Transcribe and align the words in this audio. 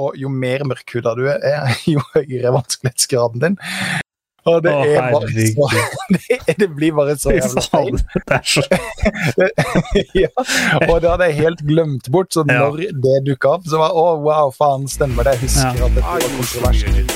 og 0.00 0.16
jo 0.18 0.30
mer 0.32 0.64
mørkhuda 0.68 1.12
du 1.18 1.24
er, 1.30 1.40
jo 1.94 2.00
høyere 2.14 2.46
er 2.50 2.54
vanskelighetsgraden 2.56 3.44
din. 3.44 3.58
Og 4.48 4.62
det 4.64 4.72
Å, 4.72 4.84
er 4.88 5.10
bare 5.12 5.28
så 5.52 5.66
det, 6.16 6.54
det 6.62 6.68
blir 6.72 6.94
bare 6.96 7.12
så 7.20 7.34
jævla 7.36 7.60
feil. 7.68 7.98
det 8.30 8.38
er 8.38 8.44
så 8.48 8.62
ja, 10.16 10.30
og 10.88 10.94
det 11.04 11.10
hadde 11.12 11.28
jeg 11.28 11.36
helt 11.42 11.60
glemt 11.68 12.08
bort, 12.10 12.32
så 12.32 12.46
Ja. 12.48 12.62
når 12.64 12.72
det 13.04 13.16
dukka 13.28 13.56
opp, 13.58 13.68
så 13.68 13.76
var 13.82 13.92
å, 13.92 14.06
wow, 14.24 14.48
faen, 14.56 14.88
stemmer 14.88 15.28
det. 15.28 15.36
Jeg 15.36 15.50
husker 15.50 15.76
Ja. 15.76 15.90
at 15.90 15.94
det 15.94 16.00
I 16.00 16.08
var 16.08 16.20
kontroversielt. 16.38 17.10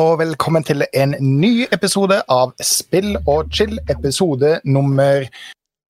Og 0.00 0.18
velkommen 0.18 0.64
til 0.66 0.82
en 0.96 1.14
ny 1.20 1.66
episode 1.72 2.16
av 2.32 2.52
Spill 2.62 3.14
og 3.30 3.52
chill, 3.54 3.76
episode 3.90 4.56
nummer 4.66 5.26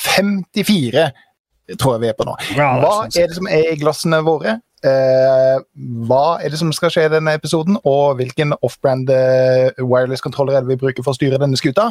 54, 0.05 1.07
tror 1.81 1.95
jeg 1.95 2.03
vi 2.03 2.11
er 2.11 2.19
på 2.19 2.27
nå. 2.29 2.35
Hva 2.59 2.93
er 3.09 3.31
det 3.31 3.39
som 3.39 3.49
er 3.49 3.71
i 3.73 3.79
glassene 3.81 4.21
våre? 4.27 4.59
Eh, 4.85 5.57
hva 6.05 6.25
er 6.45 6.53
det 6.53 6.61
som 6.61 6.73
skal 6.77 6.93
skje 6.93 7.07
i 7.09 7.15
denne 7.15 7.37
episoden, 7.39 7.79
og 7.89 8.19
hvilken 8.21 8.53
off-brand 8.61 9.09
eh, 9.15 9.71
wireless-kontroller 9.81 10.59
er 10.59 10.67
det 10.67 10.75
vi 10.75 10.83
bruker 10.85 11.07
for 11.07 11.15
å 11.15 11.19
styre 11.19 11.41
denne 11.41 11.57
skuta? 11.61 11.89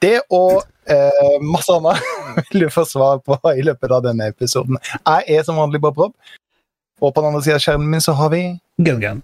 Det 0.00 0.20
og 0.32 0.62
eh, 0.86 1.40
masse 1.42 1.74
annet 1.74 1.98
vil 2.52 2.68
du 2.68 2.70
få 2.72 2.86
svar 2.88 3.18
på 3.26 3.40
i 3.56 3.66
løpet 3.66 3.96
av 3.96 4.06
denne 4.06 4.30
episoden. 4.30 4.78
Jeg 5.02 5.40
er 5.40 5.42
som 5.48 5.58
vanlig 5.58 5.82
Bob 5.82 5.98
Rob, 5.98 6.14
og 7.00 7.14
på 7.14 7.22
den 7.22 7.30
andre 7.30 7.42
siden 7.44 7.60
av 7.60 7.64
skjermen 7.64 7.94
min 7.94 8.04
så 8.04 8.16
har 8.18 8.32
vi 8.32 8.42
Gun 8.80 9.00
Gun. 9.00 9.18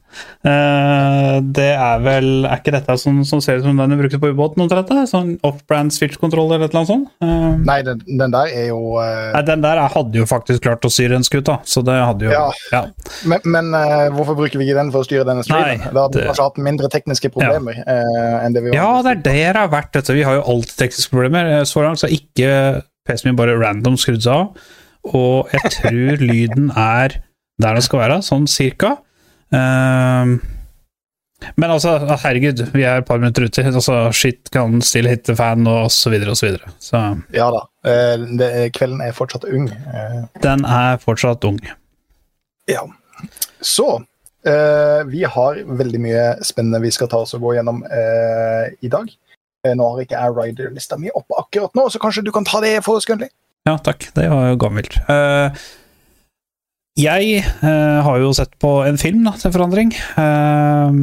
Eh, 0.44 1.36
det 1.56 1.70
er 1.72 2.02
vel 2.04 2.44
Er 2.44 2.58
ikke 2.58 2.74
dette 2.74 2.96
som, 3.00 3.22
som 3.24 3.40
ser 3.40 3.60
ut 3.60 3.64
som 3.64 3.78
den 3.78 3.94
du 3.94 3.96
brukte 3.96 4.20
på 4.20 4.28
ubåten? 4.28 4.64
omtrent. 4.66 4.90
Sånn 5.08 5.30
off-brand 5.46 5.94
switch-kontroll 5.94 6.52
eller 6.52 6.68
annet 6.68 6.90
sånt? 6.90 7.08
Uh, 7.24 7.56
Nei, 7.64 7.78
den, 7.86 8.02
den 8.04 8.34
der 8.34 8.52
er 8.52 8.68
jo 8.68 8.98
uh, 8.98 9.32
Nei, 9.32 9.42
den 9.48 9.64
der 9.64 9.80
hadde 9.94 10.20
jo 10.20 10.26
faktisk 10.28 10.64
klart 10.66 10.84
å 10.84 10.92
styre 10.92 11.16
en 11.16 11.24
skute, 11.26 11.56
så 11.64 11.82
det 11.86 11.96
hadde 11.96 12.28
jo 12.28 12.34
Ja. 12.34 12.44
ja. 12.74 12.82
Men, 13.28 13.44
men 13.48 13.72
hvorfor 14.12 14.36
bruker 14.38 14.60
vi 14.60 14.68
ikke 14.68 14.78
den 14.78 14.92
for 14.94 15.04
å 15.04 15.08
styre 15.08 15.24
denne 15.28 15.44
streamen? 15.46 15.80
Nei, 15.86 15.92
da 15.94 16.06
hadde 16.06 16.20
vi 16.20 16.28
kanskje 16.28 16.48
hatt 16.50 16.60
mindre 16.68 16.90
tekniske 16.92 17.30
problemer 17.32 17.80
eh, 17.80 18.34
enn 18.44 18.56
det 18.56 18.64
vi 18.64 18.74
Ja, 18.76 18.90
det 19.04 19.16
er 19.16 19.22
det 19.24 19.36
det 19.36 19.60
har 19.62 19.70
vært. 19.72 19.92
Dette. 19.96 20.14
Vi 20.16 20.24
har 20.26 20.36
jo 20.38 20.44
alltid 20.52 20.76
tekniske 20.80 21.12
problemer. 21.12 21.48
Så 21.68 21.84
langt 21.84 22.00
så 22.00 22.08
har 22.08 22.16
ikke 22.16 22.50
PC-en 23.06 23.30
min 23.30 23.38
bare 23.38 23.56
random 23.58 23.96
skrudd 24.00 24.24
seg 24.24 24.34
av. 24.34 24.74
Og 25.16 25.52
jeg 25.54 25.72
tror 25.76 26.24
lyden 26.24 26.70
er 26.74 27.20
der 27.62 27.74
den 27.78 27.84
skal 27.84 28.02
være, 28.02 28.20
sånn 28.26 28.46
cirka. 28.50 28.96
Ehm, 29.54 30.36
men 31.60 31.70
altså, 31.70 31.98
herregud, 32.24 32.62
vi 32.72 32.84
er 32.88 33.02
et 33.02 33.06
par 33.08 33.20
minutter 33.20 33.44
uti. 33.46 33.62
Altså, 33.68 33.98
shit 34.16 34.50
kan 34.54 34.80
still 34.84 35.08
hit 35.08 35.24
the 35.28 35.36
fan, 35.36 35.66
og 35.68 35.90
så 35.92 36.10
videre 36.12 36.32
og 36.32 36.38
så 36.40 36.48
videre. 36.48 36.72
Så 36.82 37.00
Ja 37.36 37.50
da. 37.52 37.60
eh, 37.88 38.16
det, 38.40 38.50
kvelden 38.76 39.02
er 39.04 39.12
fortsatt 39.16 39.44
ung. 39.48 39.68
eh, 39.70 40.22
den 40.42 40.64
er 40.64 40.96
fortsatt 41.02 41.44
ung. 41.48 41.60
ja. 42.68 42.82
Så 43.64 43.86
eh, 44.44 45.02
vi 45.08 45.22
har 45.24 45.62
veldig 45.64 46.00
mye 46.04 46.24
spennende 46.44 46.82
vi 46.82 46.90
skal 46.92 47.08
ta 47.08 47.22
oss 47.24 47.32
og 47.34 47.40
gå 47.46 47.54
gjennom 47.56 47.80
eh, 47.88 48.74
i 48.84 48.90
dag. 48.92 49.08
Nå 49.66 49.86
har 49.92 50.02
ikke 50.04 50.18
jeg 50.20 50.34
rider-lista 50.36 50.98
mi 51.00 51.08
oppe 51.16 51.34
akkurat 51.40 51.72
nå, 51.74 51.88
så 51.90 51.98
kanskje 51.98 52.22
du 52.26 52.30
kan 52.34 52.44
ta 52.46 52.60
det 52.62 52.76
for 52.86 53.00
oss, 53.00 53.06
Gunnli? 53.08 53.26
Ja, 53.66 53.78
takk. 53.82 54.04
Det 54.14 54.28
var 54.30 54.52
jo 54.52 54.58
gammelt. 54.62 54.94
Eh, 55.10 55.56
jeg 56.96 57.40
eh, 57.44 57.98
har 58.06 58.18
jo 58.22 58.30
sett 58.36 58.54
på 58.62 58.70
en 58.88 58.96
film, 59.00 59.24
da, 59.26 59.32
til 59.36 59.52
forandring. 59.52 59.90
Eh, 59.92 61.00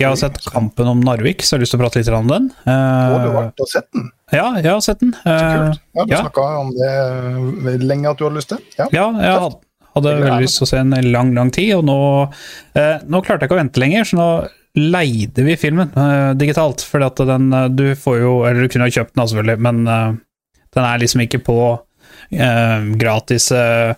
jeg 0.00 0.08
har 0.08 0.16
sett 0.18 0.40
Kampen 0.50 0.88
om 0.90 1.02
Narvik, 1.06 1.44
så 1.46 1.54
jeg 1.54 1.58
har 1.60 1.64
lyst 1.64 1.74
til 1.76 1.80
å 1.80 1.84
prate 1.84 2.00
litt 2.02 2.10
om 2.16 2.30
den. 2.32 2.48
Og 2.50 2.66
du 2.66 2.72
Eh, 2.72 3.28
har 3.28 3.36
vært 3.36 3.62
og 3.62 3.70
sett 3.70 3.86
den. 3.94 4.08
ja, 4.34 4.46
jeg 4.58 4.70
har 4.72 4.80
sett 4.82 5.00
den. 5.04 5.12
Så 5.22 5.30
Eh, 5.36 5.54
kult. 5.54 5.80
Ja, 5.94 6.04
du 6.04 6.14
ja. 6.16 6.20
snakka 6.24 6.46
om 6.60 6.72
det 6.74 6.90
eh, 6.90 7.78
lenge 7.86 8.10
at 8.10 8.18
du 8.18 8.24
hadde 8.26 8.40
lyst 8.40 8.48
til. 8.50 8.58
Ja. 8.78 8.88
ja, 8.92 9.06
jeg 9.22 9.40
had- 9.46 9.60
hadde 9.96 10.10
er 10.12 10.20
veldig 10.26 10.42
lyst 10.44 10.58
til 10.58 10.66
å 10.66 10.68
se 10.68 10.78
en 10.82 10.90
lang, 11.12 11.34
lang 11.34 11.50
tid, 11.54 11.74
og 11.78 11.84
nå, 11.88 11.98
eh, 12.74 12.98
nå 13.06 13.22
klarte 13.24 13.40
jeg 13.46 13.48
ikke 13.50 13.56
å 13.58 13.62
vente 13.62 13.80
lenger, 13.80 14.02
så 14.04 14.16
nå 14.18 14.28
leide 14.76 15.44
vi 15.46 15.54
filmen 15.56 15.88
eh, 15.96 16.34
digitalt. 16.36 16.82
Fordi 16.84 17.06
at 17.06 17.22
den 17.30 17.52
eh, 17.54 17.68
Du 17.68 17.94
får 17.94 18.18
jo 18.20 18.32
Eller 18.44 18.66
du 18.66 18.68
kunne 18.68 18.84
ha 18.84 18.92
kjøpt 18.92 19.14
den, 19.14 19.26
selvfølgelig, 19.30 19.58
men 19.62 19.86
eh, 19.88 20.12
den 20.76 20.84
er 20.84 20.98
liksom 21.00 21.22
ikke 21.24 21.40
på 21.46 21.56
eh, 22.34 22.90
gratis 23.00 23.50
eh, 23.52 23.94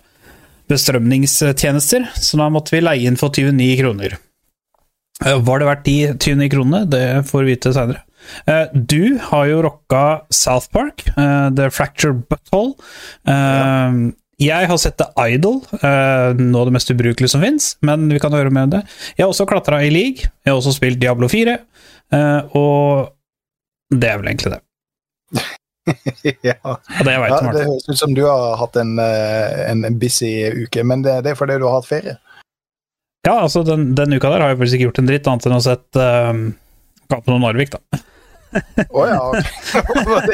bestrømningstjenester, 0.69 2.07
så 2.15 2.39
da 2.39 2.49
måtte 2.53 2.75
vi 2.75 2.83
leie 2.83 3.09
inn 3.09 3.17
for 3.19 3.33
29 3.33 3.75
kroner. 3.81 4.17
Eh, 5.25 5.39
Var 5.41 5.59
det 5.59 5.67
verdt 5.67 5.83
de 5.89 5.97
29 6.13 6.49
kronene? 6.53 6.85
Det 6.89 7.03
får 7.29 7.43
vi 7.43 7.55
vite 7.55 7.73
seinere. 7.75 8.05
Du 8.75 9.17
har 9.31 9.45
jo 9.47 9.61
rocka 9.63 10.21
South 10.29 10.67
Park, 10.75 11.05
eh, 11.17 11.49
The 11.55 11.69
Fracture 11.73 12.13
Butthole. 12.13 12.75
Ja. 13.25 13.91
Jeg 14.39 14.69
har 14.71 14.77
sett 14.79 14.95
The 14.97 15.09
Idol, 15.19 15.57
eh, 15.83 16.31
noe 16.39 16.61
av 16.61 16.69
det 16.69 16.75
mest 16.77 16.91
ubrukelige 16.93 17.33
som 17.33 17.41
fins, 17.43 17.73
men 17.83 18.07
vi 18.07 18.21
kan 18.23 18.31
høre 18.31 18.51
mer 18.55 18.69
om 18.69 18.71
det. 18.71 18.85
Jeg 19.17 19.25
har 19.25 19.33
også 19.33 19.47
klatra 19.49 19.81
i 19.83 19.89
league, 19.91 20.29
jeg 20.45 20.53
har 20.53 20.55
også 20.55 20.71
spilt 20.77 20.99
Diablo 21.01 21.27
4, 21.27 21.57
eh, 22.15 22.41
og 22.55 23.09
det 23.91 24.07
er 24.07 24.21
vel 24.21 24.29
egentlig 24.31 24.53
det. 24.53 24.61
ja. 26.49 26.75
Det 27.03 27.13
Ja, 27.13 27.39
det 27.53 27.65
høres 27.65 27.89
ut 27.89 27.99
som 27.99 28.15
du 28.17 28.23
har 28.25 28.57
hatt 28.59 28.79
en, 28.79 28.97
eh, 29.03 29.71
en 29.71 29.85
busy 29.99 30.33
uke, 30.65 30.83
men 30.83 31.05
det, 31.05 31.21
det 31.25 31.33
er 31.33 31.39
fordi 31.39 31.59
du 31.59 31.67
har 31.69 31.79
hatt 31.79 31.89
ferie. 31.89 32.17
Ja, 33.27 33.41
altså, 33.41 33.63
den, 33.67 33.91
den 33.95 34.15
uka 34.15 34.29
der 34.31 34.41
har 34.43 34.53
jeg 34.53 34.61
faktisk 34.61 34.77
ikke 34.77 34.87
gjort 34.89 35.01
en 35.01 35.09
dritt 35.09 35.27
annet 35.27 35.47
enn 35.49 35.57
å 35.57 35.63
sett 35.63 35.99
um, 35.99 36.45
Kampen 37.11 37.35
om 37.35 37.43
Narvik, 37.43 37.73
da. 37.75 37.99
Å 38.97 39.03
ja. 39.05 39.19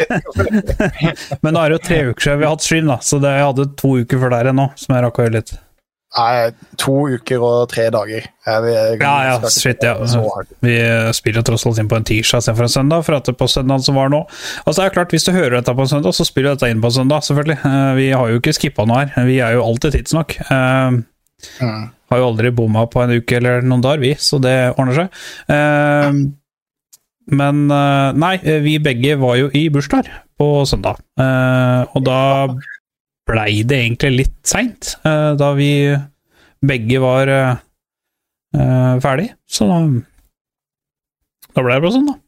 Men 1.44 1.56
nå 1.56 1.64
er 1.64 1.74
det 1.74 1.76
jo 1.76 1.82
tre 1.84 1.98
uker 2.12 2.28
siden 2.28 2.40
vi 2.40 2.48
har 2.48 2.54
hatt 2.54 2.66
stream, 2.66 2.92
da, 2.92 3.00
så 3.04 3.20
det, 3.24 3.34
jeg 3.36 3.48
hadde 3.50 3.68
to 3.82 3.96
uker 4.04 4.22
før 4.22 4.36
der 4.36 4.52
ennå, 4.52 4.70
som 4.80 4.96
jeg 4.96 5.06
rakk 5.06 5.20
å 5.20 5.26
gjøre 5.26 5.38
litt. 5.40 5.56
Nei, 6.16 6.52
to 6.80 6.94
uker 7.12 7.44
og 7.44 7.70
tre 7.72 7.90
dager. 7.92 8.28
Jeg, 8.48 8.68
jeg, 8.72 9.00
Ja, 9.02 9.16
ja, 9.28 9.50
shit, 9.52 9.84
ja. 9.84 9.96
Vi 10.64 10.76
spiller 11.18 11.44
tross 11.44 11.66
alt 11.68 11.81
inn 11.81 11.90
på 11.92 11.98
en 12.00 12.08
tirsdag 12.08 12.44
istedenfor 12.44 12.70
en 12.70 12.76
søndag, 12.76 13.03
for 13.08 13.18
at 13.18 13.28
det 13.28 13.36
på 13.40 13.50
søndag 13.52 13.84
som 13.84 13.98
var 14.00 14.14
nå 14.14 14.22
Altså, 14.64 14.78
det 14.80 14.86
er 14.86 14.96
klart, 14.96 15.12
hvis 15.12 15.28
du 15.28 15.34
hører 15.36 15.58
dette 15.58 15.75
på 15.75 15.84
en 15.84 15.92
søndag, 15.92 16.16
så 16.16 16.28
spiller 16.28 16.56
dette 16.56 16.70
inn 16.72 16.80
på 16.84 16.92
en 16.94 16.98
søndag, 17.02 17.25
selvfølgelig. 17.28 17.59
Eh, 17.68 17.92
Vi 18.00 18.08
har 18.16 18.31
jo 18.31 18.40
ikke 18.40 18.56
skippa 18.56 18.88
noe 18.88 19.04
her. 19.04 19.28
Vi 19.28 19.42
er 19.44 19.58
jo 19.58 19.66
alltid 19.66 19.98
tidsnok. 19.98 20.40
Uh, 20.48 21.04
Mm. 21.62 21.90
Har 22.09 22.22
jo 22.22 22.28
aldri 22.30 22.52
bomma 22.56 22.86
på 22.90 23.02
en 23.04 23.16
uke 23.18 23.40
eller 23.40 23.66
noen 23.66 23.84
dager, 23.84 24.02
vi, 24.04 24.14
så 24.22 24.40
det 24.42 24.56
ordner 24.75 25.00
seg. 25.00 25.24
Eh, 25.52 26.20
men 27.36 27.64
eh, 27.74 28.09
nei, 28.22 28.36
vi 28.66 28.78
begge 28.84 29.18
var 29.22 29.40
jo 29.40 29.50
i 29.58 29.66
bursdag 29.74 30.09
på 30.36 30.50
søndag, 30.68 31.00
uh, 31.16 31.88
og 31.96 32.02
da 32.04 32.20
blei 33.25 33.63
det 33.68 33.80
egentlig 33.84 34.12
litt 34.13 34.36
seint, 34.47 34.96
eh, 35.06 35.31
da 35.38 35.53
vi 35.58 35.69
begge 36.66 37.00
var 37.03 37.31
eh, 37.31 37.63
eh, 38.58 38.94
ferdig, 39.03 39.31
så 39.50 39.69
da 39.69 39.80
da 41.56 41.63
ble 41.63 41.72
det 41.78 41.84
bare 41.86 41.96
sånn, 41.96 42.09
da. 42.09 42.19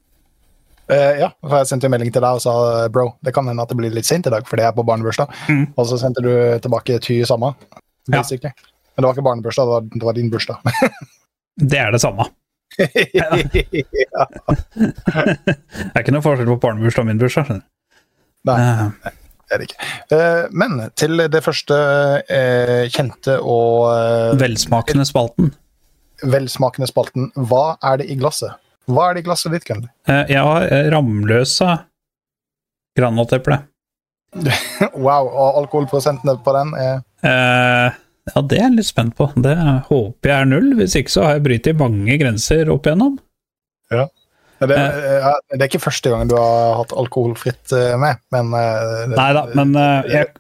Uh, 0.87 1.13
ja, 1.19 1.27
for 1.43 1.57
jeg 1.59 1.67
sendte 1.67 1.89
jo 1.89 1.91
melding 1.91 2.13
til 2.15 2.23
deg 2.23 2.37
og 2.37 2.39
sa 2.39 2.51
bro, 2.87 3.09
det 3.19 3.33
kan 3.35 3.43
hende 3.49 3.59
at 3.59 3.67
det 3.73 3.75
blir 3.75 3.91
litt 3.91 4.07
sent 4.07 4.29
i 4.29 4.31
dag, 4.31 4.45
fordi 4.47 4.63
jeg 4.63 4.71
er 4.71 4.77
på 4.77 4.85
barnebursdag. 4.87 5.33
Mm. 5.51 5.65
Og 5.75 5.87
så 5.89 5.97
sendte 5.99 6.23
du 6.23 6.31
tilbake 6.63 6.95
ty 7.03 7.17
samme. 7.27 7.49
Ja. 8.07 8.21
Men 8.23 9.03
det 9.03 9.03
var 9.03 9.11
ikke 9.11 9.25
barnebursdag, 9.27 9.67
det 9.67 9.73
var, 9.73 9.89
det 9.91 10.07
var 10.07 10.15
din 10.15 10.31
bursdag. 10.31 10.63
Det 11.57 11.79
er 11.81 11.89
det 11.91 11.99
samme. 11.99 12.23
ja. 13.17 13.27
Det 13.33 13.49
er 15.91 16.03
ikke 16.03 16.13
noe 16.13 16.23
forskjell 16.23 16.51
på 16.53 16.59
barnebursdag 16.69 17.03
og 17.03 17.09
min 17.09 17.19
bursdag. 17.19 17.49
skjønner 17.49 17.65
du. 17.65 17.69
Nei. 18.47 18.57
Det 19.03 19.26
er 19.51 19.61
det 19.61 19.67
ikke. 19.69 19.87
Eh, 20.17 20.43
men 20.51 20.77
til 20.99 21.21
det 21.31 21.41
første 21.45 21.77
eh, 22.29 22.87
kjente 22.93 23.37
og 23.41 23.87
eh, 23.93 24.33
Velsmakende 24.41 25.05
spalten. 25.07 25.51
velsmakende 26.23 26.87
spalten, 26.89 27.29
hva 27.35 27.77
er 27.85 28.01
det 28.01 28.09
i 28.11 28.17
glasset? 28.19 28.55
Hva 28.87 29.09
er 29.09 29.17
det 29.17 29.23
i 29.23 29.27
glasset 29.27 29.51
ditt, 29.55 29.65
Gunn? 29.67 29.85
Eh, 30.07 30.23
Jeg 30.31 30.43
har 30.47 30.67
Ramløsa 30.93 31.77
granateple. 32.97 33.61
Wow, 34.97 35.27
og 35.31 35.61
alkoholprosentene 35.63 36.35
på 36.43 36.53
den 36.57 36.73
er 36.77 36.97
ja, 37.23 38.41
det 38.43 38.57
er 38.57 38.65
jeg 38.67 38.73
litt 38.75 38.87
spent 38.89 39.13
på. 39.17 39.29
Det 39.39 39.53
håper 39.87 40.29
jeg 40.29 40.35
er 40.43 40.49
null. 40.51 40.65
Hvis 40.77 40.97
ikke 40.99 41.13
så 41.13 41.23
har 41.23 41.37
jeg 41.37 41.45
brytet 41.45 41.79
mange 41.79 42.17
grenser 42.19 42.67
opp 42.73 42.89
igjennom. 42.89 43.13
Det, 44.65 44.77
eh, 44.77 45.27
det 45.53 45.61
er 45.61 45.69
ikke 45.69 45.83
første 45.83 46.09
gang 46.09 46.29
du 46.29 46.35
har 46.37 46.79
hatt 46.79 46.93
alkoholfritt 46.97 47.73
eh, 47.77 47.93
med, 48.01 48.21
men 48.33 48.49
eh, 48.57 49.03
Nei 49.13 49.29
da, 49.37 49.43
men 49.57 49.75
jeg, 50.09 50.31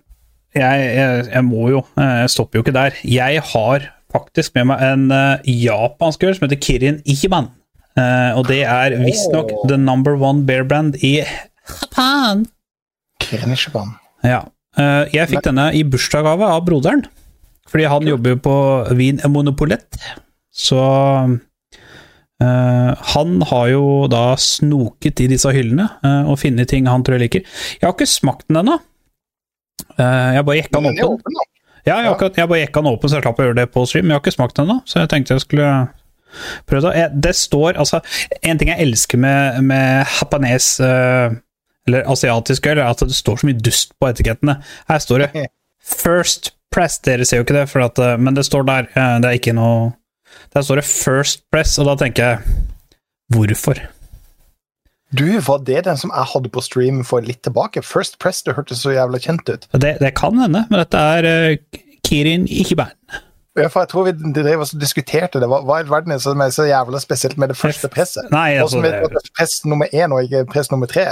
jeg, 0.57 0.87
jeg, 1.27 1.43
må 1.45 1.67
jo 1.69 1.83
Jeg 1.93 2.31
stopper 2.33 2.59
jo 2.59 2.65
ikke 2.65 2.73
der. 2.73 2.97
Jeg 3.05 3.43
har 3.51 3.87
faktisk 4.13 4.55
med 4.57 4.71
meg 4.71 4.83
en 4.87 5.05
japansk 5.45 6.23
øl 6.25 6.35
som 6.37 6.47
heter 6.47 6.61
Kirin 6.63 7.01
Ichiban. 7.05 7.51
Og 7.97 8.45
det 8.47 8.61
er 8.69 8.95
visstnok 9.01 9.51
Åh. 9.53 9.65
the 9.69 9.77
number 9.77 10.17
one 10.17 10.45
beer 10.47 10.65
brand 10.65 10.97
i 11.05 11.19
Japan. 11.21 12.45
Kirin 13.21 13.53
Ichiban. 13.53 13.95
Ja. 14.25 14.45
Jeg 15.13 15.29
fikk 15.33 15.45
denne 15.45 15.71
i 15.73 15.83
bursdagsgave 15.85 16.49
av 16.55 16.63
broderen, 16.65 17.03
fordi 17.69 17.87
han 17.89 18.09
jobber 18.09 18.35
jo 18.35 18.41
på 18.47 18.57
Vin 18.97 19.21
Monopolet. 19.33 19.99
Så 20.53 20.81
eh, 22.43 22.91
han 23.13 23.41
har 23.49 23.67
jo 23.71 23.83
da 24.11 24.35
snoket 24.41 25.23
i 25.23 25.29
disse 25.31 25.51
hyllene 25.53 25.87
uh, 26.05 26.29
og 26.29 26.39
funnet 26.41 26.69
ting 26.71 26.89
han 26.89 27.05
tror 27.05 27.17
jeg 27.17 27.27
liker. 27.27 27.45
Jeg 27.79 27.85
har 27.87 27.95
ikke 27.95 28.09
smakt 28.09 28.47
den 28.49 28.61
ennå. 28.61 28.79
Uh, 29.97 30.33
jeg 30.35 30.45
bare 30.47 30.59
jekka 30.61 30.81
den 30.83 30.99
åpen. 31.05 31.39
Ja, 31.87 32.01
jeg, 32.03 32.11
akkurat, 32.11 32.37
jeg 32.37 32.49
bare 32.51 32.59
jekka 32.65 32.83
den 32.83 32.91
åpen, 32.91 33.09
så 33.09 33.17
jeg 33.17 33.25
slapp 33.25 33.39
å 33.39 33.47
gjøre 33.47 33.59
det 33.61 33.69
på 33.71 33.85
stream. 33.87 34.07
Men 34.07 34.15
jeg 34.15 34.19
har 34.19 34.25
ikke 34.25 34.35
smakt 34.35 34.57
den 34.57 34.67
ennå, 34.67 34.81
så 34.85 35.01
jeg 35.01 35.11
tenkte 35.13 35.37
jeg 35.37 35.45
skulle 35.45 35.71
prøve 36.67 36.91
det. 36.91 37.05
Det 37.23 37.33
står 37.35 37.79
altså 37.79 38.01
En 38.43 38.59
ting 38.59 38.69
jeg 38.69 38.83
elsker 38.83 39.21
med, 39.21 39.61
med 39.63 40.03
japanes 40.19 40.67
eh, 40.83 41.37
eller 41.87 42.09
asiatisk 42.11 42.67
øl, 42.67 42.81
er 42.81 42.89
at 42.91 42.99
det 42.99 43.15
står 43.15 43.39
så 43.39 43.47
mye 43.47 43.61
dust 43.63 43.93
på 43.95 44.09
etikettene. 44.09 44.57
Her 44.89 44.99
står 44.99 45.23
det 45.23 45.29
'First 45.87 46.51
Press'. 46.75 46.99
Dere 47.05 47.25
ser 47.25 47.39
jo 47.39 47.47
ikke 47.47 47.55
det, 47.55 47.69
for 47.71 47.85
at, 47.85 48.19
men 48.19 48.35
det 48.35 48.43
står 48.45 48.67
der. 48.67 48.89
Det 48.91 49.29
er 49.29 49.39
ikke 49.39 49.55
noe 49.55 49.93
Der 50.57 50.63
står 50.63 50.75
det 50.75 50.85
'First 50.85 51.39
Press', 51.53 51.79
og 51.79 51.85
da 51.85 52.05
tenker 52.05 52.23
jeg 52.25 52.37
Hvorfor? 53.29 53.73
Du, 55.17 55.39
var 55.47 55.57
det 55.57 55.85
den 55.85 55.97
som 55.97 56.11
jeg 56.15 56.25
hadde 56.33 56.49
på 56.49 56.61
stream 56.61 57.03
for 57.05 57.19
litt 57.19 57.43
tilbake? 57.43 57.83
First 57.83 58.17
Press, 58.19 58.41
det 58.41 58.55
hørtes 58.55 58.81
så 58.81 58.89
jævla 58.89 59.19
kjent 59.21 59.49
ut. 59.49 59.67
Det, 59.71 59.97
det 59.99 60.15
kan 60.15 60.39
hende, 60.39 60.65
men 60.69 60.79
dette 60.79 60.97
er 60.97 61.51
uh, 61.51 61.57
Kirin 62.03 62.47
Ichiban. 62.47 62.89
Ja, 63.57 63.67
for 63.67 63.79
jeg 63.79 63.89
tror 63.89 64.03
vi 64.07 64.33
drev 64.33 64.59
og 64.65 64.73
diskuterte 64.81 65.39
det. 65.39 65.47
Hva, 65.51 65.61
hva 65.61 65.77
i 65.83 65.85
verden 65.89 66.11
er 66.11 66.17
som 66.17 66.41
er 66.41 66.49
så 66.49 66.65
jævla 66.65 66.99
spesielt 66.99 67.37
med 67.37 67.53
det 67.53 67.57
første 67.57 67.87
presset? 67.87 68.25
Nei, 68.31 68.57
altså 68.57 68.79
Hvordan 68.79 68.89
vet 68.89 68.99
du 68.99 69.05
at 69.05 69.13
det 69.13 69.29
er 69.29 69.37
press 69.37 69.61
nummer 69.65 69.93
én 69.93 70.13
og 70.13 70.23
ikke 70.23 70.45
press 70.55 70.71
nummer 70.71 70.89
tre? 70.89 71.05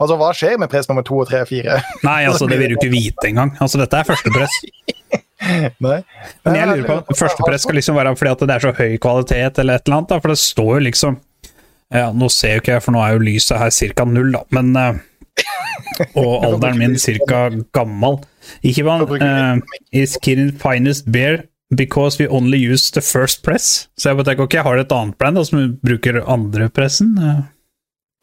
Altså, 0.00 0.18
Hva 0.18 0.32
skjer 0.34 0.58
med 0.58 0.68
press 0.74 0.90
nummer 0.90 1.06
to 1.06 1.22
og 1.22 1.30
tre 1.30 1.44
og 1.46 1.48
fire? 1.48 1.78
nei, 2.10 2.24
altså, 2.24 2.50
det 2.50 2.58
vil 2.58 2.74
du 2.74 2.80
ikke 2.82 2.90
vite 2.90 3.30
engang. 3.30 3.54
Altså, 3.60 3.78
dette 3.78 4.02
er 4.02 4.10
første 4.10 4.34
press. 4.34 4.60
Nei. 5.38 5.98
Men 6.44 6.56
jeg 6.58 6.68
lurer 6.70 6.86
på, 7.06 7.16
første 7.18 7.44
press 7.46 7.62
skal 7.66 7.78
liksom 7.78 7.98
være 7.98 8.14
fordi 8.18 8.32
at 8.34 8.40
det 8.48 8.54
er 8.56 8.64
så 8.64 8.72
høy 8.74 8.96
kvalitet, 9.02 9.60
eller 9.62 9.78
et 9.78 9.86
eller 9.86 10.00
annet, 10.00 10.10
da, 10.10 10.18
for 10.22 10.34
det 10.34 10.40
står 10.42 10.70
jo 10.74 10.84
liksom 10.88 11.18
ja, 11.94 12.08
Nå 12.12 12.26
ser 12.28 12.56
jo 12.56 12.62
ikke 12.62 12.74
jeg, 12.74 12.82
for 12.84 12.92
nå 12.92 13.00
er 13.00 13.14
jo 13.14 13.22
lyset 13.24 13.60
her 13.62 13.70
ca. 13.96 14.04
null, 14.04 14.32
da, 14.34 14.42
men 14.58 14.74
eh, 14.76 14.98
Og 16.20 16.44
alderen 16.44 16.80
min 16.80 16.96
ca. 16.98 17.44
gammel. 17.72 18.18
Ikke 18.66 18.84
sant? 18.84 19.14
uh, 19.22 19.78
Is 19.94 20.18
Kirin 20.20 20.50
finest 20.58 21.06
beer 21.14 21.44
because 21.74 22.18
we 22.18 22.26
only 22.28 22.58
use 22.58 22.90
the 22.92 23.00
first 23.04 23.44
press? 23.46 23.88
Så 23.96 24.10
jeg 24.10 24.18
bare 24.18 24.30
tenker, 24.32 24.48
ok, 24.48 24.58
har 24.66 24.76
de 24.76 24.84
et 24.84 24.92
annet 24.98 25.16
brand 25.20 25.38
da, 25.38 25.44
som 25.46 25.78
bruker 25.84 26.20
andre 26.26 26.68
pressen? 26.74 27.14
Eh, 27.22 27.40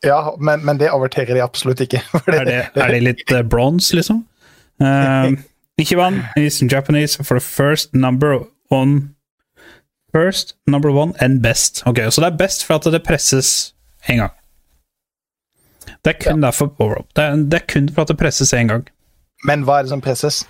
Ja, 0.05 0.35
men, 0.37 0.61
men 0.67 0.77
det 0.77 0.91
averterer 0.93 1.33
de 1.33 1.41
absolutt 1.41 1.79
ikke. 1.81 2.01
Er, 2.27 2.43
det, 2.45 2.57
er 2.75 2.91
det 2.93 3.01
litt 3.01 3.31
uh, 3.31 3.41
bronze, 3.41 3.95
liksom? 3.97 4.21
Uh, 4.83 5.31
Ichiban 5.81 6.23
is 6.37 6.61
in 6.61 6.69
Japanese 6.69 7.17
for 7.23 7.39
the 7.39 7.45
first 7.45 7.93
number 7.93 8.39
one 8.69 9.15
First, 10.15 10.55
number 10.65 10.89
one 10.89 11.13
and 11.19 11.41
best. 11.43 11.83
Ok, 11.85 11.97
Så 12.09 12.21
det 12.21 12.27
er 12.33 12.37
best 12.37 12.65
for 12.65 12.75
at 12.75 12.83
det 12.83 13.03
presses 13.03 13.75
én 14.09 14.15
gang. 14.15 14.31
Det 16.05 16.15
er 16.15 16.31
kun 16.31 16.41
derfor 16.41 16.65
det 17.15 17.23
er, 17.23 17.35
det 17.35 17.53
er 17.53 17.65
kun 17.73 17.89
for 17.89 18.01
at 18.01 18.07
det 18.07 18.17
presses 18.17 18.53
én 18.53 18.67
gang. 18.67 18.87
Men 19.43 19.65
hva 19.65 19.79
er 19.79 19.81
det 19.83 19.89
som 19.89 20.01
presses? 20.01 20.45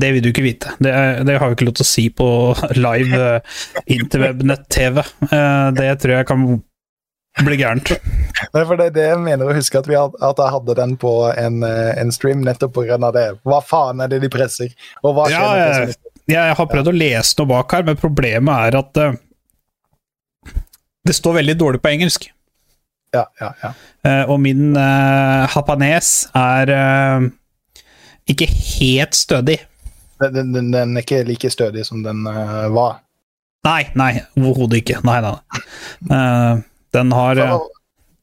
Det 0.00 0.12
vil 0.12 0.24
du 0.24 0.28
ikke 0.28 0.42
vite. 0.42 0.72
Det, 0.82 0.90
er, 0.90 1.22
det 1.22 1.38
har 1.38 1.48
vi 1.48 1.52
ikke 1.52 1.64
lov 1.64 1.76
til 1.78 1.86
å 1.86 1.90
si 1.90 2.08
på 2.10 2.26
live 2.74 3.20
uh, 3.20 3.62
interweb-nett-TV. 3.86 4.98
Uh, 5.22 5.70
det 5.78 5.88
tror 6.02 6.16
jeg 6.16 6.26
kan 6.26 6.44
bli 7.38 7.56
gærent. 7.60 7.92
Nei, 8.54 8.62
for 8.64 8.76
det 8.78 8.90
er 8.90 8.94
det 8.94 9.06
jeg 9.06 9.22
mener 9.22 9.50
å 9.50 9.54
huske 9.56 9.80
at, 9.80 9.88
vi 9.88 9.96
had, 9.98 10.16
at 10.24 10.40
jeg 10.40 10.54
hadde 10.54 10.76
den 10.78 10.96
på 11.00 11.12
en, 11.30 11.62
eh, 11.66 11.92
en 12.00 12.12
stream 12.14 12.42
nettopp 12.46 12.74
pga. 12.76 12.98
det. 13.14 13.26
Hva 13.46 13.60
faen 13.64 14.02
er 14.02 14.10
det 14.10 14.22
de 14.24 14.30
presser? 14.32 14.74
Og 15.04 15.14
hva 15.16 15.28
skjer 15.30 15.38
Ja, 15.38 15.70
jeg, 15.80 15.96
jeg 16.30 16.58
har 16.58 16.70
prøvd 16.70 16.92
å 16.92 16.96
lese 16.96 17.38
noe 17.38 17.50
bak 17.52 17.74
her, 17.76 17.86
men 17.86 18.00
problemet 18.00 18.68
er 18.68 18.78
at 18.80 19.00
uh, 19.00 19.18
det 21.06 21.16
står 21.16 21.40
veldig 21.40 21.56
dårlig 21.58 21.82
på 21.82 21.92
engelsk. 21.92 22.30
Ja, 23.14 23.24
ja, 23.40 23.50
ja. 23.62 23.72
Uh, 24.06 24.24
og 24.34 24.40
min 24.42 24.76
uh, 24.76 25.46
japanes 25.50 26.28
er 26.36 26.74
ikke 28.30 28.46
helt 28.46 29.16
stødig. 29.18 29.60
Den, 30.20 30.52
den, 30.52 30.72
den- 30.74 30.96
er 30.98 31.02
ikke 31.02 31.22
like 31.26 31.50
stødig 31.50 31.86
som 31.86 32.02
den 32.04 32.26
var. 32.74 33.00
Nei, 33.64 33.90
nei, 33.96 34.12
overhodet 34.36 34.82
ikke. 34.82 35.00
Nei, 35.04 35.20
nei. 35.24 35.36
nei. 36.08 36.60
Den 36.96 37.12
har 37.14 37.38
Jeg 37.38 37.46
eh, 37.46 37.54
var, 37.54 37.68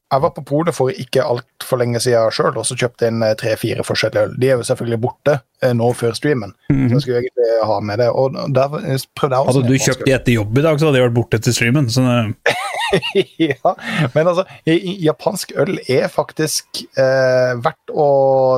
jeg 0.08 0.24
var 0.24 0.32
på 0.38 0.44
polet 0.48 0.76
for 0.76 0.92
ikke 1.04 1.24
altfor 1.28 1.82
lenge 1.82 2.00
siden 2.04 2.32
sjøl, 2.32 2.54
og 2.56 2.64
så 2.68 2.78
kjøpte 2.80 3.04
jeg 3.04 3.14
inn 3.14 3.26
eh, 3.28 3.34
tre-fire 3.40 3.84
forskjellige 3.84 4.30
øl. 4.30 4.36
De 4.40 4.48
er 4.48 4.62
jo 4.62 4.68
selvfølgelig 4.70 5.00
borte 5.04 5.34
eh, 5.36 5.74
nå 5.76 5.90
før 6.00 6.16
streamen, 6.16 6.54
så 6.70 6.78
jeg 6.94 7.04
skulle 7.04 7.20
egentlig 7.26 7.58
ha 7.68 7.80
med 7.84 8.00
det. 8.00 8.08
Og 8.16 8.38
der 8.56 8.70
prøvde 8.72 8.88
jeg 8.96 9.04
også 9.04 9.26
mhm. 9.28 9.50
Hadde 9.50 9.68
du 9.68 9.86
kjøpt 9.88 10.06
de 10.08 10.16
etter 10.16 10.38
jobb 10.38 10.62
i 10.62 10.64
dag, 10.68 10.80
så 10.80 10.88
hadde 10.88 11.00
de 11.00 11.04
vært 11.04 11.18
borte 11.18 11.42
til 11.44 11.58
streamen. 11.58 11.90
Så 11.92 12.06
ja, 13.50 13.74
men 14.14 14.32
altså, 14.32 14.48
japansk 15.10 15.52
øl 15.60 15.76
er 15.92 16.08
faktisk 16.12 16.86
eh, 16.96 17.52
verdt 17.60 17.92
å 17.92 18.08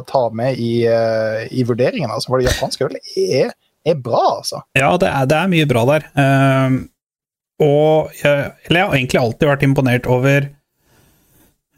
ta 0.09 0.27
med 0.29 0.61
i, 0.61 0.85
eh, 0.85 1.47
i 1.49 1.65
vurderingen. 1.65 2.13
Altså, 2.13 2.29
for 2.29 2.45
japansk 2.45 2.85
øl 2.85 2.99
er, 3.17 3.55
er 3.89 3.97
bra, 3.97 4.21
altså. 4.37 4.61
ja, 4.77 4.93
det 5.01 5.09
er, 5.09 5.29
det 5.33 5.41
er 5.41 5.51
mye 5.57 5.69
bra 5.73 5.85
der. 5.95 6.09
Eh, 6.13 6.79
og 7.59 8.11
jeg, 8.23 8.51
eller 8.65 8.79
jeg 8.79 8.87
har 8.87 8.95
egentlig 8.95 9.21
alltid 9.21 9.47
vært 9.49 9.65
imponert 9.67 10.07
over 10.07 10.47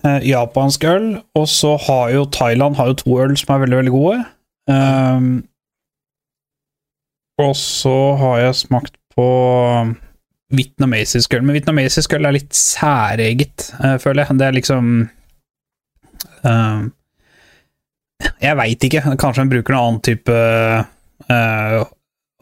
eh, 0.06 0.28
japansk 0.30 0.84
øl, 0.90 1.08
og 1.38 1.48
så 1.50 1.76
har 1.88 2.12
jo 2.14 2.28
Thailand 2.34 2.78
har 2.78 2.92
jo 2.92 3.00
to 3.02 3.18
øl 3.24 3.36
som 3.40 3.56
er 3.56 3.64
veldig, 3.66 3.80
veldig 3.82 3.96
gode. 3.96 4.20
Um, 4.70 5.32
og 7.42 7.56
så 7.58 7.98
har 8.22 8.40
jeg 8.44 8.60
smakt 8.62 8.96
på 9.16 9.28
vietnamesisk 10.52 11.34
øl, 11.34 11.44
men 11.44 11.58
vietnamesisk 11.58 12.14
øl 12.14 12.28
er 12.28 12.36
litt 12.36 12.54
særeget, 12.56 13.72
eh, 13.84 13.98
føler 14.04 14.26
jeg. 14.26 14.38
Det 14.40 14.48
er 14.48 14.58
liksom 14.58 14.90
eh, 16.46 16.82
Jeg 18.42 18.58
veit 18.58 18.84
ikke, 18.84 19.02
kanskje 19.18 19.46
en 19.48 19.50
bruker 19.50 19.74
noen 19.74 19.88
annen 19.88 20.02
type 20.06 20.36
uh, 21.32 21.80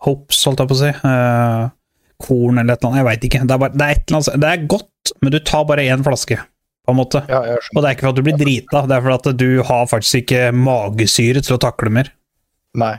hops, 0.03 0.41
holdt 0.43 0.63
jeg 0.63 0.69
på 0.71 0.75
å 0.75 0.79
si. 0.81 0.89
eh, 0.91 1.69
korn 2.23 2.61
eller 2.61 2.75
et 2.75 2.79
eller 2.79 2.89
annet, 2.89 3.01
jeg 3.01 3.09
veit 3.09 3.27
ikke. 3.29 3.41
Det 3.43 3.55
er, 3.55 3.63
bare, 3.63 3.75
det, 3.75 3.89
er 3.89 4.15
annet, 4.15 4.31
det 4.43 4.53
er 4.53 4.63
godt, 4.75 5.13
men 5.23 5.35
du 5.35 5.39
tar 5.51 5.67
bare 5.69 5.85
én 5.89 6.05
flaske, 6.05 6.39
på 6.85 6.95
en 6.95 6.99
måte. 6.99 7.23
Ja. 7.31 7.43
Og 7.73 7.81
det 7.81 7.85
er 7.85 7.97
ikke 7.97 8.07
for 8.07 8.13
at 8.13 8.19
du 8.19 8.25
blir 8.27 8.39
drita, 8.39 8.85
det 8.89 8.97
er 8.97 9.05
for 9.05 9.17
at 9.17 9.29
du 9.39 9.49
har 9.69 9.91
faktisk 9.91 10.23
ikke 10.23 10.49
magesyre 10.55 11.43
til 11.45 11.57
å 11.57 11.61
takle 11.67 11.93
mer. 11.99 12.11
Nei. 12.79 12.95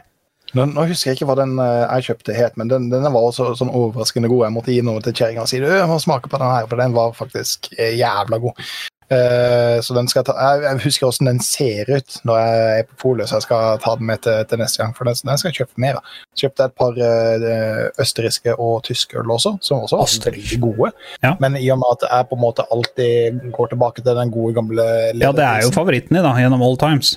Nå, 0.56 0.64
nå 0.66 0.84
husker 0.90 1.12
jeg 1.12 1.20
ikke 1.20 1.28
hva 1.28 1.36
den 1.38 1.52
eh, 1.62 1.84
jeg 1.84 2.08
kjøpte 2.08 2.34
het, 2.34 2.56
men 2.58 2.70
den, 2.70 2.88
den 2.90 3.06
var 3.06 3.22
også 3.22 3.52
sånn 3.58 3.70
overraskende 3.70 4.30
god. 4.30 4.48
Jeg 4.48 4.54
måtte 4.56 4.74
gi 4.74 4.80
noe 4.86 5.02
til 5.04 5.14
kjerringa 5.14 5.44
og 5.44 5.50
si 5.50 5.60
du, 5.62 5.68
må 5.86 5.98
smake 6.02 6.30
på 6.30 6.40
den 6.42 6.50
her, 6.50 6.66
for 6.66 6.80
den 6.80 6.96
var 6.96 7.14
faktisk 7.18 7.70
eh, 7.76 7.94
jævla 8.00 8.40
god. 8.42 8.64
Eh, 9.10 9.80
så 9.82 9.94
den 9.96 10.06
skal 10.06 10.20
jeg 10.20 10.26
ta 10.28 10.34
Jeg, 10.38 10.60
jeg 10.62 10.82
husker 10.84 11.08
hvordan 11.08 11.28
den 11.32 11.40
ser 11.42 11.88
ut 11.90 12.18
når 12.28 12.36
jeg 12.38 12.60
er 12.78 12.84
på 12.86 12.98
polet, 13.02 13.26
så 13.26 13.40
jeg 13.40 13.46
skal 13.48 13.80
ta 13.82 13.94
den 13.98 14.06
med 14.06 14.22
til, 14.22 14.44
til 14.46 14.60
neste 14.62 14.82
gang. 14.82 14.92
For 14.94 15.08
den, 15.08 15.18
den 15.26 15.40
skal 15.40 15.50
jeg 15.50 15.58
kjøpe 15.64 15.82
mer 15.82 15.98
av. 15.98 16.12
Kjøpte 16.38 16.68
et 16.68 16.76
par 16.78 17.00
eh, 17.08 17.88
østerrikske 18.04 18.54
og 18.54 18.84
tyske 18.86 19.18
øl 19.18 19.34
også, 19.34 19.56
som 19.66 19.82
også 19.82 19.98
var 19.98 20.14
veldig 20.30 20.60
gode. 20.62 20.92
Ja. 21.24 21.34
Men 21.42 21.58
i 21.58 21.66
og 21.74 21.80
med 21.82 21.96
at 21.98 22.06
jeg 22.06 22.30
på 22.30 22.38
en 22.38 22.44
måte 22.44 22.68
alltid 22.70 23.42
går 23.56 23.74
tilbake 23.74 24.06
til 24.06 24.22
den 24.22 24.34
gode, 24.34 24.54
gamle 24.60 24.86
Ja, 25.18 25.34
det 25.34 25.46
er 25.46 25.66
jo 25.66 25.74
favoritten 25.74 26.14
din, 26.16 26.24
da, 26.26 26.36
gjennom 26.38 26.62
all 26.62 26.78
times. 26.78 27.16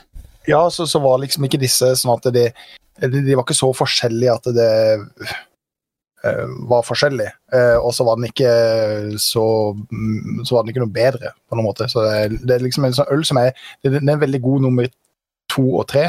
ja, 0.50 0.66
så, 0.74 0.88
så 0.90 1.00
var 1.00 1.22
liksom 1.22 1.46
ikke 1.46 1.62
disse 1.62 1.94
sånn 2.00 2.18
at 2.18 2.26
de, 2.36 2.50
de, 3.06 3.22
de 3.22 3.36
var 3.38 3.46
ikke 3.46 3.56
så 3.56 3.70
forskjellige 3.78 4.34
at 4.34 4.50
det 4.58 4.72
var 6.70 6.86
forskjellig. 6.88 7.28
Eh, 7.54 7.78
og 7.84 7.92
så 7.96 8.06
var 8.08 8.16
den 8.20 8.30
ikke 8.30 8.52
så 9.20 9.44
mm, 9.76 10.44
Så 10.48 10.56
var 10.56 10.64
den 10.64 10.72
ikke 10.74 10.84
noe 10.86 10.94
bedre, 10.96 11.34
på 11.50 11.58
noen 11.58 11.68
måte. 11.68 11.90
Så 11.92 12.04
det, 12.06 12.40
det 12.48 12.56
er 12.58 12.64
liksom 12.64 12.88
en 12.88 12.96
sånn 12.96 13.12
øl 13.12 13.26
som 13.28 13.42
er 13.42 13.52
det, 13.84 13.98
er 13.98 14.00
en 14.16 14.22
veldig 14.24 14.40
god 14.46 14.64
nummer 14.68 14.88
to 15.52 15.66
og 15.82 15.86
tre, 15.92 16.08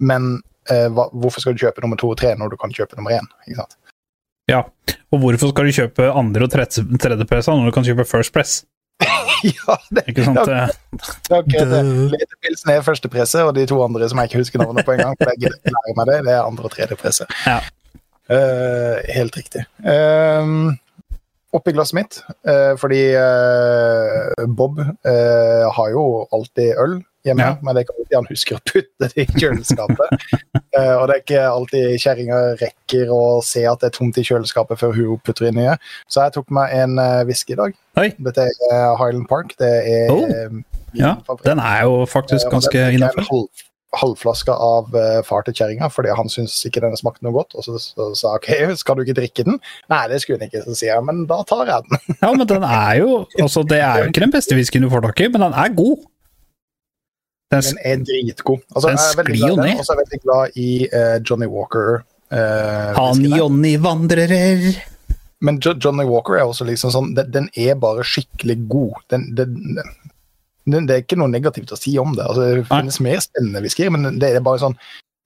men 0.00 0.32
eh, 0.72 0.88
hvorfor 0.88 1.44
skal 1.44 1.54
du 1.54 1.62
kjøpe 1.62 1.84
nummer 1.84 2.00
to 2.00 2.08
og 2.14 2.18
tre 2.18 2.32
når 2.40 2.54
du 2.54 2.56
kan 2.60 2.72
kjøpe 2.74 2.96
nummer 2.98 3.14
én? 3.18 3.28
Ikke 3.46 3.60
sant? 3.60 3.76
Ja. 4.50 4.64
Og 5.12 5.20
hvorfor 5.22 5.52
skal 5.52 5.68
du 5.68 5.76
kjøpe 5.76 6.08
andre- 6.16 6.46
og 6.48 6.52
tredje- 6.54 6.98
tredjepressa 6.98 7.54
når 7.54 7.68
du 7.70 7.74
kan 7.76 7.86
kjøpe 7.86 8.06
First 8.08 8.32
Press? 8.34 8.62
ja, 9.44 9.76
det, 9.94 10.02
Ikke 10.10 10.24
sant? 10.26 10.40
Ja. 10.48 10.66
okay, 11.32 11.62
det 11.64 11.78
er 11.78 12.26
første. 12.44 12.72
Er 12.74 12.82
førstepresset, 12.84 13.44
og 13.46 13.54
de 13.56 13.64
to 13.68 13.78
andre 13.84 14.08
som 14.10 14.18
jeg 14.20 14.28
ikke 14.30 14.42
husker 14.42 14.60
navnet 14.60 14.84
på 14.84 14.92
en 14.96 15.00
gang, 15.04 15.14
for 15.20 15.30
jeg 15.32 15.44
gidder 15.44 15.56
ikke 15.60 15.72
lære 15.76 15.94
meg 16.00 16.10
det, 16.10 16.18
det 16.26 16.34
er 16.34 16.42
andre- 16.44 16.68
og 16.68 16.74
tredjepresset. 16.74 17.36
Ja. 17.46 17.60
Eh, 18.30 18.96
helt 19.16 19.36
riktig. 19.36 19.64
Um, 19.82 20.76
oppi 21.52 21.72
glasset 21.74 21.96
mitt, 21.98 22.20
eh, 22.46 22.76
fordi 22.78 23.00
eh, 23.18 24.44
Bob 24.46 24.78
eh, 24.80 25.64
har 25.74 25.88
jo 25.90 26.04
alltid 26.32 26.76
øl 26.78 27.00
hjemme, 27.26 27.42
Ja. 27.42 27.56
men 27.60 27.74
det 27.74 27.80
er 27.82 27.84
ikke 27.88 27.96
alltid 27.98 28.16
han 28.16 28.28
husker 28.30 28.56
å 28.56 28.62
putte 28.64 29.02
det 29.02 29.10
i 29.18 29.26
kjøleskapet. 29.40 30.14
uh, 30.78 30.94
og 31.02 31.08
det 31.10 31.16
er 31.16 31.20
ikke 31.24 31.42
alltid 31.50 31.98
kjerringa 32.00 32.38
rekker 32.62 33.10
å 33.12 33.20
se 33.44 33.64
at 33.68 33.82
det 33.82 33.90
er 33.90 33.96
tomt 33.98 34.16
i 34.16 34.24
kjøleskapet 34.24 34.78
før 34.80 34.94
hun 34.96 35.18
putter 35.26 35.50
inn 35.50 35.58
nye. 35.60 35.74
Så 36.08 36.22
jeg 36.24 36.32
tok 36.38 36.48
meg 36.54 36.72
en 36.78 36.96
uh, 37.02 37.24
whisky 37.28 37.52
i 37.52 37.60
dag. 37.60 37.74
Oi. 38.00 38.08
Dette 38.24 38.46
er 38.46 38.54
eh, 38.70 38.92
Highland 39.02 39.26
Park. 39.28 39.52
Det 39.60 39.72
er 39.90 40.14
Oh. 40.14 40.22
eh, 40.30 40.46
min 40.54 40.64
Ja, 40.94 41.16
favoritt. 41.26 41.44
den 41.50 41.58
er 41.60 41.82
jo 41.84 42.06
faktisk 42.08 42.46
Eh, 42.46 42.50
ganske 42.54 42.86
innafor. 42.94 43.26
Halvflaske 43.98 44.54
av 44.54 44.94
eh, 44.94 45.18
far 45.26 45.42
til 45.46 45.56
kjerringa 45.56 45.88
fordi 45.90 46.12
han 46.14 46.30
syntes 46.30 46.60
ikke 46.68 46.82
denne 46.84 46.98
smakte 46.98 47.26
noe 47.26 47.34
godt. 47.34 47.56
Og 47.58 47.66
så 47.66 47.78
så 47.80 48.10
sa 48.18 48.36
ok, 48.38 48.50
skal 48.78 48.98
du 48.98 49.02
ikke 49.02 49.16
drikke 49.18 49.46
den? 49.48 49.58
Nei, 49.90 50.04
det 50.12 50.20
skulle 50.22 50.38
hun 50.38 50.46
ikke. 50.46 50.62
Så 50.68 50.76
sier 50.78 50.94
jeg 50.94 51.06
men 51.08 51.24
da 51.30 51.40
tar 51.48 51.66
jeg 51.66 51.88
den. 51.88 52.16
Ja, 52.20 52.30
men 52.30 52.46
den 52.46 52.66
er 52.66 52.94
jo 53.00 53.10
altså, 53.40 53.64
Det 53.66 53.80
er 53.82 54.04
jo 54.04 54.12
ikke 54.12 54.22
den 54.26 54.34
beste 54.34 54.58
whiskyen 54.58 54.86
du 54.86 54.92
får 54.92 55.08
tak 55.08 55.24
i, 55.24 55.30
men 55.32 55.48
den 55.48 55.58
er 55.58 55.74
god. 55.74 56.06
Den, 57.50 57.62
Den 57.66 57.78
er 57.82 57.96
dritgod. 58.06 58.62
Altså, 58.76 58.88
Den 58.88 58.98
sklir 58.98 59.48
jo 59.48 59.56
ned. 59.58 59.78
Og 59.78 59.86
så 59.86 59.92
er 59.92 59.98
jeg 59.98 60.06
veldig 60.06 60.20
glad 60.22 60.56
i 60.56 60.70
uh, 60.86 61.16
Johnny 61.30 61.48
Walker. 61.50 62.04
Uh, 62.30 62.94
han. 62.94 63.24
Johnny 63.26 63.72
vandrerer 63.82 64.76
Men 65.42 65.56
jo 65.58 65.72
Johnny 65.74 66.04
Walker 66.06 66.36
er 66.38 66.44
også 66.46 66.62
liksom 66.68 66.92
sånn 66.94 67.08
Den, 67.16 67.32
den 67.34 67.48
er 67.58 67.74
bare 67.74 68.04
skikkelig 68.06 68.54
god. 68.70 69.00
Den, 69.10 69.24
den, 69.34 69.56
den, 69.80 69.90
det 70.70 70.94
er 70.96 71.04
ikke 71.04 71.18
noe 71.20 71.30
negativt 71.32 71.72
å 71.74 71.78
si 71.78 71.96
om 72.00 72.14
det. 72.16 72.26
Altså, 72.26 72.48
det 72.60 72.66
finnes 72.70 73.00
mer 73.04 73.22
spennende 73.24 73.62
whiskyer, 73.64 73.92
men 73.94 74.20
det 74.20 74.34
er 74.34 74.44
bare 74.44 74.62
sånn 74.62 74.76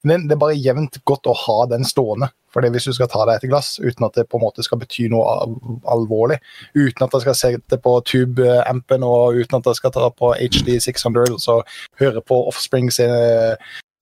Det 0.05 0.35
er 0.35 0.37
bare 0.37 0.53
jevnt 0.53 0.99
godt 1.09 1.25
å 1.25 1.33
ha 1.33 1.59
den 1.71 1.85
stående. 1.87 2.29
Fordi 2.55 2.69
Hvis 2.71 2.85
du 2.87 2.93
skal 2.95 3.09
ta 3.11 3.25
deg 3.27 3.41
et 3.41 3.49
glass 3.49 3.75
uten 3.81 4.05
at 4.07 4.15
det 4.15 4.27
på 4.29 4.39
en 4.39 4.45
måte 4.45 4.63
skal 4.63 4.79
bety 4.79 5.09
noe 5.11 5.25
alvorlig, 5.91 6.37
uten 6.77 7.03
at 7.03 7.17
jeg 7.17 7.25
skal 7.25 7.35
sette 7.39 7.79
på 7.83 7.97
tube-ampen 8.07 9.03
og 9.03 9.41
uten 9.41 9.59
at 9.59 9.67
jeg 9.71 9.81
skal 9.81 9.91
ta 9.95 10.07
på 10.13 10.31
HD 10.37 10.77
600 10.79 11.35
og 11.35 11.41
så 11.43 11.57
høre 11.99 12.23
på 12.23 12.37
Offspring 12.47 12.87
sin 12.95 13.11
uh, 13.11 13.57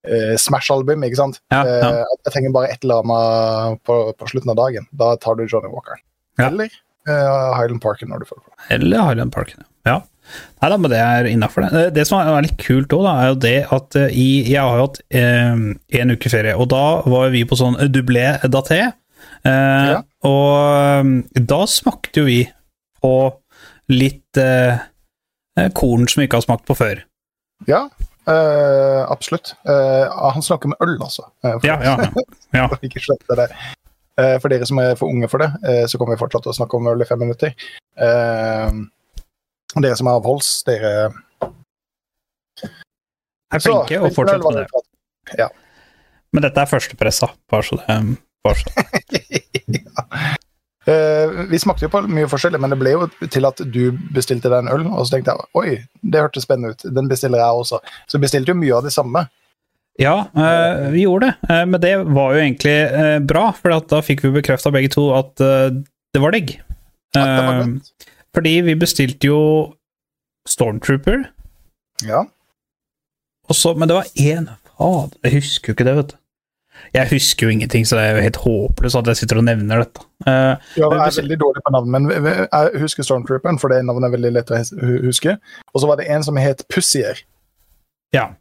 eh, 0.06 0.36
Smash-album, 0.38 1.02
ikke 1.08 1.22
sant? 1.24 1.42
Ja, 1.56 1.64
ja. 1.66 1.92
Uh, 2.04 2.16
jeg 2.28 2.36
trenger 2.36 2.54
bare 2.60 2.76
et 2.76 2.86
eller 2.86 3.02
annet 3.02 3.82
på, 3.90 3.98
på 4.20 4.30
slutten 4.30 4.54
av 4.54 4.60
dagen. 4.62 4.86
Da 5.02 5.16
tar 5.18 5.40
du 5.40 5.48
Johnny 5.48 5.74
Walker. 5.74 5.98
Ja. 6.38 6.52
Eller 6.52 6.70
uh, 7.10 7.58
Highland 7.58 7.82
Parken 7.82 8.14
når 8.14 8.22
du 8.22 8.30
får 8.30 8.38
det 8.42 8.46
på. 8.46 8.58
Eller 8.78 9.08
Highland 9.10 9.34
Parken, 9.34 9.66
Ja. 9.90 10.04
Nei 10.64 10.70
da, 10.72 10.78
men 10.80 10.92
det 10.94 11.00
er 11.04 11.28
innafor, 11.28 11.66
det. 11.68 11.80
Det 11.98 12.06
som 12.08 12.22
er 12.24 12.46
litt 12.46 12.56
kult 12.62 12.94
òg, 12.96 13.04
er 13.12 13.26
jo 13.34 13.40
det 13.44 13.56
at 13.76 13.98
eh, 14.00 14.14
i, 14.16 14.28
jeg 14.48 14.64
har 14.64 14.80
hatt 14.80 15.02
eh, 15.12 15.64
en 16.00 16.14
uke 16.16 16.32
ferie, 16.32 16.54
og 16.56 16.70
da 16.72 16.84
var 17.12 17.34
vi 17.34 17.42
på 17.50 17.58
sånn 17.60 17.76
dublé 17.92 18.30
daté. 18.48 18.80
Eh, 19.44 19.90
Ja. 19.92 19.98
Og 20.24 21.04
eh, 21.04 21.44
da 21.52 21.60
smakte 21.68 22.24
jo 22.24 22.30
vi 22.30 22.40
på 23.04 23.12
litt 23.92 24.40
eh, 24.40 24.80
eh, 25.60 25.70
korn 25.76 26.08
som 26.08 26.22
vi 26.24 26.30
ikke 26.30 26.40
har 26.40 26.48
smakt 26.48 26.64
på 26.70 26.78
før. 26.80 27.04
Ja, 27.68 27.82
øh, 28.32 29.02
absolutt. 29.12 29.54
Eh, 29.68 30.08
han 30.32 30.42
snakker 30.48 30.72
med 30.72 30.80
øl, 30.88 30.96
altså. 31.04 31.28
Eh, 31.44 31.58
for, 31.60 31.68
Ja, 31.68 31.76
ja, 31.84 32.24
ja. 32.62 32.70
ikke 32.80 33.04
slett 33.04 33.28
det. 33.36 33.50
Eh, 34.16 34.38
for 34.40 34.48
dere 34.54 34.66
som 34.70 34.80
er 34.80 34.96
for 34.96 35.12
unge 35.12 35.28
for 35.28 35.44
det, 35.44 35.52
eh, 35.68 35.84
så 35.92 36.00
kommer 36.00 36.16
vi 36.16 36.24
fortsatt 36.24 36.48
til 36.48 36.54
å 36.56 36.58
snakke 36.62 36.80
om 36.80 36.88
øl 36.94 37.04
i 37.04 37.10
fem 37.12 37.20
minutter. 37.28 37.52
Eh, 38.00 38.72
dere 39.82 39.98
som 39.98 40.08
er 40.12 40.20
avholds, 40.20 40.52
dere 40.68 40.92
Er 43.54 43.62
flinke 43.64 43.98
og 44.02 44.14
fortsetter 44.14 44.46
med 44.46 44.62
det. 44.62 44.84
Ja. 45.40 45.50
Men 46.34 46.46
dette 46.46 46.62
er 46.62 46.70
førstepressa, 46.70 47.32
bare 47.50 47.66
så 47.66 47.80
det 47.82 47.98
bare 48.44 48.56
så. 48.56 48.70
ja. 49.66 50.06
Eh, 50.86 51.30
vi 51.50 51.60
smakte 51.60 51.86
jo 51.86 51.92
på 51.94 52.02
mye 52.12 52.28
forskjellig, 52.28 52.60
men 52.60 52.74
det 52.74 52.80
ble 52.82 52.96
jo 52.96 53.06
til 53.32 53.48
at 53.48 53.62
du 53.72 53.94
bestilte 54.16 54.52
deg 54.52 54.66
en 54.66 54.74
øl, 54.74 54.84
og 54.92 55.06
så 55.06 55.16
tenkte 55.16 55.36
jeg 55.36 55.62
oi, 55.62 55.78
det 56.02 56.26
hørtes 56.26 56.48
spennende 56.48 56.74
ut, 56.74 56.84
den 56.98 57.08
bestiller 57.12 57.40
jeg 57.40 57.64
også. 57.64 57.80
Så 58.12 58.20
bestilte 58.20 58.52
jo 58.52 58.60
mye 58.60 58.76
av 58.76 58.84
det 58.88 58.94
samme. 58.96 59.26
Ja, 60.02 60.16
uh, 60.34 60.90
vi 60.90 61.06
gjorde 61.06 61.30
det, 61.30 61.34
Uh, 61.46 61.66
men 61.70 61.78
det 61.84 61.94
var 62.02 62.34
jo 62.34 62.42
egentlig 62.42 62.78
bra, 63.30 63.46
for 63.56 63.78
da 63.94 64.02
fikk 64.04 64.26
vi 64.26 64.34
bekrefta 64.40 64.74
begge 64.74 64.90
to 64.96 65.06
at 65.16 65.38
det 65.40 66.22
var 66.22 66.34
digg. 66.36 66.58
Ja, 67.14 67.24
det 67.24 67.46
var 67.46 67.62
godt. 67.62 67.94
Fordi 68.36 68.54
vi 68.66 68.76
bestilte 68.80 69.28
jo 69.30 69.40
Stormtrooper, 70.50 71.24
Ja. 72.04 72.24
så, 73.52 73.74
men 73.78 73.88
det 73.88 73.96
var 73.96 74.10
én 74.20 74.50
Fader, 74.78 75.16
jeg 75.24 75.34
husker 75.38 75.70
jo 75.72 75.74
ikke 75.78 75.86
det, 75.88 75.96
vet 75.96 76.12
du. 76.12 76.18
Jeg 76.94 77.08
husker 77.10 77.46
jo 77.48 77.52
ingenting, 77.54 77.86
så 77.88 77.96
det 77.96 78.04
er 78.04 78.16
jo 78.18 78.24
helt 78.26 78.40
håpløst 78.44 78.98
at 79.00 79.08
jeg 79.08 79.18
sitter 79.22 79.38
og 79.40 79.46
nevner 79.46 79.84
dette. 79.84 80.02
Uh, 80.26 80.58
Ja, 80.76 80.90
jeg 80.90 81.00
er 81.06 81.22
veldig 81.22 81.38
dårlig 81.40 81.62
på 81.64 81.72
navn, 81.72 81.92
men 81.94 82.10
jeg 82.12 82.82
husker 82.82 83.06
Stormtrooperen, 83.06 83.60
for 83.62 83.70
det 83.72 83.84
navnet 83.86 84.10
er 84.10 84.16
veldig 84.18 84.32
lett 84.34 84.52
å 84.52 84.60
huske. 85.06 85.38
Og 85.74 85.82
så 85.84 85.88
var 85.88 86.02
det 86.02 86.10
en 86.12 86.26
som 86.26 86.36
het 86.42 86.66
Pussier, 86.74 87.22
ja. 88.14 88.32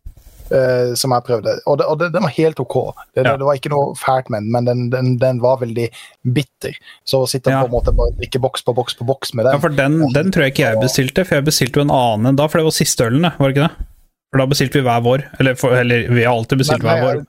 Eh, 0.54 0.92
som 0.98 1.14
jeg 1.16 1.24
prøvde. 1.26 1.54
Og, 1.66 1.78
det, 1.80 1.86
og 1.88 1.98
det, 2.00 2.10
den 2.14 2.24
var 2.26 2.32
helt 2.36 2.60
ok. 2.62 2.76
Det, 3.14 3.24
Ja. 3.26 3.36
det 3.40 3.46
var 3.48 3.58
ikke 3.58 3.72
noe 3.72 3.94
fælt 3.98 4.28
med 4.32 4.42
den, 4.44 4.50
men 4.52 4.68
den, 4.68 4.82
den, 4.92 5.12
den 5.18 5.40
var 5.42 5.60
veldig 5.62 5.88
bitter. 6.36 6.76
Så 7.08 7.22
å 7.24 7.28
sitte 7.30 7.50
Ja. 7.50 7.62
på 7.62 7.70
en 7.70 7.76
måte 7.76 7.94
bare 7.96 8.14
drikke 8.18 8.40
boks 8.42 8.62
på 8.66 8.74
boks 8.76 8.94
på 8.98 9.06
boks 9.08 9.34
med 9.34 9.48
ja, 9.50 9.58
for 9.62 9.68
den, 9.74 10.00
den 10.12 10.30
tror 10.32 10.46
jeg 10.46 10.54
ikke 10.56 10.68
jeg 10.68 10.82
bestilte, 10.82 11.24
for 11.28 11.40
jeg 11.40 11.48
bestilte 11.50 11.80
jo 11.80 11.86
en 11.88 11.94
annen 11.96 12.32
enn 12.32 12.36
da, 12.40 12.48
for 12.48 12.60
det 12.62 12.68
var 12.68 12.76
siste 12.76 13.08
ølen, 13.08 13.22
var 13.38 13.48
det 13.48 13.56
ikke 13.56 13.68
det? 13.68 13.88
For 14.32 14.40
da 14.40 14.46
bestilte 14.48 14.80
vi 14.80 14.86
hver 14.86 15.02
vår, 15.04 15.26
eller, 15.40 15.56
for, 15.60 15.76
eller 15.76 16.06
vi 16.08 16.24
har 16.24 16.32
alltid 16.32 16.62
bestilt 16.62 16.86
hver 16.86 17.02
vår. 17.04 17.24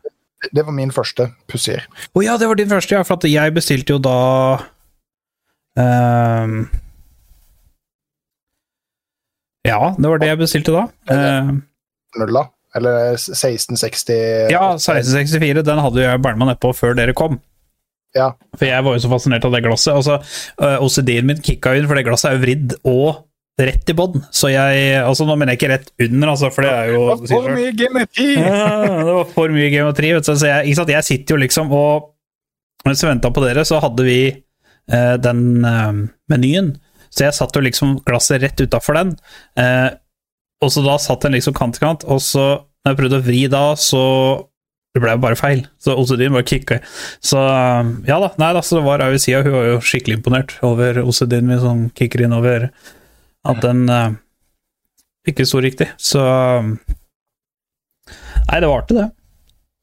Det 0.53 0.63
var 0.67 0.75
min 0.75 0.91
første 0.91 1.29
Pussier. 1.47 1.83
Å 2.15 2.23
ja, 2.23 2.37
det 2.39 2.47
var 2.47 2.59
din 2.59 2.71
første, 2.71 2.95
ja, 2.95 3.03
for 3.07 3.27
jeg 3.27 3.53
bestilte 3.55 3.95
jo 3.95 3.99
da 4.03 4.15
um, 5.79 6.55
Ja, 9.63 9.93
det 9.97 10.09
var 10.11 10.19
det 10.19 10.27
jeg 10.31 10.39
bestilte 10.41 10.73
da. 10.75 10.83
Uh, 11.07 11.53
Nulla. 12.19 12.47
Eller 12.77 13.13
1660 13.13 14.13
ja, 14.49 14.63
1664, 14.75 15.61
den 15.65 15.81
hadde 15.83 16.01
jo 16.01 16.07
jeg 16.07 16.21
bælma 16.23 16.49
nedpå 16.49 16.71
før 16.75 16.95
dere 16.97 17.13
kom. 17.17 17.37
Ja. 18.17 18.31
For 18.57 18.65
jeg 18.69 18.85
var 18.85 18.95
jo 18.95 19.03
så 19.03 19.11
fascinert 19.11 19.45
av 19.45 19.53
det 19.55 19.63
glasset. 19.65 19.93
Altså, 19.93 20.19
øh, 20.61 20.81
OCD-en 20.85 21.29
min 21.29 21.41
kicka 21.41 21.73
inn, 21.77 21.87
for 21.89 21.97
det 21.97 22.05
glasset 22.07 22.31
er 22.31 22.37
jo 22.37 22.43
vridd 22.43 22.75
og 22.89 23.23
rett 23.61 23.89
i 23.89 23.95
bånn. 23.97 24.23
Så 24.33 24.49
jeg 24.53 25.01
Altså, 25.03 25.27
nå 25.29 25.35
mener 25.37 25.53
jeg 25.53 25.61
ikke 25.61 25.71
rett 25.73 25.91
under, 26.01 26.33
altså, 26.33 26.49
for 26.53 26.65
det 26.65 26.71
er 26.73 26.93
jo 26.93 27.03
Det 27.21 27.29
var 27.29 27.43
For 27.45 27.57
mye 27.57 27.73
geometri! 27.77 28.29
Ja, 28.37 28.63
det 29.05 29.17
var 29.19 29.29
for 29.35 29.53
mye 29.53 29.69
geometri. 29.73 30.13
Vet 30.17 30.29
du. 30.29 30.33
Så 30.33 30.49
jeg, 30.49 30.69
ikke 30.69 30.81
sant? 30.81 30.95
jeg 30.95 31.09
sitter 31.09 31.35
jo 31.35 31.43
liksom 31.45 31.73
og 31.73 32.09
Mens 32.83 32.99
vi 32.99 33.07
venta 33.07 33.29
på 33.31 33.39
dere, 33.39 33.61
så 33.63 33.77
hadde 33.79 34.03
vi 34.03 34.17
eh, 34.27 35.13
den 35.23 35.63
eh, 35.63 35.99
menyen. 36.27 36.73
Så 37.07 37.23
jeg 37.23 37.35
satt 37.37 37.55
jo 37.55 37.61
liksom 37.63 37.93
glasset 38.03 38.41
rett 38.43 38.59
utafor 38.59 38.97
den. 38.97 39.13
Eh, 39.55 39.93
og 40.63 40.71
så 40.73 40.83
da 40.85 40.95
satt 41.01 41.25
den 41.25 41.35
liksom 41.37 41.55
kant 41.57 41.77
til 41.77 41.85
kant, 41.85 42.07
og 42.07 42.21
så 42.23 42.47
når 42.83 42.91
jeg 42.91 42.99
prøvde 42.99 43.19
å 43.19 43.25
vri 43.27 43.41
da, 43.51 43.63
så 43.79 44.03
det 44.93 45.01
ble 45.01 45.13
jo 45.15 45.21
bare 45.23 45.37
feil. 45.39 45.63
Så 45.81 45.95
OCD-en 45.97 46.35
bare 46.35 46.45
kicka. 46.45 46.77
Så 47.23 47.39
eh, 47.39 47.93
ja 48.09 48.19
da. 48.21 48.29
Nei 48.41 48.51
da, 48.53 48.61
så 48.61 48.77
det 48.77 48.83
var 48.85 49.01
Avicia. 49.01 49.41
Hun 49.45 49.55
var 49.55 49.69
jo 49.71 49.79
skikkelig 49.81 50.19
imponert 50.19 50.53
over 50.65 50.99
OCD-en 51.01 51.49
min 51.49 51.61
som 51.63 51.87
kicker 51.97 52.25
inn 52.25 52.35
over 52.35 52.67
at 53.43 53.63
den 53.63 53.87
uh, 53.91 54.13
ikke 55.27 55.47
sto 55.49 55.59
riktig. 55.63 55.89
Så 55.99 56.21
Nei, 58.43 58.59
det 58.59 58.69
var 58.69 58.85
det. 58.87 59.07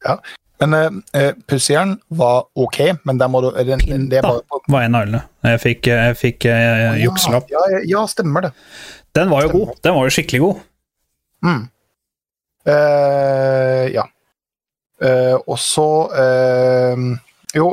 det. 0.06 0.16
Men 0.60 0.76
uh, 0.78 1.32
Pussieren 1.48 1.98
var 2.08 2.46
ok, 2.54 2.80
men 3.08 3.20
der 3.20 3.28
må 3.32 3.42
du 3.44 3.50
den, 3.50 3.82
er 4.12 4.24
bare 4.24 4.62
var 4.70 4.86
en 4.86 4.96
av 4.96 5.06
alle. 5.08 5.20
Jeg 5.50 5.62
fikk, 5.66 5.90
jeg 5.90 6.16
fikk 6.20 6.48
uh, 6.52 6.96
jukselapp. 7.02 7.50
Ja, 7.52 7.66
ja, 7.74 7.82
ja, 7.96 8.06
stemmer 8.08 8.46
det. 8.46 8.54
Den 9.16 9.32
var 9.32 9.48
jo 9.48 9.52
god. 9.58 9.76
Den 9.82 9.96
var 9.98 10.06
jo 10.06 10.14
skikkelig 10.14 10.44
god. 10.46 10.66
Mm. 11.44 11.66
Uh, 12.68 13.86
ja. 13.94 14.04
Uh, 15.00 15.36
og 15.48 15.56
så 15.56 15.86
uh, 16.12 17.04
Jo, 17.56 17.70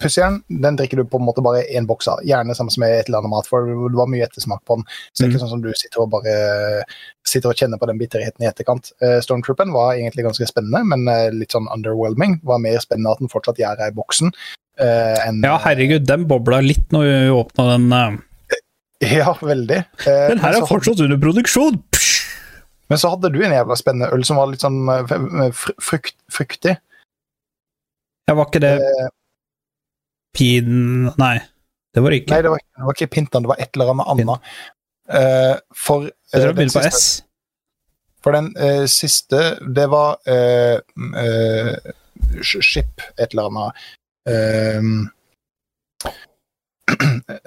pussieren 0.00 0.38
den 0.48 0.78
drikker 0.78 0.98
du 1.02 1.04
på 1.06 1.20
en 1.20 1.26
måte 1.28 1.42
bare 1.44 1.60
én 1.70 1.84
boks 1.86 2.08
av. 2.10 2.22
Gjerne 2.26 2.56
sammen 2.58 2.74
med 2.82 2.94
et 2.96 3.06
eller 3.10 3.20
annet 3.20 3.30
mat, 3.30 3.46
for 3.46 3.68
det 3.68 3.94
var 3.94 4.08
mye 4.10 4.24
ettersmak 4.26 4.64
på 4.66 4.80
den. 4.80 4.86
Så 5.12 5.20
det 5.20 5.26
er 5.26 5.28
Mm. 5.28 5.34
ikke 5.36 5.42
sånn 5.44 5.52
som 5.52 5.62
du 5.62 5.68
sitter 5.78 6.02
og 6.02 6.10
bare 6.16 6.34
sitter 7.28 7.52
og 7.52 7.60
kjenner 7.60 7.78
på 7.78 7.86
den 7.86 8.00
bitterheten 8.00 8.42
i 8.42 8.48
etterkant. 8.50 8.90
Uh, 9.04 9.20
Stormtrooperen 9.22 9.70
var 9.76 9.92
egentlig 9.94 10.24
ganske 10.26 10.48
spennende, 10.50 10.82
men 10.88 11.06
litt 11.38 11.54
sånn 11.54 11.70
underwhelming. 11.70 12.40
Var 12.42 12.58
mer 12.64 12.80
spennende 12.82 13.12
at 13.14 13.22
den 13.22 13.30
fortsatt 13.30 13.60
gjør 13.62 13.86
i 13.86 13.92
boksen. 13.94 14.32
enn 14.82 15.44
Ja, 15.44 15.58
herregud, 15.62 16.06
den 16.08 16.26
bobla 16.26 16.58
litt 16.64 16.90
når 16.90 17.06
vi 17.06 17.30
åpna 17.38 17.70
den. 17.76 18.20
Ja, 19.02 19.32
veldig. 19.42 19.80
Den 20.06 20.38
her 20.38 20.54
er 20.54 20.66
fortsatt 20.66 21.00
under 21.02 21.18
produksjon! 21.18 21.82
Men 22.92 23.00
så 23.00 23.08
hadde 23.14 23.30
du 23.32 23.38
en 23.40 23.54
jævla 23.54 23.76
spennende 23.80 24.10
øl 24.12 24.24
som 24.28 24.36
var 24.36 24.50
litt 24.50 24.60
sånn 24.60 24.82
eh, 24.92 25.46
fr 25.56 25.72
frukt, 25.80 26.16
fruktig. 26.28 26.74
Ja, 28.28 28.36
var 28.36 28.50
ikke 28.50 28.60
det 28.60 28.74
Eh, 28.84 29.06
pin... 30.36 31.08
Nei, 31.20 31.38
det 31.94 32.02
var 32.04 32.12
det 32.12 32.18
ikke. 32.22 32.34
Nei, 32.34 32.42
det 32.44 32.52
var, 32.52 32.60
det 32.60 32.84
var 32.88 32.96
ikke 32.96 33.10
Pintan, 33.14 33.44
det 33.44 33.50
var 33.52 33.60
et 33.64 33.72
eller 33.76 33.92
annet 33.92 34.12
annet. 34.12 34.52
Uh, 35.12 35.56
for, 35.76 36.04
jeg 36.04 36.36
tror 36.36 36.44
eh, 36.44 36.52
det 36.52 36.56
begynner 36.56 36.76
på 36.76 36.84
S. 36.88 37.08
for 38.24 38.36
den 38.36 38.52
uh, 38.56 38.84
siste, 38.88 39.40
det 39.76 39.88
var 39.92 40.20
eh, 40.30 40.78
eh, 41.24 41.74
Ship, 42.40 43.02
et 43.18 43.32
eller 43.32 43.48
annet. 43.50 43.70
Uh, 44.28 44.80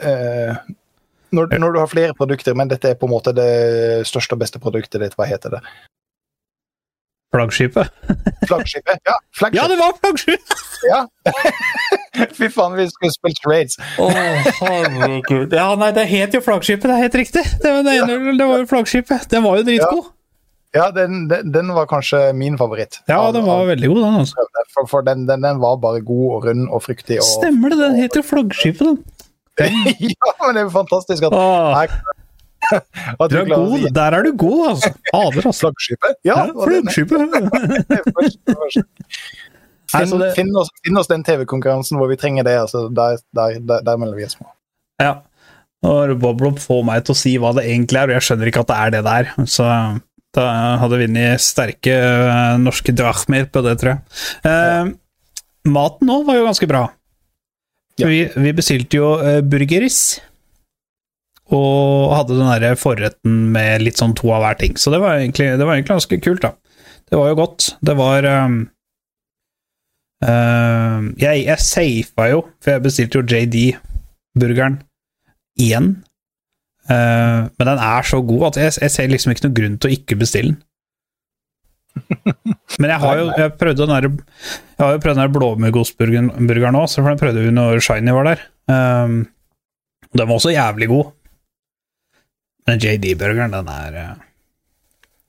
eh, 0.01 0.51
når, 1.35 1.51
når 1.61 1.75
du 1.75 1.79
har 1.83 1.91
flere 1.91 2.15
produkter, 2.17 2.55
men 2.57 2.71
dette 2.71 2.93
er 2.93 2.97
på 2.99 3.09
en 3.09 3.13
måte 3.17 3.33
det 3.35 3.51
største 4.09 4.37
og 4.37 4.41
beste 4.43 4.61
produktet 4.63 5.03
ditt, 5.03 5.15
hva 5.19 5.27
heter 5.29 5.57
det? 5.57 5.61
Flaggskipet. 7.35 7.89
Flaggskipet. 8.47 8.99
Ja, 9.03 9.15
flaggskip. 9.35 9.57
Ja, 9.59 9.67
det 9.67 9.75
var 9.81 9.93
flaggskipet! 9.99 10.61
Ja. 10.87 11.01
Fy 12.37 12.47
faen, 12.53 12.75
vi 12.77 12.85
skulle 12.87 13.11
spilt 13.11 13.41
raids. 13.49 13.75
Å, 13.99 14.07
herregud. 14.61 15.51
Ja, 15.57 15.65
nei, 15.79 15.89
det 15.97 16.05
het 16.07 16.37
jo 16.37 16.39
Flaggskipet, 16.45 16.85
det 16.87 16.95
er 16.95 17.01
helt 17.09 17.17
riktig. 17.19 17.43
Det 17.63 17.73
var, 17.75 17.81
det, 17.83 17.95
ene- 18.05 18.37
det 18.39 18.47
var 18.47 18.61
jo 18.61 18.69
Flaggskipet. 18.71 19.25
Den 19.33 19.43
var 19.43 19.59
jo 19.59 19.65
dritgod. 19.67 20.11
Ja, 20.75 20.89
den, 20.95 21.25
den, 21.31 21.51
den 21.55 21.69
var 21.75 21.87
kanskje 21.87 22.21
min 22.35 22.55
favoritt. 22.59 23.01
Ja, 23.07 23.19
den 23.35 23.45
var 23.47 23.65
veldig 23.67 23.89
god, 23.91 23.99
den. 24.05 24.15
altså. 24.21 24.47
For, 24.75 24.87
for 24.91 25.05
den, 25.07 25.23
den, 25.27 25.43
den 25.43 25.59
var 25.63 25.77
bare 25.83 26.01
god 26.07 26.25
og 26.37 26.47
rund 26.49 26.65
og 26.69 26.83
fryktig. 26.83 27.19
Og, 27.23 27.27
Stemmer 27.37 27.71
det, 27.75 27.79
den 27.83 27.99
heter 27.99 28.19
jo 28.21 28.27
Flaggskipet, 28.31 28.83
den. 28.93 28.97
ja, 29.65 30.31
men 30.41 30.55
det 30.55 30.61
er 30.61 30.65
jo 30.65 30.73
fantastisk 30.73 31.27
at, 31.29 31.35
Åh, 31.35 31.83
at 33.21 33.31
du 33.31 33.35
du 33.35 33.37
er 33.39 33.53
å 33.55 33.59
god. 33.69 33.85
Der 33.95 34.17
er 34.17 34.25
du 34.25 34.31
god, 34.35 34.63
altså. 34.73 34.91
Fader, 35.11 35.47
altså. 35.51 35.59
Flaggskipet? 35.63 36.17
Ja, 36.27 36.39
Flaggskipet. 36.51 37.19
Finn, 39.95 40.23
finn, 40.35 40.49
oss, 40.57 40.71
finn 40.83 40.97
oss 40.97 41.07
den 41.07 41.21
TV-konkurransen 41.23 41.99
hvor 41.99 42.09
vi 42.09 42.17
trenger 42.19 42.43
det. 42.47 42.55
Altså, 42.65 42.87
der, 42.91 43.21
der, 43.37 43.59
der, 43.63 43.83
der 43.85 43.99
melder 44.01 44.17
vi 44.17 44.25
oss 44.27 44.35
på. 44.39 44.47
Ja. 44.99 45.13
Når 45.85 46.15
Boblop 46.19 46.57
får 46.59 46.81
meg 46.87 47.05
til 47.05 47.13
å 47.13 47.19
si 47.19 47.35
hva 47.39 47.53
det 47.55 47.67
egentlig 47.69 48.01
er, 48.01 48.09
og 48.09 48.17
jeg 48.17 48.25
skjønner 48.27 48.49
ikke 48.49 48.63
at 48.65 48.71
det 48.71 48.79
er 48.81 48.93
det 48.95 49.03
der. 49.05 49.31
Så 49.45 49.69
da 50.35 50.45
hadde 50.81 50.99
vunnet 50.99 51.43
sterke 51.43 51.95
eh, 51.95 52.57
norske 52.59 52.95
drachmer 52.97 53.47
på 53.51 53.63
det, 53.65 53.77
tror 53.81 53.93
jeg. 53.93 54.01
Eh, 54.49 54.89
maten 55.71 56.09
nå 56.09 56.21
var 56.27 56.39
jo 56.39 56.47
ganske 56.49 56.69
bra. 56.69 56.87
Ja. 57.99 58.09
Vi, 58.11 58.21
vi 58.35 58.53
bestilte 58.55 58.99
jo 58.99 59.15
uh, 59.21 59.39
burgeris. 59.45 60.19
Og 61.53 62.13
hadde 62.15 62.37
den 62.39 62.47
derre 62.49 62.77
forretten 62.79 63.35
med 63.53 63.83
litt 63.85 63.99
sånn 64.01 64.15
to 64.17 64.31
av 64.33 64.41
hver 64.43 64.57
ting. 64.59 64.79
Så 64.81 64.91
det 64.93 64.99
var 65.03 65.19
egentlig, 65.19 65.51
det 65.59 65.67
var 65.67 65.77
egentlig 65.77 65.93
ganske 65.93 66.21
kult, 66.25 66.47
da. 66.47 66.55
Det 67.05 67.19
var 67.19 67.29
jo 67.29 67.37
godt. 67.37 67.67
Det 67.85 67.95
var 67.99 68.25
um, 68.25 68.57
uh, 70.25 71.05
jeg, 71.21 71.45
jeg 71.45 71.61
safa 71.61 72.29
jo, 72.31 72.41
for 72.63 72.73
jeg 72.73 72.85
bestilte 72.87 73.21
jo 73.21 73.27
JD-burgeren 73.29 74.79
igjen. 75.61 75.91
Uh, 76.89 77.45
men 77.53 77.69
den 77.69 77.81
er 77.81 78.05
så 78.05 78.21
god 78.25 78.49
at 78.49 78.61
jeg, 78.61 78.77
jeg 78.81 78.93
ser 78.93 79.13
liksom 79.13 79.33
ikke 79.33 79.47
noen 79.47 79.59
grunn 79.59 79.77
til 79.77 79.91
å 79.91 79.97
ikke 79.99 80.17
bestille 80.21 80.55
den. 80.55 80.63
Men 82.81 82.89
jeg 82.91 82.99
har 83.01 83.19
jo 83.19 83.25
jeg 83.37 83.53
prøvde 83.59 83.85
den 83.85 83.93
der, 83.93 84.07
jeg 84.75 84.83
har 84.83 84.95
jo 84.95 85.01
prøvd 85.03 85.15
den 85.15 85.23
der 85.23 85.33
blåmuggostburgeren 85.37 86.29
òg, 86.79 86.87
for 86.91 87.09
den 87.09 87.21
prøvde 87.21 87.45
vi 87.45 87.53
når 87.55 87.79
Shiny 87.85 88.15
var 88.15 88.29
der. 88.31 88.43
Um, 88.67 89.17
den 90.15 90.27
var 90.27 90.35
også 90.35 90.53
jævlig 90.55 90.89
god. 90.91 91.11
Men 92.67 92.79
JD-burgeren, 92.81 93.53
den 93.53 93.67
er 93.69 93.99
uh, 93.99 94.15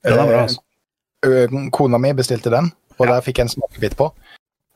Den 0.07 0.19
er 0.19 0.31
bra, 0.31 0.41
altså. 0.47 0.63
Kona 1.73 1.97
mi 2.01 2.11
bestilte 2.17 2.51
den, 2.53 2.71
og 2.97 3.05
Ja. 3.07 3.13
der 3.15 3.21
fikk 3.25 3.39
jeg 3.39 3.47
en 3.47 3.53
smakebit 3.55 3.95
på. 3.97 4.11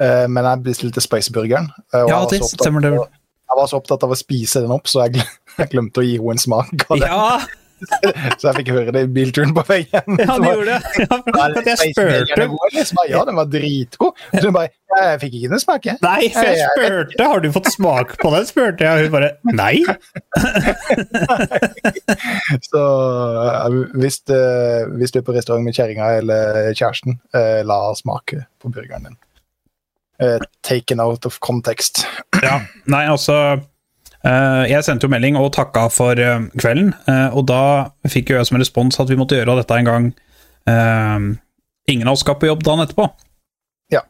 Eh, 0.01 0.27
men 0.27 0.43
jeg 0.47 0.63
bestilte 0.65 1.01
Spice-burgeren. 1.03 1.67
eh, 1.93 2.05
Ja, 2.09 2.25
det 2.25 2.41
stemmer 2.43 2.81
Jeg 2.81 3.57
var 3.57 3.67
så 3.67 3.77
opptatt 3.77 4.03
av 4.03 4.09
å 4.13 4.17
spise 4.17 4.61
den 4.63 4.71
opp, 4.71 4.87
så 4.89 5.03
jeg, 5.05 5.13
glem, 5.19 5.27
jeg 5.59 5.69
glemte 5.73 6.01
å 6.01 6.05
gi 6.05 6.15
henne 6.17 6.31
en 6.31 6.41
smak. 6.41 6.85
Ja, 6.97 7.39
Så 8.39 8.49
jeg 8.49 8.55
fikk 8.59 8.69
høre 8.75 8.93
det 8.95 9.01
i 9.07 9.09
bilturen 9.15 9.53
på 9.55 9.63
vei 9.67 9.79
hjem. 9.85 10.19
ja, 10.19 10.35
du 10.35 10.43
det 10.45 10.51
gjorde 10.51 10.67
det. 10.67 10.81
Ja, 11.01 11.17
for 11.17 11.39
«Er 11.41 11.57
at 11.61 11.67
jeg 11.71 11.77
spurte 11.95 12.47
god, 12.51 12.67
eller?» 12.69 12.85
Så 12.85 12.97
bare, 12.99 13.09
Ja, 13.11 13.23
den 13.29 13.39
var 13.39 13.49
dritgod. 13.51 14.21
Så 14.35 14.43
hun 14.45 14.55
bare 14.57 14.69
Jeg 14.91 15.19
fikk 15.21 15.35
ikke 15.39 15.51
den 15.53 15.61
smake. 15.63 15.95
Nei, 16.03 16.21
for 16.35 16.49
jeg 16.51 16.67
spurte 16.75 17.27
har 17.31 17.39
du 17.43 17.49
fått 17.55 17.69
smak 17.71 18.13
på 18.19 18.31
den, 18.35 18.47
spurte 18.49 18.83
jeg, 18.83 18.91
og 18.91 19.07
hun 19.07 19.13
bare 19.15 19.31
nei. 19.55 19.75
Så 22.69 22.83
eh, 23.45 23.79
hvis, 24.01 24.21
eh, 24.35 24.83
hvis 24.99 25.13
du 25.15 25.21
er 25.21 25.25
på 25.27 25.35
restaurant 25.35 25.63
med 25.65 25.75
kjerringa 25.77 26.11
eller 26.19 26.71
kjæresten, 26.75 27.19
eh, 27.37 27.61
la 27.67 27.79
smake 27.97 28.45
på 28.61 28.71
burgeren 28.73 29.09
din. 29.09 29.19
Taken 30.61 30.99
out 31.01 31.25
of 31.25 31.39
context. 31.41 32.03
Ja, 32.43 32.59
nei, 32.85 33.07
altså 33.09 33.57
Jeg 34.21 34.85
sendte 34.85 35.07
jo 35.07 35.11
melding 35.13 35.37
og 35.39 35.49
takka 35.55 35.87
for 35.89 36.19
eh, 36.21 36.43
kvelden, 36.61 36.91
eh, 37.09 37.33
og 37.33 37.47
da 37.49 37.61
fikk 38.05 38.29
jo 38.29 38.37
jeg 38.37 38.49
som 38.49 38.59
respons 38.61 38.99
at 39.01 39.09
vi 39.09 39.17
måtte 39.17 39.39
gjøre 39.39 39.55
dette 39.57 39.79
en 39.79 39.87
gang 39.87 40.07
eh, 40.69 41.25
ingen 41.89 42.07
av 42.07 42.13
oss 42.13 42.23
skal 42.25 42.37
på 42.37 42.49
jobb 42.49 42.61
dagen 42.67 42.85
etterpå. 42.85 43.07
Ja. 43.93 44.03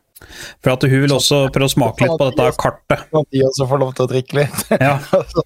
For 0.61 0.75
at 0.75 0.83
hun 0.83 1.05
vil 1.05 1.15
også 1.15 1.45
prøve 1.53 1.69
å 1.69 1.73
smake 1.73 2.05
litt 2.05 2.19
på 2.19 2.29
dette 2.29 2.49
kartet. 2.59 3.07
Sånn 3.07 3.23
at 3.23 3.37
de 3.37 3.45
også 3.47 3.67
får 3.71 3.81
lov 3.85 3.95
til 3.97 4.05
å 4.05 4.11
drikke 4.11 4.39
litt. 4.41 4.61
Ja, 4.75 4.93
altså, 5.21 5.45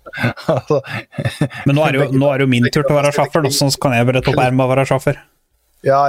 altså, 0.52 0.82
Men 1.68 1.78
nå 1.78 1.86
er, 1.86 2.00
jo, 2.02 2.10
nå 2.18 2.32
er 2.32 2.42
det 2.42 2.48
jo 2.48 2.54
min 2.58 2.70
tur 2.70 2.82
til 2.82 2.92
å 2.96 3.00
være 3.00 3.14
da, 3.16 3.54
så 3.54 3.72
kan 3.82 3.96
jeg 3.98 4.10
brette 4.10 4.34
opp 4.34 4.44
ermet 4.44 4.66
og 4.66 4.74
være 4.74 4.88
sjåfør. 4.92 5.22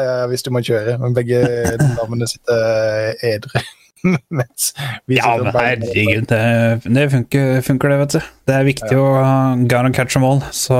ja, 0.00 0.14
ja, 0.22 0.28
hvis 0.32 0.46
du 0.46 0.52
må 0.54 0.64
kjøre. 0.64 0.96
Men 1.02 1.16
begge 1.16 1.44
damene 1.98 2.28
sitter 2.30 3.12
edru. 3.34 3.66
Ja, 5.16 5.32
men 5.40 5.52
herregud, 5.54 6.28
det, 6.30 6.42
det 6.84 7.08
funker, 7.12 7.60
funker 7.64 7.92
det, 7.92 7.98
vet 8.04 8.16
du. 8.16 8.30
Det 8.48 8.54
er 8.56 8.68
viktig 8.68 8.94
å 8.98 9.08
uh, 9.18 9.56
and 9.56 9.96
catch 9.96 10.14
them 10.14 10.26
all, 10.26 10.42
så 10.54 10.78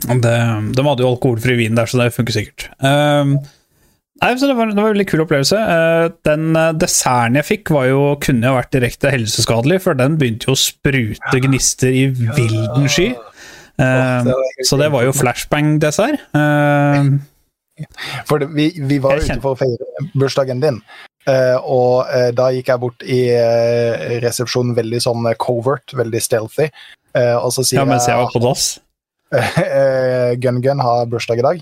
det, 0.00 0.36
De 0.76 0.84
hadde 0.86 1.04
jo 1.04 1.10
alkoholfri 1.12 1.56
vin 1.60 1.78
der, 1.78 1.88
så 1.90 2.00
det 2.00 2.12
funker 2.16 2.36
sikkert. 2.36 2.68
Um, 2.80 3.36
nei, 4.22 4.32
så 4.40 4.48
det 4.48 4.56
var, 4.56 4.72
det 4.72 4.80
var 4.80 4.90
en 4.90 4.96
veldig 4.96 5.08
kul 5.10 5.24
opplevelse. 5.26 5.60
Uh, 5.60 6.06
den 6.26 6.54
uh, 6.56 6.70
desserten 6.76 7.40
jeg 7.40 7.48
fikk, 7.50 7.74
var 7.76 7.90
jo, 7.90 8.04
kunne 8.22 8.48
jo 8.48 8.56
vært 8.56 8.72
direkte 8.76 9.12
helseskadelig, 9.12 9.82
for 9.86 9.98
den 9.98 10.16
begynte 10.20 10.50
jo 10.50 10.56
å 10.56 10.62
sprute 10.62 11.42
gnister 11.44 11.92
i 11.92 12.06
vilden 12.14 12.88
sky. 12.90 13.12
Um, 13.80 14.32
så 14.66 14.76
det 14.80 14.90
var 14.92 15.06
jo 15.06 15.16
flashbang-dessert. 15.16 16.26
Um, 16.36 17.20
For 18.28 18.42
vi, 18.54 18.70
vi 18.76 18.98
var 19.02 19.20
Jeg 19.20 19.36
ute 19.36 19.40
for 19.44 19.54
å 19.56 19.60
feire 19.60 20.04
bursdagen 20.18 20.62
din, 20.62 20.80
eh, 21.28 21.56
og 21.60 22.10
eh, 22.12 22.28
da 22.36 22.50
gikk 22.54 22.70
jeg 22.72 22.82
bort 22.82 23.06
i 23.06 23.22
eh, 23.34 24.20
resepsjonen 24.24 24.76
veldig 24.78 25.02
sånn 25.06 25.32
covert, 25.40 25.96
veldig 25.96 26.22
stealthy. 26.22 26.70
og 27.16 27.50
så 27.50 27.64
sier 27.66 27.80
ja, 27.80 27.88
mens 27.88 28.06
jeg 28.06 28.14
jeg 28.14 28.22
var 28.24 28.32
på 28.32 28.44
dass. 28.44 28.70
eh, 29.34 30.32
Gun 30.42 30.58
Gun 30.62 30.80
har 30.82 31.04
bursdag 31.06 31.38
i 31.38 31.42
dag, 31.42 31.60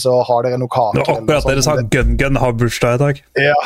så 0.00 0.14
har 0.24 0.46
dere 0.46 0.56
noe 0.56 0.72
kake 0.72 0.96
Det 0.96 1.02
var 1.04 1.18
akkurat 1.18 1.48
dere 1.50 1.64
sa. 1.66 1.74
Gun 1.92 2.14
Gun 2.20 2.38
har 2.40 2.54
bursdag 2.56 2.96
i 2.96 3.00
dag. 3.02 3.20
Ja, 3.36 3.58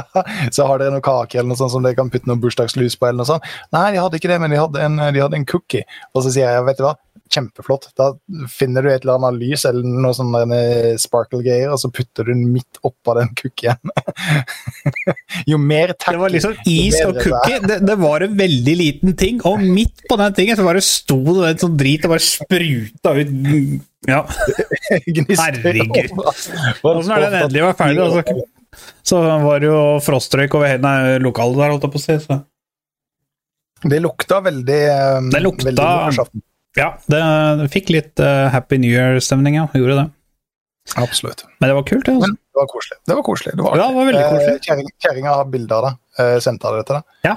så 0.54 0.68
har 0.68 0.78
dere 0.78 0.94
noe 0.94 1.02
kake 1.02 1.40
eller 1.40 1.50
noe 1.50 1.58
sånt 1.58 1.74
som 1.74 1.82
dere 1.82 1.98
kan 1.98 2.12
putte 2.12 2.30
noe 2.30 2.38
bursdagslys 2.38 2.94
på. 2.94 3.08
eller 3.08 3.24
noe 3.24 3.30
sånt. 3.32 3.50
Nei, 3.74 3.88
de 3.96 4.02
hadde 4.02 4.20
ikke 4.20 4.30
det, 4.30 4.38
men 4.42 4.54
de 4.54 4.62
hadde 4.62 4.86
en, 4.86 5.02
de 5.10 5.24
hadde 5.24 5.40
en 5.40 5.48
cookie. 5.50 5.82
Og 6.14 6.22
så 6.22 6.36
sier 6.36 6.46
jeg, 6.46 6.66
vet 6.70 6.78
du 6.78 6.86
hva, 6.86 6.94
kjempeflott. 7.32 7.88
Da 7.98 8.10
finner 8.52 8.84
du 8.84 8.90
et 8.92 9.02
eller 9.04 9.16
annet 9.18 9.38
lys 9.40 9.64
eller 9.68 9.86
noe 10.04 10.14
sånn 10.16 10.34
sparkle-greier, 11.00 11.70
og 11.72 11.80
så 11.80 11.90
putter 11.94 12.26
du 12.28 12.32
den 12.34 12.44
midt 12.52 12.80
oppå 12.86 13.14
den 13.18 13.30
cookien. 13.38 13.78
jo 15.50 15.58
mer 15.58 15.94
tacky, 15.96 16.14
Det 16.16 16.22
var 16.22 16.34
liksom 16.34 16.54
is 16.70 16.98
og 17.06 17.18
cookie. 17.22 17.58
Det, 17.64 17.80
det 17.88 17.96
var 18.00 18.26
en 18.26 18.36
veldig 18.38 18.76
liten 18.80 19.16
ting, 19.18 19.40
og 19.48 19.62
midt 19.64 20.04
på 20.10 20.18
den 20.20 20.36
tingen 20.36 20.58
så 20.60 20.66
bare 20.66 20.84
sto 20.84 21.20
det 21.40 21.52
en 21.54 21.62
sånn 21.66 21.76
drit 21.80 22.06
og 22.06 22.14
bare 22.16 22.26
spruta 22.28 23.16
ut 23.18 23.34
Ja. 24.04 24.22
Herregud. 25.40 26.10
Åssen 26.84 27.14
er 27.16 27.22
det 27.24 27.30
endelig 27.40 27.62
var 27.64 27.78
ferdig, 27.78 28.02
altså, 28.04 28.42
så 29.06 29.20
var 29.44 29.62
det 29.62 29.68
jo 29.70 29.78
frostrøyk 30.02 30.56
over 30.58 30.66
hele 30.74 31.18
lokalet 31.22 31.60
der, 31.62 31.72
holdt 31.74 31.86
jeg 31.88 31.94
på 31.94 32.00
å 32.00 32.04
si. 32.04 32.16
Så. 32.26 32.40
Det 33.84 34.00
lukta 34.00 34.40
veldig 34.44 34.80
eh, 34.88 35.20
Det 35.32 35.40
lukta- 35.44 35.70
veldig. 35.70 36.42
Ja, 36.76 36.88
det, 37.06 37.20
det 37.60 37.68
fikk 37.70 37.90
litt 37.94 38.18
uh, 38.20 38.48
Happy 38.50 38.78
New 38.82 38.90
Year-stemning, 38.90 39.54
ja. 39.60 39.68
Gjorde 39.78 39.96
det. 40.00 40.06
Absolutt. 41.00 41.44
Men 41.60 41.70
det 41.70 41.74
var 41.78 41.84
kult, 41.88 42.04
det. 42.04 42.12
Men 42.18 42.22
Altså. 42.34 42.36
det 42.54 42.60
var 42.60 42.66
koselig. 42.72 42.98
Det 43.08 43.14
var 43.18 43.22
koselig. 43.26 43.52
Det 43.56 43.62
var, 43.64 43.76
Ja, 43.78 43.86
det 43.88 43.94
var 43.96 44.08
veldig 44.10 44.24
koselig. 44.30 44.54
Eh, 44.54 44.60
kjerring- 44.66 44.90
Kjerringa 45.04 45.34
har 45.38 45.44
bilde 45.54 45.74
av 45.78 45.84
det. 45.86 45.92
Eh, 46.24 46.38
Sendte 46.44 46.68
jeg 46.72 46.80
det 46.82 46.86
til 46.90 46.96
deg? 46.98 47.04
Ja. 47.30 47.36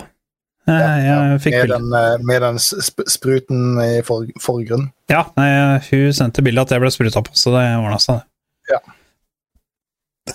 Eh, 0.67 0.97
jeg 1.05 1.39
fikk 1.45 1.53
Med 1.61 1.69
den, 1.71 2.25
med 2.27 2.41
den 2.43 2.57
sp 2.59 3.05
spruten 3.07 3.61
i 3.79 4.01
for 4.03 4.25
forgrunnen. 4.43 4.89
Ja, 5.09 5.21
nei, 5.37 5.47
hun 5.87 6.11
sendte 6.17 6.43
bilde 6.43 6.65
at 6.65 6.73
jeg 6.75 6.81
ble 6.83 6.91
spruta 6.91 7.23
på, 7.23 7.31
så 7.39 7.53
det 7.55 7.63
ordna 7.79 7.99
seg. 8.03 8.19
det. 8.19 8.73
Ja. 8.75 8.79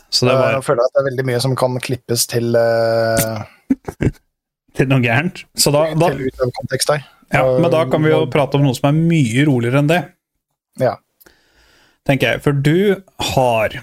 Så 0.08 0.24
det 0.30 0.38
var 0.38 0.54
Jeg 0.56 0.64
føler 0.64 0.86
at 0.86 0.94
det 0.94 1.00
er 1.02 1.08
veldig 1.10 1.26
mye 1.28 1.40
som 1.44 1.54
kan 1.58 1.76
klippes 1.84 2.24
til, 2.32 2.56
eh, 2.56 3.42
til 4.76 4.88
noe 4.90 5.02
gærent. 5.04 5.42
Så 5.58 5.72
da, 5.74 5.86
da. 5.98 6.10
Ja, 7.32 7.42
men 7.58 7.70
da 7.72 7.84
kan 7.88 8.02
vi 8.04 8.10
jo 8.12 8.26
prate 8.32 8.58
om 8.58 8.66
noe 8.66 8.76
som 8.76 8.90
er 8.90 8.98
mye 8.98 9.46
roligere 9.48 9.80
enn 9.82 9.88
det, 9.90 10.02
Ja. 10.80 10.96
tenker 12.08 12.34
jeg. 12.34 12.42
For 12.44 12.52
du 12.52 13.02
har 13.32 13.78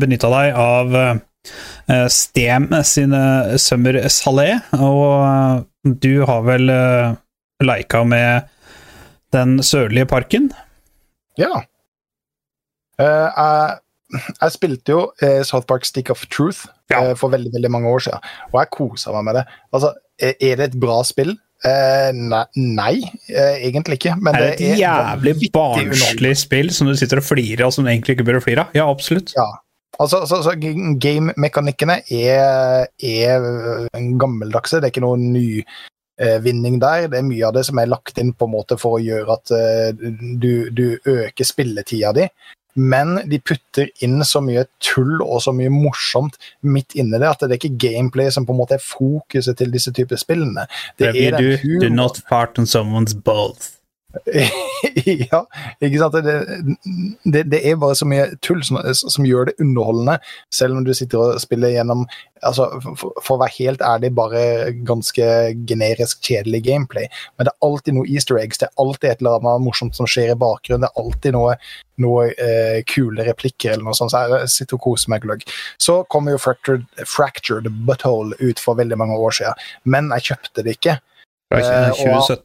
benytta 0.00 0.30
deg 0.32 0.54
av 0.56 0.94
eh, 0.96 2.06
Stem 2.08 2.70
sine 2.88 3.20
Summer 3.60 3.98
Salé, 4.08 4.54
og 4.72 5.10
eh, 5.26 5.92
du 6.00 6.24
har 6.24 6.42
vel 6.46 6.70
eh, 6.72 7.14
leika 7.64 8.04
med 8.08 8.48
den 9.36 9.58
sørlige 9.64 10.06
parken? 10.08 10.50
ja. 11.40 11.64
Eh, 12.94 13.04
jeg, 13.04 13.78
jeg 14.14 14.54
spilte 14.54 14.94
jo 14.94 15.00
eh, 15.22 15.42
South 15.46 15.66
Park 15.70 15.86
Stick 15.88 16.10
of 16.14 16.24
Truth 16.32 16.66
Ja. 16.92 17.00
eh, 17.00 17.14
for 17.18 17.32
veldig 17.32 17.52
veldig 17.54 17.70
mange 17.72 17.90
år 17.90 18.04
siden, 18.06 18.20
og 18.52 18.60
jeg 18.60 18.72
kosa 18.76 19.14
meg 19.16 19.24
med 19.30 19.40
det. 19.40 19.44
Altså, 19.72 19.94
er 20.20 20.34
er 20.40 20.56
det 20.60 20.70
et 20.70 20.78
bra 20.80 21.00
spill? 21.06 21.34
Eh, 21.64 22.10
nei, 22.12 22.44
nei 22.56 22.94
eh, 23.32 23.62
egentlig 23.70 23.96
ikke. 23.98 24.16
Men 24.20 24.36
Er 24.36 24.40
det 24.50 24.60
et 24.60 24.80
jævlig 24.82 25.50
barnslig 25.54 26.34
spill 26.36 26.70
som 26.76 26.90
du 26.90 26.96
sitter 26.98 27.22
og 27.22 27.24
flirer 27.24 27.64
av, 27.64 27.72
som 27.72 27.84
du 27.86 27.90
egentlig 27.90 28.18
ikke 28.18 28.26
bør 28.28 28.42
flire 28.44 28.66
av? 28.66 28.74
Ja, 28.76 28.88
absolutt. 28.90 29.32
Ja, 29.38 29.48
Altså, 30.00 30.24
altså, 30.24 30.40
altså 30.42 30.54
Game-mekanikkene 30.98 32.00
er, 32.10 32.88
er 32.98 33.44
gammeldagse. 34.18 34.80
Det 34.80 34.88
er 34.88 34.92
ikke 34.94 35.04
noe 35.04 35.20
nyvinning 35.20 36.80
der. 36.82 37.06
Det 37.12 37.20
er 37.20 37.28
mye 37.28 37.46
av 37.46 37.54
det 37.54 37.64
som 37.68 37.78
er 37.78 37.90
lagt 37.92 38.18
inn 38.18 38.32
på 38.34 38.48
en 38.48 38.54
måte 38.56 38.78
for 38.80 38.98
å 38.98 39.02
gjøre 39.04 39.36
at 39.38 39.54
eh, 39.54 40.10
du, 40.42 40.68
du 40.74 40.86
øker 40.98 41.46
spilletida 41.46 42.10
di. 42.16 42.26
Men 42.74 43.16
de 43.30 43.38
putter 43.38 43.90
inn 44.04 44.24
så 44.26 44.42
mye 44.44 44.64
tull 44.82 45.20
og 45.22 45.42
så 45.44 45.54
mye 45.54 45.70
morsomt 45.72 46.38
midt 46.66 46.96
inni 46.98 47.20
det 47.20 47.30
at 47.30 47.44
det 47.44 47.54
er 47.54 47.60
ikke 47.60 47.88
gameplay 47.88 48.32
som 48.34 48.46
på 48.46 48.54
en 48.54 48.60
måte 48.62 48.78
er 48.78 48.82
fokuset 48.82 49.58
til 49.60 49.72
disse 49.74 49.92
typer 49.94 50.20
spillene. 50.20 50.66
Det 50.98 51.12
Whatever 51.12 51.40
you 51.40 51.54
er 51.54 51.62
do, 51.62 51.86
do 51.86 51.94
not 51.94 52.20
fart 52.28 52.58
on 52.58 52.66
someone's 52.66 53.14
balls. 53.14 53.76
ja, 55.30 55.40
ikke 55.82 55.98
sant? 56.00 56.16
Det, 56.24 56.34
det, 57.24 57.42
det 57.52 57.60
er 57.66 57.78
bare 57.80 57.96
så 57.98 58.06
mye 58.08 58.26
tull 58.44 58.62
som, 58.66 58.78
som 58.94 59.26
gjør 59.26 59.50
det 59.50 59.56
underholdende, 59.62 60.18
selv 60.54 60.78
om 60.78 60.86
du 60.86 60.92
sitter 60.96 61.20
og 61.20 61.42
spiller 61.42 61.74
gjennom 61.74 62.04
altså, 62.46 62.68
for, 62.84 63.14
for 63.22 63.36
å 63.36 63.40
være 63.42 63.56
helt 63.58 63.84
ærlig, 63.84 64.12
bare 64.16 64.42
ganske 64.86 65.26
generisk 65.68 66.22
kjedelig 66.26 66.62
gameplay. 66.68 67.08
Men 67.36 67.48
det 67.48 67.54
er 67.54 67.68
alltid 67.68 67.98
noe 67.98 68.10
easter 68.10 68.40
eggs, 68.40 68.60
det 68.62 68.68
er 68.70 68.84
alltid 68.84 69.10
et 69.10 69.24
eller 69.24 69.40
annet 69.40 69.66
morsomt 69.66 69.98
som 69.98 70.08
skjer 70.10 70.34
i 70.34 70.38
bakgrunnen, 70.40 70.86
det 70.86 70.92
er 70.92 71.04
alltid 71.04 71.36
noe, 71.36 71.56
noe 72.04 72.28
eh, 72.32 72.80
kule 72.90 73.26
replikker 73.26 73.74
eller 73.74 73.88
noe 73.88 73.98
sånt, 73.98 74.14
så 74.14 74.24
jeg 74.30 74.52
sitter 74.54 74.78
og 74.78 74.86
koser 74.88 75.14
meg 75.14 75.24
gløgg. 75.26 75.46
Så 75.82 76.02
kommer 76.12 76.36
jo 76.36 76.42
Fractured, 76.42 76.86
Fractured 77.08 77.70
Butthole 77.88 78.36
ut 78.42 78.62
for 78.62 78.78
veldig 78.80 79.00
mange 79.00 79.18
år 79.18 79.40
siden, 79.40 79.68
men 79.88 80.12
jeg 80.18 80.32
kjøpte 80.32 80.66
det 80.66 80.78
ikke. 80.78 80.98
Fra 81.52 81.60
Eh, 81.60 81.90
og- 81.90 81.96
2017. 81.98 82.44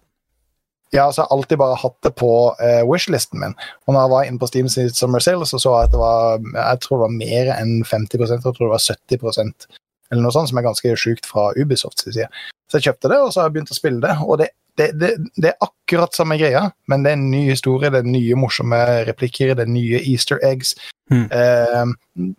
Ja, 0.96 1.06
så 1.12 1.22
jeg 1.22 1.28
har 1.28 1.36
alltid 1.36 1.60
bare 1.62 1.78
hatt 1.78 1.98
det 2.06 2.14
på 2.18 2.32
eh, 2.66 2.82
wishlisten 2.90 3.44
min. 3.44 3.54
Og 3.86 3.94
når 3.94 4.02
jeg 4.02 4.14
var 4.14 4.30
inne 4.30 4.42
på 4.42 4.50
Steam 4.50 4.70
sin 4.74 4.90
Summer 4.90 5.22
Sale, 5.22 5.46
så 5.46 5.60
så 5.62 5.76
jeg 5.76 5.90
at 5.90 5.94
det 5.94 6.02
var 6.02 6.40
jeg 6.42 6.82
tror 6.86 6.98
det 6.98 7.04
var 7.04 7.20
mer 7.20 7.52
enn 7.60 7.76
50 7.86 8.26
jeg 8.26 8.42
tror 8.42 8.58
det 8.58 8.74
var 8.74 8.88
70% 8.88 9.70
eller 10.10 10.26
noe 10.26 10.34
sånt, 10.34 10.50
som 10.50 10.58
er 10.58 10.66
ganske 10.66 10.96
sjukt 10.98 11.28
fra 11.30 11.52
Ubisofts 11.54 12.08
side. 12.08 12.26
Så 12.70 12.80
jeg 12.80 12.90
kjøpte 12.90 13.12
det, 13.12 13.20
og 13.22 13.30
så 13.30 13.42
har 13.42 13.50
jeg 13.50 13.58
begynt 13.58 13.74
å 13.74 13.78
spille 13.78 14.02
det. 14.02 14.16
Og 14.26 14.40
det, 14.42 14.50
det, 14.80 14.90
det, 14.98 15.12
det 15.38 15.52
er 15.52 15.66
akkurat 15.66 16.18
samme 16.18 16.38
greia, 16.40 16.64
men 16.90 17.06
det 17.06 17.12
er 17.12 17.20
en 17.20 17.30
ny 17.32 17.44
historie, 17.52 17.92
det 17.94 18.02
er 18.02 18.10
nye 18.10 18.38
morsomme 18.40 18.80
replikker, 19.10 19.54
det 19.58 19.66
er 19.66 19.74
nye 19.74 20.02
easter 20.02 20.42
eggs. 20.46 20.76
Mm. 21.14 21.28
Eh, 21.30 22.32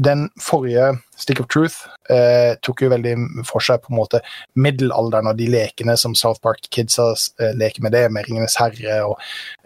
den 0.00 0.28
forrige 0.40 0.94
Stick 1.20 1.40
of 1.40 1.48
Truth 1.52 1.84
eh, 2.10 2.56
tok 2.64 2.84
jo 2.84 2.90
veldig 2.92 3.14
for 3.48 3.64
seg 3.64 3.82
på 3.84 3.92
en 3.92 3.98
måte 3.98 4.22
middelalderen 4.58 5.28
og 5.30 5.38
de 5.38 5.48
lekene 5.52 5.96
som 6.00 6.16
South 6.18 6.40
Park 6.44 6.64
Kidsa 6.72 7.10
eh, 7.12 7.52
leker 7.58 7.84
med 7.84 7.94
det, 7.96 8.06
med 8.12 8.26
Ringenes 8.28 8.56
herre 8.60 9.00
og 9.06 9.16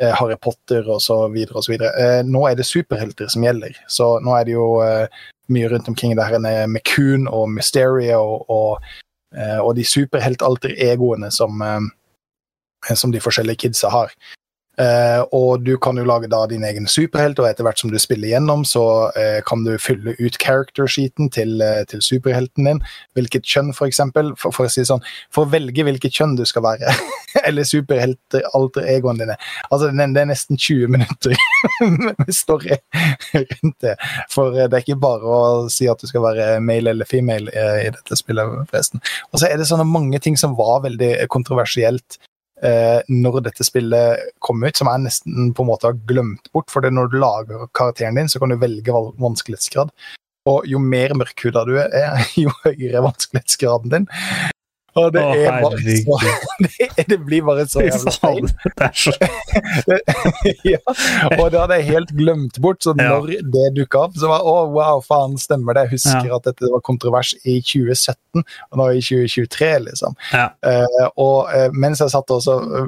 eh, 0.01 0.11
Harry 0.19 0.37
Potter 0.41 0.89
og 0.91 1.01
så 1.05 1.25
videre 1.33 1.61
og 1.61 1.67
så 1.67 1.75
videre. 1.75 1.93
Eh, 2.01 2.21
nå 2.27 2.45
er 2.49 2.59
det 2.59 2.69
superhelter 2.69 3.31
som 3.33 3.47
gjelder, 3.47 3.79
så 3.89 4.17
nå 4.25 4.37
er 4.39 4.49
det 4.49 4.57
jo 4.57 4.69
eh, 4.85 5.25
mye 5.55 5.71
rundt 5.73 5.91
omkring 5.93 6.15
det 6.17 6.29
her 6.29 6.41
med 6.43 6.81
Coon 6.89 7.29
og 7.29 7.51
Mysteria 7.53 8.19
og, 8.19 8.49
og, 8.51 8.95
eh, 9.37 9.59
og 9.61 9.75
de 9.79 9.85
superheltalter-egoene 9.87 11.31
som, 11.35 11.61
som 12.89 13.13
de 13.13 13.21
forskjellige 13.21 13.67
kidsa 13.67 13.93
har. 13.93 14.15
Eh, 14.75 15.21
og 15.31 15.63
du 15.63 15.77
kan 15.79 15.99
jo 15.99 16.07
lage 16.07 16.29
da 16.31 16.41
din 16.51 16.65
egen 16.67 16.89
superhelt, 16.91 17.39
og 17.39 17.47
etter 17.49 17.67
hvert 17.67 17.79
som 17.79 17.93
du 17.93 17.99
spiller 18.03 18.33
gjennom, 18.33 18.65
så 18.67 18.85
uh, 19.15 19.41
kan 19.47 19.63
du 19.67 19.77
fylle 19.79 20.17
ut 20.19 20.39
character-sheeten 20.43 21.31
til, 21.35 21.57
uh, 21.63 21.85
til 21.91 22.03
superhelten 22.03 22.67
din. 22.67 22.81
Hvilket 23.15 23.47
kjønn, 23.47 23.73
for 23.77 23.87
eksempel. 23.91 24.33
For, 24.41 24.55
for 24.55 24.67
å 24.67 24.73
si 24.73 24.85
sånn, 24.87 25.05
for 25.35 25.47
å 25.47 25.53
velge 25.53 25.87
hvilket 25.87 26.19
kjønn 26.19 26.35
du 26.39 26.45
skal 26.49 26.67
være. 26.67 26.95
Eller 27.47 27.67
superhelter, 27.69 28.45
alter 28.55 28.87
egoen 28.91 29.23
dine. 29.23 29.39
Altså, 29.69 29.91
det, 29.91 30.09
det 30.17 30.25
er 30.25 30.31
nesten 30.31 30.59
20 30.59 30.91
minutter 30.97 31.39
med 32.05 32.35
story 32.35 32.79
rundt 33.35 33.79
det. 33.85 33.97
For 34.33 34.55
det 34.59 34.71
er 34.71 34.83
ikke 34.83 35.01
bare 35.03 35.39
å 35.39 35.41
si 35.73 35.89
at 35.91 36.03
du 36.03 36.11
skal 36.11 36.25
være 36.27 36.61
male 36.65 36.95
eller 36.95 37.09
female 37.09 37.51
i 37.83 37.91
dette 37.95 38.19
spillet, 38.19 38.69
forresten. 38.71 39.03
Og 39.33 39.41
så 39.41 39.49
er 39.49 39.59
det 39.59 39.67
sånne 39.71 39.87
mange 39.89 40.21
ting 40.23 40.39
som 40.39 40.55
var 40.59 40.85
veldig 40.87 41.17
kontroversielt 41.33 42.19
når 42.65 43.43
dette 43.45 43.67
spillet 43.67 44.35
kom 44.43 44.63
ut, 44.65 44.77
som 44.79 44.89
jeg 44.89 45.05
nesten 45.05 45.51
på 45.55 45.65
en 45.65 45.69
måte 45.69 45.91
har 45.91 45.99
glemt 46.09 46.49
bort. 46.55 46.71
For 46.73 46.85
når 46.89 47.11
du 47.13 47.19
lager 47.21 47.67
karakteren 47.77 48.17
din, 48.17 48.31
så 48.33 48.41
kan 48.41 48.55
du 48.55 48.57
velge 48.61 48.95
vanskelighetsgrad. 49.21 49.93
Og 50.49 50.67
jo 50.69 50.81
mer 50.81 51.15
mørkhuda 51.17 51.65
du 51.69 51.77
er, 51.81 52.25
jo 52.45 52.53
høyere 52.65 53.01
er 53.01 53.07
vanskelighetsgraden 53.07 53.95
din. 53.95 54.09
Og 54.95 55.09
det 55.15 55.23
Åh, 55.25 55.37
er 55.43 55.63
bare 55.65 55.79
så 55.81 56.19
det, 56.65 57.05
det 57.11 57.19
blir 57.27 57.43
bare 57.47 57.65
så 57.67 57.83
jævlig 57.83 58.13
feil. 58.23 58.47
ja, 60.73 60.79
og 61.39 61.51
det 61.51 61.59
hadde 61.61 61.79
jeg 61.81 61.89
helt 61.89 62.13
glemt 62.15 62.61
bort. 62.63 62.83
Så 62.85 62.95
Ja. 62.95 63.09
når 63.11 63.27
det 63.55 63.67
dukka 63.77 64.05
opp, 64.07 64.15
så 64.21 64.31
var 64.31 64.47
å, 64.47 64.55
wow, 64.71 65.03
faen, 65.03 65.35
stemmer 65.41 65.75
det. 65.75 65.89
Jeg 65.89 65.99
husker 65.99 66.35
at 66.37 66.47
dette 66.47 66.71
var 66.71 66.83
kontrovers 66.87 67.35
i 67.43 67.59
2017, 67.61 68.45
og 68.71 68.79
nå 68.81 68.89
i 68.95 69.03
2023, 69.03 69.73
liksom. 69.89 70.15
Ja. 70.33 70.49
Uh, 70.63 71.09
og 71.17 71.51
uh, 71.51 71.69
mens 71.75 72.03
jeg 72.05 72.15
satt 72.15 72.31
også 72.31 72.59
uh, 72.63 72.87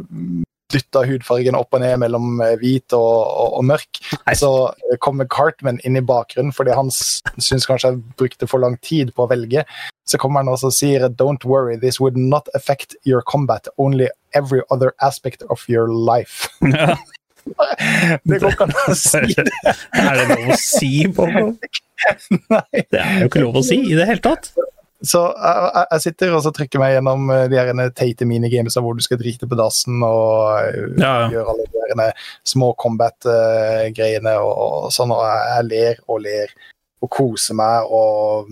dytta 0.73 1.05
hudfargen 1.07 1.57
opp 1.59 1.75
og 1.77 1.83
ned 1.83 1.99
mellom 2.03 2.41
eh, 2.45 2.57
hvit 2.61 2.95
og, 2.97 3.11
og, 3.23 3.59
og 3.61 3.67
mørk, 3.71 4.01
Nei. 4.27 4.37
så 4.39 4.51
eh, 4.91 4.97
kommer 5.03 5.29
Cartman 5.31 5.81
inn 5.87 5.99
i 5.99 6.05
bakgrunnen 6.05 6.55
fordi 6.55 6.75
han 6.77 6.91
syns 6.93 7.69
kanskje 7.69 7.93
jeg 7.93 8.03
brukte 8.19 8.49
for 8.51 8.63
lang 8.65 8.79
tid 8.85 9.13
på 9.17 9.27
å 9.27 9.31
velge. 9.31 9.67
Så 10.07 10.21
kommer 10.23 10.43
han 10.43 10.51
også 10.53 10.71
og 10.71 10.77
sier 10.77 11.09
Don't 11.11 11.47
worry, 11.47 11.79
this 11.79 12.01
would 12.03 12.19
not 12.19 12.51
affect 12.55 12.97
your 13.05 13.23
combat, 13.23 13.69
only 13.79 14.09
every 14.35 14.63
other 14.71 14.93
aspect 15.03 15.43
of 15.51 15.67
your 15.69 15.91
life. 15.93 16.49
Ja. 16.77 16.97
Det 18.27 18.41
går 18.43 18.55
ikke 18.55 18.67
an 18.67 18.73
å 18.75 18.95
si 18.99 19.35
det. 19.39 19.75
Er 19.95 20.19
det 20.19 20.25
lov 20.33 20.49
å 20.51 20.57
si, 20.61 20.91
Bobo? 21.07 21.45
Nei. 22.53 22.83
Det 22.91 23.03
er 23.03 23.21
jo 23.23 23.29
ikke 23.31 23.45
lov 23.45 23.61
å 23.61 23.65
si 23.67 23.79
i 23.85 23.95
det 23.95 24.09
hele 24.09 24.23
tatt. 24.25 24.51
Så 25.07 25.21
jeg, 25.33 25.87
jeg- 25.93 26.03
sitter 26.03 26.35
og 26.35 26.43
så 26.43 26.51
trykker 26.57 26.81
meg 26.83 26.95
gjennom 26.97 27.31
eh, 27.31 27.45
de 27.53 27.57
her 27.61 27.91
teite 27.95 28.27
minigamesa 28.27 28.81
hvor 28.83 28.97
du 28.99 29.03
skal 29.05 29.21
drite 29.21 29.47
på 29.47 29.59
dassen 29.59 30.03
og 30.03 30.59
eh, 30.65 30.89
Ja, 30.99 31.13
ja. 31.23 31.29
gjøre 31.37 31.53
alle 31.53 31.67
de 31.71 32.01
her 32.03 32.13
små 32.45 32.73
combat-greiene 32.83 34.35
og, 34.41 34.53
og 34.87 34.93
sånn, 34.95 35.13
og 35.15 35.23
jeg, 35.25 35.47
jeg 35.55 35.69
ler 35.71 36.01
og 36.09 36.21
ler 36.27 36.55
og 37.05 37.11
koser 37.13 37.55
meg 37.59 37.91
og 37.93 38.51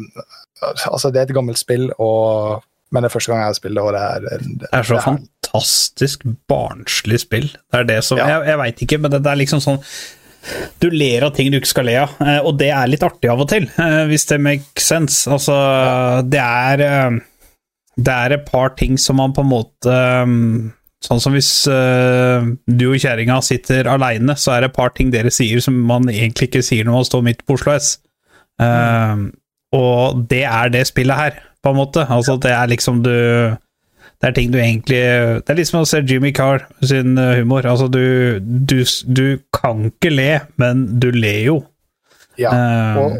Altså, 0.64 1.10
det 1.12 1.18
er 1.20 1.26
et 1.26 1.34
gammelt 1.36 1.58
spill, 1.60 1.90
og, 2.00 2.62
men 2.94 3.02
det 3.04 3.08
er 3.10 3.12
første 3.12 3.32
gang 3.34 3.42
jeg 3.42 3.56
spiller 3.58 3.84
og 3.84 3.92
det 3.92 4.00
er 4.00 4.22
det, 4.24 4.36
Det 4.62 4.68
er 4.72 4.86
så 4.86 4.94
det 4.94 5.00
er- 5.00 5.04
fantastisk 5.10 6.22
barnslig 6.48 7.18
spill. 7.20 7.48
Det 7.52 7.80
er 7.82 7.88
det 7.90 7.98
som 8.06 8.16
Ja. 8.18 8.28
Jeg, 8.38 8.46
jeg 8.48 8.58
veit 8.62 8.80
ikke, 8.86 8.98
men 9.02 9.12
det, 9.12 9.20
det 9.26 9.32
er 9.34 9.40
liksom 9.42 9.60
sånn 9.60 9.80
Du 10.82 10.88
ler 10.92 11.24
av 11.26 11.34
ting 11.36 11.50
du 11.52 11.58
ikke 11.58 11.70
skal 11.70 11.88
le 11.88 11.96
av, 12.02 12.14
eh, 12.24 12.40
og 12.44 12.58
det 12.60 12.70
er 12.74 12.90
litt 12.90 13.04
artig 13.06 13.30
av 13.32 13.42
og 13.44 13.50
til, 13.50 13.68
eh, 13.80 14.00
hvis 14.10 14.26
det 14.30 14.40
makes 14.44 14.88
sense. 14.90 15.24
Altså, 15.30 15.56
det 16.28 16.40
er 16.42 16.84
eh, 16.84 17.20
Det 17.94 18.10
er 18.10 18.32
et 18.34 18.48
par 18.48 18.72
ting 18.74 18.98
som 18.98 19.16
man 19.16 19.32
på 19.32 19.44
en 19.44 19.52
måte 19.52 19.98
Sånn 21.04 21.20
som 21.20 21.34
hvis 21.36 21.68
du 21.68 22.84
og 22.88 22.96
kjerringa 22.96 23.36
sitter 23.44 23.84
aleine, 23.92 24.32
så 24.40 24.54
er 24.54 24.64
det 24.64 24.70
et 24.70 24.76
par 24.78 24.88
ting 24.96 25.10
dere 25.12 25.28
sier 25.28 25.60
som 25.60 25.76
man 25.84 26.08
egentlig 26.08 26.48
ikke 26.48 26.62
sier 26.64 26.86
når 26.86 26.96
man 26.96 27.04
står 27.04 27.24
midt 27.26 27.42
på 27.44 27.58
Oslo 27.58 27.74
S. 27.76 27.98
Eh, 28.62 29.24
og 29.76 30.24
det 30.30 30.44
er 30.48 30.72
det 30.72 30.86
spillet 30.88 31.18
her, 31.18 31.36
på 31.62 31.72
en 31.72 31.78
måte. 31.80 32.06
Altså, 32.08 32.38
det 32.40 32.52
er 32.54 32.70
liksom 32.70 33.02
du 33.04 33.12
det 34.24 34.30
er 34.30 34.36
ting 34.38 34.52
du 34.54 34.56
egentlig 34.56 35.02
Det 35.44 35.52
er 35.52 35.58
litt 35.58 35.68
som 35.68 35.82
å 35.82 35.88
se 35.88 36.00
Jimmy 36.00 36.30
Carr 36.32 36.62
sin 36.80 37.18
eh, 37.20 37.42
humor. 37.42 37.66
Altså, 37.68 37.90
du, 37.92 38.40
du, 38.40 38.78
du 39.04 39.26
kan 39.52 39.90
ikke 39.90 40.12
le, 40.14 40.32
men 40.56 40.86
du 40.96 41.10
ler 41.12 41.42
jo. 41.50 41.60
Ja. 42.40 42.54
Eh, 42.56 43.00
Og, 43.02 43.18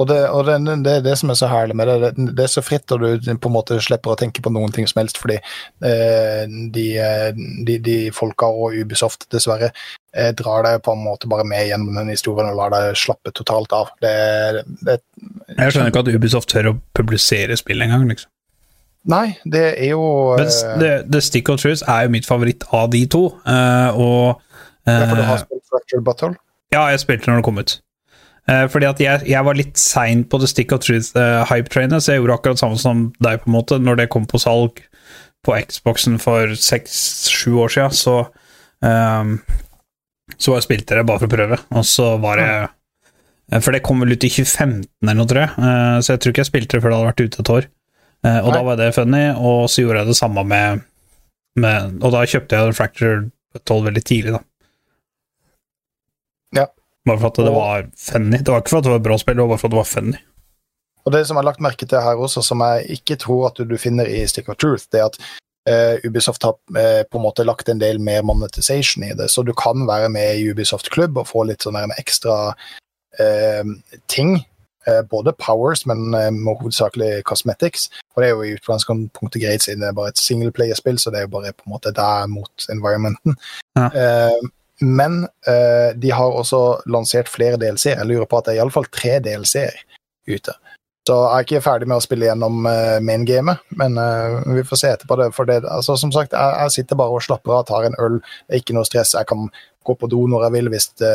og, 0.00 0.06
det, 0.10 0.18
og 0.28 0.44
det, 0.44 0.58
det 0.84 0.92
er 0.98 1.06
det 1.06 1.14
som 1.16 1.32
er 1.32 1.38
så 1.40 1.48
herlig 1.48 1.76
med 1.76 1.88
det. 1.88 2.10
det. 2.18 2.44
Er 2.44 2.52
så 2.52 2.62
fritt, 2.64 2.92
og 2.92 3.00
du 3.00 3.30
på 3.32 3.48
en 3.48 3.54
måte 3.54 3.78
slipper 3.80 4.12
å 4.12 4.18
tenke 4.20 4.44
på 4.44 4.52
noen 4.52 4.72
ting 4.76 4.88
som 4.88 5.00
helst, 5.00 5.20
fordi 5.20 5.38
eh, 5.40 6.44
de, 6.76 6.84
eh, 7.00 7.30
de, 7.68 7.78
de 7.84 7.96
folka 8.16 8.48
og 8.48 8.76
Ubisoft 8.76 9.24
dessverre 9.32 9.70
eh, 9.72 10.34
drar 10.36 10.64
deg 10.68 10.82
på 10.84 10.96
en 10.96 11.04
måte 11.04 11.28
bare 11.32 11.46
med 11.48 11.64
gjennom 11.68 11.96
den 11.96 12.12
historien 12.12 12.48
og 12.52 12.60
lar 12.60 12.76
deg 12.76 12.96
slappe 12.96 13.32
totalt 13.36 13.72
av. 13.76 13.92
Det, 14.04 14.12
det, 14.84 15.00
jeg 15.56 15.72
skjønner 15.72 15.94
ikke 15.94 16.04
at 16.04 16.12
Ubisoft 16.12 16.52
tør 16.52 16.74
å 16.74 16.76
publisere 16.96 17.56
spill 17.60 17.88
engang, 17.88 18.04
liksom. 18.12 18.28
Nei, 19.08 19.38
det 19.48 19.62
er 19.80 19.94
jo 19.94 20.36
Men 20.36 20.50
eh, 20.50 20.74
The, 20.80 20.90
The 21.08 21.20
Stick 21.24 21.48
of 21.48 21.60
Truth 21.62 21.86
er 21.88 22.04
jo 22.04 22.12
mitt 22.12 22.26
favoritt 22.28 22.66
av 22.76 22.90
de 22.92 23.06
to, 23.08 23.30
uh, 23.48 23.96
og 23.96 24.42
det 24.84 24.92
er 24.92 25.06
fordi 25.06 25.20
du 25.20 25.22
eh, 25.22 25.30
har 25.30 25.40
spilt 25.40 25.70
Fractured 25.70 26.04
Battle? 26.04 26.34
Ja, 26.74 26.82
jeg 26.92 27.00
spilte 27.02 27.30
når 27.30 27.40
det 27.40 27.46
kom 27.48 27.60
ut. 27.60 27.74
Uh, 28.50 28.66
fordi 28.72 28.88
at 28.88 29.00
jeg, 29.00 29.24
jeg 29.30 29.46
var 29.46 29.56
litt 29.56 29.80
sein 29.80 30.24
på 30.28 30.40
The 30.42 30.50
Stick 30.50 30.74
of 30.76 30.82
Truth-hype-trainet, 30.84 32.02
så 32.02 32.14
jeg 32.14 32.22
gjorde 32.22 32.36
akkurat 32.36 32.60
samme 32.60 32.80
som 32.80 33.08
deg, 33.22 33.40
på 33.40 33.50
en 33.50 33.56
måte. 33.56 33.80
Når 33.80 34.02
det 34.02 34.10
kom 34.12 34.28
på 34.28 34.40
salg 34.42 34.82
på 35.46 35.56
Xboxen 35.70 36.20
for 36.20 36.52
seks-sju 36.58 37.56
år 37.64 37.72
siden, 37.72 37.96
så 37.96 38.16
um, 38.84 39.38
Så 40.36 40.54
jeg 40.54 40.66
spilte 40.68 40.96
det 40.98 41.06
bare 41.08 41.22
for 41.22 41.30
å 41.30 41.32
prøve, 41.32 41.56
og 41.74 41.84
så 41.88 42.12
var 42.22 42.38
eh, 42.38 43.58
For 43.58 43.74
det 43.74 43.80
kom 43.82 44.04
vel 44.04 44.14
ut 44.14 44.24
i 44.24 44.30
2015 44.30 44.84
eller 45.02 45.16
noe, 45.18 45.26
tror 45.26 45.42
jeg, 45.42 45.70
så 46.04 46.12
jeg 46.12 46.20
tror 46.20 46.32
ikke 46.32 46.44
jeg 46.44 46.50
spilte 46.52 46.76
det 46.76 46.82
før 46.84 46.92
det 46.92 46.98
hadde 46.98 47.08
vært 47.08 47.24
ute 47.24 47.42
et 47.42 47.52
år. 47.56 47.66
Eh, 48.26 48.38
og 48.42 48.50
Nei. 48.50 48.54
da 48.56 48.62
var 48.66 48.78
det 48.80 48.92
funny, 48.96 49.24
og 49.36 49.66
så 49.72 49.84
gjorde 49.84 50.02
jeg 50.02 50.12
det 50.12 50.18
samme 50.18 50.44
med, 50.44 50.82
med 51.56 52.02
Og 52.04 52.12
da 52.12 52.26
kjøpte 52.28 52.58
jeg 52.58 52.76
Fracture 52.76 53.20
12 53.64 53.86
veldig 53.88 54.02
tidlig, 54.04 54.34
da. 54.36 54.44
Bare 57.08 57.18
for 57.18 57.30
at 57.30 57.38
det 57.40 57.52
var 57.54 57.86
funny. 57.96 58.38
Det 58.38 58.52
var 58.52 58.60
ikke 58.60 58.74
for 58.74 58.78
at 58.82 58.84
det 58.84 58.92
var 58.92 59.04
bra 59.04 59.16
spill, 59.18 59.38
det 59.38 59.44
var 59.44 59.54
bare 59.54 59.62
for 59.62 59.70
at 59.70 59.74
det 59.74 59.80
var 59.80 59.88
funny. 59.88 60.18
Og 61.08 61.14
det 61.14 61.22
som 61.26 61.36
jeg 61.36 61.40
har 61.40 61.48
lagt 61.48 61.62
merke 61.64 61.86
til 61.88 62.04
her 62.04 62.20
også, 62.20 62.42
som 62.44 62.60
jeg 62.60 62.98
ikke 63.00 63.16
tror 63.22 63.46
at 63.48 63.62
du 63.64 63.76
finner 63.80 64.08
i 64.08 64.20
Stick 64.28 64.50
of 64.52 64.58
Truth, 64.60 64.90
det 64.92 65.04
er 65.04 65.12
at 65.12 65.22
Uh, 65.68 66.00
Ubisoft 66.08 66.42
har 66.42 66.54
uh, 66.72 67.02
på 67.04 67.18
en 67.18 67.22
måte 67.22 67.44
lagt 67.44 67.68
en 67.68 67.78
del 67.78 67.98
mer 68.00 68.22
monetization 68.24 69.04
i 69.04 69.10
det, 69.12 69.26
så 69.28 69.42
du 69.44 69.52
kan 69.54 69.84
være 69.86 70.08
med 70.08 70.38
i 70.40 70.46
Ubisoft 70.48 70.88
Klubb 70.90 71.18
og 71.20 71.28
få 71.28 71.44
litt 71.44 71.66
sånn 71.66 71.76
ekstra 72.00 72.36
uh, 73.20 73.72
ting. 74.08 74.38
Eh, 74.88 75.02
både 75.10 75.32
powers, 75.32 75.86
men 75.86 76.14
eh, 76.14 76.30
hovedsakelig 76.60 77.22
cosmetics. 77.28 77.90
Og 78.14 78.22
det 78.22 78.28
er 78.28 78.32
jo 78.32 78.46
i 78.46 78.54
utgangspunktet 78.56 79.42
greit, 79.42 79.62
siden 79.62 79.82
det 79.84 79.90
er 79.90 79.98
bare 79.98 80.14
et 80.14 80.22
singleplayer-spill, 80.22 80.98
så 80.98 81.12
det 81.12 81.20
er 81.20 81.26
jo 81.26 81.34
bare 81.34 81.52
på 81.52 81.66
en 81.66 81.74
måte 81.74 81.92
der 81.92 82.30
mot 82.32 82.66
environmenten. 82.72 83.36
Ja. 83.76 83.90
Eh, 83.92 84.48
men 84.80 85.26
eh, 85.44 85.92
de 86.00 86.12
har 86.16 86.32
også 86.32 86.80
lansert 86.88 87.28
flere 87.28 87.60
DLC-er. 87.60 88.00
Jeg 88.00 88.08
lurer 88.08 88.24
på 88.24 88.40
at 88.40 88.48
det 88.48 88.54
er 88.54 88.62
iallfall 88.62 88.88
tre 88.88 89.18
DLC-er 89.20 89.76
ute. 90.30 90.56
Så 91.10 91.16
jeg 91.18 91.30
er 91.34 91.46
ikke 91.46 91.62
ferdig 91.64 91.88
med 91.90 91.98
å 91.98 92.02
spille 92.04 92.28
gjennom 92.28 92.66
uh, 92.68 93.00
main-gamet, 93.02 93.64
men 93.80 93.96
uh, 93.98 94.36
vi 94.54 94.62
får 94.66 94.78
se 94.78 94.90
etterpå 94.94 95.16
det. 95.18 95.26
For 95.34 95.48
det, 95.48 95.64
altså, 95.66 95.96
som 95.98 96.12
sagt, 96.14 96.36
jeg, 96.36 96.54
jeg 96.62 96.74
sitter 96.76 96.98
bare 97.00 97.16
og 97.16 97.24
slapper 97.24 97.56
av, 97.56 97.64
tar 97.66 97.88
en 97.88 97.98
øl. 97.98 98.20
Det 98.46 98.54
er 98.54 98.62
ikke 98.62 98.76
noe 98.76 98.86
stress. 98.86 99.16
Jeg 99.18 99.26
kan 99.26 99.48
gå 99.88 99.96
på 99.98 100.10
do 100.12 100.20
når 100.30 100.46
jeg 100.46 100.54
vil. 100.54 100.70
Hvis 100.70 100.86
det, 101.02 101.10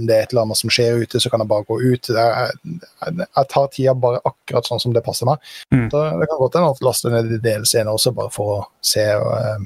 det 0.00 0.16
er 0.16 0.24
et 0.24 0.34
eller 0.34 0.48
annet 0.48 0.58
som 0.58 0.74
skjer 0.74 0.98
ute, 0.98 1.22
så 1.22 1.30
kan 1.30 1.44
jeg 1.44 1.52
bare 1.52 1.68
gå 1.68 1.78
ut. 1.78 2.10
Jeg, 2.10 2.58
jeg, 2.72 3.14
jeg 3.22 3.50
tar 3.54 3.70
tida 3.76 3.96
bare 4.02 4.24
akkurat 4.26 4.66
sånn 4.66 4.82
som 4.82 4.96
det 4.96 5.04
passer 5.06 5.30
meg. 5.30 5.54
Mm. 5.70 5.86
Så 5.94 6.02
det 6.02 6.30
kan 6.32 6.42
godt 6.42 6.58
hende 6.58 6.74
at 6.74 6.82
laste 6.82 7.12
laster 7.12 7.14
ned 7.14 7.30
de 7.30 7.42
DLC-ene 7.46 7.94
også, 7.94 8.16
bare 8.18 8.34
for 8.34 8.54
å 8.56 8.60
se 8.82 9.06
uh, 9.14 9.58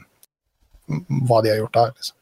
hva 1.25 1.41
de 1.41 1.55
har 1.55 1.63
gjort 1.63 1.79
der. 1.81 1.97
Liksom. 1.97 2.20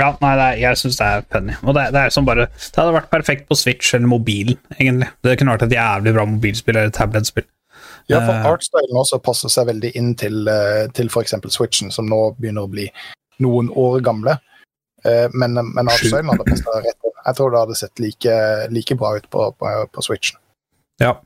Ja, 0.00 0.14
nei, 0.22 0.32
det 0.38 0.44
er, 0.44 0.58
jeg 0.62 0.78
syns 0.80 0.96
det 0.96 1.06
er 1.06 1.24
funny. 1.34 1.56
Og 1.68 1.74
det, 1.76 1.88
det 1.92 2.00
er 2.00 2.12
som 2.14 2.24
bare 2.24 2.46
Det 2.48 2.78
hadde 2.78 2.94
vært 2.94 3.10
perfekt 3.12 3.48
på 3.50 3.56
Switch 3.60 3.92
eller 3.94 4.08
mobilen, 4.08 4.56
egentlig. 4.78 5.10
Det 5.20 5.34
kunne 5.38 5.56
vært 5.56 5.66
et 5.66 5.74
jævlig 5.76 6.14
bra 6.16 6.24
mobilspill 6.28 6.78
eller 6.78 6.94
tabletspill. 6.96 7.48
Ja, 8.10 8.18
for 8.24 8.32
Eh. 8.34 8.46
artstylen 8.50 8.98
også 8.98 9.20
passer 9.22 9.52
seg 9.52 9.68
veldig 9.68 9.92
inn 9.98 10.14
til, 10.18 10.48
uh, 10.48 10.88
til 10.96 11.10
f.eks. 11.12 11.34
Switchen, 11.54 11.92
som 11.94 12.08
nå 12.08 12.22
begynner 12.38 12.64
å 12.66 12.70
bli 12.72 12.88
noen 13.44 13.68
år 13.78 14.00
gamle. 14.04 14.38
Eh, 15.04 15.28
men, 15.34 15.54
men 15.54 15.90
artstylen 15.90 16.30
hadde 16.30 16.46
passa 16.48 16.78
rett 16.78 16.96
inn. 17.06 17.14
Jeg 17.26 17.38
tror 17.38 17.52
det 17.52 17.60
hadde 17.62 17.76
sett 17.78 18.02
like, 18.02 18.36
like 18.70 18.96
bra 18.98 19.12
ut 19.16 19.28
på, 19.30 19.44
på, 19.58 19.74
på 19.92 20.02
Switchen. 20.02 20.38
Ja. 21.02 21.16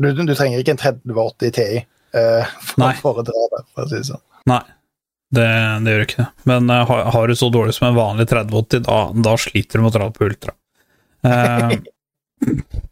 Du, 0.00 0.08
du 0.10 0.34
trenger 0.34 0.58
ikke 0.58 0.74
en 0.74 0.80
3080 0.80 1.52
Ti 1.54 1.68
uh, 2.16 2.48
for, 2.72 2.96
for 3.02 3.20
å 3.22 3.26
dra 3.26 3.44
det, 3.52 3.62
for 3.74 3.84
å 3.84 3.90
si 3.92 4.00
det 4.00 4.08
sånn. 4.08 4.24
Nei, 4.50 4.62
det, 5.36 5.48
det 5.84 5.94
gjør 5.94 6.04
ikke 6.06 6.20
det. 6.22 6.28
Men 6.50 6.70
uh, 6.72 6.82
har, 6.90 7.04
har 7.14 7.30
du 7.30 7.34
så 7.38 7.48
dårlig 7.54 7.74
som 7.76 7.88
en 7.90 7.98
vanlig 7.98 8.26
3080, 8.30 8.84
da, 8.88 8.98
da 9.26 9.34
sliter 9.40 9.80
du 9.80 9.84
med 9.84 9.92
å 9.92 9.96
dra 9.98 10.10
på 10.14 10.28
ultra. 10.28 10.54
Uh, 11.24 11.74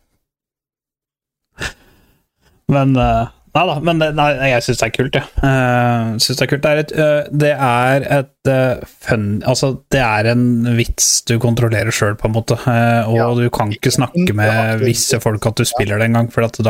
men 2.72 2.96
uh, 2.96 3.30
Nei 3.52 3.62
da, 3.68 3.72
men 3.84 3.98
nei, 4.16 4.26
jeg 4.48 4.62
syns 4.64 4.78
det 4.80 4.86
er 4.86 4.92
kult, 4.96 5.16
jeg. 5.18 5.26
Uh, 5.42 6.14
synes 6.24 6.38
det 6.38 6.44
er 6.46 6.50
kult. 6.54 6.62
Det 6.64 6.70
er 6.70 6.78
et, 6.80 6.92
uh, 6.96 7.26
det 7.42 7.50
er 7.52 8.06
et 8.16 8.48
uh, 8.48 8.80
fun 9.04 9.26
Altså, 9.44 9.68
det 9.92 10.00
er 10.00 10.24
en 10.30 10.46
vits 10.78 11.08
du 11.28 11.34
kontrollerer 11.42 11.92
sjøl, 11.92 12.16
på 12.16 12.30
en 12.30 12.34
måte. 12.38 12.56
Og 12.56 13.18
Ja. 13.18 13.26
du 13.36 13.44
kan 13.52 13.68
ikke 13.76 13.92
snakke 13.92 14.32
med 14.38 14.80
visse 14.80 15.20
folk 15.20 15.44
at 15.50 15.60
du 15.60 15.68
spiller 15.68 16.00
det 16.00 16.08
engang, 16.08 16.30
for 16.32 16.48
da, 16.48 16.64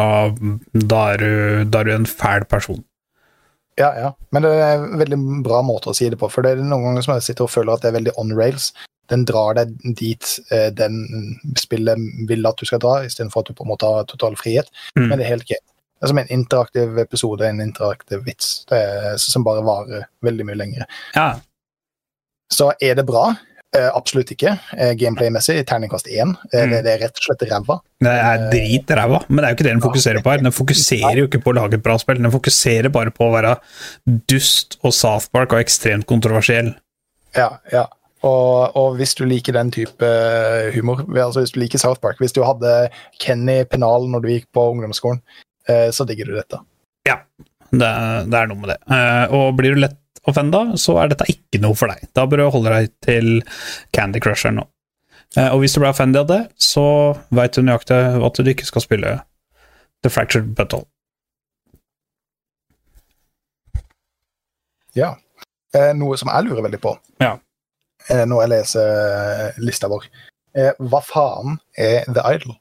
da, 0.75 1.05
er 1.13 1.23
du, 1.23 1.31
da 1.71 1.85
er 1.85 1.87
du 1.87 1.93
en 2.01 2.11
fæl 2.11 2.43
person. 2.51 2.83
Ja, 3.81 3.91
ja. 3.97 4.13
Men 4.31 4.45
det 4.45 4.53
er 4.53 4.75
en 4.77 4.99
veldig 5.01 5.19
bra 5.45 5.63
måte 5.65 5.93
å 5.93 5.97
si 5.97 6.09
det 6.13 6.19
på. 6.21 6.29
For 6.33 6.45
det 6.45 6.55
er 6.55 6.65
noen 6.65 6.91
ganger 6.91 7.07
som 7.07 7.15
jeg 7.17 7.29
sitter 7.29 7.47
og 7.47 7.53
føler 7.55 7.75
at 7.75 7.85
det 7.85 7.93
er 7.93 7.99
veldig 7.99 8.17
on 8.21 8.35
rails. 8.37 8.71
Den 9.11 9.25
drar 9.29 9.57
deg 9.59 9.73
dit 9.99 10.29
eh, 10.55 10.69
den 10.77 11.03
spillet 11.61 12.01
vil 12.29 12.49
at 12.49 12.61
du 12.61 12.69
skal 12.69 12.81
dra, 12.83 12.99
istedenfor 13.07 13.43
at 13.43 13.51
du 13.51 13.59
på 13.59 13.67
en 13.67 13.73
måte 13.73 13.89
har 13.89 14.09
total 14.11 14.37
frihet. 14.41 14.69
Mm. 14.97 15.07
Men 15.07 15.17
det 15.17 15.25
er 15.25 15.33
helt 15.35 15.49
greit. 15.49 15.65
Det 16.03 16.09
er 16.09 16.11
som 16.11 16.19
en 16.19 16.33
interaktiv 16.35 16.97
episode, 16.99 17.47
en 17.47 17.63
interaktiv 17.63 18.25
vits, 18.27 18.65
det 18.67 18.79
er, 18.83 19.17
som 19.23 19.45
bare 19.47 19.63
varer 19.63 20.09
veldig 20.27 20.47
mye 20.49 20.59
lenger. 20.59 20.87
Ja, 21.15 21.29
Så 22.51 22.73
er 22.83 22.97
det 22.99 23.07
bra? 23.07 23.29
Eh, 23.73 23.89
absolutt 23.97 24.29
ikke. 24.35 24.51
Eh, 24.77 24.91
Gameplay-messig, 25.01 25.63
terningkast 25.65 26.07
én. 26.13 26.35
Eh, 26.53 26.65
Mm. 26.67 26.71
det, 26.75 26.81
det 26.85 26.91
er 26.93 26.99
rett 27.07 27.17
og 27.17 27.25
slett 27.25 27.45
ræva. 27.49 27.79
Det 28.05 28.13
er 28.13 28.43
dritræva, 28.53 29.21
men 29.29 29.37
det 29.39 29.45
er 29.45 29.49
jo 29.55 29.57
ikke 29.57 29.65
det 29.65 29.73
den 29.73 29.81
fokuserer 29.87 30.23
på 30.23 30.31
her. 30.31 30.43
Den 30.45 30.53
fokuserer 30.53 31.17
jo 31.17 31.25
ikke 31.27 31.41
på 31.41 31.53
å 31.53 31.57
lage 31.57 31.79
et 31.79 31.83
bra 31.83 31.97
spill, 31.97 32.21
den 32.21 32.35
fokuserer 32.35 32.93
bare 32.93 33.11
på 33.17 33.25
å 33.31 33.33
være 33.33 33.55
dust 34.29 34.77
og 34.85 34.93
South 34.93 35.31
Park 35.33 35.55
og 35.57 35.63
ekstremt 35.63 36.05
kontroversiell. 36.11 36.75
Ja, 37.35 37.49
ja. 37.73 37.87
Og, 38.23 38.77
og 38.77 38.99
hvis 39.01 39.17
du 39.19 39.25
liker 39.25 39.57
den 39.57 39.71
type 39.75 40.11
humor, 40.77 41.01
altså 41.17 41.41
hvis 41.41 41.55
du 41.57 41.59
liker 41.59 41.81
South 41.81 41.99
Park 42.01 42.21
Hvis 42.23 42.37
du 42.37 42.43
hadde 42.47 42.91
Kenny 43.19 43.65
Penal 43.65 44.05
når 44.13 44.23
du 44.23 44.29
gikk 44.35 44.47
på 44.55 44.69
ungdomsskolen, 44.77 45.19
så 45.67 46.05
digger 46.07 46.29
du 46.29 46.37
dette. 46.37 46.61
Det, 47.73 47.89
det 48.29 48.37
er 48.37 48.47
noe 48.51 48.61
med 48.61 48.69
det. 48.75 48.79
Og 49.33 49.57
blir 49.57 49.75
du 49.75 49.81
lett 49.81 49.97
offenda, 50.29 50.77
så 50.79 50.97
er 51.03 51.09
dette 51.13 51.27
ikke 51.33 51.61
noe 51.63 51.75
for 51.79 51.91
deg. 51.91 52.05
Da 52.15 52.27
bør 52.31 52.43
du 52.45 52.51
holde 52.55 52.71
deg 52.77 52.93
til 53.03 53.43
Candy 53.97 54.21
Crusher 54.23 54.53
nå. 54.55 54.67
Eh, 55.37 55.49
og 55.49 55.63
hvis 55.63 55.73
du 55.75 55.81
blir 55.81 55.91
offended 55.91 56.21
av 56.23 56.29
det, 56.31 56.41
så 56.61 56.85
veit 57.35 57.55
du 57.57 57.63
nøyaktig 57.65 57.99
at 58.29 58.39
du 58.43 58.51
ikke 58.53 58.69
skal 58.69 58.85
spille 58.85 59.13
The 60.05 60.11
Fractured 60.13 60.53
Buttle. 60.59 60.85
Ja. 64.99 65.15
Eh, 65.75 65.93
noe 65.97 66.19
som 66.21 66.29
jeg 66.29 66.45
lurer 66.51 66.67
veldig 66.67 66.81
på 66.83 66.93
Ja. 67.23 67.39
eh, 68.11 68.25
når 68.29 68.43
jeg 68.43 68.51
leser 68.53 69.53
lista 69.63 69.89
vår. 69.89 70.05
Hva 70.85 71.01
faen 71.01 71.55
er 71.81 72.05
The 72.13 72.23
Idol? 72.35 72.59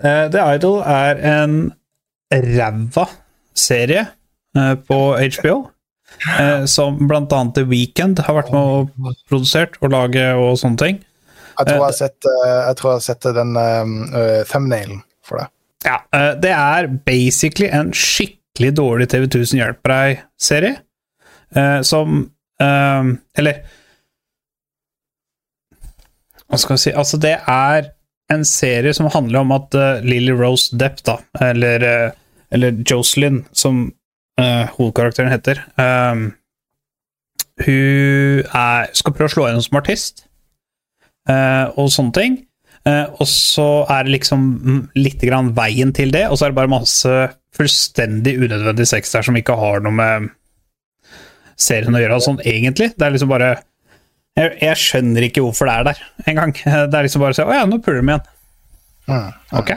The 0.00 0.40
Idol 0.54 0.78
er 0.88 1.18
en 1.20 1.56
ræva 2.32 3.04
serie 3.54 4.06
på 4.54 4.98
HBO. 5.20 5.58
Eh, 6.38 6.64
som 6.70 6.98
annet 7.10 7.54
The 7.54 7.64
Weekend 7.68 8.18
har 8.26 8.36
vært 8.40 8.52
med 8.54 8.60
og 8.60 9.14
produsert 9.30 9.78
og 9.80 9.94
lage 9.94 10.26
og 10.34 10.58
sånne 10.60 10.80
ting. 10.80 11.00
Jeg 11.60 11.66
tror 11.66 11.74
Eh, 11.74 11.76
jeg 11.76 11.84
har 11.84 11.96
sett, 11.96 12.28
eh, 12.28 12.60
jeg 12.68 12.76
tror 12.76 12.90
jeg 12.90 12.98
har 12.98 13.06
sett 13.06 13.26
den 13.36 13.56
uh, 13.56 14.44
thumbnailen 14.48 15.02
for 15.26 15.42
det. 15.42 15.48
Ja, 15.84 15.96
det 16.36 16.50
er 16.52 16.90
basically 17.08 17.70
en 17.72 17.92
skikkelig 17.96 18.74
dårlig 18.76 19.08
TV 19.08 19.24
1000 19.24 19.60
hjelper 19.62 19.94
deg-serie. 19.94 20.76
eh, 21.56 21.80
som 21.82 22.30
eh, 22.60 23.04
Eller 23.38 23.62
Hva 26.50 26.58
skal 26.58 26.76
jeg 26.76 26.84
si 26.84 26.92
Altså, 26.92 27.16
det 27.16 27.38
er 27.48 27.90
en 28.30 28.44
serie 28.44 28.92
som 28.94 29.08
handler 29.10 29.40
om 29.40 29.50
at 29.56 29.74
uh, 29.74 30.04
Lily 30.06 30.30
Rose 30.30 30.76
Depp, 30.78 31.00
da, 31.02 31.16
eller, 31.42 32.12
eller 32.54 32.76
Jocelyn, 32.86 33.40
som 33.50 33.88
eh, 34.44 34.76
hovedkarakteren 34.76 35.32
heter 35.32 35.64
Um, 35.80 36.30
Hun 37.60 38.46
er, 38.56 38.86
skal 38.96 39.12
prøve 39.12 39.28
å 39.28 39.32
slå 39.34 39.48
gjennom 39.48 39.64
som 39.66 39.76
artist, 39.80 40.22
uh, 41.28 41.68
og 41.76 41.90
sånne 41.92 42.16
ting. 42.16 42.38
Uh, 42.88 43.12
og 43.20 43.26
så 43.28 43.66
er 43.92 44.06
det 44.06 44.14
liksom 44.14 44.46
litt 44.96 45.20
grann 45.20 45.50
veien 45.56 45.92
til 45.92 46.14
det, 46.14 46.24
og 46.30 46.38
så 46.40 46.46
er 46.46 46.54
det 46.54 46.60
bare 46.62 46.72
masse 46.72 47.16
fullstendig 47.56 48.38
unødvendig 48.40 48.86
sex 48.88 49.12
der 49.12 49.26
som 49.26 49.36
ikke 49.36 49.58
har 49.60 49.84
noe 49.84 49.92
med 49.92 50.30
serien 51.60 51.96
å 51.96 52.00
gjøre, 52.00 52.20
sånn 52.24 52.40
egentlig. 52.46 52.94
Det 52.96 53.06
er 53.06 53.16
liksom 53.16 53.32
bare 53.32 53.58
Jeg, 54.38 54.54
jeg 54.62 54.78
skjønner 54.78 55.24
ikke 55.26 55.42
hvorfor 55.42 55.68
det 55.68 55.74
er 55.74 55.86
der 55.90 56.02
engang. 56.30 56.52
Det 56.90 56.96
er 56.96 57.04
liksom 57.04 57.20
bare 57.20 57.34
å 57.34 57.36
si 57.36 57.44
Å 57.44 57.56
ja, 57.58 57.64
nå 57.68 57.80
puler 57.82 58.00
de 58.00 58.12
igjen. 58.12 58.28
Mm. 59.10 59.32
Ok. 59.58 59.72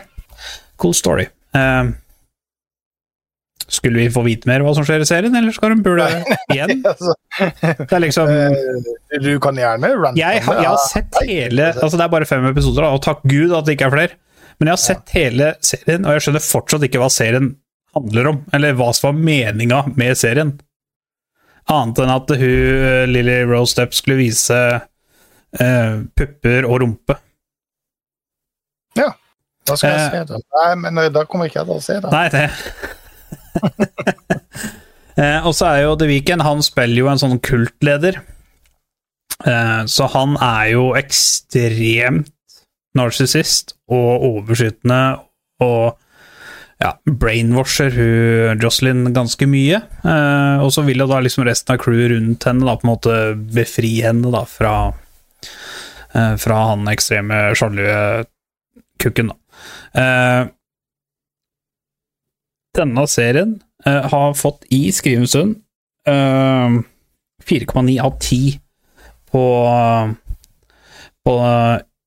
Cool 0.80 0.93
story. 0.95 1.26
Eh, 1.58 1.89
skulle 3.73 3.99
vi 4.03 4.09
få 4.13 4.21
vite 4.25 4.47
mer 4.49 4.63
hva 4.65 4.73
som 4.77 4.86
skjer 4.88 5.01
i 5.03 5.07
serien, 5.09 5.33
eller 5.36 5.53
skal 5.55 5.73
de 5.75 5.83
pule 5.86 6.05
igjen? 6.53 6.83
Altså, 6.93 7.15
Det 7.79 7.95
er 7.97 8.03
liksom 8.03 8.29
eh, 8.29 9.21
du 9.23 9.31
kan 9.41 9.57
gjerne 9.57 9.89
rante 9.97 10.19
jeg, 10.21 10.43
har- 10.45 10.59
jeg 10.62 10.69
har 10.69 10.83
sett 10.88 11.17
hele 11.25 11.71
Altså, 11.73 11.97
det 11.97 12.05
er 12.05 12.12
bare 12.13 12.27
fem 12.29 12.45
episoder, 12.51 12.86
og 12.89 13.01
takk 13.05 13.23
Gud 13.29 13.53
at 13.57 13.65
det 13.67 13.75
ikke 13.77 13.88
er 13.89 13.95
flere. 13.97 14.19
Men 14.59 14.69
jeg 14.69 14.75
har 14.77 14.83
sett 14.83 15.13
hele 15.17 15.47
serien, 15.65 16.05
og 16.05 16.13
jeg 16.15 16.25
skjønner 16.27 16.43
fortsatt 16.45 16.86
ikke 16.88 17.01
hva 17.01 17.09
serien 17.13 17.55
handler 17.97 18.29
om, 18.31 18.39
eller 18.53 18.73
hva 18.77 18.91
som 18.93 19.09
var 19.12 19.19
meninga 19.25 19.79
med 19.97 20.17
serien. 20.17 20.53
Annet 21.73 21.99
enn 22.03 22.12
at 22.13 22.31
hun, 22.38 23.09
Lily 23.13 23.39
Rose 23.49 23.77
Depp 23.77 23.93
skulle 23.97 24.17
vise 24.19 24.57
uh, 24.77 25.95
pupper 26.17 26.65
og 26.69 26.81
rumpe. 26.83 27.15
Ja. 28.99 29.09
Da 29.65 29.77
skal 29.79 29.93
jeg 29.95 29.99
Eh. 30.03 30.12
se 30.12 30.23
det. 30.33 30.39
Nei, 30.57 30.71
men 30.83 30.97
eh, 31.05 31.09
da 31.15 31.23
kommer 31.29 31.47
ikke 31.47 31.62
jeg 31.62 31.69
til 31.69 31.77
å 31.79 31.83
se 31.86 31.95
det. 32.03 32.09
Nei, 32.12 32.25
det 32.33 32.41
eh, 35.19 35.39
Og 35.45 35.53
så 35.55 35.69
er 35.69 35.83
jo 35.83 35.97
The 35.99 36.07
Weeknd 36.09 36.45
Han 36.45 36.63
spiller 36.65 37.03
jo 37.03 37.09
en 37.11 37.21
sånn 37.21 37.41
kultleder. 37.43 38.21
Eh, 39.43 39.81
så 39.89 40.07
han 40.13 40.37
er 40.39 40.73
jo 40.75 40.87
ekstremt 40.97 42.31
narsissist 42.93 43.73
og 43.89 44.23
overbeskyttende 44.27 45.01
og 45.65 45.95
ja, 46.83 46.91
brainwasher 47.07 47.93
hun 47.95 48.61
Jocelyn 48.61 49.13
ganske 49.15 49.47
mye. 49.49 49.79
Eh, 50.03 50.63
og 50.63 50.73
så 50.75 50.83
vil 50.87 51.03
jo 51.03 51.07
da 51.09 51.21
liksom 51.23 51.45
resten 51.47 51.75
av 51.75 51.81
crewet 51.83 52.11
rundt 52.13 52.47
henne 52.49 52.67
da 52.67 52.75
på 52.77 52.87
en 52.87 52.91
måte 52.91 53.15
befri 53.55 53.95
henne 54.03 54.33
da 54.33 54.43
fra 54.49 54.75
eh, 56.13 56.35
fra 56.41 56.59
han 56.71 56.89
ekstreme 56.91 57.45
sjalue 57.57 58.25
kukken, 59.01 59.31
da. 59.31 59.39
Eh, 59.99 60.41
denne 62.77 63.05
serien 63.09 63.57
uh, 63.88 64.03
har 64.12 64.33
fått 64.38 64.65
i 64.73 64.88
skrivestund 64.95 65.55
stund 65.55 65.62
eh, 66.07 66.79
4,9 67.43 67.97
av 68.01 68.17
10 68.19 68.59
på, 69.33 69.45
på 71.25 71.36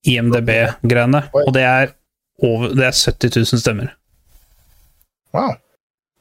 IMDb-greiene, 0.07 1.23
og 1.43 1.51
det 1.57 1.65
er, 1.67 1.93
over, 2.45 2.73
det 2.77 2.87
er 2.89 2.97
70 2.97 3.37
000 3.43 3.63
stemmer. 3.63 3.91
Wow. 5.37 5.57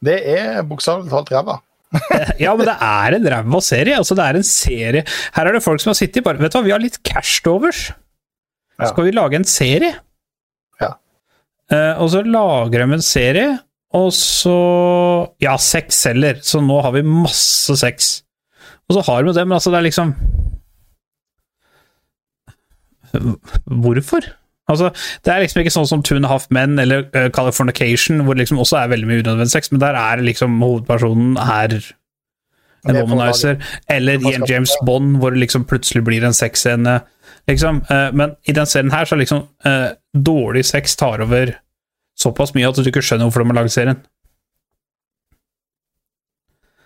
Det 0.05 0.17
er 0.35 0.65
bokstavelig 0.67 1.11
talt 1.13 1.31
ræva. 1.33 1.59
Ja, 2.43 2.55
men 2.57 2.67
det 2.67 2.75
er 2.75 3.15
en 3.15 3.29
ræva 3.31 3.61
serie. 3.63 3.95
Altså, 3.95 4.17
det 4.17 4.25
er 4.25 4.39
en 4.39 4.47
serie 4.47 5.03
Her 5.37 5.47
er 5.47 5.55
det 5.55 5.61
folk 5.63 5.79
som 5.79 5.93
har 5.93 5.95
sittet 5.95 6.25
bare 6.25 6.41
Vet 6.41 6.51
du 6.51 6.57
hva, 6.57 6.63
vi 6.65 6.73
har 6.73 6.81
litt 6.83 6.97
cash 7.07 7.39
til 7.45 7.53
overs. 7.53 7.85
Ja. 8.75 8.89
Skal 8.89 9.07
vi 9.07 9.13
lage 9.15 9.39
en 9.39 9.47
serie? 9.47 9.93
Ja. 10.81 10.89
Uh, 11.71 11.93
og 12.03 12.09
så 12.11 12.25
lager 12.25 12.81
de 12.81 12.97
en 12.97 13.05
serie, 13.05 13.53
og 13.95 14.11
så 14.15 14.55
Ja, 15.43 15.55
seks 15.61 16.03
selger, 16.05 16.41
så 16.43 16.61
nå 16.63 16.81
har 16.83 16.95
vi 16.95 17.05
masse 17.07 17.75
sex. 17.79 18.21
Og 18.89 18.97
så 18.97 19.05
har 19.07 19.23
vi 19.23 19.33
det, 19.33 19.47
men 19.47 19.57
altså, 19.57 19.71
det 19.71 19.79
er 19.79 19.87
liksom 19.87 20.15
Hvorfor? 23.65 24.25
Altså, 24.67 24.89
Det 25.23 25.33
er 25.33 25.43
liksom 25.43 25.61
ikke 25.61 25.73
sånn 25.73 25.87
som 25.87 26.01
Two 26.03 26.17
and 26.17 26.27
a 26.27 26.31
Half 26.31 26.47
Men 26.53 26.79
eller 26.81 27.05
uh, 27.15 27.29
Californication, 27.33 28.25
hvor 28.25 28.35
det 28.35 28.45
liksom 28.45 28.59
også 28.59 28.81
er 28.81 28.91
veldig 28.91 29.09
mye 29.09 29.23
unødvendig 29.23 29.53
sex, 29.53 29.71
men 29.71 29.81
der 29.83 29.97
er 29.99 30.23
liksom 30.25 30.57
hovedpersonen 30.61 31.37
er 31.37 31.77
en 32.85 32.95
er 32.95 33.01
womanizer. 33.01 33.59
Eller 33.89 34.21
i 34.21 34.35
en 34.35 34.45
James 34.49 34.73
Bond, 34.85 35.17
hvor 35.17 35.33
det 35.33 35.41
liksom 35.41 35.65
plutselig 35.65 36.03
blir 36.05 36.25
en 36.25 36.35
sexscene. 36.37 36.99
Liksom. 37.49 37.81
Uh, 37.89 38.09
men 38.13 38.35
i 38.45 38.53
den 38.57 38.69
serien 38.69 38.93
her 38.93 39.05
så 39.05 39.15
er 39.15 39.23
liksom 39.23 39.45
uh, 39.65 39.93
dårlig 40.13 40.65
sex 40.65 40.97
tar 40.99 41.23
over 41.25 41.55
såpass 42.25 42.53
mye 42.57 42.67
at 42.69 42.77
du 42.81 42.89
ikke 42.89 43.03
skjønner 43.05 43.27
hvorfor 43.29 43.45
de 43.45 43.51
har 43.53 43.59
laget 43.61 43.75
serien. 43.77 44.01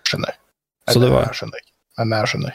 Skjønner. 0.08 0.34
Så 0.90 1.00
det 1.00 1.10
var- 1.12 1.26
Jeg 1.28 1.38
skjønner 1.38 1.60
ikke. 1.60 1.72
Men 1.98 2.10
jeg 2.18 2.28
skjønner. 2.28 2.54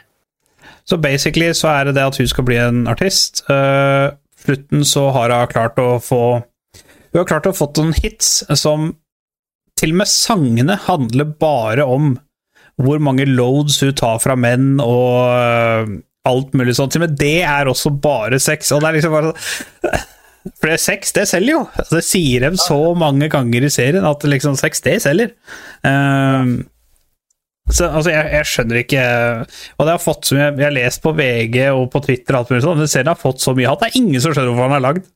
Så 0.85 0.97
basically 1.01 1.49
så 1.53 1.67
er 1.69 1.83
det 1.85 1.95
det 1.95 2.03
at 2.05 2.17
hun 2.17 2.27
skal 2.27 2.43
bli 2.43 2.57
en 2.57 2.87
artist. 2.87 3.41
Uh, 3.49 4.11
slutten 4.37 4.83
så 4.85 5.11
har 5.13 5.29
hun 5.33 5.47
klart 5.47 5.75
å 5.81 5.99
få 6.01 6.43
Hun 7.13 7.19
har 7.21 7.25
klart 7.25 7.45
å 7.47 7.55
få 7.55 7.69
noen 7.77 7.93
hits 7.95 8.43
som 8.59 8.97
Til 9.79 9.91
og 9.91 9.95
med 10.01 10.07
sangene 10.07 10.75
handler 10.77 11.25
bare 11.39 11.85
om 11.85 12.19
hvor 12.77 12.99
mange 12.99 13.25
loads 13.25 13.79
hun 13.79 13.93
tar 13.95 14.19
fra 14.19 14.35
menn 14.35 14.81
og 14.81 15.31
uh, 15.31 15.85
alt 16.25 16.51
mulig 16.53 16.75
sånt. 16.75 16.91
Til 16.91 17.01
og 17.03 17.09
med 17.09 17.17
det 17.17 17.43
er 17.43 17.65
også 17.71 17.89
bare 18.01 18.37
sex. 18.39 18.71
Og 18.75 18.81
det 18.81 18.89
er 18.89 18.93
liksom 18.97 19.11
bare 19.15 19.31
sånn 19.31 20.03
For 20.53 20.69
det 20.69 20.75
er 20.75 20.83
sex, 20.83 21.11
det 21.15 21.25
selger 21.29 21.55
jo! 21.55 21.63
Altså, 21.73 21.97
det 21.97 22.05
sier 22.05 22.45
dem 22.45 22.57
så 22.61 22.77
mange 22.97 23.29
ganger 23.33 23.65
i 23.65 23.71
serien 23.73 24.05
at 24.05 24.23
liksom 24.29 24.57
sex, 24.59 24.83
det 24.85 24.99
selger. 25.01 25.33
Um, 25.81 26.67
så, 27.65 27.87
altså, 27.89 28.11
jeg, 28.13 28.29
jeg 28.29 28.45
skjønner 28.45 28.77
ikke 28.83 29.03
Og 29.41 29.87
det 29.87 29.93
har 29.95 30.01
fått 30.03 30.27
så 30.29 30.35
mye 30.35 30.51
Jeg 30.51 30.67
har 30.67 30.73
lest 30.75 31.01
på 31.01 31.15
VG 31.17 31.55
og 31.71 31.87
på 31.89 32.01
Twitter 32.05 32.37
alt 32.37 32.51
mulig 32.53 32.61
sånn, 32.61 32.77
men 32.77 32.91
serien 32.91 33.09
har 33.09 33.17
fått 33.17 33.41
så 33.41 33.55
mye 33.57 33.71
hat. 33.71 33.81
Det 33.81 33.89
er 33.89 34.01
ingen 34.03 34.21
som 34.21 34.35
skjønner 34.35 34.53
hvorfor 34.53 34.69
han 34.69 34.77
er 34.77 34.85
lagd. 34.85 35.07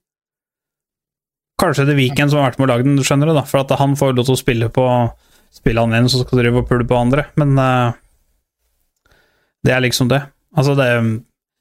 Kanskje 1.62 1.86
det 1.92 1.98
Viken 2.00 2.32
som 2.32 2.42
har 2.42 2.50
vært 2.50 2.60
med 2.62 2.70
å 2.70 2.72
lage 2.72 2.88
den, 2.88 3.00
skjønner 3.06 3.30
du, 3.30 3.36
da. 3.38 3.46
For 3.46 3.62
at 3.62 3.76
han 3.78 3.94
får 4.00 4.16
lov 4.16 4.30
til 4.30 4.38
å 4.38 4.44
spille 4.44 4.72
på 4.74 4.86
Spille 5.50 5.82
han 5.82 5.96
en 5.98 6.06
som 6.14 6.22
skal 6.22 6.44
drive 6.44 6.62
og 6.62 6.68
pule 6.70 6.86
på 6.86 6.94
andre. 6.94 7.24
Men 7.42 7.56
uh, 7.58 7.96
det 9.66 9.74
er 9.74 9.82
liksom 9.82 10.12
det. 10.12 10.22
Altså, 10.54 10.76
det 10.78 10.90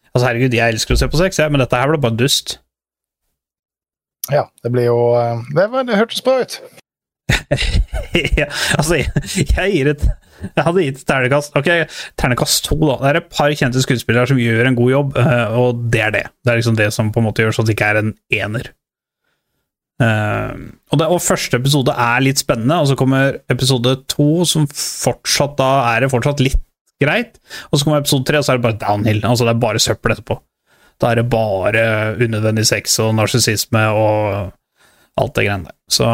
Altså, 0.08 0.24
herregud, 0.26 0.54
jeg 0.56 0.74
elsker 0.74 0.96
å 0.96 0.98
se 1.00 1.06
på 1.12 1.18
sex, 1.20 1.38
jeg, 1.38 1.52
men 1.52 1.60
dette 1.62 1.78
her 1.78 1.90
ble 1.90 2.00
bare 2.00 2.16
dust. 2.18 2.56
Ja, 4.32 4.46
det 4.62 4.72
blir 4.74 4.88
jo 4.90 4.98
eh, 5.18 5.44
Det, 5.56 5.68
det 5.88 5.98
hørtes 5.98 6.24
bra 6.24 6.40
ut. 6.42 6.58
ja, 8.40 8.48
altså, 8.78 8.98
jeg, 9.00 9.68
gir 9.72 9.90
et 9.90 10.04
Jeg 10.04 10.64
hadde 10.64 10.84
gitt 10.86 11.02
ternekast 11.08 11.56
Ok, 11.58 11.68
ternekast 12.20 12.64
to, 12.68 12.78
da. 12.80 12.96
Det 13.02 13.10
er 13.10 13.20
et 13.20 13.30
par 13.32 13.52
kjente 13.52 13.82
skuespillere 13.84 14.30
som 14.30 14.40
gjør 14.40 14.70
en 14.70 14.78
god 14.78 14.92
jobb, 14.94 15.16
eh, 15.20 15.56
og 15.60 15.86
det 15.92 16.02
er 16.06 16.14
det. 16.14 16.26
Det 16.44 16.52
er 16.52 16.60
liksom 16.60 16.78
det 16.78 16.90
som 16.96 17.12
på 17.14 17.22
en 17.22 17.28
måte 17.28 17.44
gjør 17.44 17.56
så 17.56 17.64
at 17.64 17.70
det 17.70 17.76
ikke 17.76 17.90
er 17.92 18.02
en 18.02 18.12
ener. 18.40 18.70
Uh, 19.98 20.54
og, 20.92 21.00
det, 21.00 21.06
og 21.10 21.18
første 21.18 21.58
episode 21.58 21.90
er 21.90 22.22
litt 22.22 22.38
spennende, 22.38 22.76
og 22.78 22.86
så 22.86 22.94
kommer 22.94 23.40
episode 23.50 23.96
to, 24.06 24.44
som 24.46 24.68
fortsatt 24.70 25.56
da 25.58 25.70
er 25.88 26.04
det 26.04 26.12
fortsatt 26.12 26.38
litt 26.44 26.60
greit, 27.02 27.40
og 27.72 27.80
så 27.80 27.86
kommer 27.86 28.04
episode 28.04 28.28
tre, 28.28 28.38
og 28.38 28.46
så 28.46 28.54
er 28.54 28.60
det 28.60 28.66
bare 28.68 28.78
downhill. 28.78 29.18
Altså 29.26 29.46
det 29.46 29.56
er 29.56 29.64
bare 29.64 29.82
søppel 29.82 30.14
etterpå. 30.14 30.38
Da 30.98 31.12
er 31.12 31.20
det 31.20 31.28
bare 31.30 31.82
unødvendig 32.18 32.66
sex 32.66 32.98
og 33.02 33.14
narsissisme 33.18 33.84
og 33.94 34.52
alt 35.18 35.34
det 35.36 35.46
greiene 35.46 35.70
der. 35.70 35.76
Så 35.90 36.08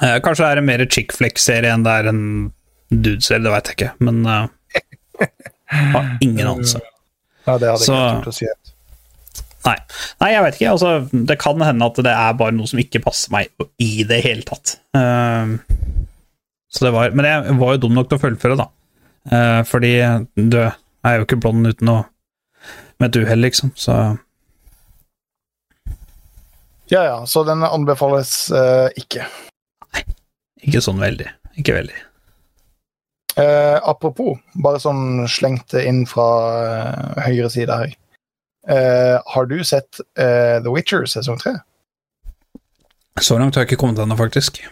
eh, 0.00 0.18
kanskje 0.24 0.48
er 0.48 0.60
det 0.60 0.66
mer 0.66 0.84
chick 0.88 1.12
flick-serie 1.16 1.72
enn 1.74 1.84
det 1.84 1.96
er 2.00 2.10
en 2.12 2.24
dude-serie, 2.90 3.44
det 3.44 3.52
veit 3.52 3.70
jeg 3.70 3.78
ikke, 3.78 3.92
men 4.04 4.22
eh, 4.24 5.28
har 5.94 6.12
ingen 6.24 6.46
anelse. 6.46 6.82
Ja, 7.44 7.58
det 7.60 7.68
hadde 7.68 7.84
jeg 7.84 7.92
ikke 7.92 8.20
turt 8.22 8.28
å 8.30 8.32
si. 8.32 8.46
Nei. 9.64 9.74
Nei, 10.22 10.28
jeg 10.32 10.44
vet 10.46 10.54
ikke. 10.56 10.70
Altså, 10.70 11.22
det 11.28 11.34
kan 11.42 11.60
hende 11.60 11.88
at 11.90 11.98
det 12.06 12.14
er 12.16 12.38
bare 12.40 12.54
noe 12.56 12.70
som 12.70 12.80
ikke 12.80 13.02
passer 13.04 13.34
meg 13.34 13.50
i 13.84 14.04
det 14.08 14.22
hele 14.24 14.46
tatt. 14.48 14.78
Uh, 14.96 15.52
så 16.72 16.86
det 16.86 16.94
var 16.96 17.12
Men 17.12 17.28
jeg 17.28 17.58
var 17.60 17.74
jo 17.76 17.82
dum 17.82 17.98
nok 17.98 18.08
til 18.08 18.16
å 18.16 18.22
fullføre, 18.22 18.56
da. 18.62 18.66
Uh, 19.28 19.60
fordi 19.68 19.92
du 20.40 20.56
er 20.64 21.18
jo 21.18 21.26
ikke 21.28 21.40
blond 21.44 21.68
uten 21.68 21.92
å 21.92 21.98
med 23.00 23.10
et 23.10 23.22
uhell, 23.24 23.42
liksom. 23.44 23.72
Så 23.76 23.96
Ja, 26.92 27.00
ja, 27.04 27.26
så 27.26 27.44
den 27.48 27.64
anbefales 27.64 28.50
eh, 28.52 28.88
ikke. 29.00 29.24
ikke 30.62 30.82
sånn 30.84 31.00
veldig. 31.00 31.30
Ikke 31.60 31.76
veldig. 31.78 31.96
Eh, 33.40 33.78
apropos, 33.82 34.38
bare 34.62 34.78
sånn 34.82 35.24
slengt 35.30 35.74
inn 35.80 36.04
fra 36.06 36.26
eh, 36.60 37.22
høyre 37.26 37.50
side 37.50 37.78
her. 37.80 37.94
Eh, 38.68 39.16
har 39.34 39.48
du 39.50 39.58
sett 39.66 40.00
eh, 40.16 40.60
The 40.62 40.70
Witcher 40.70 41.08
sesong 41.10 41.40
tre? 41.40 41.56
Så 43.20 43.38
langt 43.38 43.56
har 43.56 43.64
jeg 43.64 43.72
ikke 43.72 43.80
kommet 43.84 44.00
ennå, 44.02 44.16
faktisk. 44.18 44.62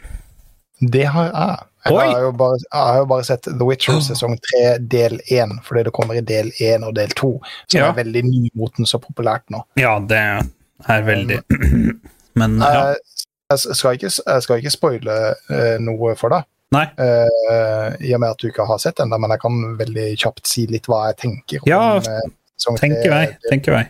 Det 0.81 1.05
har 1.15 1.29
jeg. 1.31 1.67
Jeg 1.85 1.95
har, 1.99 2.21
jo 2.23 2.31
bare, 2.39 2.59
har 2.73 2.99
jo 3.01 3.07
bare 3.11 3.25
sett 3.27 3.43
The 3.49 3.67
Witcher 3.67 3.99
sesong 4.09 4.37
tre 4.47 4.79
del 4.79 5.17
én, 5.35 5.57
fordi 5.67 5.83
det 5.89 5.93
kommer 5.97 6.15
i 6.19 6.23
del 6.27 6.53
én 6.63 6.85
og 6.87 6.95
del 6.95 7.11
to, 7.19 7.33
som 7.67 7.81
Ja. 7.81 7.89
er 7.91 7.97
veldig 8.05 8.23
nymotens 8.29 8.95
og 8.95 9.03
populært 9.09 9.43
nå. 9.51 9.65
Ja, 9.81 9.97
det 9.99 10.21
er 10.89 11.03
veldig 11.07 11.41
Men 12.39 12.59
ja. 12.63 12.93
Eh, 12.93 12.97
jeg 13.53 13.59
skal 13.77 13.99
ikke, 13.99 14.09
jeg 14.09 14.43
skal 14.47 14.63
ikke 14.63 14.71
spoile 14.73 15.17
eh, 15.51 15.75
noe 15.83 16.15
for 16.17 16.33
deg, 16.33 16.47
Nei. 16.73 16.87
Uh, 16.97 17.91
i 18.01 18.15
og 18.17 18.23
med 18.23 18.31
at 18.33 18.39
du 18.41 18.47
ikke 18.49 18.65
har 18.65 18.79
sett 18.81 18.97
den, 18.97 19.11
men 19.13 19.29
jeg 19.35 19.43
kan 19.43 19.59
veldig 19.77 20.07
kjapt 20.23 20.49
si 20.49 20.63
litt 20.71 20.87
hva 20.89 21.03
jeg 21.11 21.19
tenker 21.21 21.67
Ja, 21.69 21.99
om 21.99 22.07
sesong 22.57 22.79
Tenk 22.81 22.95
i 23.05 23.11
vei. 23.13 23.27
tre, 23.27 23.51
Tenk 23.51 23.69
vei. 23.75 23.83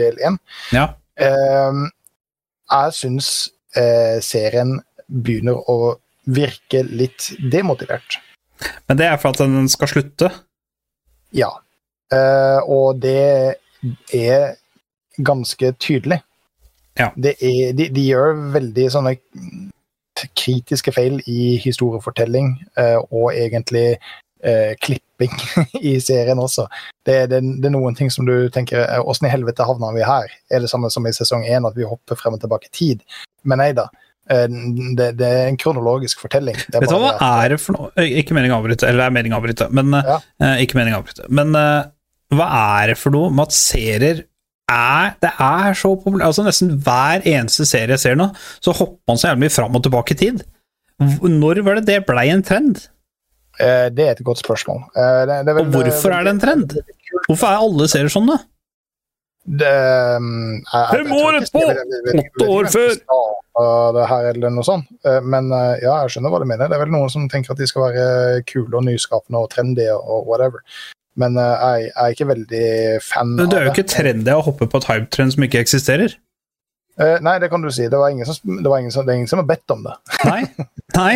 del 0.00 0.18
én. 0.26 0.40
Ja. 0.74 0.88
Uh, 1.14 1.84
jeg 2.72 2.96
syns 2.98 3.28
uh, 3.78 4.18
serien 4.24 4.80
begynner 5.06 5.62
å 5.70 5.94
virke 6.28 6.82
litt 6.84 7.30
demotivert. 7.52 8.20
Men 8.86 8.98
det 8.98 9.06
er 9.08 9.18
for 9.20 9.32
at 9.32 9.42
den 9.42 9.68
skal 9.70 9.90
slutte. 9.90 10.30
Ja. 11.34 11.50
Uh, 12.12 12.60
og 12.64 13.02
det 13.02 13.56
er 14.14 14.56
ganske 15.18 15.72
tydelig. 15.80 16.20
Ja. 16.98 17.10
Det 17.16 17.36
er, 17.40 17.74
de, 17.78 17.88
de 17.94 18.06
gjør 18.08 18.38
veldig 18.54 18.86
sånne 18.90 19.14
kritiske 20.34 20.90
feil 20.96 21.20
i 21.30 21.58
historiefortelling 21.62 22.56
uh, 22.80 22.98
og 23.14 23.30
egentlig 23.36 24.00
uh, 24.42 24.74
klipping 24.82 25.34
i 25.92 25.98
serien 26.02 26.40
også. 26.42 26.66
Det, 27.06 27.20
det, 27.30 27.42
det 27.62 27.70
er 27.70 27.76
noen 27.76 27.94
ting 27.98 28.10
som 28.10 28.26
du 28.26 28.48
tenker 28.54 28.98
Åssen 29.04 29.28
i 29.28 29.32
helvete 29.32 29.66
havna 29.68 29.92
vi 29.94 30.06
her? 30.06 30.32
Er 30.50 30.64
det 30.64 30.72
samme 30.72 30.90
som 30.90 31.06
i 31.06 31.14
sesong 31.14 31.46
én, 31.46 31.68
at 31.68 31.78
vi 31.78 31.86
hopper 31.86 32.18
frem 32.18 32.36
og 32.36 32.42
tilbake 32.42 32.72
i 32.72 32.74
tid? 32.74 33.06
Men 33.46 33.62
nei 33.62 33.70
da. 33.76 33.86
Eh, 34.28 34.46
det, 34.98 35.06
det 35.16 35.28
er 35.28 35.46
en 35.48 35.56
kronologisk 35.60 36.20
fortelling. 36.20 36.56
Det 36.68 36.82
Vet 36.82 36.90
du 36.92 36.96
hva, 37.00 37.14
er 37.42 37.54
det 37.54 37.60
for 37.62 37.78
noe 37.78 38.08
Ikke 38.20 38.34
meningen 38.36 38.56
å 38.56 38.58
avbryte, 38.60 38.84
eller 38.88 39.06
er 39.06 39.14
meningen 39.14 39.38
å 39.38 39.40
avbryte, 39.40 39.70
men 39.72 39.94
eh, 39.96 40.10
Ja. 40.10 40.18
eh, 40.44 40.64
Ikke 40.66 40.76
meningen 40.76 40.98
å 40.98 41.02
avbryte. 41.02 41.28
Men 41.32 41.54
hva 42.36 42.48
er 42.82 42.90
det 42.92 42.98
for 43.00 43.14
noe 43.14 43.30
med 43.32 43.46
at 43.48 43.56
serier 43.56 44.20
er 44.68 45.14
Det 45.24 45.30
er 45.40 45.78
så 45.80 45.94
populært 45.96 46.26
Altså 46.28 46.44
Nesten 46.44 46.74
hver 46.84 47.24
eneste 47.24 47.64
serie 47.64 47.96
jeg 47.96 48.02
ser 48.04 48.18
nå, 48.20 48.26
så 48.60 48.74
hopper 48.76 49.00
man 49.08 49.16
så 49.16 49.30
jævlig 49.30 49.46
mye 49.46 49.54
fram 49.56 49.78
og 49.80 49.86
tilbake 49.86 50.12
i 50.12 50.20
tid. 50.26 50.44
Når 51.24 51.62
var 51.64 51.78
det 51.80 51.86
det 51.88 51.98
blei 52.04 52.26
en 52.34 52.44
trend? 52.44 52.84
Det 53.58 54.04
er 54.04 54.12
et 54.12 54.20
godt 54.22 54.38
spørsmål. 54.42 54.84
Det, 54.94 55.38
er 55.40 55.56
Og 55.62 55.72
hvorfor 55.72 56.12
er 56.14 56.28
det 56.28 56.34
en 56.36 56.42
trend? 56.44 56.76
Hvorfor 57.26 57.48
er 57.48 57.64
alle 57.64 57.88
serier 57.90 58.12
sånn, 58.12 58.28
da? 58.28 58.36
Fem 60.92 61.12
år 61.16 61.38
etterpå! 61.40 61.62
Åtte 62.20 62.48
år 62.52 62.68
før! 62.74 62.92
Startet 63.58 63.96
Det 63.98 64.06
her 64.08 64.28
eller 64.34 64.50
noe 64.50 64.64
sånt. 64.66 64.86
Eh, 65.04 65.20
Men 65.22 65.50
eh, 65.52 65.80
ja, 65.82 66.02
jeg 66.02 66.14
skjønner 66.14 66.30
hva 66.30 66.40
du 66.42 66.46
mener. 66.46 66.68
Det 66.68 66.76
er 66.76 66.84
vel 66.84 66.94
noen 66.94 67.10
som 67.10 67.28
tenker 67.28 67.52
at 67.52 67.58
de 67.58 67.66
skal 67.66 67.88
være 67.88 68.44
kule 68.46 68.76
og 68.76 68.84
nyskapende 68.86 69.42
og 69.42 69.50
trendy 69.50 69.88
og 69.94 70.28
whatever. 70.28 70.62
Men 71.18 71.36
eh, 71.36 71.66
jeg, 71.66 71.92
er 71.96 72.14
ikke 72.14 72.30
veldig 72.30 72.64
fan 73.02 73.34
Men 73.34 73.50
det 73.50 73.58
er 73.58 73.68
jo 73.68 73.74
ikke 73.74 73.88
trendy 73.90 74.34
å 74.34 74.46
hoppe 74.46 74.68
på 74.70 74.78
et 74.82 74.88
hypetrend 74.92 75.34
som 75.34 75.46
ikke 75.46 75.62
eksisterer. 75.64 76.16
Nei, 76.98 77.36
det 77.38 77.46
kan 77.52 77.62
du 77.62 77.68
si. 77.70 77.84
Det 77.86 77.94
var 77.94 78.10
ingen 78.10 78.26
som, 78.26 78.56
det 78.58 78.66
var 78.66 78.80
ingen 78.82 78.90
som, 78.90 79.04
det 79.06 79.12
er 79.12 79.20
ingen 79.20 79.30
som 79.30 79.38
har 79.38 79.46
bedt 79.46 79.70
om 79.70 79.84
det. 79.86 79.92
Nei. 80.26 80.40
Nei. 80.96 81.12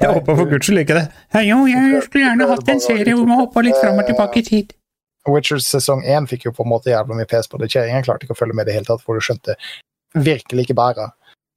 Jeg 0.00 0.08
håper 0.16 0.38
for 0.38 0.48
guds 0.48 0.64
skyld 0.64 0.80
ikke 0.80 0.96
det. 0.96 1.02
Ja, 1.34 1.42
jo, 1.44 1.58
jeg 1.68 2.00
skulle 2.06 2.24
gjerne 2.24 2.46
hatt 2.48 2.70
en 2.72 2.80
serie 2.80 3.12
hvor 3.12 3.28
man 3.28 3.42
hoppa 3.42 3.60
litt 3.66 3.76
fram 3.82 4.00
og 4.00 4.08
tilbake 4.08 4.40
i 4.40 4.46
tid. 4.46 4.72
Witcher 5.28 5.60
sesong 5.60 6.00
1 6.08 6.28
fikk 6.30 6.48
jo 6.48 6.54
på 6.56 6.64
en 6.64 6.72
måte 6.72 6.88
jævla 6.92 7.18
mye 7.18 7.28
pes 7.28 7.50
på 7.52 7.60
det. 7.60 7.68
Kjerringa 7.74 8.00
klarte 8.06 8.24
ikke 8.24 8.36
å 8.36 8.38
følge 8.38 8.56
med 8.56 8.64
i 8.64 8.70
det 8.70 8.78
hele 8.78 8.88
tatt, 8.88 9.04
for 9.04 9.16
du 9.16 9.24
skjønte 9.24 9.58
virkelig 10.14 10.66
ikke 10.66 10.78
bæra. 10.78 11.10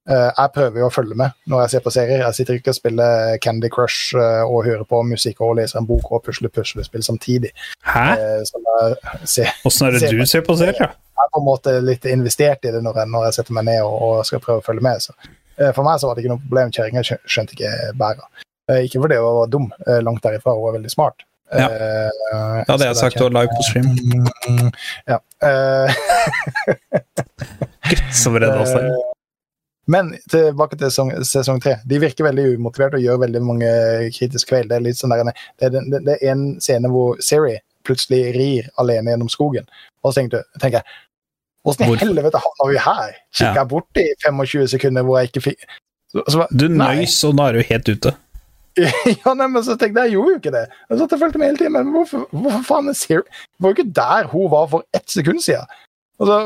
Eh, 0.08 0.30
jeg 0.38 0.51
prøver 0.55 0.80
jo 0.80 0.88
å 0.88 0.93
følge 0.93 1.18
med 1.20 1.36
når 1.51 1.66
jeg 1.66 1.74
ser 1.74 1.84
på 1.84 1.91
serier. 1.91 2.22
Jeg 2.24 2.38
sitter 2.38 2.60
ikke 2.60 2.72
og 2.72 2.78
spiller 2.78 3.34
Candy 3.43 3.70
Crush 3.74 4.16
eh, 4.16 4.43
og 4.45 4.64
hører 4.68 4.86
på 4.88 5.01
musikk 5.08 5.41
og 5.43 5.58
leser 5.60 5.82
en 5.82 5.89
bok 5.89 6.12
og 6.16 6.24
pusler 6.24 6.51
puslespill 6.53 7.03
samtidig. 7.03 7.51
Hæ? 7.84 8.05
Eh, 8.16 8.41
så 8.47 9.47
Åssen 9.68 9.89
er 9.89 9.97
det 9.97 10.14
du 10.14 10.26
ser 10.26 10.45
på 10.47 10.55
serier? 10.60 10.93
jeg 11.18 11.26
er 11.26 11.32
på 11.34 11.41
en 11.41 11.47
måte 11.47 11.72
litt 11.82 12.05
investert 12.08 12.64
i 12.64 12.72
det 12.72 12.80
når 12.86 13.01
jeg, 13.01 13.12
når 13.12 13.24
jeg 13.28 13.38
setter 13.39 13.55
meg 13.58 13.66
ned 13.68 13.82
og, 13.84 13.95
og 14.08 14.26
skal 14.28 14.43
prøve 14.43 14.62
å 14.62 14.66
følge 14.66 14.86
med. 14.86 15.01
Så. 15.03 15.16
For 15.74 15.84
meg 15.84 15.97
så 15.99 16.08
var 16.08 16.16
det 16.16 16.24
ikke 16.24 16.36
noe 16.36 16.43
problem. 16.45 16.72
Kjerringa 16.76 17.03
skjønte 17.03 17.58
ikke 17.58 17.72
bæra. 17.97 18.28
Ikke 18.86 19.01
fordi 19.01 19.18
hun 19.18 19.39
var 19.41 19.49
dum, 19.51 19.66
langt 20.05 20.22
derifra. 20.24 20.53
Hun 20.53 20.68
var 20.68 20.78
veldig 20.78 20.93
smart. 20.93 21.26
Ja. 21.51 21.68
Uh, 21.68 22.60
det 22.60 22.70
hadde 22.70 22.88
jeg 22.89 22.95
så 22.95 23.05
sagt 23.05 23.22
og 23.24 23.32
live 23.32 23.51
på 23.55 23.64
stream. 23.66 23.88
Mm, 24.47 24.72
Ja. 25.08 25.20
Eh, 25.47 25.89
Som 28.22 28.36
redd 28.36 28.68
seg. 28.68 28.89
Eh, 28.91 29.16
Men 29.88 30.11
tilbake 30.31 30.75
til 30.75 30.89
sesong, 30.91 31.13
sesong 31.27 31.61
tre. 31.63 31.77
De 31.88 31.99
virker 32.03 32.27
veldig 32.27 32.57
umotiverte 32.57 32.99
og 32.99 33.05
gjør 33.05 33.21
veldig 33.23 33.41
mange 33.45 33.71
kritiske 34.17 34.51
feil. 34.51 34.67
Det 34.67 34.77
er 34.77 34.83
litt 34.83 34.99
sånn 34.99 35.13
der, 35.15 35.29
det, 35.31 35.69
er, 35.69 35.77
det, 35.77 36.01
det 36.07 36.17
er 36.17 36.33
en 36.33 36.45
scene 36.63 36.91
hvor 36.91 37.19
Siri 37.23 37.55
plutselig 37.88 38.33
rir 38.35 38.67
alene 38.81 39.13
gjennom 39.13 39.31
skogen. 39.31 39.67
Og 40.03 40.11
så 40.11 40.19
tenker, 40.21 40.43
du, 40.43 40.59
tenker 40.61 40.81
jeg 40.81 41.03
Åssen 41.67 41.89
i 41.89 41.97
helvete 41.99 42.39
havna 42.39 42.69
vi 42.69 42.77
her? 42.79 43.15
Kikka 43.35 43.63
Ja. 43.63 43.65
bort 43.67 43.99
i 43.99 44.05
25 44.23 44.67
sekunder 44.71 45.03
hvor 45.03 45.19
jeg 45.19 45.31
ikke 45.31 45.41
fikk 45.49 45.65
så, 46.13 46.23
så, 46.31 46.45
Du 46.51 46.69
nøys, 46.71 47.17
og 47.27 47.35
nå 47.35 47.43
er 47.43 47.57
du 47.57 47.63
helt 47.67 47.89
ute. 47.89 48.13
ja, 48.77 49.33
nei, 49.33 49.47
men 49.49 49.63
så 49.65 49.73
tenkte 49.75 50.05
jeg, 50.05 50.13
jeg 50.13 50.15
gjorde 50.15 50.31
jo 50.31 50.38
ikke 50.38 50.53
det. 50.53 50.61
Jeg 50.88 50.99
satt 51.01 51.15
og 51.17 51.19
fulgte 51.19 51.41
med 51.41 51.49
hele 51.49 51.59
tiden, 51.59 51.73
men 51.75 51.89
hvorfor, 51.91 52.23
hvorfor 52.31 52.63
faen 52.67 52.91
er 52.91 52.95
Siri 52.95 53.23
var 53.59 53.73
jo 53.73 53.75
ikke 53.75 53.91
der 53.97 54.29
hun 54.31 54.51
var 54.53 54.69
for 54.71 54.85
ett 54.95 55.11
sekund 55.11 55.41
siden. 55.43 55.65
Og 56.18 56.30
så, 56.30 56.38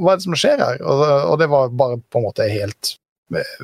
hva 0.00 0.14
er 0.14 0.18
det 0.18 0.26
som 0.26 0.36
skjer 0.38 0.62
her? 0.62 0.80
Og, 0.82 1.02
og 1.30 1.36
det 1.42 1.50
var 1.52 1.74
bare 1.76 2.00
på 2.10 2.20
en 2.20 2.26
måte 2.26 2.48
helt 2.50 2.96
eh, 3.34 3.58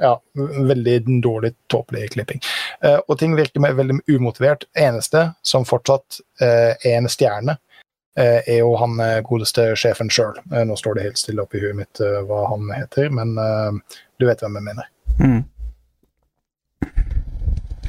Ja, 0.00 0.14
veldig 0.34 0.94
dårlig, 1.20 1.52
tåpelig 1.68 2.06
klipping. 2.14 2.40
Eh, 2.80 2.96
og 3.04 3.18
ting 3.20 3.34
virker 3.36 3.60
med 3.60 3.76
veldig 3.76 3.98
umotivert. 4.08 4.64
Eneste 4.78 5.26
som 5.44 5.66
fortsatt 5.68 6.22
eh, 6.40 6.72
er 6.72 6.96
en 6.96 7.10
stjerne, 7.12 7.58
eh, 8.16 8.40
er 8.40 8.62
jo 8.62 8.72
han 8.80 8.96
eh, 9.04 9.18
godeste 9.26 9.74
sjefen 9.76 10.08
sjøl. 10.08 10.40
Eh, 10.54 10.64
nå 10.64 10.78
står 10.80 10.96
det 10.96 11.04
helt 11.10 11.20
stille 11.20 11.44
oppi 11.44 11.60
huet 11.60 11.76
mitt 11.76 12.00
eh, 12.00 12.22
hva 12.24 12.46
han 12.54 12.72
heter, 12.72 13.12
men 13.12 13.36
eh, 13.36 14.00
du 14.16 14.28
vet 14.30 14.40
hvem 14.40 14.56
jeg 14.56 14.68
mener. 14.70 14.88
Mm. 15.20 15.42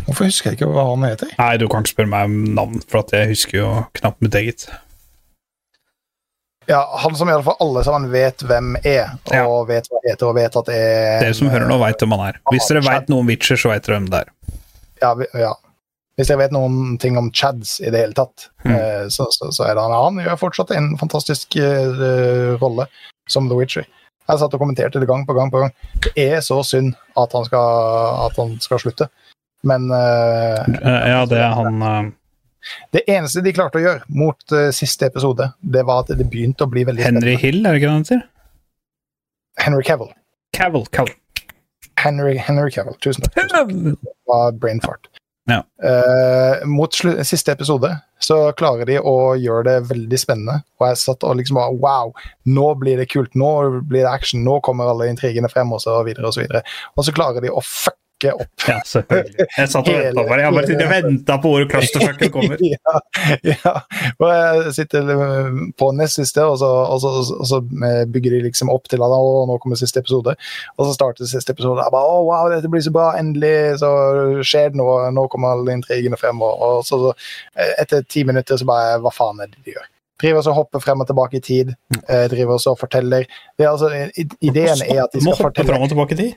Hvorfor 0.03 0.27
husker 0.27 0.51
jeg 0.51 0.59
ikke 0.59 0.71
hva 0.73 0.89
han 0.89 1.07
heter? 1.07 1.31
Nei, 1.39 1.51
du 1.61 1.69
kan 1.71 1.85
ikke 1.85 1.95
spørre 1.95 2.11
meg 2.11 2.27
om 2.27 2.39
navn, 2.57 2.81
for 2.91 3.05
at 3.05 3.15
jeg 3.15 3.31
husker 3.31 3.61
jo 3.61 3.73
knapt 4.01 4.19
mitt 4.25 4.35
eget. 4.35 4.67
Ja, 6.71 6.81
Han 7.03 7.15
som 7.19 7.27
i 7.27 7.33
alle 7.35 7.43
fall 7.43 7.57
alle 7.59 7.81
sammen 7.83 8.07
vet 8.13 8.43
hvem 8.47 8.75
er, 8.87 9.09
og 9.27 9.33
Ja. 9.35 9.45
vet 9.67 9.89
hva 9.91 9.99
heter, 10.05 10.27
og 10.29 10.35
vet 10.37 10.55
at 10.55 10.69
det 10.69 10.75
er 10.77 11.19
Dere 11.25 11.33
som 11.35 11.49
hører 11.51 11.67
nå, 11.67 11.77
veit 11.81 11.99
hvem 11.99 12.13
han 12.15 12.27
er. 12.29 12.39
Hvis 12.53 12.69
dere 12.71 12.83
veit 12.85 13.09
noe 13.11 13.19
om 13.25 13.27
Witcher, 13.27 13.59
så 13.59 13.73
veit 13.73 13.83
dere 13.87 13.97
hvem 13.99 14.07
det 14.13 14.21
er. 14.23 14.31
Ja, 15.01 15.11
ja. 15.41 15.53
Hvis 16.19 16.29
jeg 16.29 16.37
vet 16.37 16.51
noen 16.53 16.97
ting 17.01 17.17
om 17.17 17.31
Chads 17.33 17.79
i 17.81 17.89
det 17.89 17.99
hele 18.05 18.13
tatt, 18.13 18.47
Mm. 18.63 18.75
så, 19.09 19.25
så, 19.33 19.49
så 19.51 19.65
er 19.65 19.73
det 19.75 19.81
han. 19.81 19.91
Han 19.97 20.19
gjør 20.23 20.37
fortsatt 20.37 20.71
en 20.77 20.91
fantastisk 20.99 21.55
uh, 21.57 22.53
rolle 22.61 22.85
som 23.27 23.47
The 23.49 23.55
Witcher. 23.57 23.87
Jeg 24.29 24.37
satt 24.39 24.53
og 24.53 24.61
kommenterte 24.61 24.99
det 25.01 25.07
gang 25.09 25.25
på 25.25 25.33
gang 25.33 25.49
på 25.51 25.59
gang. 25.63 25.71
Det 26.05 26.11
er 26.15 26.39
så 26.45 26.59
synd 26.63 26.93
at 27.17 27.33
han 27.33 27.43
skal, 27.47 28.27
at 28.29 28.37
han 28.37 28.53
skal 28.61 28.79
slutte. 28.79 29.09
Men 29.67 29.89
Eh, 29.91 31.09
Ja, 31.09 31.25
det 31.25 31.37
er 31.41 31.51
han 31.57 31.81
eh, 31.81 32.11
det 32.95 33.05
eneste 33.09 33.43
de 33.45 33.53
klarte 33.55 33.79
å 33.79 33.83
gjøre 33.83 34.05
mot 34.17 34.55
uh, 34.55 34.69
siste 34.75 35.09
episode, 35.11 35.51
det 35.61 35.85
var 35.87 36.05
at 36.05 36.13
det 36.17 36.27
begynte 36.29 36.67
å 36.67 36.71
bli 36.71 36.85
veldig 36.87 37.05
Henry 37.05 37.21
spennende. 37.21 37.41
Hill, 37.45 37.63
er 37.65 37.71
det 37.71 37.81
ikke 37.81 37.89
det 37.89 37.95
han 37.95 38.05
heter? 38.05 38.27
Henry 39.61 39.83
Cavill. 39.87 40.13
Cavill. 40.57 40.85
Cavill. 40.91 41.17
Henry, 42.01 42.35
Henry 42.41 42.71
Cavill, 42.73 42.97
tusen 43.03 43.25
takk. 43.25 43.35
Det 43.35 43.95
var 44.29 44.55
brain 44.57 44.81
fart. 44.83 45.11
Ja. 45.49 45.63
Uh, 45.83 46.67
mot 46.69 46.93
siste 47.25 47.51
episode 47.51 47.89
så 48.21 48.37
klarer 48.57 48.85
de 48.85 48.99
å 49.01 49.33
gjøre 49.39 49.63
det 49.67 49.89
veldig 49.89 50.19
spennende. 50.19 50.61
Og 50.79 50.87
jeg 50.87 50.99
satt 51.01 51.25
og 51.27 51.39
liksom 51.39 51.57
bare 51.57 51.77
Wow, 51.81 52.13
nå 52.45 52.67
blir 52.81 53.01
det 53.01 53.09
kult. 53.11 53.33
Nå 53.37 53.81
blir 53.89 54.05
det 54.05 54.11
action. 54.11 54.45
Nå 54.45 54.59
kommer 54.65 54.91
alle 54.91 55.09
intrigene 55.11 55.49
frem, 55.51 55.73
og 55.73 55.81
så 55.83 55.97
videre 56.07 56.29
og 56.29 56.37
så 56.37 56.43
videre. 56.43 56.63
Og 56.95 57.07
så 57.07 57.15
klarer 57.15 57.43
de 57.43 57.51
å 57.51 57.63
fucke 57.65 57.97
opp 58.29 58.65
Ja, 58.67 58.77
selvfølgelig. 58.85 59.45
Jeg 59.57 59.69
satt 59.71 59.87
og 59.89 59.95
venta 59.97 60.23
på 60.27 60.35
det. 60.35 60.43
Jeg 60.43 60.55
bare 60.55 60.67
sitter 60.69 60.85
og 60.85 60.93
venta 60.93 61.37
på 61.41 61.51
hvor 61.53 61.65
clusterfucken 61.71 62.31
kommer. 62.35 62.61
ja, 62.61 62.99
ja. 63.47 63.73
Og 64.21 64.27
jeg 64.31 64.73
sitter 64.77 65.11
eh, 65.15 65.61
på 65.81 65.91
nest 65.97 66.19
siste, 66.19 66.45
og 66.45 66.59
så, 66.61 66.69
og, 66.69 66.99
så, 67.01 67.13
og 67.37 67.47
så 67.49 67.61
eh, 67.87 68.03
bygger 68.11 68.37
de 68.37 68.43
liksom 68.47 68.71
opp 68.73 68.89
til 68.91 69.03
at 69.05 69.15
nå 69.49 69.57
kommer 69.63 69.79
siste 69.79 70.03
episode. 70.03 70.35
Og 70.77 70.83
så 70.85 70.93
starter 70.97 71.29
siste 71.29 71.55
episode. 71.55 71.81
og 71.81 71.95
bare, 71.95 72.19
wow, 72.27 72.49
dette 72.53 72.69
blir 72.71 72.83
så 72.85 72.93
bra, 72.93 73.11
endelig 73.19 73.79
så 73.81 73.91
skjer 74.45 74.71
det 74.73 74.81
noe. 74.81 75.09
Nå 75.15 75.25
kommer 75.31 75.55
alle 75.55 75.79
intrigene 75.79 76.19
frem. 76.19 76.43
Og, 76.45 76.61
og 76.61 76.85
så, 76.87 77.01
så 77.07 77.15
eh, 77.57 77.73
etter 77.81 78.05
ti 78.05 78.25
minutter 78.27 78.59
så 78.59 78.67
bare 78.69 79.01
Hva 79.01 79.13
faen 79.15 79.41
er 79.41 79.49
det 79.49 79.65
de 79.65 79.75
gjør? 79.75 79.89
Driver 80.21 80.45
og 80.51 80.53
hopper 80.53 80.81
frem 80.83 81.01
og 81.01 81.07
tilbake 81.09 81.39
i 81.39 81.41
tid. 81.41 81.71
Driver 82.29 82.59
og 82.59 82.77
forteller 82.77 83.25
det 83.57 83.65
er 83.65 83.71
altså, 83.71 83.89
Ideen 84.37 84.83
er 84.85 85.07
at 85.07 85.15
de 85.15 85.23
skal 85.23 85.23
fortelle 85.23 85.25
Må 85.25 85.33
hoppe 85.33 85.55
frem 85.55 85.71
fram 85.71 85.85
og 85.87 85.93
tilbake 85.95 86.13
i 86.13 86.19
tid. 86.19 86.35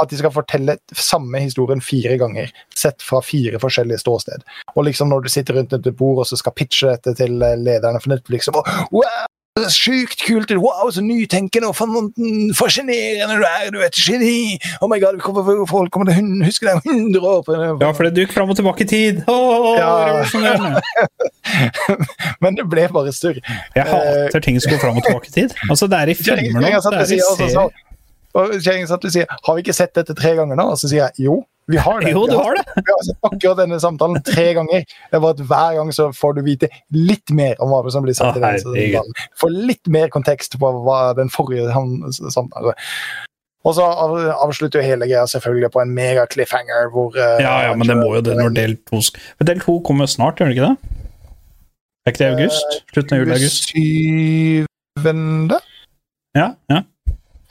At 0.00 0.08
de 0.10 0.16
skal 0.18 0.32
fortelle 0.32 0.78
samme 0.96 1.42
historien 1.44 1.82
fire 1.84 2.16
ganger, 2.20 2.48
sett 2.74 3.02
fra 3.04 3.20
fire 3.24 3.58
forskjellige 3.60 4.00
ståsted. 4.00 4.40
Og 4.76 4.86
liksom 4.88 5.12
når 5.12 5.26
du 5.26 5.28
sitter 5.32 5.58
rundt 5.60 5.72
et 5.76 5.90
bord 5.98 6.22
og 6.24 6.26
så 6.30 6.38
skal 6.40 6.56
pitche 6.56 6.94
dette 6.94 7.12
til 7.18 7.42
eh, 7.44 7.58
lederne 7.60 8.00
for 8.00 8.14
Netflix 8.14 8.48
og 8.48 8.62
wow, 8.94 9.04
Sykt 9.68 10.22
kult! 10.24 10.48
Wow, 10.56 10.88
så 10.90 11.02
nytenkende 11.04 11.68
og 11.68 11.76
fascinerende 12.56 13.34
du 13.36 13.44
er! 13.44 13.66
Du 13.70 13.76
er 13.82 13.90
et 13.90 13.98
geni! 14.00 14.56
Oh 14.80 14.88
my 14.88 14.96
god, 15.02 15.20
folk 15.68 15.92
kommer 15.92 16.08
til 16.08 16.24
å 16.24 16.46
huske 16.48 16.64
deg 16.64 16.80
om 16.80 16.94
100 17.12 17.20
år! 17.20 17.76
Ja, 17.84 17.90
for 17.92 18.08
det 18.08 18.14
dukker 18.16 18.32
fram 18.38 18.48
og 18.50 18.56
tilbake 18.56 18.86
i 18.86 18.88
tid. 18.88 19.20
Oh, 19.28 19.76
Ja. 19.76 20.80
Men 22.42 22.56
det 22.56 22.64
ble 22.72 22.88
bare 22.96 23.12
surr. 23.14 23.38
Jeg 23.76 23.86
hater 23.92 24.40
ting 24.44 24.56
som 24.62 24.72
går 24.72 24.80
fram 24.82 24.98
og 25.00 25.04
tilbake 25.06 25.28
i 25.28 25.36
tid. 25.42 25.54
Altså, 25.68 25.88
det 25.90 26.00
er 26.00 26.12
i 26.14 26.16
filmer 26.16 26.56
nå. 26.56 26.72
Det 26.72 26.96
er 26.96 27.02
i 27.02 27.10
siden, 27.12 27.26
og 27.28 27.36
så 27.36 27.44
sa- 27.44 27.48
serier. 27.52 27.91
Og 28.34 28.52
Kjerringa 28.58 28.88
satt 28.88 29.04
og 29.04 29.12
sier 29.14 29.26
'Har 29.28 29.56
vi 29.56 29.64
ikke 29.64 29.76
sett 29.76 29.94
dette 29.94 30.14
tre 30.14 30.36
ganger 30.38 30.56
nå?' 30.56 30.70
Og 30.72 30.78
så 30.80 30.88
sier 30.88 31.08
jeg 31.08 31.26
'Jo, 31.26 31.42
vi 31.66 31.76
har 31.76 32.00
det'. 32.00 32.10
Jo, 32.16 32.26
du 32.26 32.36
har 32.36 32.54
det. 32.56 32.64
Vi 32.76 32.90
har 32.90 33.02
sett 33.06 33.18
akkurat 33.22 33.58
denne 33.62 33.80
samtalen 33.80 34.22
tre 34.26 34.54
ganger. 34.54 34.84
Det 35.12 35.20
var 35.22 35.34
at 35.36 35.42
Hver 35.50 35.74
gang 35.78 35.92
så 35.92 36.12
får 36.12 36.32
du 36.36 36.42
vite 36.42 36.68
litt 36.90 37.30
mer 37.30 37.54
om 37.62 37.70
hva 37.70 37.90
som 37.90 38.02
blir 38.02 38.14
sagt. 38.14 38.40
Ah, 38.42 38.56
i 38.74 38.90
den. 38.92 39.12
Får 39.40 39.52
litt 39.52 39.88
mer 39.88 40.08
kontekst 40.08 40.58
på 40.58 40.72
hva 40.86 41.14
den 41.14 41.30
forrige 41.30 41.68
samtalen 42.30 42.74
Og 43.64 43.74
så 43.76 43.84
avslutter 44.42 44.80
jo 44.80 44.86
hele 44.86 45.06
greia 45.06 45.26
selvfølgelig 45.26 45.70
på 45.70 45.82
en 45.84 45.94
mega 45.94 46.26
cliffhanger 46.26 46.90
hvor 46.90 47.14
eh, 47.14 47.38
Ja, 47.44 47.68
ja, 47.68 47.76
men 47.76 47.86
det 47.86 47.96
må 47.96 48.14
jo 48.16 48.20
det 48.20 48.34
når 48.36 48.56
del 48.56 48.76
to 48.90 48.98
Men 49.38 49.46
del 49.46 49.60
to 49.62 49.78
kommer 49.86 50.10
snart, 50.10 50.40
gjør 50.40 50.50
det 50.50 50.56
ikke 50.56 50.70
det? 50.72 50.76
Er 52.02 52.10
ikke 52.10 52.24
det 52.24 52.26
i 52.26 52.34
august? 52.34 52.80
Slutten 52.90 53.14
av 53.14 53.20
juli, 53.22 53.36
august? 53.36 53.68
Syvende? 53.70 55.60
Ja, 56.34 56.48
ja. 56.72 56.82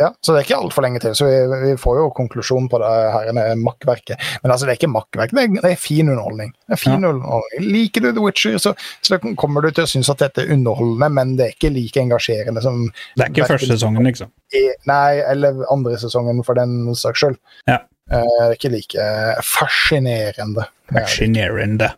Ja, 0.01 0.07
så 0.25 0.33
det 0.33 0.39
er 0.41 0.45
ikke 0.47 0.57
altfor 0.63 0.81
lenge 0.85 0.99
til, 1.03 1.13
så 1.17 1.27
vi, 1.29 1.35
vi 1.67 1.73
får 1.77 1.99
jo 1.99 2.07
konklusjon 2.17 2.65
på 2.71 2.79
det 2.81 2.89
her 3.13 3.55
makkverket. 3.61 4.17
Men 4.41 4.53
altså, 4.55 4.65
det 4.65 4.73
er 4.73 4.79
ikke 4.79 4.89
makkverk, 4.95 5.33
det 5.37 5.43
det 5.61 5.71
er 5.75 5.77
fin 5.79 6.09
underholdning. 6.09 6.51
Det 6.65 6.73
er 6.77 6.81
fin 6.81 7.05
underholdning. 7.05 7.67
Liker 7.75 8.01
du 8.07 8.09
The 8.15 8.23
Witcher, 8.25 8.57
så, 8.63 8.73
så 9.05 9.19
kommer 9.37 9.61
du 9.61 9.69
til 9.71 9.85
å 9.85 9.91
synes 9.91 10.09
at 10.09 10.23
dette 10.23 10.41
er 10.47 10.53
underholdende, 10.55 11.11
men 11.19 11.35
det 11.37 11.45
er 11.47 11.53
ikke 11.55 11.73
like 11.75 12.01
engasjerende 12.01 12.63
som 12.65 12.87
Det 13.15 13.27
er 13.27 13.33
ikke 13.35 13.49
første 13.53 13.69
sesongen, 13.75 14.07
liksom. 14.09 14.31
i- 14.57 14.67
Nei, 14.89 15.19
eller 15.31 15.61
andre 15.71 15.97
sesongen 16.01 16.41
for 16.47 16.57
den 16.57 16.95
saks 16.97 17.21
skyld. 17.21 17.37
Ja. 17.69 17.77
Eh, 18.11 18.25
det 18.25 18.47
er 18.49 18.55
ikke 18.57 18.71
like 18.73 19.09
fascinerende. 19.45 20.65
Det 20.89 20.95
er 20.95 20.97
det. 20.97 21.03
Fascinerende. 21.05 21.91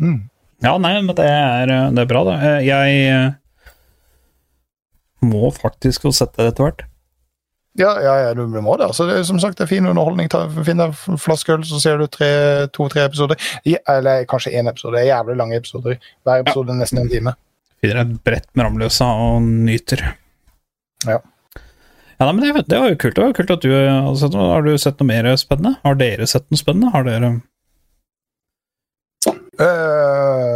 Mm. 0.00 0.20
Ja, 0.64 0.78
nei, 0.80 0.94
men 1.02 1.14
det 1.18 1.26
er, 1.28 1.66
det 1.92 2.00
er 2.06 2.08
bra, 2.10 2.24
da. 2.24 2.38
Eh, 2.40 2.64
Jeg 2.64 3.02
eh, 3.12 3.34
må 5.26 5.50
faktisk 5.54 6.06
få 6.06 6.12
sette 6.14 6.40
det 6.42 6.52
etter 6.54 6.66
hvert. 6.68 6.84
Ja, 7.76 7.90
ja, 8.00 8.12
ja, 8.24 8.34
du 8.34 8.46
må 8.48 8.76
det. 8.80 8.86
Altså, 8.88 9.04
det 9.08 9.18
er, 9.18 9.24
som 9.28 9.38
sagt, 9.42 9.58
det 9.58 9.66
er 9.66 9.70
fin 9.74 9.84
underholdning. 9.86 10.30
Ta, 10.32 10.44
Finn 10.64 10.78
deg 10.80 10.94
en 11.12 11.18
flaske 11.20 11.52
øl, 11.52 11.64
så 11.68 11.80
ser 11.82 11.98
du 12.00 12.06
tre- 12.08 12.68
to-tre 12.72 13.02
episoder. 13.04 13.36
I, 13.68 13.74
eller 13.92 14.24
kanskje 14.30 14.54
én 14.56 14.70
episode. 14.70 14.94
Det 14.96 15.02
er 15.04 15.10
jævlig 15.12 15.36
lange 15.36 15.58
episoder. 15.60 15.98
Hver 16.24 16.40
episode 16.44 16.72
er 16.72 16.78
nesten 16.80 17.02
en 17.02 17.10
time. 17.12 17.34
Finner 17.84 18.00
et 18.06 18.14
brett 18.24 18.48
med 18.56 18.64
Ramløsa 18.64 19.08
og 19.26 19.42
nyter. 19.44 20.06
Ja. 21.04 21.18
Ja, 22.16 22.30
men 22.32 22.40
det, 22.40 22.64
det 22.72 22.78
var 22.80 22.88
jo 22.88 22.96
kult. 22.96 23.18
Det 23.18 23.22
var 23.26 23.28
jo 23.34 23.36
kult 23.42 23.52
at 23.58 23.66
du 23.66 23.74
har 23.76 24.14
sett. 24.16 24.38
Har 24.40 24.64
du 24.64 24.72
sett 24.80 25.02
noe 25.02 25.10
mer 25.10 25.28
spennende? 25.36 25.74
Har 25.84 25.98
dere 26.00 26.24
sett 26.32 26.48
noe 26.48 26.62
spennende? 26.62 26.94
Har 26.96 27.04
dere 27.04 27.34
Øh, 29.56 30.55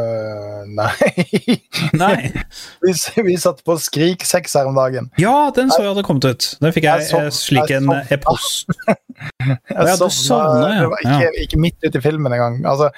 nei. 0.79 1.57
Nei. 1.97 2.31
Vi, 2.85 2.95
vi 3.27 3.37
satt 3.41 3.63
på 3.67 3.77
Skrik 3.81 4.25
6 4.27 4.55
her 4.59 4.69
om 4.71 4.77
dagen. 4.79 5.11
Ja, 5.21 5.51
den 5.57 5.73
så 5.73 5.83
jeg 5.83 5.93
hadde 5.93 6.05
kommet 6.07 6.27
ut. 6.29 6.47
Den 6.63 6.75
fikk 6.77 6.87
jeg 6.89 7.07
Jeg 7.09 7.27
eh, 7.27 7.33
slik 7.35 7.73
en 7.77 7.91
epos 7.91 8.13
e-post. 8.17 8.77
Jeg 9.71 9.97
sovna, 10.17 10.69
ja. 10.73 10.87
Ikke, 11.05 11.31
ikke 11.45 11.59
midt 11.61 11.85
ute 11.85 11.99
i 12.01 12.05
filmen 12.05 12.33
engang. 12.37 12.63
Altså, 12.69 12.93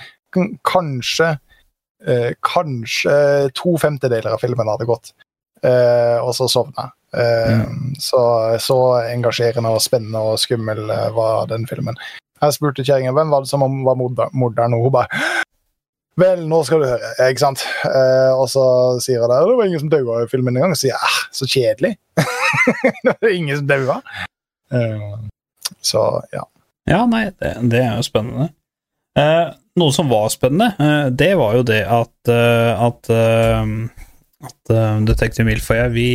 kanskje 0.68 1.36
Uh, 2.02 2.32
Kanskje 2.42 3.12
to 3.54 3.76
femtedeler 3.78 4.34
av 4.34 4.40
filmen 4.42 4.66
hadde 4.66 4.88
gått, 4.90 5.12
Uh, 5.62 6.18
og 6.26 6.32
så 6.34 6.48
sovna 6.50 6.88
jeg. 6.88 7.20
Eh, 7.22 7.60
Så, 8.02 8.18
så 8.58 8.78
engasjerende 9.12 9.70
og 9.70 9.78
spennende 9.84 10.18
og 10.18 10.40
skummel 10.42 10.90
eh, 10.90 11.10
var 11.14 11.46
den 11.46 11.68
filmen. 11.70 11.94
Jeg 12.42 12.56
spurte 12.56 12.82
kjerringa 12.82 13.12
hvem 13.14 13.30
var 13.30 13.44
det 13.44 13.50
som 13.52 13.62
var 13.86 13.94
morder- 14.00 14.32
morderen, 14.34 14.74
og 14.74 14.88
hun 14.88 14.94
bare 14.96 15.22
Vel, 16.20 16.42
nå 16.44 16.58
skal 16.68 16.82
du 16.82 16.88
høre, 16.90 17.12
ikke 17.30 17.40
sant? 17.40 17.62
Eh, 17.88 18.32
og 18.36 18.44
så 18.52 18.64
sier 19.00 19.22
hun 19.22 19.32
det, 19.32 19.38
det 19.48 19.56
var 19.56 19.70
ingen 19.70 19.80
som 19.80 19.92
daua 19.92 20.18
i 20.24 20.28
filmen 20.28 20.58
engang. 20.58 20.74
Så 20.76 20.84
sier 20.84 20.92
jeg 20.92 21.08
ah, 21.08 21.20
så 21.32 21.48
kjedelig. 21.48 21.92
det 23.06 23.14
var 23.14 23.32
ingen 23.32 23.62
som 23.62 23.70
daua. 23.70 23.98
Eh, 24.76 25.14
så 25.80 26.04
ja. 26.34 26.44
Ja, 26.90 27.04
nei, 27.08 27.28
det, 27.40 27.54
det 27.72 27.80
er 27.80 27.96
jo 27.96 28.04
spennende. 28.04 28.50
Eh, 29.18 29.48
noe 29.80 29.92
som 29.94 30.10
var 30.12 30.28
spennende, 30.32 30.72
eh, 30.76 31.08
det 31.16 31.32
var 31.40 31.56
jo 31.56 31.64
det 31.64 31.82
at 31.88 32.32
eh, 32.32 32.84
at, 32.88 33.08
eh, 33.12 34.48
at 34.48 34.72
Detektiv 35.08 35.46
Milf 35.48 35.70
og 35.70 35.78
jeg, 35.78 35.92
vi 35.96 36.10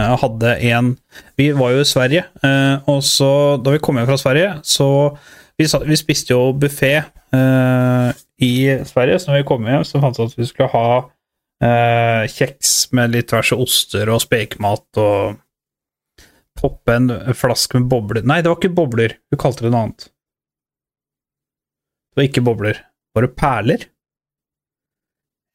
hadde 0.00 0.52
en 0.70 0.94
Vi 1.36 1.50
var 1.52 1.72
jo 1.74 1.80
i 1.82 1.88
Sverige, 1.88 2.22
og 2.88 3.02
så 3.04 3.58
da 3.60 3.72
vi 3.74 3.80
kom 3.82 3.98
hjem 3.98 4.06
fra 4.08 4.16
Sverige, 4.16 4.52
så 4.62 5.16
Vi, 5.58 5.66
vi 5.66 5.96
spiste 5.98 6.32
jo 6.32 6.54
buffé 6.56 7.02
i 8.40 8.54
Sverige, 8.88 9.18
så 9.20 9.30
når 9.30 9.42
vi 9.42 9.48
kom 9.50 9.66
hjem, 9.68 9.84
så 9.84 10.00
fant 10.02 10.18
vi 10.18 10.24
at 10.28 10.36
vi 10.38 10.46
skulle 10.48 10.70
ha 10.72 10.84
eh, 11.64 12.24
kjeks 12.32 12.70
med 12.96 13.12
litt 13.12 13.28
diverse 13.30 13.56
oster 13.60 14.08
og 14.12 14.22
spekemat 14.24 15.00
og 15.02 15.36
poppe 16.60 16.96
en 16.96 17.10
flaske 17.36 17.78
med 17.78 17.88
bobler 17.88 18.24
Nei, 18.26 18.40
det 18.42 18.50
var 18.50 18.58
ikke 18.58 18.74
bobler. 18.76 19.14
Hun 19.32 19.40
kalte 19.40 19.64
det 19.64 19.70
noe 19.72 19.82
annet. 19.86 20.06
Det 22.10 22.20
var 22.20 22.26
ikke 22.28 22.44
bobler. 22.48 22.80
Var 23.16 23.26
det 23.26 23.34
perler? 23.38 23.84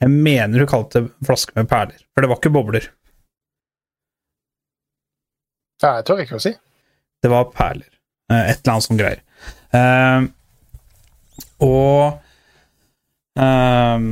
Jeg 0.04 0.12
mener 0.12 0.62
hun 0.64 0.70
kalte 0.70 1.02
det 1.06 1.28
flaske 1.28 1.56
med 1.58 1.70
perler, 1.72 2.00
for 2.14 2.22
det 2.26 2.30
var 2.32 2.40
ikke 2.42 2.54
bobler. 2.56 2.88
ja. 5.84 5.96
Jeg 6.00 6.06
tør 6.08 6.22
ikke 6.24 6.38
å 6.40 6.44
si. 6.44 6.54
Det 7.24 7.32
var 7.32 7.50
perler. 7.54 7.90
Eh, 8.32 8.50
Et 8.52 8.60
eller 8.62 8.74
annet 8.76 8.86
sånt 8.88 9.02
greier. 9.02 9.22
Eh, 9.76 10.28
og 11.66 12.22
eh, 13.40 14.06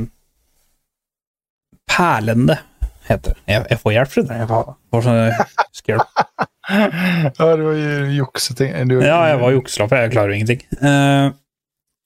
Perlende 1.94 2.58
heter 3.06 3.34
det. 3.34 3.40
Jeg, 3.50 3.64
jeg 3.70 3.80
får 3.82 3.94
hjelp, 3.94 4.12
skjønner. 4.14 4.42
Jeg 4.42 4.50
får, 4.50 5.06
sånn 5.06 5.72
skjelp. 5.80 6.10
Ja, 6.64 7.46
du 7.60 7.62
var 7.66 7.74
jukseting. 8.08 8.70
Du, 8.88 8.94
Ja, 9.04 9.18
jeg 9.28 9.40
var 9.42 9.50
jukselapp, 9.52 9.90
jeg 9.92 10.12
klarer 10.14 10.32
jo 10.32 10.36
ingenting. 10.38 10.62
Uh, 10.80 11.34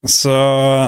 så 0.03 0.33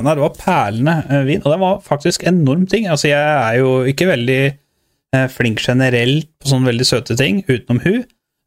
Nei, 0.03 0.17
det 0.19 0.25
var 0.25 0.33
perlende 0.35 0.95
eh, 1.07 1.23
vin, 1.29 1.45
og 1.45 1.55
det 1.55 1.59
var 1.63 1.79
faktisk 1.87 2.25
enorm 2.27 2.65
ting. 2.67 2.89
Altså, 2.91 3.13
jeg 3.13 3.21
er 3.23 3.61
jo 3.61 3.85
ikke 3.87 4.09
veldig 4.11 4.41
eh, 4.51 5.29
flink 5.31 5.63
generelt 5.63 6.27
på 6.43 6.51
sånne 6.51 6.73
veldig 6.73 6.89
søte 6.89 7.15
ting, 7.19 7.45
utenom 7.47 7.79
hun, 7.87 8.03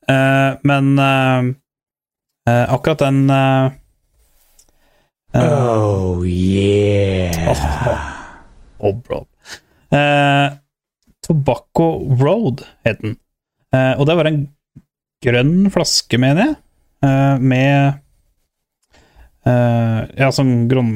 Eh, 0.09 0.57
men 0.67 0.99
eh, 0.99 1.43
eh, 2.49 2.73
akkurat 2.73 2.99
den 2.99 3.31
eh, 5.34 6.23
yeah! 6.29 7.49
Oh 7.49 7.57
yeah. 8.79 8.93
bro. 9.03 9.27
Eh, 9.89 10.49
Tobacco 11.23 11.88
Road 12.19 12.65
het 12.84 13.01
den. 13.01 13.17
Eh, 13.73 13.93
og 13.97 14.05
det 14.07 14.15
var 14.19 14.29
en 14.29 14.43
grønn 15.23 15.69
flaske, 15.73 16.19
mener 16.19 16.45
jeg, 16.45 16.55
eh, 17.07 17.38
med 17.39 17.99
eh, 19.47 19.99
Ja, 20.19 20.29
sånn 20.36 20.67
grønn 20.71 20.93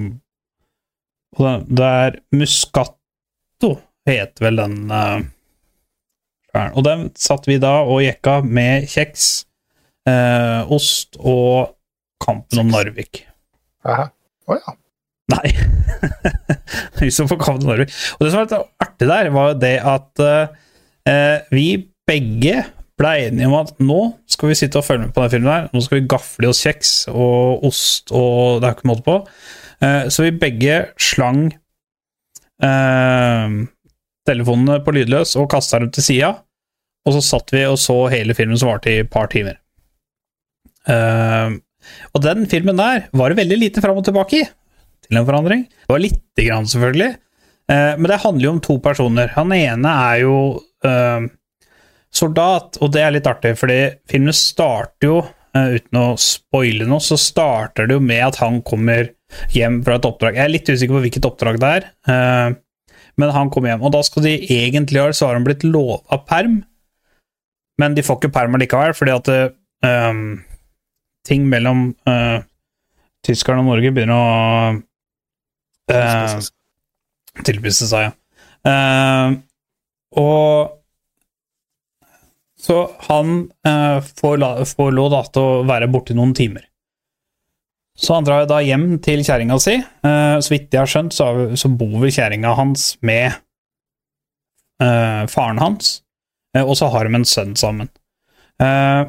Og 1.37 1.41
det, 1.45 1.55
det 1.79 1.89
er 2.03 2.19
Muscato, 2.35 3.71
het 4.07 4.43
vel 4.43 4.61
den 4.61 4.77
eh. 4.91 5.25
Og 6.73 6.81
den 6.87 7.09
satt 7.19 7.45
vi 7.45 7.59
da 7.61 7.79
og 7.85 8.01
jekka 8.01 8.39
med 8.41 8.87
kjeks, 8.89 9.45
eh, 10.09 10.61
ost 10.73 11.19
og 11.19 11.75
Kampen 12.23 12.63
om 12.63 12.71
Narvik. 12.73 13.27
Aha. 13.85 14.07
Å 14.47 14.57
ja. 14.59 14.75
Nei. 15.33 15.51
så 17.11 17.27
på 17.27 17.37
Kampen 17.41 17.67
Narvik. 17.67 17.91
Og 18.17 18.23
det 18.23 18.31
som 18.31 18.39
var 18.39 18.47
litt 18.47 18.85
artig 18.85 19.09
der, 19.09 19.29
var 19.35 19.51
jo 19.51 19.59
det 19.59 19.75
at 19.83 20.23
eh, 20.23 21.45
vi 21.51 21.67
begge 22.07 22.63
ble 22.97 23.13
enige 23.27 23.49
om 23.49 23.57
at 23.59 23.75
nå 23.83 23.99
skal 24.29 24.51
vi 24.51 24.57
sitte 24.57 24.79
og 24.79 24.87
følge 24.87 25.05
med 25.05 25.13
på 25.13 25.23
den 25.23 25.33
filmen 25.35 25.53
her. 25.53 25.69
Nå 25.73 25.83
skal 25.85 25.99
vi 25.99 26.09
gafle 26.09 26.49
oss 26.49 26.63
kjeks 26.65 26.93
og 27.11 27.67
ost 27.67 28.13
og 28.15 28.61
det 28.61 28.69
er 28.69 28.77
ikke 28.77 28.89
måte 28.89 29.05
på. 29.05 29.17
Eh, 29.85 30.07
så 30.13 30.25
vi 30.25 30.33
begge 30.41 30.79
slang 31.01 31.43
eh, 32.63 33.57
telefonene 34.27 34.79
på 34.83 34.95
lydløs 34.95 35.35
og 35.39 35.49
kasta 35.53 35.83
dem 35.83 35.93
til 35.93 36.07
sida. 36.07 36.33
Og 37.07 37.15
så 37.15 37.23
satt 37.23 37.53
vi 37.55 37.63
og 37.69 37.77
så 37.79 37.99
hele 38.11 38.35
filmen 38.35 38.59
som 38.59 38.71
varte 38.71 38.91
i 38.91 39.01
et 39.03 39.11
par 39.11 39.29
timer. 39.31 39.59
Eh, 40.87 41.59
og 42.13 42.23
den 42.23 42.47
filmen 42.49 42.79
der 42.79 43.07
var 43.15 43.31
det 43.31 43.41
veldig 43.41 43.59
lite 43.61 43.83
fram 43.83 43.99
og 43.99 44.05
tilbake 44.07 44.41
i 44.41 44.45
til 45.07 45.19
en 45.19 45.27
forandring. 45.27 45.65
Det 45.69 45.93
var 45.93 46.03
lite 46.03 46.45
grann, 46.45 46.67
selvfølgelig. 46.67 47.15
Eh, 47.71 47.93
men 47.97 48.09
det 48.11 48.21
handler 48.23 48.47
jo 48.47 48.53
om 48.55 48.61
to 48.63 48.77
personer. 48.83 49.33
Han 49.35 49.53
ene 49.55 49.95
er 50.11 50.21
jo 50.23 50.37
eh, 50.87 51.27
soldat, 52.13 52.79
og 52.81 52.93
det 52.93 53.03
er 53.03 53.15
litt 53.15 53.27
artig, 53.29 53.55
fordi 53.59 53.79
filmen 54.09 54.35
starter 54.35 55.09
jo, 55.09 55.17
eh, 55.55 55.77
uten 55.77 56.01
å 56.01 56.07
spoile 56.21 56.87
noe, 56.87 57.03
så 57.03 57.19
starter 57.19 57.89
det 57.89 57.97
jo 57.97 58.03
med 58.03 58.23
at 58.29 58.39
han 58.43 58.61
kommer 58.67 59.11
hjem 59.53 59.81
fra 59.83 59.97
et 59.97 60.07
oppdrag. 60.07 60.39
Jeg 60.39 60.47
er 60.47 60.55
litt 60.55 60.71
usikker 60.71 60.95
på 60.95 61.03
hvilket 61.03 61.27
oppdrag 61.27 61.59
det 61.59 61.71
er, 61.79 61.87
men 63.19 63.31
han 63.35 63.49
kommer 63.51 63.73
hjem. 63.73 63.83
Og 63.83 63.91
da 63.91 63.99
skal 64.05 64.23
de 64.23 64.37
egentlig 64.55 65.01
ha 65.03 65.09
så 65.11 65.27
har 65.27 65.35
han 65.35 65.47
blitt 65.47 65.65
lova 65.67 66.21
perm, 66.23 66.61
men 67.81 67.97
de 67.97 68.05
får 68.05 68.21
ikke 68.21 68.33
perm 68.33 68.55
likevel, 68.61 68.95
fordi 68.97 69.13
at 69.13 69.31
eh, 69.33 70.21
ting 71.27 71.47
mellom 71.51 71.89
uh, 72.09 72.39
tyskerne 73.25 73.63
og 73.63 73.69
Norge 73.71 73.91
begynner 73.95 74.15
å 74.15 74.77
uh, 75.91 76.39
tilspisse 77.43 77.89
seg, 77.91 78.09
ja. 78.09 78.15
Uh, 78.67 79.37
og 80.17 80.73
så 82.57 82.79
han 83.07 83.35
uh, 83.67 83.99
får, 84.01 84.39
la, 84.41 84.49
får 84.65 84.95
lov 84.95 85.11
da, 85.13 85.21
til 85.31 85.45
å 85.45 85.61
være 85.67 85.89
borte 85.93 86.15
noen 86.17 86.33
timer. 86.35 86.65
Så 87.97 88.17
han 88.17 88.25
drar 88.27 88.47
da 88.49 88.59
hjem 88.61 88.97
til 89.03 89.23
kjerringa 89.25 89.57
si. 89.61 89.77
Uh, 90.05 90.37
så 90.43 90.53
vidt 90.53 90.73
jeg 90.73 90.81
har 90.81 90.89
skjønt, 90.91 91.15
så, 91.15 91.29
så 91.57 91.71
bor 91.73 91.95
vel 92.01 92.13
kjerringa 92.13 92.55
hans 92.57 92.89
med 93.05 93.37
uh, 94.83 95.23
faren 95.31 95.61
hans, 95.61 95.99
uh, 96.57 96.63
og 96.63 96.75
så 96.79 96.91
har 96.93 97.07
de 97.07 97.17
en 97.17 97.29
sønn 97.29 97.55
sammen. 97.59 97.89
Eh, 98.57 99.01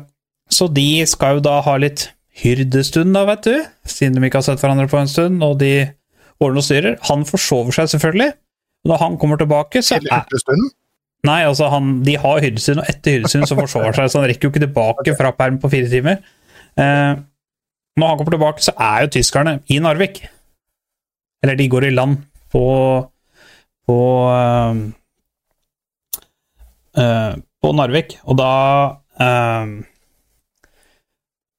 så 0.53 0.69
de 0.73 1.05
skal 1.09 1.39
jo 1.39 1.45
da 1.45 1.59
ha 1.65 1.77
litt 1.81 2.09
hyrdestund, 2.39 3.15
da, 3.17 3.25
vet 3.29 3.47
du, 3.47 3.55
siden 3.89 4.17
de 4.17 4.29
ikke 4.29 4.41
har 4.41 4.47
sett 4.47 4.63
hverandre 4.63 4.89
på 4.91 5.01
en 5.01 5.11
stund, 5.11 5.43
og 5.45 5.59
de 5.63 5.73
ordner 6.39 6.63
og 6.63 6.67
styrer. 6.67 6.99
Han 7.11 7.25
forsover 7.29 7.75
seg 7.75 7.91
selvfølgelig. 7.95 8.33
Og 8.85 8.93
når 8.93 9.01
han 9.03 9.17
kommer 9.19 9.41
tilbake, 9.41 9.83
så 9.83 9.99
Til 9.99 10.13
er. 10.15 10.69
Nei, 11.27 11.41
altså, 11.43 11.67
han, 11.73 11.97
de 12.07 12.15
har 12.21 12.43
hyrdestund, 12.45 12.79
og 12.79 12.91
etter 12.91 13.17
hyrdestund 13.17 13.49
så 13.51 13.59
forsover 13.59 13.91
han 13.91 13.97
seg, 13.97 14.13
så 14.13 14.21
han 14.21 14.29
rekker 14.31 14.47
jo 14.47 14.53
ikke 14.53 14.63
tilbake 14.69 15.17
fra 15.19 15.33
perm 15.35 15.59
på 15.59 15.71
fire 15.73 15.91
timer. 15.91 16.21
Eh, 16.79 17.19
når 17.99 18.13
han 18.13 18.21
kommer 18.21 18.37
tilbake, 18.37 18.63
så 18.63 18.75
er 18.79 19.03
jo 19.05 19.13
tyskerne 19.19 19.59
i 19.67 19.81
Narvik. 19.83 20.23
Eller 21.43 21.59
de 21.59 21.69
går 21.71 21.89
i 21.89 21.95
land 21.95 22.21
på 22.53 22.65
på 23.89 23.99
eh, 27.03 27.35
på 27.35 27.73
Narvik, 27.75 28.19
og 28.29 28.39
da 28.39 28.53
eh, 29.19 29.67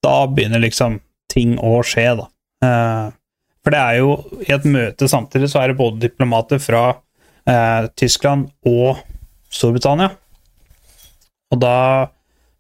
Da 0.04 0.28
begynner 0.32 0.62
liksom 0.64 1.00
ting 1.32 1.58
å 1.62 1.80
skje, 1.86 2.08
da. 2.20 2.28
Eh, 2.66 3.08
for 3.64 3.76
det 3.76 3.80
er 3.80 4.00
jo 4.00 4.16
i 4.48 4.54
et 4.56 4.66
møte 4.68 5.10
samtidig 5.12 5.50
så 5.52 5.62
er 5.62 5.72
det 5.72 5.80
både 5.80 6.02
diplomater 6.02 6.62
fra 6.64 6.84
eh, 7.46 7.90
Tyskland 8.00 8.48
og 8.70 9.02
Storbritannia. 9.52 10.10
Og 11.50 11.62
da 11.62 11.78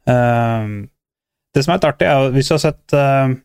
eh, 0.09 0.71
Det 1.53 1.63
som 1.63 1.73
er 1.73 1.79
litt 1.79 1.87
artig, 1.89 2.07
er 2.09 2.23
jo 2.25 2.33
hvis 2.35 2.49
du 2.49 2.55
har 2.55 2.63
sett 2.63 2.95
eh, 2.97 3.35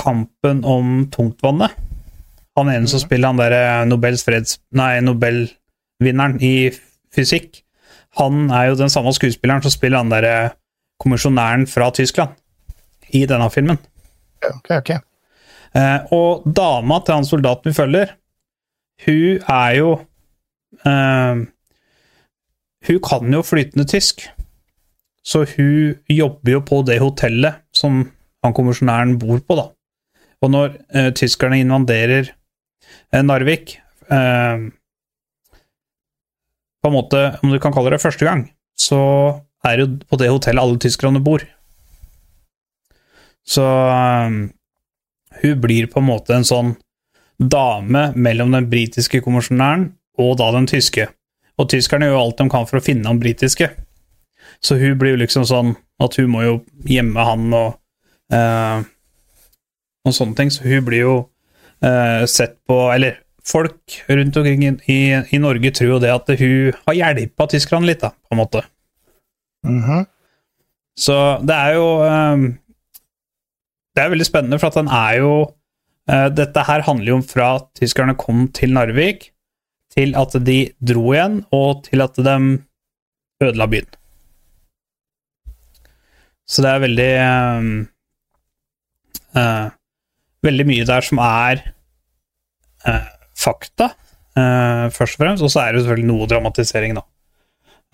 Kampen 0.00 0.62
om 0.64 1.08
tungtvannet 1.12 1.74
Han 2.56 2.70
ene 2.70 2.88
som 2.90 3.02
spiller 3.02 3.32
han 3.32 3.40
derre 3.40 3.64
Nobels 3.90 4.22
freds... 4.24 4.60
Nei, 4.76 5.00
Nobelvinneren 5.04 6.38
i 6.42 6.70
fysikk. 7.14 7.64
Han 8.18 8.48
er 8.54 8.70
jo 8.70 8.78
den 8.80 8.92
samme 8.92 9.12
skuespilleren 9.14 9.62
som 9.66 9.74
spiller 9.74 10.00
han 10.00 10.12
derre 10.12 10.52
kommisjonæren 11.02 11.66
fra 11.70 11.90
Tyskland 11.94 12.36
i 13.16 13.24
denne 13.28 13.48
filmen. 13.52 13.78
Ok, 14.46 14.70
ok. 14.78 14.90
Eh, 15.76 16.12
og 16.16 16.46
dama 16.46 16.98
til 17.04 17.18
han 17.18 17.28
soldaten 17.28 17.70
vi 17.70 17.76
følger, 17.76 18.14
hun 19.06 19.42
er 19.48 19.74
jo 19.78 19.90
eh, 20.84 21.46
Hun 22.88 23.00
kan 23.04 23.34
jo 23.34 23.42
flytende 23.44 23.84
tysk, 23.84 24.24
så 25.22 25.44
hun 25.44 25.98
jobber 26.08 26.52
jo 26.56 26.60
på 26.64 26.80
det 26.88 26.96
hotellet 27.02 27.60
som 27.76 28.06
han 28.42 28.56
kommisjonæren 28.56 29.18
bor 29.20 29.40
på, 29.44 29.56
da. 29.58 29.66
Og 30.40 30.52
når 30.54 30.76
eh, 30.96 31.10
tyskerne 31.12 31.60
invaderer 31.60 32.30
eh, 33.12 33.22
Narvik 33.22 33.76
eh, 34.08 34.62
På 36.80 36.88
en 36.88 36.96
måte, 36.96 37.20
om 37.42 37.52
du 37.52 37.58
kan 37.60 37.74
kalle 37.76 37.92
det 37.92 38.00
første 38.00 38.24
gang, 38.24 38.46
så 38.72 39.00
er 39.68 39.76
det 39.76 39.84
jo 39.84 39.98
på 40.08 40.16
det 40.16 40.30
hotellet 40.32 40.62
alle 40.62 40.80
tyskerne 40.80 41.20
bor. 41.20 41.44
Så 43.50 43.64
eh, 43.66 44.36
hun 45.42 45.60
blir 45.60 45.88
på 45.90 46.00
en 46.00 46.08
måte 46.08 46.36
en 46.36 46.46
sånn 46.46 46.74
dame 47.40 48.10
mellom 48.14 48.52
den 48.52 48.68
britiske 48.70 49.22
kommisjonæren 49.24 49.90
og 50.20 50.36
da 50.38 50.50
den 50.54 50.68
tyske. 50.70 51.08
Og 51.60 51.70
tyskerne 51.72 52.10
gjør 52.10 52.20
alt 52.20 52.40
de 52.40 52.48
kan 52.52 52.68
for 52.68 52.80
å 52.80 52.84
finne 52.84 53.08
han 53.08 53.20
britiske. 53.20 53.70
Så 54.60 54.76
hun 54.80 54.98
blir 55.00 55.14
jo 55.14 55.22
liksom 55.22 55.46
sånn 55.48 55.74
at 56.00 56.16
hun 56.20 56.30
må 56.32 56.44
jo 56.44 56.54
gjemme 56.88 57.24
han 57.24 57.48
og 57.56 57.78
uh, 58.32 58.84
og 60.04 60.16
sånne 60.16 60.36
ting. 60.36 60.52
Så 60.52 60.64
hun 60.68 60.84
blir 60.86 61.04
jo 61.04 61.16
uh, 61.84 62.24
sett 62.28 62.58
på 62.68 62.78
Eller 62.92 63.20
folk 63.44 64.00
rundt 64.08 64.36
omkring 64.36 64.64
i, 64.84 65.00
i, 65.32 65.38
Norge 65.40 65.72
tror 65.74 65.94
jo 65.94 66.00
det 66.02 66.12
at 66.12 66.28
hun 66.38 66.76
har 66.86 66.96
hjelpa 66.98 67.46
tyskerne 67.48 67.88
litt, 67.88 68.02
da, 68.04 68.12
på 68.12 68.36
en 68.36 68.40
måte. 68.42 68.64
Mhm. 69.66 70.04
Så 71.00 71.14
det 71.48 71.56
er 71.56 71.78
jo 71.78 71.86
eh, 72.04 72.42
Det 73.94 74.02
er 74.02 74.12
veldig 74.12 74.26
spennende, 74.28 74.58
for 74.60 74.70
at 74.70 74.78
den 74.78 74.90
er 74.94 75.18
jo 75.20 75.32
uh, 75.44 76.28
Dette 76.32 76.64
her 76.66 76.84
handler 76.86 77.12
jo 77.12 77.20
om 77.20 77.26
fra 77.26 77.50
tyskerne 77.78 78.16
kom 78.18 78.46
til 78.56 78.74
Narvik, 78.76 79.30
til 79.90 80.14
at 80.18 80.36
de 80.46 80.60
dro 80.78 81.10
igjen, 81.14 81.40
og 81.50 81.84
til 81.88 82.04
at 82.04 82.18
de 82.18 82.36
ødela 83.42 83.66
byen. 83.70 83.88
Så 86.50 86.62
det 86.62 86.70
er 86.70 86.84
veldig 86.86 87.10
uh, 87.26 87.68
uh, 89.38 89.68
Veldig 90.40 90.64
mye 90.64 90.86
der 90.88 91.04
som 91.04 91.18
er 91.20 91.58
fakta, 93.36 93.90
først 94.32 95.18
og 95.18 95.20
fremst, 95.20 95.42
og 95.44 95.50
så 95.52 95.66
er 95.66 95.74
det 95.76 95.82
selvfølgelig 95.82 96.08
noe 96.08 96.28
dramatisering, 96.30 96.94
da. 96.96 97.02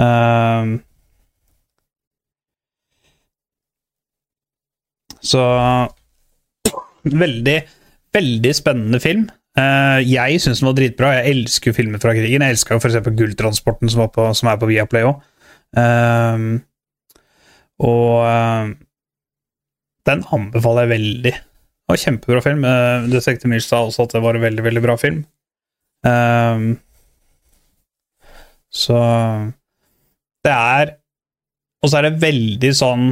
Eh, 0.04 0.72
Så 5.24 5.42
veldig, 7.04 7.56
veldig 8.14 8.54
spennende 8.56 9.00
film. 9.02 9.26
Uh, 9.56 10.02
jeg 10.04 10.40
syns 10.42 10.60
den 10.60 10.68
var 10.68 10.76
dritbra. 10.78 11.12
Jeg 11.18 11.36
elsker 11.36 11.76
filmer 11.76 12.02
fra 12.02 12.14
krigen. 12.16 12.44
Jeg 12.44 12.56
elska 12.56 12.80
f.eks. 12.80 12.98
Gulltransporten, 13.06 13.92
som, 13.92 14.08
som 14.36 14.50
er 14.52 14.58
på 14.60 14.68
Viaplay 14.70 15.06
òg. 15.08 15.22
og 17.86 18.12
uh, 18.24 18.74
den 20.06 20.26
anbefaler 20.32 20.86
jeg 20.86 20.94
veldig. 20.96 21.32
Det 21.32 21.92
var 21.94 22.02
kjempebra 22.02 22.42
film. 22.44 22.66
Uh, 22.66 23.08
Detektiv 23.10 23.50
Mills 23.50 23.70
sa 23.70 23.84
også 23.86 24.06
at 24.06 24.18
det 24.18 24.22
var 24.22 24.36
en 24.36 24.44
veldig, 24.44 24.66
veldig 24.66 24.84
bra 24.84 24.98
film. 25.00 25.24
Eh, 26.06 26.58
så 28.70 28.98
det 30.44 30.52
er 30.52 30.96
Og 31.82 31.90
så 31.90 31.98
er 31.98 32.08
det 32.08 32.22
veldig 32.22 32.72
sånn 32.74 33.06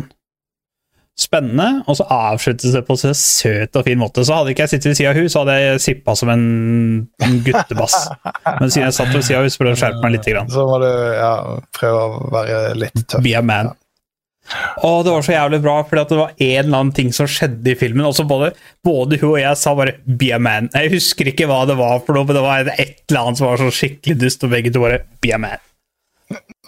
spennende, 1.19 1.85
og 1.87 1.99
så 1.99 2.07
avsluttes 2.11 2.75
det 2.75 2.83
på 2.87 2.97
en 2.97 3.01
så 3.01 3.13
søt 3.15 3.77
og 3.79 3.87
fin 3.87 4.01
måte. 4.01 4.25
Så 4.27 4.35
hadde 4.35 4.51
ikke 4.55 4.67
jeg 4.67 4.75
sittet 4.75 4.91
ved 4.91 4.99
sida 4.99 5.13
av 5.13 5.21
hun, 5.21 5.31
så 5.31 5.45
hadde 5.45 5.55
jeg 5.61 5.85
sippa 5.85 6.17
som 6.19 6.33
en, 6.35 6.49
en 7.23 7.39
guttebass. 7.47 7.97
Men 8.59 8.67
siden 8.67 8.89
jeg 8.89 8.97
satt 8.99 9.15
ved 9.15 9.23
sida 9.23 9.39
av 9.39 9.47
hun, 9.47 9.55
så 9.55 9.63
burde 9.63 9.75
jeg 9.77 9.83
skjerpe 9.85 10.03
meg 10.03 10.17
litt. 10.17 10.29
Grann. 10.35 10.51
Så 10.51 10.67
må 10.67 10.81
du 10.83 10.91
ja, 10.91 11.33
prøve 11.77 12.05
å 12.05 12.29
være 12.35 12.61
litt 12.81 13.03
tøff. 13.05 13.23
Be 13.25 13.35
a 13.39 13.43
man. 13.47 13.75
Og 14.85 15.05
det 15.07 15.13
var 15.15 15.25
så 15.25 15.33
jævlig 15.33 15.61
bra, 15.65 15.75
for 15.89 15.97
det 16.01 16.19
var 16.19 16.33
en 16.35 16.65
eller 16.65 16.79
annen 16.79 16.95
ting 16.97 17.13
som 17.17 17.29
skjedde 17.31 17.73
i 17.73 17.77
filmen. 17.79 18.05
Og 18.09 18.17
så 18.17 18.27
både, 18.29 18.51
både 18.85 19.19
hun 19.23 19.31
og 19.31 19.39
jeg 19.41 19.61
sa 19.61 19.75
bare 19.77 19.97
'be 20.05 20.35
a 20.37 20.39
man'. 20.39 20.69
Jeg 20.75 20.93
husker 20.93 21.31
ikke 21.31 21.47
hva 21.49 21.63
det 21.67 21.79
var 21.79 22.03
for 22.05 22.17
noe, 22.17 22.27
men 22.29 22.37
det 22.37 22.45
var 22.45 22.73
et 22.75 23.05
eller 23.09 23.21
annet 23.21 23.41
som 23.41 23.49
var 23.49 23.63
så 23.63 23.71
skikkelig 23.73 24.19
dust, 24.21 24.45
og 24.45 24.51
begge 24.51 24.73
to 24.73 24.83
bare 24.85 25.05
'be 25.23 25.33
a 25.33 25.39
man'. 25.39 25.63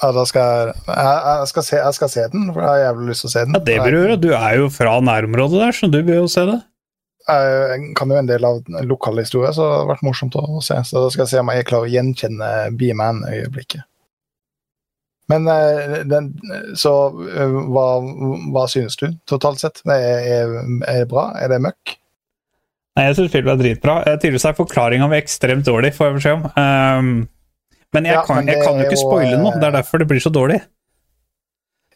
Ja, 0.02 0.10
da 0.12 0.22
skal 0.28 0.44
jeg, 0.44 0.76
jeg, 0.90 1.18
jeg, 1.24 1.48
skal 1.50 1.64
se, 1.64 1.76
jeg 1.80 1.96
skal 1.96 2.10
se 2.12 2.24
den, 2.32 2.48
for 2.52 2.60
jeg 2.60 2.68
har 2.68 2.80
jævlig 2.82 3.10
lyst 3.10 3.24
til 3.24 3.30
å 3.30 3.32
se 3.32 3.44
den. 3.46 3.56
Ja, 3.56 3.62
det 3.64 3.76
bør 3.80 3.94
du 3.94 3.98
gjøre. 3.98 4.16
Du 4.20 4.30
er 4.36 4.56
jo 4.60 4.70
fra 4.72 4.96
nærområdet 5.00 5.62
der, 5.62 5.76
så 5.76 5.88
du 5.88 6.00
bør 6.04 6.20
jo 6.22 6.30
se 6.32 6.44
det. 6.50 6.58
Jeg 7.26 7.90
kan 7.98 8.12
jo 8.12 8.18
en 8.20 8.28
del 8.28 8.44
av 8.46 8.60
lokale 8.86 9.24
historier, 9.24 9.54
så 9.56 9.64
det 9.64 9.78
har 9.80 9.88
vært 9.90 10.04
morsomt 10.06 10.36
å 10.38 10.60
se. 10.62 10.76
Så 10.86 11.02
da 11.02 11.10
skal 11.10 11.24
jeg 11.24 11.32
se 11.32 11.42
om 11.42 11.50
jeg 11.50 11.66
klarer 11.66 11.88
å 11.88 11.94
gjenkjenne 11.96 12.50
B-Man-øyeblikket. 12.78 13.86
Men 15.32 15.48
eh, 15.50 16.02
den, 16.06 16.30
så 16.78 16.92
eh, 17.26 17.54
hva, 17.74 17.86
hva 18.54 18.66
synes 18.70 18.94
du 19.00 19.08
totalt 19.26 19.62
sett? 19.62 19.82
Er, 19.90 20.60
det 20.86 21.08
bra? 21.10 21.32
Er 21.40 21.50
det 21.50 21.64
møkk? 21.64 21.96
Nei, 22.96 23.08
jeg 23.08 23.18
syns 23.18 23.32
filmen 23.34 23.56
er 23.56 23.62
dritbra. 23.64 23.96
Eh, 24.06 24.20
Tydeligvis 24.20 24.46
er 24.46 24.60
forklaringa 24.60 25.08
mi 25.10 25.18
ekstremt 25.18 25.66
dårlig, 25.66 25.96
får 25.96 26.08
jeg 26.08 26.18
beskjed 26.20 26.38
om. 26.38 26.46
Um, 26.54 27.10
men 27.94 28.04
jeg, 28.08 28.14
Ja, 28.14 28.22
kan, 28.26 28.46
jeg 28.46 28.62
kan 28.64 28.78
jo 28.80 28.84
ikke 28.88 28.98
spoile 29.00 29.36
noe. 29.38 29.52
eh, 29.54 29.60
Det 29.60 29.68
er 29.68 29.76
derfor 29.80 29.98
det 30.02 30.08
blir 30.08 30.20
så 30.24 30.32
dårlig. 30.32 30.60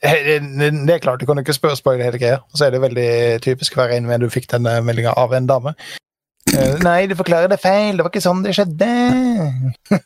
Eh, 0.03 0.39
Det 0.41 0.95
er 0.95 0.99
klart, 1.03 1.21
du 1.21 1.27
kan 1.27 1.37
jo 1.37 1.43
ikke 1.45 1.77
spoile 1.77 2.03
hele 2.07 2.19
greia. 2.19 2.39
Og 2.51 2.57
så 2.59 2.67
er 2.67 2.71
det 2.77 2.81
veldig 2.85 3.09
typisk 3.45 3.75
hver 3.77 3.93
en 3.97 4.07
med 4.07 4.21
du 4.21 4.29
fikk 4.33 4.47
denne 4.49 4.79
meldinga 4.87 5.13
av 5.17 5.33
en 5.37 5.47
dame. 5.51 5.75
Eh, 6.51 6.79
Nei, 6.83 7.05
du 7.07 7.15
forklarer 7.15 7.51
det 7.53 7.61
feil, 7.61 7.97
det 7.99 8.03
var 8.07 8.11
ikke 8.11 8.23
sånn 8.25 8.43
det 8.47 8.55
skjedde. 8.57 8.89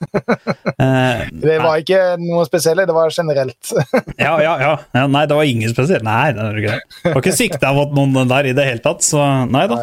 Eh, 0.74 1.20
Det 1.30 1.58
var 1.62 1.78
ikke 1.78 1.98
noe 2.18 2.42
spesielt, 2.48 2.82
det 2.88 2.94
var 2.96 3.12
generelt. 3.14 3.70
ja, 4.18 4.34
ja, 4.42 4.54
ja, 4.60 4.72
ja. 4.94 5.04
Nei, 5.06 5.22
det 5.30 5.36
var 5.38 5.46
ingen 5.46 5.70
spesielt. 5.70 6.02
Nei, 6.04 6.32
det 6.34 6.42
var 6.42 6.58
ikke 6.58 6.74
det. 6.74 7.12
Var 7.14 7.20
ikke 7.22 7.36
sikta 7.38 7.70
mot 7.76 7.94
noen 7.94 8.28
der 8.28 8.48
i 8.50 8.54
det 8.56 8.64
hele 8.66 8.82
tatt, 8.84 9.04
så 9.06 9.22
nei 9.48 9.66
da. 9.70 9.78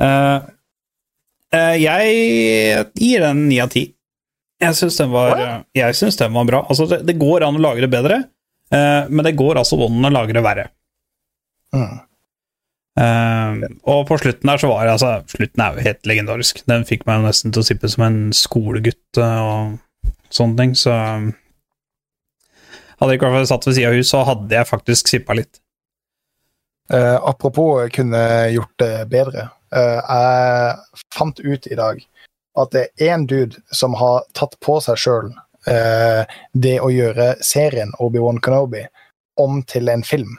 Eh, 0.00 0.50
Uh, 1.54 1.76
jeg 1.78 2.86
gir 2.98 3.20
den 3.22 3.44
ni 3.46 3.60
av 3.62 3.68
ti. 3.70 3.84
Jeg 4.64 4.78
syns 4.78 4.96
den, 5.00 5.12
var- 5.12 5.44
synes 5.98 6.18
den 6.20 6.34
var 6.34 6.48
bra. 6.48 6.64
Altså, 6.68 6.88
det, 6.90 7.02
det 7.08 7.18
går 7.20 7.46
an 7.46 7.58
å 7.58 7.62
lage 7.62 7.84
det 7.84 7.92
bedre, 7.92 8.22
uh, 8.74 9.04
men 9.10 9.26
det 9.26 9.36
går 9.38 9.60
altså 9.60 9.78
an 9.80 10.08
å 10.08 10.14
det 10.36 10.44
verre. 10.44 10.66
Mm. 11.74 11.94
Uh, 12.94 13.64
og 13.90 14.04
på 14.06 14.20
slutten 14.22 14.46
der 14.46 14.60
så 14.62 14.68
var 14.70 14.84
det 14.86 14.92
altså 14.92 15.08
Slutten 15.26 15.62
er 15.64 15.74
jo 15.74 15.82
helt 15.88 16.06
legendarisk. 16.06 16.60
Den 16.70 16.84
fikk 16.86 17.02
meg 17.08 17.24
nesten 17.24 17.54
til 17.54 17.64
å 17.64 17.66
sippe 17.66 17.90
som 17.90 18.04
en 18.06 18.20
skolegutt 18.36 19.18
eh, 19.18 19.40
og 19.42 20.12
sånne 20.30 20.60
ting, 20.60 20.76
så 20.78 20.94
Hadde 22.94 23.10
jeg 23.10 23.18
ikke 23.18 23.32
vært 23.34 23.50
satt 23.50 23.66
ved 23.66 23.74
sida 23.74 23.90
av 23.90 23.96
hus, 23.98 24.10
så 24.12 24.20
hadde 24.22 24.54
jeg 24.54 24.70
faktisk 24.70 25.08
sippa 25.10 25.34
litt. 25.34 25.58
Uh, 26.92 27.18
apropos 27.26 27.88
kunne 27.92 28.20
gjort 28.54 28.74
det 28.78 28.92
bedre. 29.10 29.48
Uh, 29.74 29.98
jeg 29.98 31.02
fant 31.16 31.40
ut 31.42 31.66
i 31.66 31.78
dag 31.80 31.98
at 32.60 32.70
det 32.74 32.84
er 32.86 33.14
én 33.14 33.26
dude 33.26 33.58
som 33.74 33.96
har 33.98 34.24
tatt 34.38 34.54
på 34.62 34.78
seg 34.84 35.00
sjøl 35.00 35.32
det 36.52 36.74
å 36.84 36.90
gjøre 36.92 37.30
serien 37.40 37.94
Obi-Wan 37.96 38.36
Kenobi 38.44 38.82
om 39.40 39.62
til 39.62 39.88
en 39.88 40.02
film. 40.04 40.36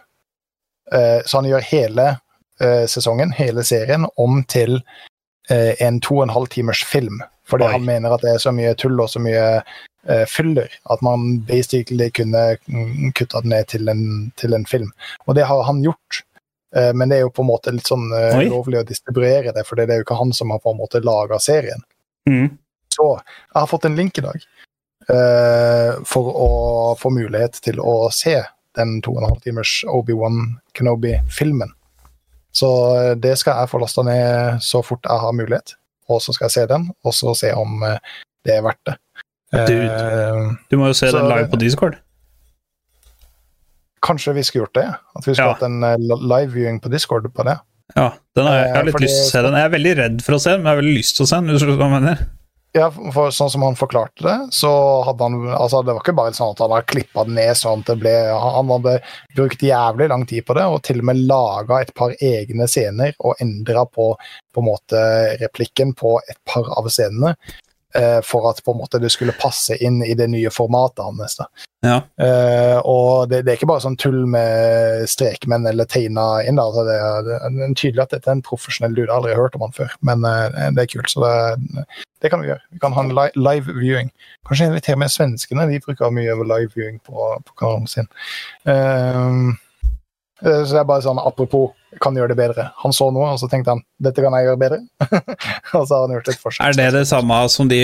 Eh, 0.91 1.21
så 1.25 1.37
han 1.37 1.49
gjør 1.49 1.65
hele 1.65 2.07
eh, 2.61 2.85
sesongen, 2.87 3.33
hele 3.35 3.63
serien, 3.63 4.07
om 4.15 4.43
til 4.43 4.79
eh, 5.49 5.73
en 5.81 5.99
to 6.01 6.19
og 6.19 6.27
en 6.27 6.35
halv 6.35 6.51
timers 6.53 6.83
film. 6.85 7.23
Fordi 7.49 7.67
Oi. 7.67 7.71
han 7.75 7.85
mener 7.85 8.13
at 8.13 8.23
det 8.25 8.35
er 8.35 8.41
så 8.41 8.53
mye 8.55 8.73
tull 8.79 8.99
og 9.01 9.09
så 9.11 9.21
mye 9.21 9.43
eh, 9.61 10.23
fyller 10.29 10.71
at 10.93 11.01
man 11.05 11.41
basically 11.45 12.09
kunne 12.13 12.55
mm, 12.65 13.11
kutta 13.17 13.41
det 13.41 13.51
ned 13.51 13.67
til 13.73 13.89
en, 13.91 14.05
til 14.39 14.57
en 14.57 14.65
film. 14.65 14.93
Og 15.25 15.35
det 15.37 15.45
har 15.49 15.63
han 15.67 15.83
gjort. 15.83 16.23
Eh, 16.75 16.93
Men 16.93 17.09
det 17.09 17.19
er 17.19 17.27
jo 17.27 17.33
på 17.33 17.45
en 17.45 17.51
måte 17.51 17.73
litt 17.73 17.89
sånn 17.89 18.07
eh, 18.13 18.39
ulovlig 18.45 18.81
å 18.81 18.87
distribuere 18.87 19.53
det, 19.53 19.65
for 19.67 19.77
det 19.77 19.89
er 19.89 20.01
jo 20.01 20.07
ikke 20.07 20.21
han 20.21 20.33
som 20.33 20.53
har 20.53 20.63
på 20.63 20.73
en 20.73 20.81
måte 20.81 21.03
laga 21.05 21.39
serien. 21.39 21.85
Mm. 22.29 22.57
Så 22.95 23.07
jeg 23.19 23.59
har 23.59 23.67
fått 23.67 23.85
en 23.85 23.95
link 23.95 24.17
i 24.17 24.23
dag 24.25 24.43
uh, 25.11 26.03
for 26.07 26.29
å 26.31 26.49
få 26.99 27.11
mulighet 27.13 27.59
til 27.65 27.79
å 27.83 28.09
se 28.15 28.37
den 28.75 28.97
to 29.05 29.11
og 29.15 29.21
en 29.23 29.29
halv 29.29 29.41
timers 29.43 29.83
Obi-Wan 29.87 30.57
Kenobi-filmen. 30.75 31.69
Så 32.55 32.67
eh, 32.95 33.13
det 33.19 33.33
skal 33.39 33.61
jeg 33.61 33.69
få 33.71 33.79
lasta 33.81 34.03
ned 34.07 34.61
så 34.63 34.79
fort 34.83 35.03
jeg 35.07 35.19
har 35.19 35.33
mulighet, 35.35 35.73
og 36.11 36.21
så 36.23 36.31
skal 36.35 36.45
jeg 36.47 36.53
se 36.55 36.65
den, 36.71 36.85
og 37.03 37.15
så 37.15 37.33
se 37.35 37.51
om 37.55 37.83
eh, 37.83 37.97
det 38.47 38.57
er 38.57 38.63
verdt 38.63 38.81
det. 38.87 38.95
Du, 39.67 39.75
Du 40.71 40.77
må 40.79 40.87
jo 40.87 40.93
se 40.95 41.07
Så- 41.11 41.17
den 41.19 41.27
live 41.31 41.47
på 41.51 41.59
Discord. 41.59 41.95
kanskje 44.05 44.33
vi 44.33 44.43
skulle 44.43 44.65
gjort 44.65 44.75
det? 44.75 44.87
At 45.15 45.27
vi 45.27 45.33
skulle 45.33 45.47
Ja. 45.47 45.53
hatt 45.53 45.63
en 45.63 45.81
live-viewing 46.29 46.79
på 46.81 46.89
Discord 46.91 47.27
på 47.33 47.43
det? 47.43 47.57
Ja, 47.95 48.07
den 48.35 48.47
er, 48.49 48.55
jeg 48.65 48.71
har 48.73 48.79
Eh, 48.81 48.85
litt 48.85 48.95
fordi- 48.95 49.05
lyst 49.05 49.19
til 49.19 49.27
å 49.27 49.31
se 49.31 49.41
den. 49.45 49.53
Jeg 49.53 49.65
er 49.65 49.77
veldig 49.77 49.97
redd 49.97 50.23
for 50.25 50.33
å 50.35 50.41
se 50.41 50.49
den, 50.51 50.63
men 50.63 50.71
jeg 50.71 50.75
har 50.75 50.81
veldig 50.83 50.97
lyst 50.97 51.15
til 51.15 51.25
å 51.25 51.27
se 51.29 51.35
den. 51.35 51.47
hvis 51.53 51.59
du 51.61 51.77
hva 51.77 51.85
jeg 51.89 52.01
mener. 52.01 52.27
Ja, 52.75 52.89
for 52.89 53.29
sånn 53.31 53.49
som 53.49 53.61
han 53.61 53.75
forklarte 53.75 54.19
det, 54.19 54.51
så 54.51 55.05
hadde 55.05 55.19
han 55.21 55.35
altså 55.55 55.79
Det 55.85 55.93
var 55.95 56.01
ikke 56.01 56.15
bare 56.17 56.31
sånn 56.35 56.51
at 56.51 56.59
han 56.59 56.71
hadde 56.71 56.85
klippa 56.91 57.23
det 57.23 57.33
ned 57.33 57.55
sånn 57.55 57.79
at 57.79 57.85
det 57.85 57.99
ble 58.01 58.11
Han 58.35 58.67
hadde 58.67 59.01
brukt 59.33 59.59
jævlig 59.59 60.09
lang 60.09 60.25
tid 60.25 60.43
på 60.45 60.55
det, 60.55 60.63
og 60.63 60.81
til 60.83 60.99
og 60.99 61.05
med 61.05 61.15
laga 61.25 61.79
et 61.79 61.93
par 61.95 62.09
egne 62.21 62.67
scener 62.67 63.13
og 63.21 63.35
endra 63.39 63.85
på 63.89 64.17
på 64.53 64.57
en 64.59 64.65
måte 64.67 65.37
replikken 65.39 65.93
på 65.95 66.19
et 66.29 66.37
par 66.45 66.63
av 66.77 66.83
scenene. 66.89 67.35
Eh, 67.95 68.19
for 68.25 68.49
at 68.51 68.59
på 68.65 68.73
en 68.75 68.79
måte 68.83 68.99
det 69.01 69.11
skulle 69.13 69.33
passe 69.39 69.77
inn 69.83 70.01
i 70.05 70.13
det 70.17 70.27
nye 70.31 70.51
formatet 70.53 71.03
hans. 71.05 71.37
Ja. 71.85 71.99
Eh, 72.21 72.77
og 72.81 73.29
det, 73.29 73.43
det 73.45 73.51
er 73.53 73.59
ikke 73.59 73.69
bare 73.69 73.83
sånn 73.83 73.97
tull 74.01 74.23
med 74.29 75.05
strekmenn 75.11 75.67
eller 75.69 75.85
tegna 75.89 76.41
inn. 76.47 76.59
altså 76.61 76.85
det, 76.87 76.95
er- 76.97 77.25
det 77.27 77.35
er 77.67 77.75
tydelig 77.77 78.03
at 78.05 78.15
dette 78.15 78.29
er 78.31 78.37
en 78.39 78.45
profesjonell 78.45 78.95
dude. 78.97 79.11
Aldri 79.13 79.35
hørt 79.37 79.55
om 79.59 79.65
han 79.67 79.75
før, 79.75 79.93
men 80.01 80.25
eh, 80.25 80.69
det 80.75 80.85
er 80.87 80.91
kult. 80.95 81.09
så 81.13 81.25
det, 81.25 81.85
det 82.23 82.31
kan 82.33 82.41
vi 82.41 82.49
gjøre. 82.49 82.63
Vi 82.73 82.79
kan 82.81 82.93
ha 82.97 83.03
en 83.05 83.13
li 83.15 83.27
live 83.37 83.75
viewing. 83.77 84.09
Kanskje 84.47 84.71
invitere 84.71 84.97
med 85.01 85.13
svenskene. 85.13 85.67
De 85.69 85.81
bruker 85.83 86.13
mye 86.15 86.33
over 86.33 86.47
live 86.55 86.71
viewing 86.73 86.97
på, 87.05 87.29
på 87.45 87.57
kanalen 87.61 87.87
sin. 87.91 88.09
Eh, 88.65 89.53
så 90.43 90.67
det 90.75 90.79
er 90.81 90.87
bare 90.89 91.03
sånn 91.05 91.19
apropos 91.21 91.71
kan 92.03 92.15
gjøre 92.17 92.33
det 92.33 92.35
bedre. 92.35 92.63
Han 92.81 92.91
så 92.91 93.05
noe, 93.15 93.29
og 93.31 93.39
så 93.39 93.47
tenkte 93.47 93.71
han 93.71 93.79
dette 94.03 94.19
kan 94.19 94.33
jeg 94.35 94.49
gjøre 94.49 94.59
bedre. 94.59 94.79
og 95.77 95.85
så 95.87 95.95
har 95.95 96.01
han 96.03 96.15
gjort 96.17 96.27
et 96.33 96.41
forsøk. 96.41 96.61
Er 96.67 96.75
det 96.75 96.87
det 96.97 97.03
samme 97.07 97.37
som 97.53 97.69
de 97.71 97.79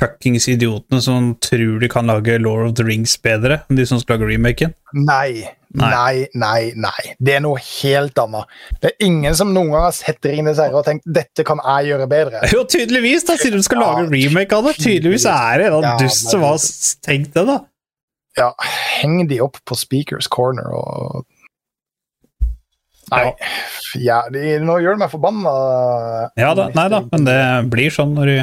fuckings 0.00 0.48
idiotene 0.50 0.98
som 1.04 1.28
tror 1.44 1.76
de 1.78 1.90
kan 1.92 2.10
lage 2.10 2.40
Law 2.42 2.64
of 2.66 2.74
the 2.80 2.86
Rings 2.88 3.14
bedre 3.22 3.60
de 3.70 3.86
som 3.86 4.00
skal 4.02 4.18
lage 4.18 4.32
remaken? 4.32 4.74
Nei, 4.98 5.44
Nei. 5.78 5.88
nei, 5.94 6.26
nei, 6.36 6.72
nei. 6.76 7.14
Det 7.22 7.36
er 7.38 7.44
noe 7.46 7.62
helt 7.62 8.18
annet. 8.20 8.50
Det 8.82 8.90
er 8.90 9.06
ingen 9.06 9.36
som 9.38 9.54
noen 9.54 9.70
gang 9.72 9.86
har 9.86 9.94
sett 9.96 10.26
Ringenes 10.28 10.58
herre 10.60 10.82
og 10.82 10.84
tenkt 10.88 11.06
dette 11.06 11.46
kan 11.48 11.62
jeg 11.62 11.92
gjøre 11.94 12.08
bedre. 12.10 12.42
Jo, 12.52 12.64
tydeligvis! 12.68 13.24
da, 13.30 13.38
Siden 13.40 13.62
de 13.62 13.68
skal 13.68 13.78
Ja, 13.80 13.92
lage 13.94 14.10
remake 14.10 14.58
av 14.58 14.66
det. 14.68 14.74
Tydeligvis 14.82 15.24
er 15.30 15.62
det 15.62 15.70
en 15.70 15.86
Ja, 15.86 15.94
dust 16.02 16.28
som 16.34 16.42
har 16.44 16.58
tenkt 17.06 17.30
det, 17.38 17.46
da. 17.48 17.60
Ja, 18.36 18.50
heng 18.98 19.22
de 19.30 19.38
opp 19.44 19.62
på 19.68 19.76
Speakers 19.78 20.26
Corner 20.32 20.72
og 20.74 21.22
Nei. 23.10 23.24
Ja, 24.00 24.22
de, 24.32 24.42
nå 24.62 24.78
gjør 24.80 24.96
det 24.96 25.02
meg 25.02 25.10
forbanna. 25.12 25.52
Ja 26.38 26.52
da, 26.56 26.68
nei 26.76 26.86
da, 26.92 27.02
men 27.10 27.26
det 27.26 27.38
blir 27.72 27.92
sånn 27.92 28.14
når 28.16 28.30
du 28.30 28.36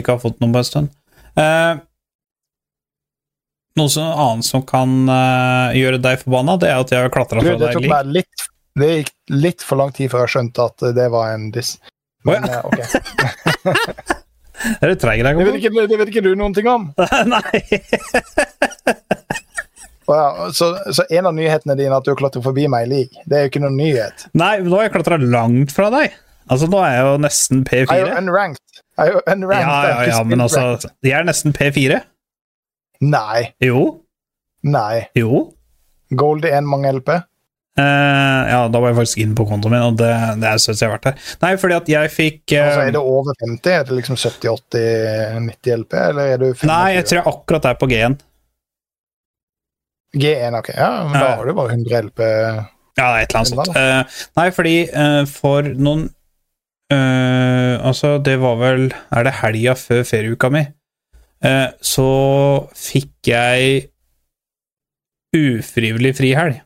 ikke 0.00 0.16
har 0.16 0.22
fått 0.22 0.40
noe 0.40 0.52
på 0.54 0.62
en 0.62 0.66
stund. 0.66 0.92
Eh, 1.38 1.74
noe 3.78 3.92
som, 3.92 4.08
annet 4.24 4.48
som 4.48 4.64
kan 4.66 4.96
eh, 5.12 5.76
gjøre 5.80 6.00
deg 6.02 6.22
forbanna, 6.24 6.56
det 6.62 6.70
er 6.72 6.80
at 6.82 6.94
jeg 6.94 7.04
har 7.04 7.12
klatra 7.14 7.44
Du, 7.44 7.52
fra 7.52 7.68
deg 7.68 7.84
lik. 7.84 8.16
litt 8.16 8.48
Det 8.80 8.90
gikk 8.94 9.12
litt 9.44 9.66
for 9.66 9.82
lang 9.82 9.92
tid 9.94 10.10
før 10.12 10.24
jeg 10.24 10.34
skjønte 10.36 10.66
at 10.72 10.88
det 10.96 11.06
var 11.12 11.34
en 11.36 11.50
diss. 11.54 11.76
Men 12.26 12.48
Å, 12.48 12.50
eh, 12.50 12.62
ok. 12.70 14.16
Er 14.60 14.90
du 14.92 14.98
treig 15.00 15.22
i 15.22 15.24
dag? 15.24 15.38
Det 15.40 15.70
det 15.88 15.96
vet 16.02 16.10
ikke 16.12 16.20
du 16.26 16.34
noen 16.36 16.52
ting 16.52 16.66
om. 16.68 16.90
Nei. 17.32 17.62
Ja, 20.08 20.48
så, 20.56 20.72
så 20.94 21.04
en 21.12 21.28
av 21.28 21.34
nyhetene 21.36 21.76
dine 21.78 21.92
er 21.92 22.00
at 22.00 22.08
du 22.08 22.14
klatrer 22.18 22.42
forbi 22.44 22.66
meg 22.72 22.88
i 22.88 22.90
league. 22.90 23.24
Det 23.28 23.36
er 23.36 23.46
jo 23.46 23.52
ikke 23.52 23.62
noen 23.62 23.78
nyhet. 23.78 24.26
Nei, 24.38 24.56
nå 24.64 24.78
har 24.78 24.88
jeg 24.88 24.94
klatra 24.96 25.20
langt 25.20 25.74
fra 25.74 25.90
deg. 25.94 26.16
Altså, 26.50 26.66
nå 26.70 26.80
er 26.82 26.96
jeg 26.96 27.06
jo 27.06 27.16
nesten 27.22 27.64
Jeg 27.68 27.86
er 27.86 28.00
jo 28.00 28.08
P4. 28.08 28.18
unranked. 28.18 28.82
Er 28.98 29.12
jo 29.12 29.20
unranked. 29.22 29.70
Ja, 29.70 29.80
ja, 29.92 30.06
ja, 30.10 30.22
men 30.26 30.42
altså. 30.42 30.90
Jeg 31.06 31.18
er 31.20 31.26
nesten 31.28 31.54
P4. 31.56 32.00
Nei. 33.06 33.50
Jo. 33.62 33.84
Nei. 34.66 35.06
Jo. 35.16 35.44
Gold 36.10 36.44
i 36.48 36.54
en 36.56 36.66
mange 36.68 36.90
LP. 36.98 37.20
Uh, 37.78 38.42
ja, 38.50 38.64
da 38.68 38.80
var 38.82 38.90
jeg 38.90 38.98
faktisk 38.98 39.20
inne 39.22 39.36
på 39.38 39.46
kontoen 39.48 39.72
min, 39.72 39.84
og 39.92 39.98
det, 40.00 40.10
det 40.42 40.48
er 40.50 40.58
søtt 40.60 40.80
jeg 40.82 40.90
har 40.90 40.96
vært 40.98 41.06
her. 41.12 41.28
Nei, 41.44 41.52
fordi 41.62 41.76
at 41.78 41.90
jeg 41.92 42.10
fikk 42.12 42.40
uh, 42.56 42.64
Altså, 42.64 42.80
er 42.82 42.96
det 42.96 43.02
over 43.14 43.38
50? 43.44 43.70
Er 43.76 43.86
det 43.86 43.98
liksom 44.00 44.18
70-80-90 44.18 45.78
LP, 45.84 45.94
eller 46.10 46.32
er 46.34 46.42
du 46.42 46.48
25? 46.50 46.66
Nei, 46.72 46.88
jeg 46.98 47.06
tror 47.06 47.20
jeg 47.20 47.28
akkurat 47.30 47.70
er 47.70 47.78
på 47.80 47.88
G1. 47.92 48.18
G1, 50.16 50.58
ok. 50.58 50.72
Ja, 50.74 50.90
men 51.06 51.14
da 51.20 51.34
har 51.38 51.46
du 51.46 51.54
bare 51.54 51.76
100 51.76 52.02
LP. 52.08 52.22
Ja, 52.98 53.12
et 53.20 53.30
eller 53.30 53.40
annet 53.40 53.52
sånt. 53.52 53.76
Uh, 53.76 54.24
nei, 54.38 54.48
fordi 54.54 54.74
uh, 54.90 55.22
for 55.30 55.66
noen 55.78 56.08
uh, 56.92 57.76
Altså, 57.86 58.16
det 58.18 58.34
var 58.42 58.58
vel 58.60 58.88
Er 58.90 59.24
det 59.24 59.38
helga 59.40 59.76
før 59.78 60.02
ferieuka 60.06 60.50
mi? 60.52 60.66
Så 61.80 62.06
fikk 62.76 63.30
jeg 63.30 63.86
ufrivillig 65.32 66.10
frihelg. 66.18 66.58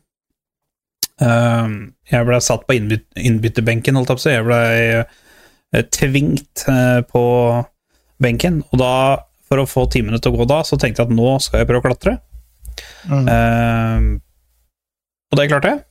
Jeg 1.15 2.27
ble 2.27 2.39
satt 2.43 2.65
på 2.67 2.75
innbyt 2.75 3.05
innbytterbenken, 3.15 3.95
holdt 3.95 4.11
jeg 4.11 4.17
på 4.17 4.19
å 4.19 4.25
si. 4.25 4.33
Jeg 4.33 4.43
ble 4.49 5.85
tvingt 5.95 6.65
på 7.07 7.23
benken. 8.19 8.59
Og 8.67 8.83
da, 8.83 8.91
for 9.47 9.63
å 9.63 9.69
få 9.77 9.85
timene 9.95 10.19
til 10.19 10.35
å 10.35 10.41
gå 10.41 10.49
da, 10.51 10.59
så 10.67 10.75
tenkte 10.75 11.05
jeg 11.05 11.13
at 11.13 11.17
nå 11.21 11.37
skal 11.47 11.63
jeg 11.63 11.71
prøve 11.71 11.85
å 11.85 11.87
klatre. 11.87 12.17
Mm. 13.09 13.27
Uh, 13.27 14.07
og 15.31 15.39
det 15.39 15.49
klarte 15.51 15.73
jeg. 15.73 15.83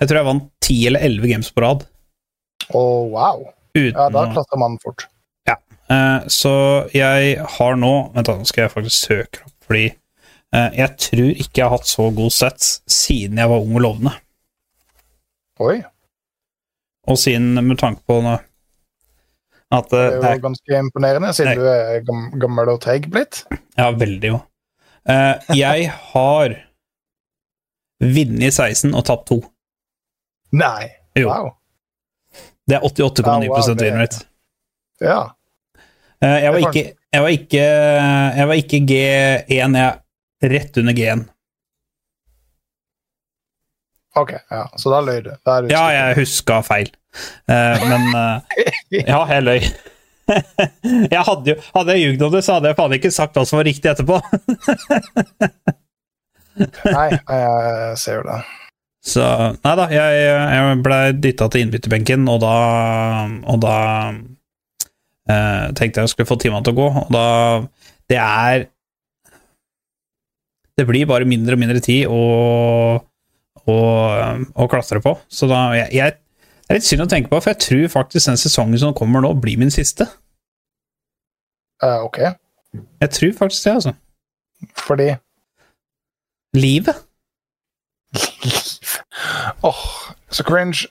Jeg 0.00 0.08
tror 0.08 0.20
jeg 0.20 0.30
vant 0.30 0.50
ti 0.64 0.76
eller 0.88 1.04
elleve 1.04 1.30
games 1.32 1.50
på 1.52 1.64
rad. 1.64 1.86
Å, 2.70 2.82
wow. 3.12 3.48
Uten 3.76 3.96
Ja, 3.96 4.08
da 4.12 4.28
klatrer 4.32 4.60
man 4.60 4.78
fort. 4.82 5.06
Eh, 5.90 6.26
så 6.30 6.52
jeg 6.94 7.38
har 7.56 7.78
nå 7.78 7.94
Vent, 8.14 8.28
da, 8.28 8.36
nå 8.38 8.46
skal 8.46 8.66
jeg 8.66 8.74
faktisk 8.76 9.08
søke 9.08 9.42
opp, 9.42 9.54
fordi 9.66 9.86
uh, 10.54 10.68
jeg 10.74 10.94
tror 11.02 11.30
ikke 11.32 11.60
jeg 11.60 11.64
har 11.64 11.74
hatt 11.74 11.88
så 11.90 12.06
god 12.14 12.34
sets 12.34 12.68
siden 12.90 13.40
jeg 13.42 13.50
var 13.50 13.64
ung 13.64 13.74
og 13.74 13.84
lovende. 13.86 14.12
Oi, 15.60 15.80
Og 17.10 17.18
siden 17.20 17.58
med 17.58 17.78
tanke 17.80 18.02
på 18.06 18.20
nå 18.24 18.36
at 19.70 19.90
det 19.92 19.98
eh, 20.00 20.14
er 20.16 20.22
det 20.24 20.30
jo 20.40 20.46
ganske 20.48 20.78
imponerende, 20.82 21.32
siden 21.36 21.52
Nei. 21.52 21.58
du 21.58 21.66
er 21.70 22.38
gammel 22.42 22.72
og 22.72 22.80
treig 22.82 23.04
blitt. 23.10 23.44
Ja, 23.78 23.90
veldig, 23.94 24.32
jo. 24.32 24.40
Eh, 25.08 25.54
jeg 25.56 25.88
har 26.12 26.54
vunnet 28.00 28.52
16 28.54 28.94
og 28.94 29.04
tapt 29.08 29.28
2. 29.32 29.40
Nei. 30.60 30.90
Jo. 31.18 31.28
Wow. 31.30 31.50
Det 32.68 32.76
er 32.78 32.84
88,9 32.86 33.44
Ja, 33.44 33.50
wow, 33.50 33.74
det- 33.74 33.86
win 33.86 33.98
rate. 34.00 34.24
Ja. 35.00 35.20
Uh, 36.20 36.36
jeg, 36.42 36.52
var 36.52 36.58
ikke, 36.68 36.82
jeg, 37.12 37.22
var 37.22 37.28
ikke, 37.32 37.60
jeg 38.36 38.48
var 38.48 38.54
ikke 38.60 38.80
G1, 38.90 39.46
jeg 39.48 39.86
er 39.88 40.50
rett 40.52 40.76
under 40.76 40.92
G1. 40.92 41.22
Ok, 44.20 44.32
ja. 44.50 44.66
så 44.76 44.90
da 44.92 45.00
løy 45.06 45.20
du. 45.24 45.30
Ja, 45.70 45.84
jeg 45.94 46.18
huska 46.20 46.60
feil, 46.66 46.90
Uh, 47.50 47.80
men 47.90 48.04
Ja, 49.10 49.24
jeg 49.26 49.42
løy. 49.42 49.64
jeg 51.14 51.22
hadde 51.26 51.52
jo 51.52 51.56
Hadde 51.74 51.96
jeg 51.96 52.06
ljugd 52.06 52.24
om 52.26 52.34
det, 52.34 52.42
så 52.46 52.56
hadde 52.56 52.72
jeg 52.72 52.78
faen 52.78 52.96
ikke 52.96 53.12
sagt 53.14 53.36
hva 53.36 53.44
som 53.48 53.60
var 53.60 53.68
riktig 53.68 53.90
etterpå. 53.90 54.20
Nei, 56.96 57.06
jeg 57.14 58.00
ser 58.00 58.20
jo 58.20 58.24
det. 58.26 58.40
Så 59.00 59.24
Nei 59.64 59.74
da, 59.78 59.86
jeg, 59.92 60.18
jeg 60.20 60.80
blei 60.84 61.04
dytta 61.16 61.48
til 61.48 61.64
innbytterbenken, 61.64 62.26
og 62.28 62.42
da 62.42 62.56
Og 63.48 63.62
da 63.62 63.76
eh, 64.10 65.70
tenkte 65.76 66.02
jeg 66.02 66.04
jeg 66.04 66.14
skulle 66.14 66.28
få 66.28 66.36
timene 66.40 66.64
til 66.66 66.76
å 66.76 66.80
gå, 66.82 66.88
og 67.06 67.14
da 67.14 67.26
Det 68.10 68.20
er 68.20 68.66
Det 70.76 70.86
blir 70.88 71.08
bare 71.08 71.28
mindre 71.28 71.56
og 71.56 71.62
mindre 71.62 71.80
tid 71.84 72.08
å, 72.08 72.20
å, 73.68 73.78
å 74.52 74.68
klatre 74.72 75.02
på. 75.04 75.12
Så 75.28 75.48
da 75.50 75.66
jeg, 75.76 75.88
jeg, 75.96 76.16
Det 76.16 76.72
er 76.72 76.78
litt 76.78 76.88
synd 76.88 77.04
å 77.04 77.10
tenke 77.10 77.32
på, 77.32 77.40
for 77.40 77.52
jeg 77.52 77.62
tror 77.66 77.92
faktisk 77.96 78.30
den 78.30 78.40
sesongen 78.40 78.80
som 78.80 78.96
kommer 78.96 79.24
nå, 79.24 79.34
blir 79.40 79.60
min 79.60 79.72
siste. 79.74 80.06
Eh, 81.82 82.04
ok, 82.04 82.18
Jeg 83.00 83.10
tror 83.10 83.32
faktisk 83.38 83.64
det, 83.64 83.72
altså. 83.74 83.92
fordi 84.78 85.14
Livet. 86.54 86.96
Åh, 89.68 89.82
så 90.30 90.42
cringe. 90.44 90.86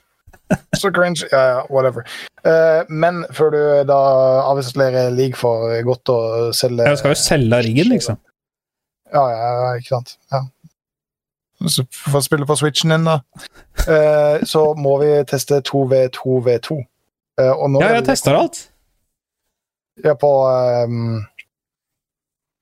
Så 0.76 0.90
cringe. 0.90 1.26
Ja, 1.32 1.42
ja, 1.48 1.60
whatever. 1.70 2.02
Uh, 2.46 2.92
men 2.92 3.24
før 3.30 3.50
du 3.50 3.60
da 3.88 3.98
avinstallerer 4.50 5.10
league 5.10 5.36
for 5.36 5.82
godt 5.84 6.08
å 6.08 6.18
selge 6.56 6.86
Jeg 6.88 6.98
skal 6.98 7.12
jo 7.14 7.20
selge 7.20 7.60
riggen, 7.66 7.90
liksom. 7.92 8.16
Ja, 9.12 9.26
ja, 9.28 9.50
ja, 9.60 9.70
ikke 9.76 9.94
sant. 9.98 10.16
Ja. 10.32 10.42
Så 11.68 11.84
for 11.92 12.22
å 12.22 12.24
spille 12.24 12.48
på 12.48 12.56
switchen 12.56 12.94
din, 12.94 13.04
da, 13.04 13.18
uh, 13.84 14.40
så 14.48 14.70
må 14.80 14.96
vi 15.02 15.12
teste 15.28 15.60
2V2V2. 15.68 16.80
Uh, 17.40 17.52
Ja, 17.80 17.92
jeg 17.98 18.06
tester 18.08 18.36
alt. 18.38 18.64
Ja, 20.04 20.14
på 20.18 20.30
ehm, 20.48 21.22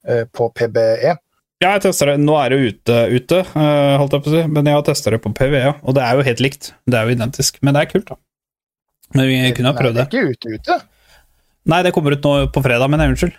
eh, 0.08 0.24
På 0.34 0.50
PBE. 0.54 1.16
Ja, 1.58 1.72
jeg 1.74 1.82
tester 1.88 2.12
det. 2.12 2.20
Nå 2.22 2.36
er 2.38 2.54
det 2.54 2.58
ute, 2.62 2.96
ute 3.10 3.40
eh, 3.42 3.94
holdt 3.98 4.14
jeg 4.14 4.22
på 4.24 4.30
å 4.30 4.34
si, 4.36 4.44
men 4.46 4.68
jeg 4.70 4.78
har 4.78 4.84
testa 4.86 5.10
det 5.10 5.18
på 5.24 5.32
PVE, 5.34 5.72
og 5.82 5.96
det 5.98 6.04
er 6.06 6.18
jo 6.18 6.26
helt 6.28 6.42
likt. 6.44 6.70
Det 6.86 6.98
er 7.00 7.08
jo 7.08 7.16
identisk, 7.16 7.58
men 7.66 7.74
det 7.74 7.82
er 7.82 7.90
kult, 7.90 8.12
da. 8.12 8.18
Men 9.16 9.26
vi 9.26 9.40
kunne 9.56 9.72
ha 9.72 9.78
prøvd 9.78 9.96
det 9.98 10.04
det. 10.04 10.20
er 10.20 10.28
ikke 10.28 10.36
ute 10.36 10.60
ute. 10.60 10.78
Nei, 11.68 11.82
det 11.84 11.92
kommer 11.96 12.14
ut 12.14 12.24
nå 12.24 12.34
på 12.54 12.62
fredag, 12.62 12.90
men 12.92 13.02
unnskyld. 13.08 13.34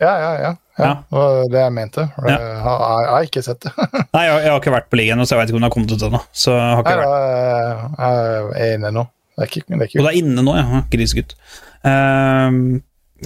Ja, 0.00 0.12
ja, 0.16 0.30
ja. 0.38 0.42
ja. 0.44 0.52
Ja. 0.80 0.92
Det 1.10 1.16
var 1.18 1.50
det 1.52 1.60
jeg 1.60 1.72
mente. 1.76 2.04
Ja. 2.22 2.36
Jeg, 2.36 2.60
har, 2.64 2.84
jeg 3.04 3.10
har 3.12 3.26
ikke 3.28 3.42
sett 3.44 3.64
det. 3.66 3.72
Nei, 4.16 4.22
jeg, 4.24 4.36
jeg 4.44 4.52
har 4.52 4.60
ikke 4.62 4.76
vært 4.76 4.92
på 4.92 5.00
ligaen, 5.00 5.24
så 5.26 5.34
jeg 5.34 5.42
vet 5.42 5.50
ikke 5.50 5.58
om 5.58 5.64
det 5.64 5.68
har 5.68 5.74
kommet 5.74 5.96
ut 5.96 6.04
ennå. 6.06 6.20
Så 6.32 6.54
jeg 6.54 6.76
har 6.78 6.86
Nei, 6.86 6.94
ikke 6.94 7.08
vært. 7.10 8.54
jeg 8.54 8.68
er 8.68 8.78
inne 8.78 8.92
nå. 8.96 9.04
Det 9.34 9.42
er 9.44 9.50
ikke, 9.50 9.64
det 9.66 9.76
er 9.76 9.90
ikke 9.90 10.00
Og 10.00 10.06
det 10.06 10.12
er 10.12 10.20
inne 10.20 10.44
nå, 10.46 10.54
ja. 10.56 10.80
Grisegutt. 10.92 11.34
Ehm, 11.88 12.62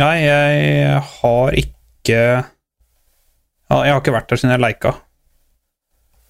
nei, 0.01 0.14
jeg 0.24 1.01
har 1.20 1.59
ikke 1.59 2.20
Jeg 3.74 3.92
har 3.92 4.01
ikke 4.01 4.14
vært 4.14 4.30
der 4.30 4.40
siden 4.40 4.55
jeg 4.55 4.62
leika. 4.62 4.95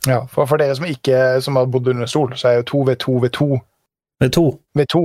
ja, 0.06 0.20
for, 0.30 0.46
for 0.46 0.60
dere 0.60 0.76
som 0.76 0.86
ikke 0.86 1.40
som 1.44 1.56
har 1.56 1.66
bodd 1.66 1.88
under 1.88 2.06
stol, 2.06 2.36
så 2.36 2.48
er 2.48 2.60
jo 2.60 2.68
2V2V2 2.70 3.48
V2. 4.22 4.44
V2 4.78 5.00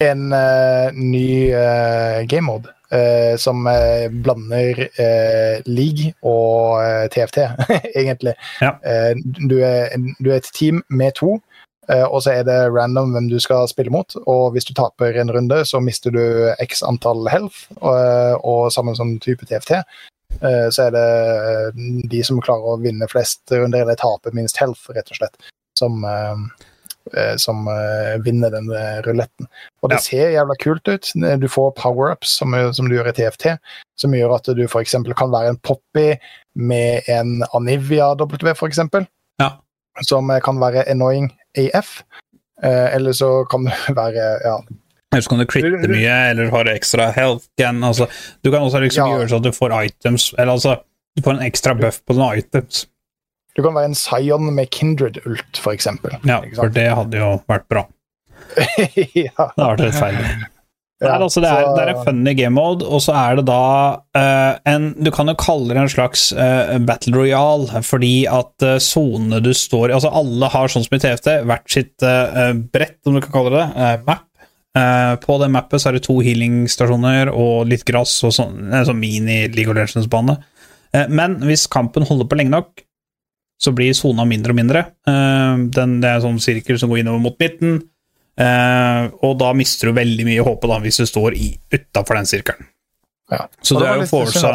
en 0.00 0.32
uh, 0.32 0.92
ny 0.96 1.54
uh, 1.54 2.26
game 2.26 2.46
mode. 2.46 2.72
Uh, 2.90 3.36
som 3.38 3.66
uh, 3.70 4.08
blander 4.10 4.80
uh, 4.98 5.62
league 5.66 6.10
og 6.26 6.82
TFT, 7.12 7.38
egentlig. 8.00 8.34
Ja. 8.60 8.72
Du, 9.50 9.60
er, 9.62 9.94
du 10.18 10.30
er 10.30 10.40
et 10.40 10.50
team 10.54 10.82
med 10.88 11.12
to, 11.20 11.36
og 12.06 12.22
så 12.22 12.30
er 12.38 12.44
det 12.46 12.58
random 12.74 13.12
hvem 13.16 13.28
du 13.30 13.38
skal 13.42 13.66
spille 13.70 13.90
mot. 13.90 14.14
Og 14.30 14.52
hvis 14.54 14.64
du 14.68 14.74
taper 14.76 15.16
en 15.20 15.32
runde, 15.34 15.62
så 15.66 15.80
mister 15.82 16.10
du 16.14 16.20
x 16.62 16.82
antall 16.86 17.26
health, 17.32 17.66
og, 17.80 18.40
og 18.46 18.70
sammen 18.74 18.94
som 18.98 19.16
type 19.18 19.46
TFT. 19.48 19.80
eh, 20.42 20.68
Så 20.70 20.86
er 20.86 20.90
det 20.94 21.06
eh, 21.50 21.80
de 22.12 22.22
som 22.26 22.40
klarer 22.40 22.74
å 22.74 22.80
vinne 22.82 23.08
flest 23.10 23.42
runder, 23.50 23.82
eller 23.82 23.98
tape 23.98 24.30
minst 24.36 24.60
health, 24.62 24.86
rett 24.94 25.10
og 25.10 25.18
slett, 25.18 25.34
som, 25.78 26.04
eh, 26.04 26.44
eh, 27.16 27.34
som 27.42 27.66
eh, 27.72 28.18
vinner 28.22 28.50
den 28.54 28.70
eh, 28.70 29.00
ruletten. 29.08 29.48
Og 29.82 29.90
det 29.90 29.98
Ja. 29.98 30.04
ser 30.06 30.30
jævla 30.36 30.54
kult 30.60 30.86
ut. 30.88 31.10
Du 31.40 31.48
får 31.48 31.74
power-ups, 31.80 32.36
som, 32.38 32.54
som 32.76 32.88
du 32.88 32.94
gjør 32.98 33.08
i 33.10 33.16
TFT, 33.18 33.56
som 33.98 34.12
gjør 34.14 34.36
at 34.36 34.52
du 34.54 34.62
f.eks. 34.68 34.94
kan 35.16 35.32
være 35.32 35.48
en 35.56 35.58
Poppy 35.64 36.14
med 36.54 37.02
en 37.08 37.42
Anivia 37.54 38.12
W, 38.14 38.52
f.eks. 38.54 38.78
Ja. 39.40 39.50
Som 40.06 40.30
eh, 40.30 40.38
kan 40.44 40.60
være 40.60 40.86
annoying 40.88 41.32
AF. 41.58 42.02
Eh, 42.62 42.94
eller 42.94 43.12
så 43.16 43.44
kan 43.50 43.64
det 43.64 43.74
være 43.96 44.24
ja, 44.44 44.56
Eller 45.12 45.22
så 45.24 45.30
kan 45.32 45.38
du 45.40 45.46
critte 45.48 45.88
mye, 45.88 46.16
eller 46.30 46.50
har 46.52 46.68
ekstra 46.68 47.06
health 47.16 47.46
gen, 47.58 47.80
Altså, 47.84 48.06
du 48.44 48.50
kan 48.52 48.60
også 48.66 48.82
liksom 48.84 49.06
Ja. 49.06 49.16
gjøre 49.18 49.28
sånn 49.32 49.40
at 49.40 49.48
du 49.48 49.56
får 49.56 49.72
items 49.84 50.26
Eller 50.36 50.52
altså, 50.52 50.74
du 51.16 51.22
får 51.24 51.38
en 51.38 51.46
ekstra 51.48 51.74
buff 51.74 52.02
på 52.06 52.14
noen 52.18 52.38
items. 52.38 52.84
Du 53.56 53.62
kan 53.64 53.74
være 53.74 53.88
en 53.90 53.96
Zion 53.98 54.44
med 54.54 54.68
Kindred-ult, 54.70 55.58
f.eks. 55.58 55.88
Ja, 56.28 56.36
for 56.54 56.68
det 56.70 56.84
hadde 56.94 57.18
jo 57.18 57.30
vært 57.50 57.66
bra. 57.72 57.82
ja. 58.60 59.32
Det 59.34 59.34
hadde 59.34 59.66
vært 59.66 59.82
rettferdig. 59.88 60.28
Ja, 61.00 61.14
Nei, 61.14 61.24
altså, 61.24 61.40
det, 61.40 61.48
er, 61.48 61.62
så- 61.64 61.74
det 61.78 61.82
er 61.86 61.90
en 61.94 62.02
funny 62.04 62.32
game 62.36 62.52
mode, 62.52 62.84
og 62.84 63.00
så 63.00 63.14
er 63.16 63.38
det 63.38 63.46
da 63.48 63.60
uh, 64.20 64.58
en 64.68 64.90
Du 65.00 65.08
kan 65.16 65.30
jo 65.32 65.34
kalle 65.40 65.72
det 65.72 65.78
en 65.80 65.88
slags 65.88 66.26
uh, 66.36 66.74
battle 66.84 67.14
royale, 67.16 67.80
fordi 67.88 68.26
at 68.28 68.66
uh, 68.66 68.74
sonene 68.84 69.38
du 69.40 69.48
står 69.56 69.88
i 69.88 69.94
Altså, 69.96 70.10
alle 70.12 70.50
har, 70.52 70.68
sånn 70.68 70.84
som 70.84 70.98
i 70.98 71.00
TFT, 71.00 71.30
hvert 71.48 71.72
sitt 71.72 72.04
brett, 72.74 72.98
om 73.08 73.16
du 73.16 73.22
kan 73.24 73.32
kalle 73.32 73.54
det, 73.54 73.94
map. 74.04 74.26
På 75.24 75.38
det 75.40 75.48
mappet 75.50 75.82
så 75.82 75.88
er 75.90 75.96
det 75.96 76.04
to 76.06 76.18
healingstasjoner 76.22 77.32
og 77.32 77.64
litt 77.72 77.82
gress 77.88 78.12
og 78.28 78.30
sånn, 78.36 78.68
sånn 78.86 79.00
mini 79.00 79.40
League 79.50 79.72
of 79.72 79.74
Legends-bane. 79.80 80.36
Men 81.10 81.34
hvis 81.48 81.64
kampen 81.72 82.06
holder 82.06 82.28
på 82.30 82.38
lenge 82.38 82.52
nok, 82.54 82.84
så 83.60 83.72
blir 83.76 83.96
sona 83.98 84.24
mindre 84.28 84.54
og 84.54 84.60
mindre. 84.60 84.84
Den, 85.04 85.96
det 86.00 86.06
er 86.12 86.20
en 86.20 86.24
sånn 86.28 86.38
sirkel 86.44 86.78
som 86.80 86.92
går 86.92 87.02
innover 87.02 87.24
mot 87.26 87.40
midten. 87.42 87.80
Eh, 88.40 89.08
og 89.26 89.38
da 89.40 89.50
mister 89.56 89.90
du 89.90 89.96
veldig 89.96 90.26
mye 90.28 90.44
håpet 90.46 90.70
da, 90.70 90.78
hvis 90.84 91.00
du 91.02 91.06
står 91.08 91.34
utafor 91.74 92.20
den 92.20 92.28
sirkelen. 92.30 92.68
Ja. 93.30 93.46
Så 93.62 93.76
det, 93.78 93.84
det 93.84 93.90
er 93.90 94.00
jo 94.02 94.06
forsa 94.10 94.52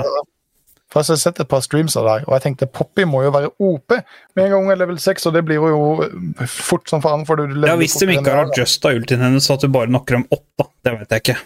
For 0.91 0.99
jeg 1.03 1.13
har 1.13 1.19
sett 1.19 1.39
et 1.43 1.47
par 1.51 1.61
streams 1.63 1.95
av 1.99 2.07
her, 2.07 2.25
og 2.27 2.35
jeg 2.35 2.43
tenkte 2.45 2.67
Poppy 2.71 3.05
må 3.07 3.21
jo 3.23 3.31
være 3.35 3.49
OP 3.59 3.95
med 4.35 4.45
en 4.45 4.51
gang 4.53 4.67
hun 4.67 4.71
er 4.73 4.79
level 4.79 4.99
6, 4.99 5.27
og 5.27 5.35
det 5.35 5.43
blir 5.47 5.59
jo 5.59 6.07
fort 6.47 6.87
som 6.91 7.03
faen. 7.03 7.25
For 7.27 7.41
Ja, 7.43 7.75
hvis 7.79 7.97
de 7.99 8.07
ikke 8.15 8.31
har 8.31 8.45
adjusta 8.47 8.93
ultien 8.95 9.23
hennes, 9.23 9.43
så 9.47 9.57
at 9.57 9.65
du 9.65 9.71
bare 9.71 9.91
knocker 9.91 10.19
dem 10.19 10.25
opp, 10.31 10.45
da. 10.59 10.69
Det 10.85 10.95
vet 11.01 11.15
jeg 11.17 11.25
ikke. 11.25 11.37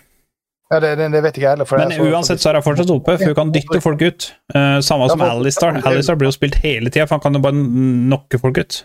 Ja, 0.69 0.77
det, 0.84 0.91
det, 1.01 1.21
vet 1.25 1.34
ikke 1.34 1.47
jeg 1.47 1.55
heller. 1.57 1.71
Men 1.80 1.91
så- 1.97 2.09
uansett 2.11 2.41
så 2.43 2.49
er 2.51 2.59
hun 2.59 2.67
fortsatt 2.67 2.91
OP, 2.93 3.07
for 3.09 3.25
hun 3.25 3.36
kan 3.39 3.51
dytte 3.55 3.82
folk 3.82 4.01
ut. 4.05 4.27
Uh, 4.53 4.77
samme 4.86 5.07
Ja, 5.07 5.15
som 5.15 5.19
for- 5.19 5.30
Alistar. 5.34 5.82
Alistar 5.82 6.15
blir 6.19 6.30
jo 6.30 6.36
spilt 6.38 6.59
hele 6.61 6.91
tida, 6.93 7.07
for 7.07 7.17
han 7.17 7.21
kan 7.25 7.34
jo 7.34 7.41
bare 7.41 7.57
knocke 7.57 8.39
folk 8.39 8.57
ut. 8.61 8.84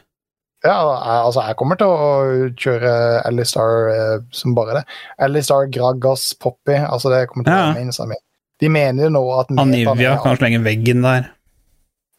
Ja, 0.64 0.74
jeg, 0.80 1.20
altså, 1.28 1.42
jeg 1.44 1.56
kommer 1.60 1.76
til 1.76 1.90
å 1.92 2.50
kjøre 2.56 2.92
Alistar 3.28 3.88
eh, 3.92 4.18
som 4.32 4.54
bare 4.56 4.78
det. 4.78 4.84
Alistar, 5.26 5.68
Gragas, 5.72 6.30
Poppy. 6.40 6.78
altså 6.80 7.12
Det 7.12 7.26
kommer 7.28 7.44
til 7.44 7.52
å 7.52 7.56
Ja. 7.58 7.66
være 7.68 7.82
mainsa 7.82 8.06
mi. 8.08 8.16
De 8.62 8.70
mener 8.72 9.04
jo 9.08 9.10
nå 9.12 9.22
at 9.40 9.50
Anivia 9.60 10.14
kan 10.22 10.38
slenge 10.38 10.62
veggen 10.64 11.02
der. 11.04 11.28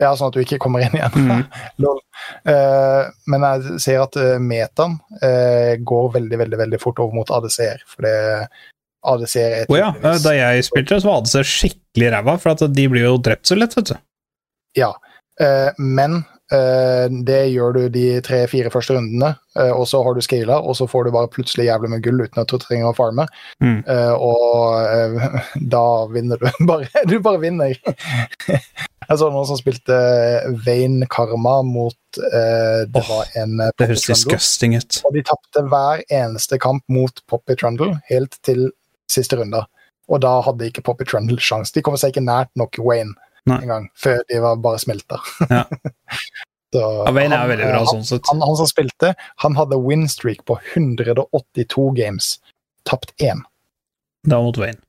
Ja, 0.04 0.12
sånn 0.20 0.28
at 0.28 0.36
du 0.36 0.42
ikke 0.44 0.60
kommer 0.60 0.84
inn 0.84 0.96
igjen. 0.98 1.30
Mm. 1.30 1.46
Eh, 2.46 3.04
men 3.30 3.44
jeg 3.44 3.80
ser 3.84 4.00
at 4.02 4.16
uh, 4.18 4.38
metaen 4.42 4.96
eh, 5.22 5.76
går 5.86 6.08
veldig, 6.14 6.38
veldig 6.40 6.58
veldig 6.62 6.80
fort 6.82 7.00
over 7.04 7.14
mot 7.18 7.30
ADC-er. 7.30 7.82
For 7.90 8.06
det 8.06 8.14
ADC-er 9.06 9.56
er 9.60 9.70
oh, 9.70 9.78
ja, 9.78 9.90
da 10.24 10.34
jeg 10.34 10.66
spilte, 10.66 10.98
så 11.02 11.10
var 11.10 11.26
det 11.26 11.32
så 11.34 11.44
skikkelig 11.46 12.12
ræva, 12.16 12.38
for 12.42 12.54
at 12.56 12.64
de 12.74 12.86
blir 12.92 13.06
jo 13.06 13.18
drept 13.22 13.50
så 13.52 13.58
lett, 13.60 13.76
vet 13.78 13.92
du. 13.92 13.96
Ja, 14.80 14.92
eh, 15.42 15.70
men 15.78 16.22
eh, 16.22 16.35
det 16.50 17.40
gjør 17.50 17.74
du 17.74 17.82
de 17.90 18.06
tre-fire 18.26 18.70
første 18.74 18.94
rundene, 18.94 19.32
eh, 19.58 19.72
og 19.74 19.88
så 19.90 20.04
har 20.06 20.14
du 20.14 20.22
scala, 20.22 20.60
og 20.62 20.76
så 20.78 20.86
får 20.90 21.08
du 21.08 21.14
bare 21.16 21.32
plutselig 21.34 21.66
jævlig 21.66 21.90
med 21.96 22.04
gull 22.06 22.22
uten 22.22 22.42
at 22.44 22.52
du 22.52 22.60
trenger 22.62 22.92
å 22.92 22.98
farme. 22.98 23.26
Mm. 23.64 23.80
Eh, 23.82 24.14
og 24.14 24.76
eh, 24.86 25.40
da 25.76 25.86
vinner 26.12 26.42
du 26.42 26.50
bare. 26.70 27.06
Du 27.10 27.18
bare 27.20 27.42
vinner. 27.42 27.78
Jeg 29.06 29.20
så 29.22 29.28
noen 29.30 29.46
som 29.46 29.58
spilte 29.60 29.96
Vane 30.66 31.06
Karma 31.14 31.60
mot 31.62 32.18
eh, 32.18 32.88
Det 32.90 33.04
oh, 33.04 33.10
var 33.12 33.36
en 33.38 33.60
eh, 33.62 33.70
Det 33.78 33.92
høres 33.92 34.08
disgusting 34.10 34.74
ut. 34.80 34.98
Og 35.06 35.14
de 35.14 35.22
tapte 35.28 35.62
hver 35.70 36.02
eneste 36.10 36.58
kamp 36.62 36.82
mot 36.90 37.22
Poppy 37.30 37.54
Trundle 37.60 38.00
helt 38.10 38.40
til 38.46 38.72
siste 39.12 39.38
runde. 39.38 39.62
Og 40.10 40.22
da 40.26 40.40
hadde 40.46 40.72
ikke 40.72 40.84
Poppy 40.86 41.06
Trundle 41.06 41.38
sjans. 41.42 41.74
De 41.76 41.86
kom 41.86 41.98
seg 42.02 42.14
ikke 42.14 42.26
nært 42.26 42.50
nok 42.58 42.82
Wayne 42.82 43.14
Nei. 43.46 43.60
engang, 43.62 43.90
før 43.96 44.22
de 44.30 44.40
var 44.42 44.56
bare 44.64 44.80
smelta. 44.82 45.20
Ja. 45.50 45.64
Så 46.76 46.82
Ja, 46.82 47.06
er 47.08 47.14
veldig 47.16 47.68
bra 47.70 47.78
han, 47.78 47.88
sånn 47.88 48.04
sett. 48.04 48.26
Han, 48.28 48.42
han 48.44 48.56
som 48.60 48.68
spilte, 48.68 49.14
han 49.44 49.54
hadde 49.56 49.78
winstreak 49.80 50.42
på 50.50 50.58
182 50.74 51.86
games. 51.96 52.34
Tapt 52.90 53.14
én. 53.24 53.44
Det 54.26 54.34
var 54.36 54.44
mot 54.44 54.58
Wayne. 54.60 54.82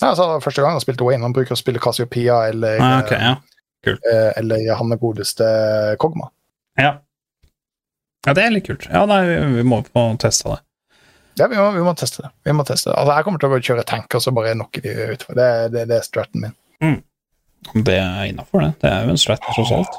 Ja, 0.00 0.14
altså, 0.14 0.38
første 0.40 0.62
gang 0.64 0.78
han 0.78 0.80
spilte 0.80 1.04
Wayne, 1.04 1.26
han 1.26 1.34
bruker 1.36 1.52
å 1.52 1.60
spille 1.60 1.82
Cassiopeia 1.82 2.38
eller, 2.48 2.78
Ah, 2.80 3.02
okay, 3.02 3.20
ja. 3.20 3.34
eh, 3.90 4.30
eller 4.40 4.64
han 4.78 4.88
med 4.88 5.00
godeste 5.02 5.50
Kogma. 6.00 6.30
ja. 6.80 6.96
Ja, 8.26 8.34
det 8.36 8.42
er 8.44 8.50
litt 8.52 8.66
kult. 8.66 8.82
Ja, 8.92 9.06
nei, 9.08 9.22
vi- 9.26 9.62
må 9.64 9.78
få 9.86 10.02
testa 10.20 10.50
det. 10.54 10.58
Ja, 11.40 11.46
vi 11.48 11.56
må, 11.56 11.70
vi 11.72 11.80
må 11.80 11.94
teste 11.96 12.20
det. 12.22 12.30
Vi 12.44 12.52
må 12.52 12.64
teste 12.68 12.90
det. 12.90 12.96
Altså, 13.00 13.14
jeg 13.16 13.24
kommer 13.24 13.40
til 13.40 13.48
å 13.56 13.60
kjøre 13.64 13.84
tank, 13.88 14.14
og 14.14 14.20
så 14.20 14.32
bare 14.36 14.52
knocke 14.52 14.82
de 14.84 14.92
utfor. 15.14 15.34
Det, 15.38 15.46
det, 15.72 15.84
det 15.88 15.96
er 15.96 16.04
straten 16.04 16.42
min. 16.44 16.52
Det 16.80 17.94
er 18.00 18.24
innafor, 18.30 18.62
det. 18.64 18.70
Det 18.80 18.90
er 18.90 19.04
jo 19.04 19.12
en 19.14 19.20
strat, 19.20 19.42
tross 19.54 19.70
alt. 19.76 19.98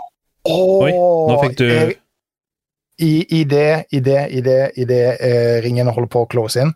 Oi, 0.49 0.91
nå 0.91 1.35
fikk 1.43 1.57
du- 1.59 1.93
I, 3.01 3.11
i 3.39 3.43
det, 3.49 3.85
i 3.93 3.99
det, 4.03 4.21
i 4.33 4.41
det, 4.45 4.59
i 4.77 4.85
det 4.89 5.03
eh, 5.25 5.61
ringen 5.63 5.87
holder 5.89 6.09
på 6.11 6.21
å 6.25 6.29
close 6.29 6.61
inn, 6.61 6.73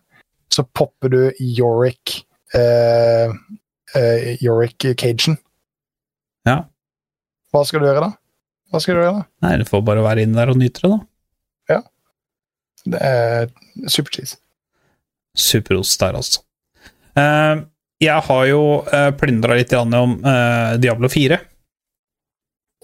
så 0.49 0.63
popper 0.65 1.09
du 1.13 1.19
Yorick 1.41 2.15
eh, 2.55 3.33
eh, 3.95 4.29
Yorick 4.41 4.87
Cajun. 4.97 5.35
Ja. 6.47 6.63
Hva 7.53 7.65
skal 7.65 7.81
du 7.83 7.89
gjøre 7.89 8.05
da? 8.07 8.11
Hva 8.71 8.81
skal 8.81 8.97
du 8.97 9.01
gjøre 9.03 9.19
da? 9.19 9.25
Nei, 9.45 9.53
du 9.61 9.65
får 9.69 9.83
bare 9.85 10.05
være 10.05 10.25
inne 10.25 10.39
der 10.39 10.53
og 10.53 10.57
nyte 10.61 10.81
det, 10.85 10.91
da. 10.95 11.75
Ja. 11.75 11.81
Det 12.95 13.01
er 13.05 13.47
supercheese. 13.89 14.37
Superost 15.37 15.99
der, 16.01 16.17
altså. 16.21 16.41
Eh, 17.17 17.65
jeg 18.05 18.25
har 18.29 18.45
jo 18.49 18.61
uh, 18.85 19.11
plyndra 19.17 19.57
litt 19.57 19.73
om 19.75 20.17
uh, 20.23 20.75
Diablo 20.81 21.09
4. 21.11 21.39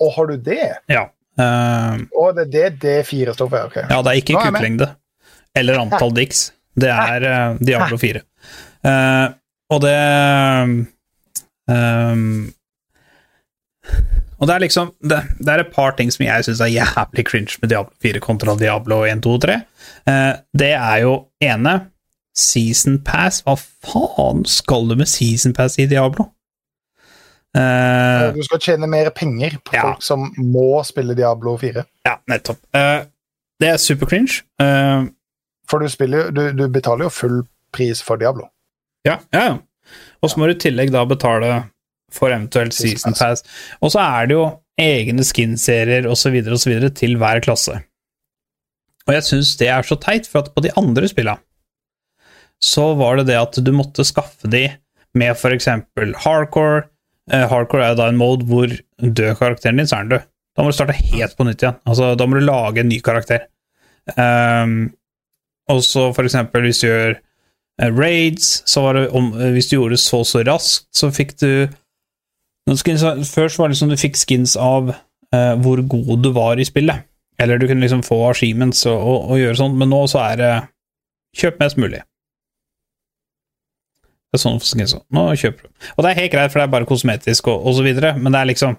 Å, 0.02 0.08
har 0.16 0.32
du 0.32 0.38
det? 0.42 0.64
Ja. 0.92 1.06
Uh, 1.40 2.02
Å, 2.18 2.32
det 2.36 2.48
er 2.48 2.52
det 2.52 2.72
D4 2.82 3.36
står 3.38 3.52
for? 3.52 3.70
Okay. 3.72 3.86
ja, 3.88 4.02
det 4.04 4.12
er 4.12 4.20
ikke 4.20 4.36
Nå 4.36 4.44
kuklengde 4.50 4.90
eller 5.58 5.80
antall 5.82 6.14
dicks. 6.16 6.50
Det 6.76 6.90
er 6.92 7.28
uh, 7.28 7.60
Diablo 7.60 8.00
4. 8.00 8.24
Uh, 8.82 9.28
og 9.72 9.84
det 9.84 9.98
um, 11.70 12.50
Og 14.40 14.48
det 14.50 14.56
er 14.56 14.64
liksom 14.64 14.90
det, 15.06 15.20
det 15.38 15.54
er 15.54 15.62
et 15.62 15.74
par 15.76 15.94
ting 16.00 16.10
som 16.12 16.26
jeg 16.26 16.48
syns 16.48 16.64
er 16.66 16.72
jævlig 16.74 17.28
cringe 17.28 17.60
med 17.62 17.74
Diablo 17.74 17.94
4 18.04 18.24
kontra 18.24 18.56
Diablo 18.60 19.04
1, 19.06 19.24
2 19.28 19.36
og 19.38 19.44
3. 19.46 19.60
Uh, 20.08 20.34
det 20.58 20.74
er 20.78 21.04
jo 21.04 21.16
ene 21.44 21.76
Season 22.38 23.00
Pass. 23.04 23.42
Hva 23.46 23.56
faen 23.58 24.46
skal 24.48 24.88
du 24.90 24.96
med 25.00 25.10
Season 25.12 25.54
Pass 25.58 25.78
i 25.80 25.86
Diablo? 25.92 26.30
Uh, 27.52 28.32
Du 28.32 28.40
skal 28.48 28.62
tjene 28.64 28.88
mer 28.88 29.10
penger 29.12 29.58
på 29.66 29.74
Ja. 29.76 29.82
folk 29.90 30.04
som 30.04 30.30
må 30.38 30.84
spille 30.88 31.16
Diablo 31.18 31.58
4. 31.60 31.84
ja, 32.08 32.14
nettopp. 32.32 32.60
Uh, 32.74 33.04
det 33.60 33.70
er 33.74 33.78
super 33.78 34.08
cringe. 34.08 34.42
Uh, 34.62 35.10
For 35.68 35.80
du, 35.80 35.90
spiller, 35.90 36.32
du, 36.32 36.52
du 36.54 36.68
betaler 36.70 37.06
jo 37.06 37.10
full 37.10 37.42
pris 37.74 38.02
for 38.02 38.16
Diablo. 38.18 38.48
Ja, 39.06 39.20
ja. 39.34 39.44
ja. 39.50 39.58
Og 40.24 40.30
så 40.32 40.40
må 40.40 40.48
du 40.48 40.54
i 40.56 40.60
tillegg 40.62 40.92
da 40.94 41.04
betale 41.06 41.64
for 42.12 42.28
eventuelt 42.32 42.74
season 42.76 43.14
pass. 43.16 43.44
Og 43.82 43.92
så 43.92 44.00
er 44.04 44.28
det 44.28 44.36
jo 44.36 44.46
egne 44.80 45.24
skin-serier 45.24 46.08
osv. 46.08 46.36
osv. 46.54 46.74
til 46.96 47.16
hver 47.18 47.40
klasse. 47.44 47.82
Og 49.08 49.14
jeg 49.16 49.24
syns 49.24 49.56
det 49.58 49.68
er 49.74 49.82
så 49.88 49.96
teit, 50.00 50.28
for 50.28 50.40
at 50.44 50.52
på 50.56 50.62
de 50.64 50.72
andre 50.78 51.08
spilla 51.08 51.38
så 52.64 52.92
var 52.98 53.18
det 53.18 53.30
det 53.32 53.40
at 53.40 53.58
du 53.58 53.72
måtte 53.74 54.06
skaffe 54.08 54.50
de 54.52 54.68
med 55.18 55.46
eksempel 55.56 56.14
hardcore. 56.24 56.86
Eh, 57.32 57.48
hardcore 57.50 57.92
er 57.92 57.98
da 58.00 58.10
en 58.10 58.20
mode 58.20 58.46
hvor 58.50 58.72
dør 59.02 59.36
karakteren 59.40 59.82
din, 59.82 59.90
så 59.90 59.98
er 59.98 60.06
den 60.06 60.16
død. 60.16 60.28
Da 60.56 60.64
må 60.64 60.72
du 60.72 60.76
starte 60.76 60.98
helt 60.98 61.36
på 61.38 61.48
nytt 61.48 61.64
igjen. 61.64 61.80
Altså, 61.88 62.14
da 62.16 62.28
må 62.28 62.38
du 62.38 62.46
lage 62.46 62.84
en 62.84 62.90
ny 62.92 63.00
karakter. 63.04 63.48
Um, 64.18 64.92
og 65.70 65.84
så 65.86 66.10
eksempel 66.26 66.66
hvis 66.66 66.82
du 66.82 66.88
gjør 66.88 67.14
eh, 67.14 67.92
raids, 67.94 68.64
så 68.68 68.84
var 68.84 68.98
det 68.98 69.04
om, 69.16 69.30
eh, 69.38 69.54
Hvis 69.56 69.70
du 69.70 69.78
gjorde 69.78 69.96
det 69.96 70.04
så 70.04 70.24
så 70.26 70.42
raskt, 70.44 70.90
så 70.92 71.12
fikk 71.14 71.38
du 71.40 71.70
skins, 72.76 73.04
Først 73.30 73.60
var 73.60 73.70
det 73.70 73.78
liksom 73.78 73.94
du 73.94 74.00
fikk 74.00 74.20
skins 74.20 74.58
av 74.58 74.94
hvor 75.32 75.80
god 75.88 76.18
du 76.20 76.28
var 76.36 76.60
i 76.60 76.66
spillet. 76.68 77.06
Eller 77.40 77.58
du 77.58 77.64
kunne 77.64 77.80
liksom 77.80 78.02
få 78.04 78.18
achievements 78.28 78.84
og, 78.86 79.00
og, 79.00 79.30
og 79.32 79.40
gjøre 79.40 79.56
sånn, 79.62 79.78
men 79.80 79.88
nå 79.88 80.02
så 80.12 80.20
er 80.26 80.42
det 80.42 80.50
kjøp 81.40 81.62
mest 81.64 81.80
mulig. 81.80 82.02
Det 84.32 84.40
er 84.40 84.44
sånn 84.46 84.62
for 84.62 84.70
skins. 84.70 84.96
Nå 85.12 85.26
kjøper 85.36 85.68
du. 85.68 85.70
Og 85.98 86.06
det 86.06 86.12
er 86.12 86.20
helt 86.22 86.34
greit, 86.34 86.54
for 86.54 86.62
det 86.62 86.66
er 86.68 86.74
bare 86.78 86.88
kosmetisk 86.88 87.52
og, 87.52 87.66
og 87.68 87.76
så 87.76 87.84
videre, 87.86 88.14
men 88.18 88.32
det 88.32 88.40
er 88.40 88.52
liksom 88.54 88.78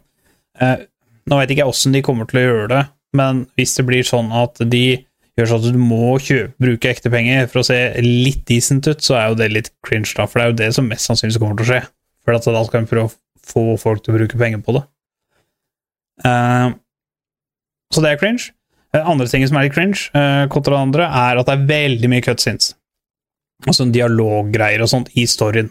eh, 0.64 0.88
Nå 1.30 1.38
vet 1.38 1.52
ikke 1.52 1.62
jeg 1.62 1.70
åssen 1.70 1.94
de 1.94 2.00
kommer 2.02 2.26
til 2.26 2.40
å 2.40 2.42
gjøre 2.42 2.68
det, 2.72 2.78
men 3.14 3.44
hvis 3.54 3.76
det 3.76 3.84
blir 3.86 4.06
sånn 4.06 4.32
at 4.34 4.58
de 4.72 4.86
gjør 5.38 5.48
sånn 5.48 5.60
at 5.62 5.76
du 5.76 5.78
må 5.78 6.16
kjøpe, 6.18 6.50
bruke 6.60 6.90
ekte 6.90 7.12
penger 7.12 7.46
for 7.52 7.62
å 7.62 7.66
se 7.68 7.76
litt 8.02 8.42
decent 8.48 8.88
ut, 8.88 9.04
så 9.04 9.20
er 9.20 9.28
jo 9.30 9.36
det 9.38 9.52
litt 9.52 9.70
cringe, 9.86 10.10
da, 10.16 10.26
for 10.26 10.40
det 10.40 10.44
er 10.44 10.50
jo 10.50 10.58
det 10.64 10.70
som 10.74 10.88
mest 10.90 11.06
sannsynlig 11.06 11.38
kommer 11.38 11.60
til 11.60 11.68
å 11.68 11.70
skje. 11.70 11.82
For 12.26 12.34
at 12.34 12.48
da 12.56 12.64
skal 12.66 12.82
en 12.82 12.90
prøve 12.90 13.06
å 13.06 13.14
få 13.52 13.64
folk 13.80 14.02
til 14.02 14.14
å 14.14 14.18
bruke 14.18 14.40
penger 14.40 14.64
på 14.66 14.74
det. 14.76 14.82
Eh, 16.26 16.74
så 17.92 18.04
det 18.04 18.12
er 18.12 18.20
cringe. 18.20 18.50
Eh, 18.92 19.08
andre 19.08 19.30
ting 19.30 19.46
som 19.48 19.58
er 19.58 19.68
litt 19.68 19.76
cringe, 19.76 20.08
eh, 20.18 20.44
kontra 20.52 20.82
andre, 20.82 21.06
er 21.06 21.40
at 21.40 21.48
det 21.48 21.56
er 21.56 21.66
veldig 21.70 22.12
mye 22.12 22.24
cutscenes. 22.24 22.74
Altså 23.68 23.86
dialoggreier 23.94 24.82
og 24.82 24.90
sånt 24.90 25.12
i 25.18 25.26
storyen. 25.30 25.70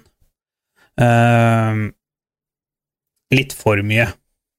Uh, 0.99 1.89
litt 3.35 3.55
for 3.57 3.81
mye. 3.85 4.07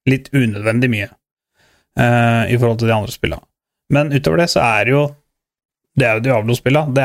Litt 0.08 0.32
unødvendig 0.34 0.90
mye 0.90 1.08
uh, 1.08 2.44
i 2.50 2.56
forhold 2.58 2.80
til 2.80 2.90
de 2.90 2.96
andre 2.96 3.14
spillene. 3.14 3.44
Men 3.92 4.12
utover 4.14 4.42
det 4.42 4.48
så 4.54 4.62
er 4.64 4.88
det 4.88 4.94
jo 4.94 5.02
Det 5.92 6.06
er 6.08 6.14
jo 6.16 6.24
Diablo-spilla. 6.24 6.86
Det, 6.88 7.02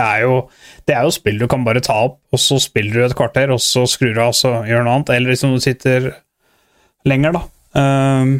det 0.87 0.95
er 0.95 1.03
jo 1.03 1.11
spill 1.11 1.41
du 1.41 1.47
kan 1.51 1.65
bare 1.67 1.81
ta 1.83 1.97
opp, 2.05 2.21
og 2.31 2.39
så 2.39 2.55
spiller 2.63 2.93
du 2.93 3.03
et 3.03 3.15
kvarter, 3.19 3.51
og 3.51 3.59
så 3.59 3.83
skrur 3.83 4.13
du 4.15 4.21
av, 4.23 4.31
og 4.31 4.37
så 4.39 4.51
gjør 4.63 4.85
noe 4.85 4.93
annet. 4.95 5.11
Eller 5.11 5.33
liksom 5.33 5.57
du 5.57 5.59
sitter 5.59 6.13
lenger, 7.03 7.35
da. 7.35 7.41
Uh, 7.75 8.39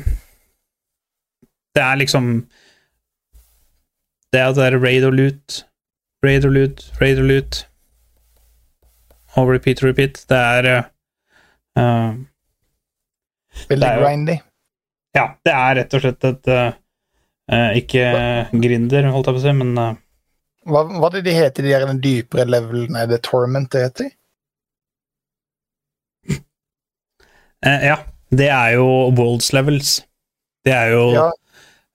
det 1.76 1.84
er 1.84 2.00
liksom 2.00 2.48
Det 4.32 4.40
er 4.40 4.56
det 4.56 4.64
er 4.70 4.80
raid 4.80 5.04
og 5.04 5.14
loot, 5.20 5.66
raid 6.24 6.46
og 6.46 6.56
loot, 6.56 6.86
raid 7.02 7.20
og 7.20 7.28
loot. 7.28 7.68
Og 9.38 9.52
repeat, 9.52 9.84
repeat. 9.86 10.20
Det 10.30 10.38
er 10.38 10.68
eh, 10.74 12.18
Veldig 13.70 13.94
grindy. 14.02 14.36
Ja, 15.18 15.30
det 15.46 15.54
er 15.54 15.80
rett 15.80 15.96
og 15.98 16.04
slett 16.04 16.26
et 16.28 16.50
uh, 16.52 17.72
Ikke 17.80 18.04
grinder, 18.54 19.08
holdt 19.10 19.30
jeg 19.32 19.38
på 19.38 19.42
å 19.42 19.46
si, 19.46 19.54
men 19.58 19.72
uh, 19.80 19.96
Hva 20.70 20.84
hva 20.92 21.10
det 21.16 21.24
de 21.26 21.34
heter, 21.34 21.66
de 21.66 21.74
der 21.74 22.02
dypere 22.04 22.46
levelene? 22.46 23.02
Er 23.02 23.10
det 23.10 23.24
Torment 23.26 23.72
det 23.74 23.88
heter? 23.88 24.12
Ja. 27.66 27.98
Det 28.30 28.50
er 28.52 28.76
jo 28.76 28.86
Worlds 29.16 29.54
levels. 29.56 30.02
Det 30.68 30.74
er 30.76 30.92
jo 30.92 31.04
Ja, 31.16 31.30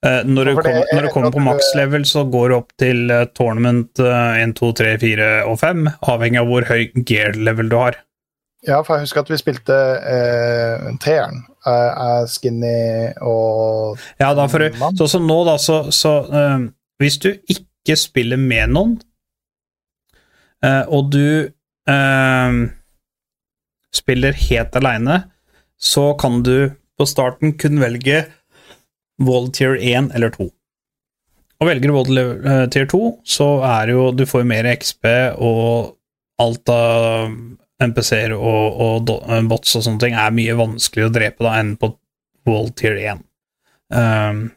når, 0.03 0.49
du 0.49 0.57
for 0.57 0.67
kom, 0.67 0.77
er 0.81 0.97
når 0.97 1.05
du 1.05 1.11
kommer 1.13 1.31
på 1.31 1.43
max 1.43 1.69
level, 1.79 2.03
så 2.07 2.25
går 2.27 2.51
du 2.51 2.55
opp 2.57 2.73
til 2.81 3.11
eh, 3.13 3.27
tournament 3.31 4.01
eh, 4.03 4.41
1, 4.43 4.55
2, 4.59 4.71
3, 4.79 4.95
4 4.99 5.29
og 5.47 5.55
5, 5.61 5.85
avhengig 6.11 6.41
av 6.41 6.49
hvor 6.49 6.67
høy 6.67 6.89
gear 7.07 7.37
level 7.39 7.71
du 7.71 7.77
har. 7.79 7.99
ja, 8.67 8.81
for 8.83 8.97
jeg 8.97 9.07
husker 9.07 9.23
at 9.23 9.31
vi 9.31 9.39
spilte 9.39 9.77
eh, 10.11 10.89
treeren. 11.03 11.45
Eh, 11.63 11.91
av 12.03 12.27
Skinny 12.27 13.13
og 13.23 13.99
Ja, 14.19 14.33
da 14.35 14.49
for. 14.51 14.67
Sånn 14.99 15.11
som 15.15 15.27
nå, 15.27 15.39
da, 15.47 15.55
så, 15.55 15.85
så 15.95 16.17
eh, 16.27 16.65
Hvis 16.99 17.19
du 17.23 17.29
ikke 17.31 17.95
spiller 17.99 18.39
med 18.39 18.75
noen, 18.75 18.97
eh, 20.63 20.83
og 20.87 21.11
du 21.15 21.47
eh, 21.47 22.61
spiller 23.95 24.39
helt 24.49 24.75
aleine, 24.79 25.21
så 25.79 26.11
kan 26.19 26.41
du 26.43 26.73
på 26.99 27.07
starten 27.09 27.55
kun 27.59 27.79
velge 27.81 28.25
Wall 29.21 29.49
Tier 29.53 29.75
1 29.77 30.11
eller 30.15 30.33
2. 30.33 30.47
Og 31.61 31.69
velger 31.69 31.89
du 31.89 31.95
Wall 31.95 32.21
eh, 32.21 32.63
Tier 32.73 32.87
2, 32.89 33.01
så 33.23 33.49
er 33.67 33.87
det 33.87 33.97
jo 33.97 34.07
Du 34.15 34.25
får 34.27 34.43
jo 34.43 34.49
mer 34.49 34.67
XP 34.73 35.09
og 35.37 35.93
alt 36.41 36.71
av 36.73 37.35
NPC-er 37.83 38.33
og, 38.35 38.81
og 38.83 39.13
eh, 39.29 39.43
bots 39.49 39.77
og 39.77 39.85
sånne 39.85 40.01
ting 40.01 40.17
er 40.17 40.35
mye 40.35 40.57
vanskeligere 40.57 41.11
å 41.11 41.15
drepe 41.19 41.45
da 41.45 41.53
enn 41.59 41.75
på 41.79 41.93
Wall 42.49 42.71
Tier 42.75 42.97
1. 42.99 43.23
Um, 43.93 44.47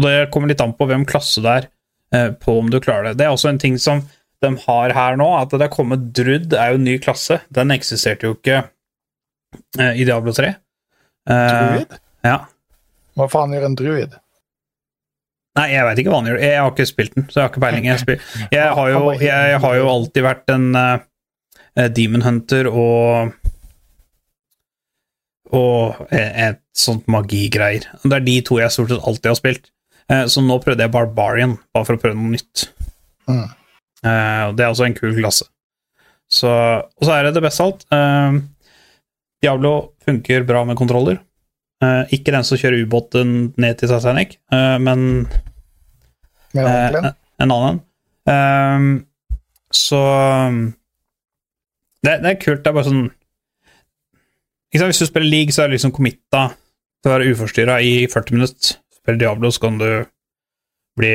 og 0.00 0.06
det 0.06 0.30
kommer 0.32 0.50
litt 0.50 0.62
an 0.64 0.72
på 0.76 0.86
hvem 0.88 1.04
klasse 1.08 1.42
det 1.44 1.52
er, 1.58 1.68
eh, 2.16 2.30
på 2.32 2.56
om 2.62 2.70
du 2.72 2.80
klarer 2.80 3.10
det. 3.10 3.18
Det 3.20 3.28
er 3.28 3.34
også 3.34 3.50
en 3.52 3.60
ting 3.60 3.76
som 3.78 4.02
de 4.40 4.54
har 4.64 4.94
her 4.96 5.18
nå, 5.20 5.26
at 5.36 5.52
det 5.52 5.66
er 5.66 5.74
kommet 5.74 6.06
drudd, 6.16 6.54
er 6.56 6.72
jo 6.72 6.80
en 6.80 6.86
ny 6.88 6.96
klasse. 7.02 7.42
Den 7.52 7.74
eksisterte 7.74 8.26
jo 8.26 8.38
ikke 8.38 8.62
uh, 9.76 9.92
i 9.92 10.06
Diablo 10.08 10.32
3. 10.32 10.54
Uh, 11.28 11.82
ja. 12.24 12.38
Hva 13.18 13.26
faen 13.30 13.54
gjør 13.54 13.66
en 13.68 13.76
druid? 13.78 14.16
Nei, 15.58 15.66
jeg 15.72 15.84
veit 15.86 15.98
ikke 16.02 16.12
hva 16.12 16.20
han 16.22 16.28
gjør. 16.30 16.40
Jeg 16.44 16.58
har 16.60 16.70
ikke 16.70 16.86
spilt 16.88 17.16
den, 17.16 17.26
så 17.28 17.40
jeg 17.40 17.44
har 17.44 17.50
ikke 17.52 17.62
peiling. 17.64 17.88
Jeg, 17.90 18.18
jeg, 18.54 18.66
har, 18.78 18.90
jo, 18.92 19.00
jeg 19.18 19.60
har 19.64 19.76
jo 19.80 19.88
alltid 19.90 20.24
vært 20.26 20.52
en 20.54 20.68
uh, 20.78 21.88
Demon 21.96 22.26
Hunter 22.26 22.70
og 22.70 23.36
og 25.50 26.04
et 26.14 26.60
sånt 26.78 27.08
magigreier. 27.10 27.88
Det 28.04 28.14
er 28.14 28.22
de 28.22 28.36
to 28.46 28.60
jeg 28.60 28.70
stort 28.70 28.92
sett 28.92 29.02
alltid 29.02 29.32
har 29.32 29.38
spilt. 29.38 29.64
Eh, 30.06 30.28
Så 30.30 30.44
nå 30.46 30.60
prøvde 30.62 30.84
jeg 30.84 30.92
Barbarian, 30.94 31.56
bare 31.74 31.88
for 31.88 31.98
å 31.98 32.02
prøve 32.04 32.14
noe 32.14 32.36
nytt. 32.36 32.68
Mm. 33.26 33.48
Det 34.00 34.62
er 34.62 34.68
også 34.68 34.86
en 34.86 34.94
kul 34.94 35.16
klasse. 35.18 35.48
Så, 36.30 36.46
og 36.46 37.02
så 37.02 37.16
er 37.16 37.26
det 37.26 37.32
det 37.34 37.42
beste 37.42 37.66
av 37.66 37.72
alt. 37.72 38.46
Diablo 39.42 39.72
funker 40.06 40.46
bra 40.46 40.62
med 40.68 40.78
kontroller. 40.78 41.18
Eh, 41.80 42.02
ikke 42.16 42.34
den 42.34 42.44
som 42.44 42.58
kjører 42.60 42.82
ubåten 42.84 43.30
ned 43.60 43.78
til 43.80 43.88
Titanic, 43.88 44.36
uh, 44.52 44.76
men 44.82 45.24
Eh, 46.54 47.12
en 47.36 47.50
annen. 47.50 47.80
Ehm, 48.26 49.06
så 49.70 50.00
det, 52.02 52.16
det 52.22 52.32
er 52.32 52.40
kult. 52.42 52.64
Det 52.64 52.70
er 52.70 52.76
bare 52.76 52.88
sånn 52.88 53.04
sant, 54.74 54.88
Hvis 54.90 55.02
du 55.02 55.06
spiller 55.06 55.30
league, 55.30 55.54
så 55.54 55.64
er 55.64 55.70
du 55.70 55.76
liksom 55.76 55.94
committa 55.94 56.48
til 57.00 57.10
å 57.10 57.14
være 57.14 57.30
uforstyrra 57.34 57.78
i 57.86 57.94
40 58.10 58.38
minutter. 58.38 58.76
Spiller 59.00 59.22
Diablo, 59.22 59.50
så 59.50 59.64
kan 59.66 59.78
du 59.80 59.88
bli 60.98 61.14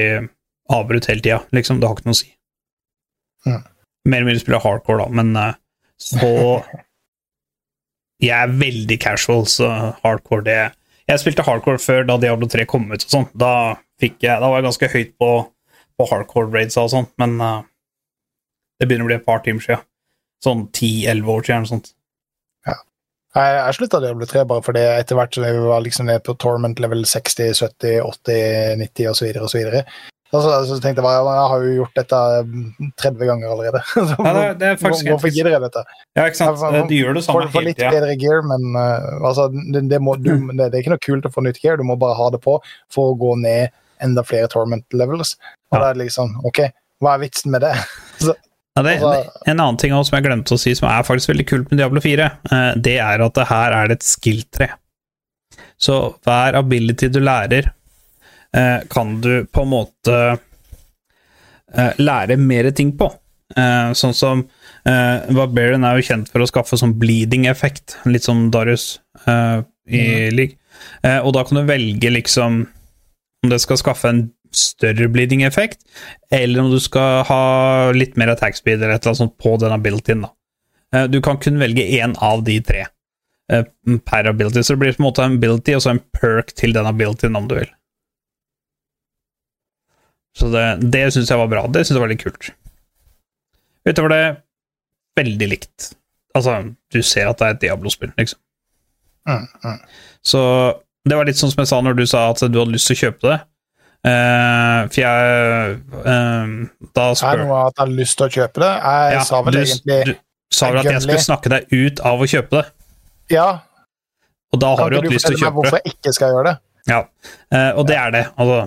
avbrutt 0.71 1.09
hele 1.11 1.21
tida. 1.23 1.43
Liksom, 1.55 1.79
det 1.79 1.87
har 1.87 1.97
ikke 1.97 2.09
noe 2.09 2.17
å 2.17 2.21
si. 2.23 2.31
Ja. 3.45 3.59
Mer 4.05 4.21
eller 4.21 4.31
mindre 4.31 4.43
spiller 4.43 4.63
hardcore, 4.63 5.05
da, 5.05 5.21
men 5.21 5.35
så 6.01 6.31
Jeg 8.23 8.35
er 8.35 8.53
veldig 8.59 8.97
casual, 9.01 9.43
så 9.49 9.69
hardcore 10.03 10.45
det 10.45 10.59
Jeg 11.05 11.21
spilte 11.21 11.43
hardcore 11.45 11.81
før 11.81 12.07
da 12.07 12.15
Diablo 12.21 12.47
3 12.49 12.65
kom 12.69 12.87
ut 12.91 13.03
og 13.03 13.11
sånn. 13.11 13.27
Da 13.33 13.51
jeg 14.01 14.15
Da 14.21 14.39
var 14.43 14.59
jeg 14.59 14.67
ganske 14.67 14.91
høyt 14.91 15.11
på, 15.19 15.31
på 15.95 16.07
hardcore 16.09 16.51
raids 16.51 16.77
og 16.77 16.89
sånt, 16.91 17.11
men 17.21 17.37
uh, 17.39 17.61
det 18.79 18.87
begynner 18.87 19.07
å 19.07 19.11
bli 19.11 19.19
et 19.19 19.27
par 19.27 19.43
timer 19.45 19.63
siden. 19.63 19.85
Sånn 20.43 20.65
10-11 20.67 21.31
år 21.31 21.45
siden 21.45 21.61
eller 21.61 21.71
sånt. 21.71 21.91
sånt. 21.91 21.95
Jeg, 23.35 23.55
jeg 23.59 23.75
slutta 23.75 23.99
Diablo 23.99 24.27
3 24.31 24.41
bare 24.47 24.63
fordi 24.63 24.81
etter 24.95 25.17
hvert 25.19 25.35
som 25.35 25.43
vi 25.43 25.63
var 25.67 25.81
liksom 25.83 26.07
ned 26.07 26.23
på 26.23 26.37
Torment 26.39 26.79
level 26.79 27.03
60, 27.03 27.51
70, 27.59 27.97
80, 27.99 28.77
90 28.79 29.09
osv. 29.11 29.31
osv. 29.43 29.81
Altså, 30.35 30.51
så 30.69 30.77
tenkte 30.83 31.01
jeg 31.01 31.05
bare 31.05 31.35
jeg 31.39 31.49
har 31.51 31.63
jo 31.65 31.73
gjort 31.79 31.95
dette 31.99 32.19
mm, 32.49 32.91
30 33.01 33.29
ganger 33.29 33.53
allerede. 33.55 33.81
Så 33.95 34.03
Ja, 34.19 34.33
det, 34.35 34.43
er- 34.45 34.57
det 34.61 34.67
er 34.71 34.79
faktisk 34.81 35.09
Hvorfor 35.11 35.33
gidder 35.35 35.51
jeg 35.55 35.63
dette? 35.65 35.83
Ja, 36.17 36.25
ikke 36.29 36.39
sant. 36.41 36.59
For, 36.61 36.79
de 36.91 36.99
gjør 37.01 37.17
det 37.19 37.23
samme 37.25 37.45
hele 37.45 37.51
tida. 37.51 37.61
hele 37.61 37.71
litt 37.71 37.83
bedre 37.97 38.15
gear, 38.23 38.41
men 38.51 38.67
uh, 38.75 39.25
altså, 39.29 39.47
det, 39.73 39.83
det, 39.91 39.99
må, 40.03 40.15
du, 40.21 40.31
det, 40.51 40.69
det 40.69 40.73
er 40.73 40.83
ikke 40.83 40.93
noe 40.95 41.03
kult 41.07 41.27
å 41.29 41.33
få 41.35 41.43
nytt 41.45 41.59
gear, 41.63 41.77
du 41.81 41.85
må 41.87 41.95
bare 42.01 42.17
ha 42.19 42.29
det 42.35 42.41
på 42.45 42.57
for 42.93 43.13
å 43.13 43.17
gå 43.25 43.35
ned 43.43 43.73
enda 44.03 44.23
flere 44.27 44.47
Torment 44.51 44.85
levels. 44.93 45.35
Og 45.71 45.77
Ja. 45.79 45.83
da 45.83 45.89
er 45.89 45.97
det 45.99 46.05
liksom 46.07 46.33
OK, 46.45 46.59
hva 47.03 47.15
er 47.17 47.23
vitsen 47.25 47.51
med 47.55 47.63
det? 47.65 47.73
Så, 48.25 48.35
Ja, 48.75 48.81
det, 48.83 48.97
Altså- 48.99 49.11
det, 49.23 49.51
en 49.53 49.59
annen 49.63 49.77
ting 49.79 49.93
også 49.95 50.09
som 50.11 50.17
jeg 50.19 50.25
glemte 50.27 50.51
å 50.57 50.59
si, 50.59 50.73
som 50.75 50.89
er 50.91 51.05
faktisk 51.07 51.31
veldig 51.31 51.45
kult 51.47 51.69
med 51.71 51.79
Diablo 51.79 52.01
4, 52.03 52.25
eh, 52.51 52.71
det 52.83 52.97
er 52.99 53.23
at 53.23 53.37
det 53.39 53.45
her 53.47 53.71
er 53.77 53.87
det 53.93 54.01
et 54.01 54.07
skill-tre. 54.09 54.67
Så 55.79 55.95
hver 56.27 56.55
ability 56.59 57.07
du 57.11 57.21
lærer, 57.23 57.69
eh, 57.69 57.71
kan 58.89 59.21
du 59.21 59.45
på 59.51 59.63
en 59.65 59.71
måte 59.71 60.17
eh, 61.75 61.93
lære 61.99 62.37
mer 62.39 62.69
ting 62.71 62.93
på. 62.97 63.09
Eh, 63.55 63.91
sånn 63.97 64.15
som 64.17 64.43
eh, 64.87 65.25
Barbarian 65.35 65.85
er 65.85 65.99
jo 65.99 66.07
kjent 66.07 66.31
for 66.31 66.41
å 66.41 66.47
skaffe 66.49 66.79
sånn 66.79 66.95
bleeding-effekt, 67.01 67.97
litt 68.09 68.25
som 68.25 68.47
Darius 68.53 68.99
eh, 69.27 69.59
i 69.91 70.05
League. 70.33 70.57
Eh, 71.05 71.19
og 71.21 71.35
da 71.35 71.43
kan 71.45 71.59
du 71.61 71.67
velge 71.69 72.09
liksom 72.11 72.63
om 73.45 73.51
det 73.51 73.59
skal 73.61 73.77
skaffe 73.77 74.09
en 74.09 74.23
større 74.55 75.09
bleeding-effekt, 75.11 75.83
eller 76.33 76.63
om 76.63 76.71
du 76.71 76.79
skal 76.81 77.25
ha 77.27 77.43
litt 77.93 78.15
mer 78.17 78.31
attack 78.33 78.55
speed 78.57 78.79
eller 78.79 78.95
et 78.95 79.03
eller 79.03 79.11
annet 79.13 79.23
sånt 79.25 79.37
på 79.41 79.57
den 79.61 79.75
abilityen. 79.75 80.25
da. 80.25 80.31
Eh, 80.95 81.07
Du 81.11 81.21
kan 81.21 81.37
kun 81.37 81.59
velge 81.61 81.83
én 81.99 82.15
av 82.23 82.43
de 82.47 82.59
tre 82.65 82.85
eh, 83.51 83.65
per 84.05 84.31
ability, 84.31 84.63
så 84.63 84.73
det 84.73 84.81
blir 84.81 84.95
på 84.95 85.03
en 85.03 85.09
måte 85.09 85.23
en 85.25 85.37
ability 85.37 85.75
og 85.75 85.83
så 85.85 85.93
en 85.93 86.03
perk 86.17 86.55
til 86.55 86.73
den 86.73 86.87
abilityen, 86.89 87.35
om 87.35 87.47
du 87.51 87.59
vil. 87.59 87.69
Så 90.35 90.49
det, 90.51 90.65
det 90.91 91.05
syns 91.15 91.31
jeg 91.31 91.39
var 91.39 91.51
bra. 91.51 91.65
Det 91.71 91.85
syns 91.85 91.95
jeg 91.95 92.01
var 92.01 92.09
veldig 92.09 92.23
kult. 92.23 92.49
Utover 93.87 94.11
det, 94.11 94.23
veldig 95.19 95.47
likt. 95.51 95.91
Altså, 96.35 96.57
du 96.91 96.99
ser 97.05 97.29
at 97.31 97.39
det 97.39 97.47
er 97.47 97.55
et 97.55 97.61
Diablo-spill, 97.63 98.11
liksom. 98.19 98.39
Mm, 99.29 99.45
mm. 99.63 99.77
Så 100.25 100.41
det 101.07 101.17
var 101.17 101.27
litt 101.29 101.39
sånn 101.39 101.53
som 101.53 101.63
jeg 101.63 101.69
sa 101.71 101.79
når 101.85 101.95
du 101.97 102.03
sa 102.09 102.27
at 102.33 102.41
du 102.43 102.57
hadde 102.59 102.73
lyst 102.75 102.89
til 102.91 102.97
å 102.97 103.01
kjøpe 103.05 103.29
det. 103.31 103.37
Uh, 104.05 104.85
for 104.93 104.99
jeg 105.01 105.77
uh, 106.05 106.49
Da 106.93 107.05
Er 107.09 107.15
spør 107.17 107.39
det 107.39 107.45
noe 107.49 107.61
at 107.65 107.71
jeg 107.73 107.81
har 107.81 107.93
lyst 107.97 108.17
til 108.19 108.27
å 108.27 108.33
kjøpe 108.35 108.61
det? 108.61 108.67
Jeg 108.75 109.15
Ja, 109.15 109.21
sa 109.25 109.39
vel 109.41 109.55
du, 109.55 109.59
egentlig 109.63 109.95
du 110.05 110.11
sa 110.53 110.67
vel 110.69 110.77
at 110.83 110.89
jeg 110.91 111.01
skulle 111.07 111.23
snakke 111.23 111.51
deg 111.55 111.73
ut 111.73 112.01
av 112.05 112.21
å 112.21 112.27
kjøpe 112.29 112.59
det, 112.59 112.65
Ja, 113.33 113.47
og 114.53 114.61
da 114.61 114.75
har 114.77 114.93
du 114.93 114.99
hatt 114.99 115.09
lyst 115.09 115.25
til 115.25 115.33
å 115.33 115.39
fortelle 115.39 115.41
meg 115.41 115.41
kjøpe 115.41 115.49
det. 115.49 115.55
hvorfor 115.57 115.79
jeg 115.81 115.95
ikke 115.95 116.13
skal 116.19 116.35
gjøre 116.35 116.51
det? 116.51 116.53
Ja, 116.91 116.99
uh, 117.55 117.71
og 117.81 117.87
det 117.89 117.97
er 117.97 118.13
det. 118.13 118.23
Altså, 118.35 118.59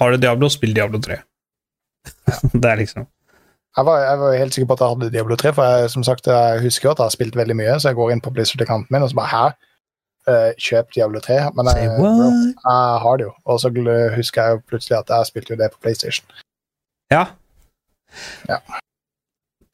har 0.00 0.10
du 0.12 0.18
Diablo, 0.22 0.48
spill 0.52 0.74
Diablo 0.76 1.00
3. 1.04 1.16
det 2.62 2.68
er 2.70 2.76
liksom 2.80 3.06
Jeg 3.76 3.84
var, 3.86 4.00
jeg 4.02 4.18
var 4.20 4.36
helt 4.40 4.54
sikker 4.56 4.68
på 4.68 4.76
at 4.78 4.82
jeg 4.84 4.94
hadde 4.94 5.10
Diablo 5.14 5.36
3, 5.36 5.52
for 5.54 5.64
jeg, 5.78 5.90
som 5.92 6.04
sagt, 6.06 6.26
jeg 6.26 6.60
husker 6.64 6.90
at 6.90 6.98
jeg 7.00 7.04
har 7.10 7.14
spilt 7.14 7.36
veldig 7.38 7.56
mye, 7.58 7.76
så 7.80 7.90
jeg 7.92 7.98
går 7.98 8.12
inn 8.14 8.22
på 8.24 8.32
Blizzard-kanten 8.34 8.90
min 8.94 9.04
og 9.06 9.10
så 9.12 9.18
bare 9.20 9.32
Hæ? 9.34 9.44
Eh, 10.28 10.50
kjøp 10.60 10.90
Diablo 10.96 11.20
3? 11.24 11.38
Men 11.56 11.70
jeg, 11.72 11.88
bro, 11.96 12.10
jeg 12.58 12.98
har 13.04 13.16
det 13.20 13.24
jo. 13.28 13.32
Og 13.48 13.60
så 13.62 13.70
husker 14.16 14.42
jeg 14.42 14.56
jo 14.56 14.64
plutselig 14.68 14.98
at 14.98 15.12
jeg 15.14 15.28
spilte 15.30 15.54
jo 15.54 15.60
det 15.62 15.70
på 15.72 15.80
PlayStation. 15.84 16.26
Ja. 17.12 17.22
Ja. 18.48 18.58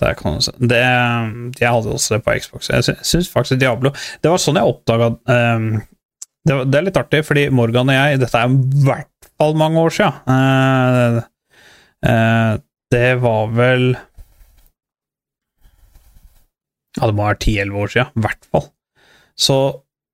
Der 0.02 0.14
kan 0.18 0.36
du 0.36 0.44
se. 0.44 0.52
Det, 0.58 0.78
jeg 1.60 1.70
hadde 1.70 1.90
også 1.96 2.14
det 2.14 2.24
på 2.26 2.34
Xbox. 2.42 2.68
Jeg 2.70 2.84
sy- 2.84 3.02
syns 3.02 3.30
faktisk 3.30 3.60
Diablo 3.60 3.90
Det 4.22 4.30
var 4.30 4.40
sånn 4.42 4.58
jeg 4.58 4.66
oppdaga 4.66 5.12
det, 6.44 6.56
det 6.68 6.78
er 6.78 6.86
litt 6.88 6.98
artig, 7.00 7.22
fordi 7.24 7.44
Morgan 7.54 7.88
og 7.88 7.94
jeg 7.96 8.18
Dette 8.20 8.40
er 8.42 8.50
i 8.50 8.84
hvert 8.84 9.10
fall 9.44 9.60
mange 9.60 9.84
år 9.84 9.94
siden. 9.94 10.18
Eh, 10.34 11.22
eh, 12.10 12.52
det 12.94 13.14
var 13.22 13.54
vel 13.56 13.94
Ja, 16.94 17.08
det 17.08 17.14
må 17.16 17.24
være 17.26 17.40
10-11 17.42 17.80
år 17.82 17.90
siden, 17.90 18.12
i 18.14 18.22
hvert 18.22 18.46
fall. 18.54 18.68
Så, 19.34 19.56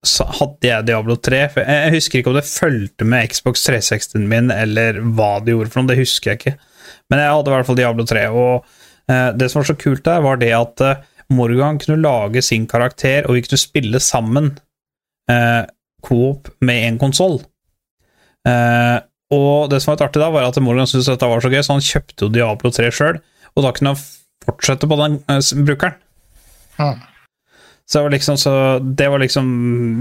så 0.06 0.24
hadde 0.38 0.64
jeg 0.64 0.86
Diablo 0.88 1.18
3. 1.20 1.40
For 1.52 1.60
jeg, 1.60 1.82
jeg 1.84 1.94
husker 1.98 2.20
ikke 2.20 2.32
om 2.32 2.38
det 2.38 2.46
fulgte 2.48 3.08
med 3.12 3.34
Xbox 3.34 3.66
360-en 3.68 4.24
min, 4.30 4.48
eller 4.54 5.02
hva 5.04 5.34
det 5.44 5.52
gjorde 5.52 5.74
for 5.74 5.82
noe, 5.82 5.92
det 5.92 5.98
husker 6.00 6.32
jeg 6.32 6.40
ikke. 6.40 6.54
Men 7.12 7.20
jeg 7.20 7.34
hadde 7.34 7.52
i 7.52 7.54
hvert 7.54 7.68
fall 7.68 7.80
Diablo 7.82 8.06
3, 8.08 8.24
og 8.32 8.54
eh, 9.12 9.28
det 9.36 9.50
som 9.52 9.60
var 9.60 9.68
så 9.68 9.76
kult 9.82 10.06
der, 10.08 10.24
var 10.24 10.40
det 10.40 10.54
at 10.56 10.86
Morgan 11.30 11.78
kunne 11.78 12.00
lage 12.00 12.42
sin 12.42 12.64
karakter, 12.66 13.28
og 13.28 13.36
vi 13.36 13.44
kunne 13.44 13.60
spille 13.60 14.00
sammen 14.02 14.54
eh, 15.30 15.68
coop 16.02 16.48
med 16.64 16.88
en 16.88 16.98
konsoll. 16.98 17.38
Eh, 18.48 18.98
og 19.34 19.70
det 19.70 19.78
som 19.80 19.92
var 19.92 19.98
litt 19.98 20.06
artig 20.08 20.22
da, 20.22 20.30
var 20.34 20.48
at 20.48 20.58
Morgan 20.62 20.88
syntes 20.90 21.10
dette 21.10 21.28
var 21.30 21.42
så 21.42 21.50
gøy, 21.52 21.62
så 21.62 21.76
han 21.76 21.84
kjøpte 21.84 22.26
jo 22.26 22.32
Diablo 22.34 22.72
3 22.74 22.90
sjøl, 22.94 23.20
og 23.54 23.66
da 23.66 23.70
kunne 23.76 23.94
han 23.94 24.02
fortsette 24.46 24.88
på 24.90 24.98
den 24.98 25.20
uh, 25.30 25.38
brukeren. 25.66 25.98
Hmm. 26.78 27.06
Så 27.90 27.98
det 27.98 28.04
var 28.06 28.12
liksom, 28.14 28.36
så 28.38 28.52
det 28.78 29.08
var 29.10 29.18
liksom 29.18 29.46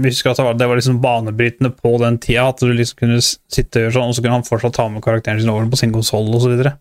Vi 0.00 0.12
husker 0.12 0.30
at 0.30 0.38
det 0.38 0.44
var, 0.46 0.54
det 0.54 0.66
var 0.70 0.78
liksom 0.78 1.00
banebrytende 1.02 1.72
på 1.74 1.96
den 1.98 2.20
tida, 2.22 2.46
at 2.48 2.62
du 2.62 2.70
liksom 2.70 3.00
kunne 3.00 3.18
sitte 3.20 3.80
og 3.80 3.86
gjøre 3.86 3.94
sånn, 3.96 4.12
og 4.12 4.16
så 4.16 4.22
kunne 4.24 4.38
han 4.38 4.46
fortsatt 4.46 4.76
ta 4.78 4.86
med 4.88 5.02
karakteren 5.02 5.42
sin 5.42 5.50
over 5.50 5.66
på 5.70 5.80
sin 5.80 5.94
konsoll, 5.94 6.30
og 6.30 6.44
så 6.44 6.52
videre. 6.52 6.76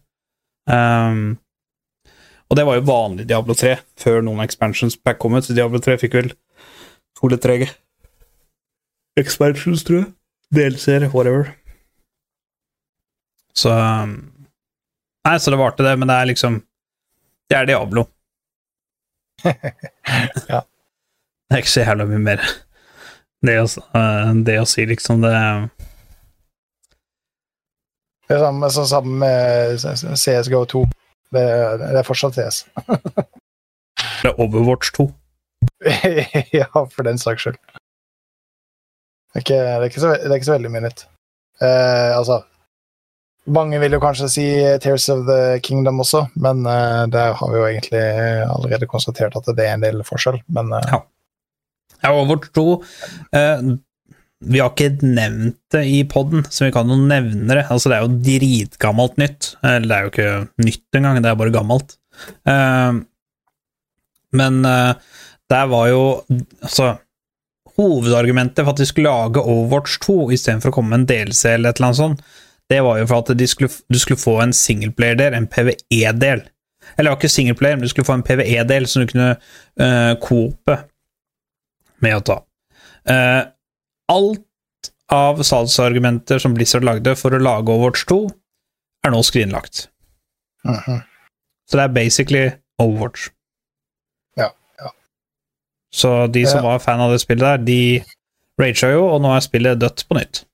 Um, 0.69 1.39
og 2.49 2.57
det 2.57 2.65
var 2.65 2.77
jo 2.77 2.85
vanlig 2.89 3.27
Diablo 3.29 3.57
3, 3.57 3.75
før 3.97 4.21
noen 4.25 4.45
expansions 4.45 4.97
pack 4.97 5.17
kom 5.21 5.37
ut. 5.37 5.45
så 5.45 5.57
Diablo 5.57 5.81
3 5.81 5.97
fikk 6.01 6.17
vel 6.17 6.31
to 7.17 7.27
eller 7.27 7.41
tre 7.41 7.57
expansions, 9.19 9.83
tror 9.83 9.99
jeg. 9.99 10.11
DLC-er, 10.55 11.09
whatever. 11.13 11.53
Så 13.57 13.73
um, 13.73 14.17
Nei, 15.27 15.35
så 15.39 15.51
det 15.51 15.59
var 15.59 15.73
artig, 15.73 15.85
det, 15.85 15.97
men 15.99 16.07
det 16.09 16.15
er 16.15 16.29
liksom 16.31 16.61
Det 17.49 17.57
er 17.57 17.69
Diablo. 17.69 18.07
Ja. 20.49 20.63
Det 21.49 21.55
er 21.55 21.61
ikke 21.63 21.71
så 21.71 21.81
jævla 21.81 22.05
mye 22.05 22.21
mer 22.21 22.41
det 23.45 23.55
å, 23.61 23.67
eh, 23.97 24.31
det 24.45 24.57
å 24.59 24.65
si, 24.67 24.85
liksom. 24.85 25.21
Det 25.23 25.31
Det 28.27 28.35
er 28.35 28.43
samme, 28.43 28.69
så 28.69 28.85
sammen 28.85 29.15
med 29.23 29.79
CSGO 30.19 30.65
2. 30.69 30.83
Det, 31.33 31.45
det 31.81 31.97
er 32.01 32.05
fortsatt 32.05 32.35
CS. 32.37 32.59
det 34.21 34.29
er 34.29 34.41
Overwatch 34.43 34.91
2. 34.97 35.07
ja, 36.59 36.67
for 36.69 37.07
den 37.07 37.17
saks 37.17 37.47
skyld. 37.47 37.57
Det 39.29 39.39
er 39.39 39.45
ikke, 39.45 39.57
det 39.57 39.73
er 39.79 39.87
ikke, 39.89 40.03
så, 40.03 40.13
det 40.13 40.29
er 40.29 40.37
ikke 40.37 40.51
så 40.51 40.57
veldig 40.57 40.73
mye 40.75 40.85
nytt. 40.85 41.05
Eh, 41.61 42.11
altså 42.17 42.43
Mange 43.55 43.79
vil 43.81 43.95
jo 43.95 44.01
kanskje 44.03 44.29
si 44.31 44.47
Tears 44.83 45.09
of 45.13 45.25
the 45.27 45.59
Kingdom 45.65 46.01
også, 46.03 46.25
men 46.39 46.63
uh, 46.67 47.05
der 47.11 47.35
har 47.39 47.51
vi 47.51 47.59
jo 47.59 47.67
egentlig 47.67 48.03
allerede 48.45 48.89
konstatert 48.89 49.37
at 49.39 49.51
det 49.57 49.67
er 49.67 49.77
en 49.77 49.85
del 49.85 50.03
forskjell. 50.07 50.41
Men 50.55 50.73
uh, 50.75 50.83
Ja. 50.89 51.03
Ja, 51.99 52.13
Overwatch 52.15 52.53
2 52.55 52.63
uh, 53.35 53.71
Vi 54.39 54.61
har 54.61 54.69
ikke 54.71 55.03
nevnt 55.03 55.57
det 55.73 55.81
i 55.83 55.97
poden, 56.07 56.45
så 56.47 56.69
vi 56.69 56.71
kan 56.71 56.87
jo 56.87 56.95
nevne 56.95 57.57
det. 57.57 57.65
Altså, 57.67 57.91
det 57.91 57.97
er 57.97 58.05
jo 58.05 58.19
dritgammelt 58.23 59.17
nytt. 59.19 59.53
Eller 59.67 59.89
det 59.89 59.97
er 59.97 60.05
jo 60.05 60.11
ikke 60.13 60.67
nytt 60.69 60.99
engang, 60.99 61.19
det 61.19 61.31
er 61.33 61.41
bare 61.41 61.51
gammelt. 61.51 61.97
Eh, 62.47 62.93
men 64.31 64.65
eh, 64.65 64.93
der 65.49 65.69
var 65.71 65.87
jo 65.87 66.01
Altså 66.61 66.97
Hovedargumentet 67.79 68.65
for 68.65 68.73
at 68.73 68.81
de 68.81 68.87
skulle 68.89 69.11
lage 69.11 69.39
Overwatch 69.43 69.99
2 70.03 70.17
istedenfor 70.35 70.73
å 70.73 70.75
komme 70.75 70.91
med 70.91 71.03
en 71.03 71.09
DLC 71.11 71.53
eller 71.53 71.71
et 71.71 71.79
eller 71.79 71.87
annet 71.89 71.99
sånt, 72.01 72.23
det 72.69 72.81
var 72.85 72.99
jo 72.99 73.07
for 73.09 73.23
at 73.23 73.37
de 73.39 73.47
skulle, 73.49 73.71
du 73.89 73.99
skulle 73.99 74.21
få 74.21 74.35
en 74.43 74.53
singleplayer-del, 74.53 75.33
en 75.33 75.47
PVE-del. 75.49 76.43
Eller 76.97 77.07
det 77.07 77.11
var 77.13 77.17
ikke 77.17 77.31
singleplayer, 77.33 77.75
men 77.77 77.87
du 77.87 77.91
skulle 77.91 78.05
få 78.05 78.17
en 78.19 78.25
PVE-del 78.25 78.85
som 78.89 79.01
du 79.03 79.09
kunne 79.11 79.31
uh, 79.81 80.13
coope 80.21 80.77
med 82.05 82.17
å 82.17 82.23
ta. 82.29 82.37
Uh, 83.09 83.49
alt 84.13 84.91
av 85.13 85.41
salgsargumenter 85.43 86.41
som 86.41 86.53
Blizzard 86.53 86.85
lagde 86.85 87.15
for 87.17 87.33
å 87.33 87.41
lage 87.41 87.73
Overwatch 87.73 88.05
2, 88.09 88.19
er 89.05 89.13
nå 89.15 89.21
skrinlagt. 89.25 89.87
mhm. 90.67 91.01
Så 91.69 91.77
det 91.77 91.83
er 91.83 91.93
basically 91.93 92.45
Overwatch. 92.81 93.27
Ja, 94.37 94.49
ja. 94.81 94.89
Så 95.93 96.27
de 96.33 96.45
som 96.45 96.63
Ja. 96.63 96.71
var 96.71 96.79
fan 96.79 96.99
av 96.99 97.11
det 97.11 97.19
spillet 97.21 97.45
der, 97.45 97.57
de 97.57 98.03
raga 98.59 98.91
jo, 98.91 99.05
og 99.05 99.21
nå 99.21 99.35
er 99.35 99.39
spillet 99.45 99.79
dødt 99.79 100.05
på 100.09 100.17
nytt. 100.17 100.45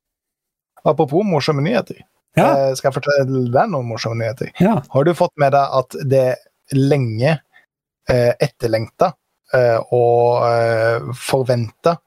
Apropos 0.86 1.26
morsomme 1.26 1.64
nyheter. 1.66 2.04
Ja. 2.36 2.48
Eh, 2.52 2.72
skal 2.76 2.92
jeg 2.92 3.00
fortelle 3.00 3.46
deg 3.52 3.70
noen 3.72 3.88
morsomme 3.90 4.20
nyheter? 4.20 4.52
Ja. 4.62 4.80
Har 4.92 5.08
du 5.08 5.14
fått 5.18 5.34
med 5.42 5.56
deg 5.56 5.78
at 5.80 6.00
det 6.06 6.26
lenge 6.76 7.38
eh, 8.10 8.34
etterlengta 8.44 9.14
eh, 9.56 9.80
og 9.96 10.46
eh, 10.50 11.14
forventa 11.20 11.98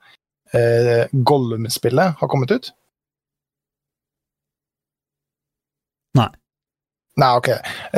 eh, 0.52 1.06
Gollum-spillet 1.12 2.20
har 2.20 2.30
kommet 2.30 2.52
ut? 2.54 2.70
Nei. 6.18 6.28
Nei, 7.18 7.30
ok. 7.40 7.48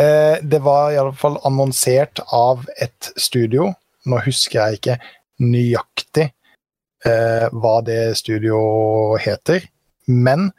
Eh, 0.00 0.36
det 0.42 0.62
var 0.64 0.94
iallfall 0.94 1.36
annonsert 1.44 2.22
av 2.32 2.64
et 2.80 3.12
studio. 3.20 3.72
Nå 4.08 4.20
husker 4.24 4.62
jeg 4.62 4.80
ikke 4.80 4.96
nøyaktig 5.44 6.30
eh, 7.04 7.46
hva 7.52 7.74
det 7.84 8.16
studioet 8.20 9.26
heter, 9.26 9.66
men 10.10 10.50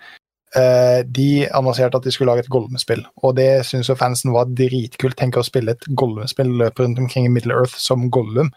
Uh, 0.51 0.99
de 1.07 1.45
annonserte 1.55 1.95
at 1.95 2.03
de 2.03 2.11
skulle 2.11 2.27
lage 2.27 2.43
et 2.43 2.51
Gollum-spill. 2.51 3.05
Og 3.23 3.37
det 3.37 3.61
syns 3.63 3.87
jo 3.87 3.95
fansen 3.95 4.33
var 4.35 4.49
dritkult. 4.51 5.15
Tenk 5.15 5.37
å 5.39 5.45
spille 5.47 5.71
et 5.71 5.85
Gollum-spill, 5.95 6.51
løpe 6.59 6.83
rundt 6.83 6.99
omkring 6.99 7.29
i 7.29 7.31
Middle 7.31 7.55
Earth 7.55 7.77
som 7.79 8.09
Gollum. 8.11 8.49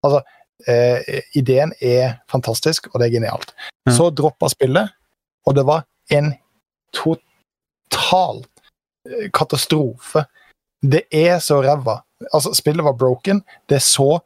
Altså, 0.00 0.22
uh, 0.70 1.12
ideen 1.36 1.74
er 1.84 2.16
fantastisk, 2.32 2.88
og 2.92 3.02
det 3.02 3.10
er 3.10 3.18
genialt. 3.18 3.52
Mm. 3.84 3.92
Så 3.98 4.08
droppa 4.16 4.48
spillet, 4.48 4.96
og 5.44 5.58
det 5.58 5.66
var 5.68 5.84
en 6.16 6.32
total 6.96 8.40
eh, 9.08 9.28
katastrofe. 9.34 10.24
Det 10.80 11.04
er 11.12 11.36
så 11.44 11.60
ræva. 11.60 12.00
Altså, 12.32 12.54
spillet 12.56 12.84
var 12.84 12.96
broken. 12.96 13.44
Det 13.68 13.82
så 13.84 14.22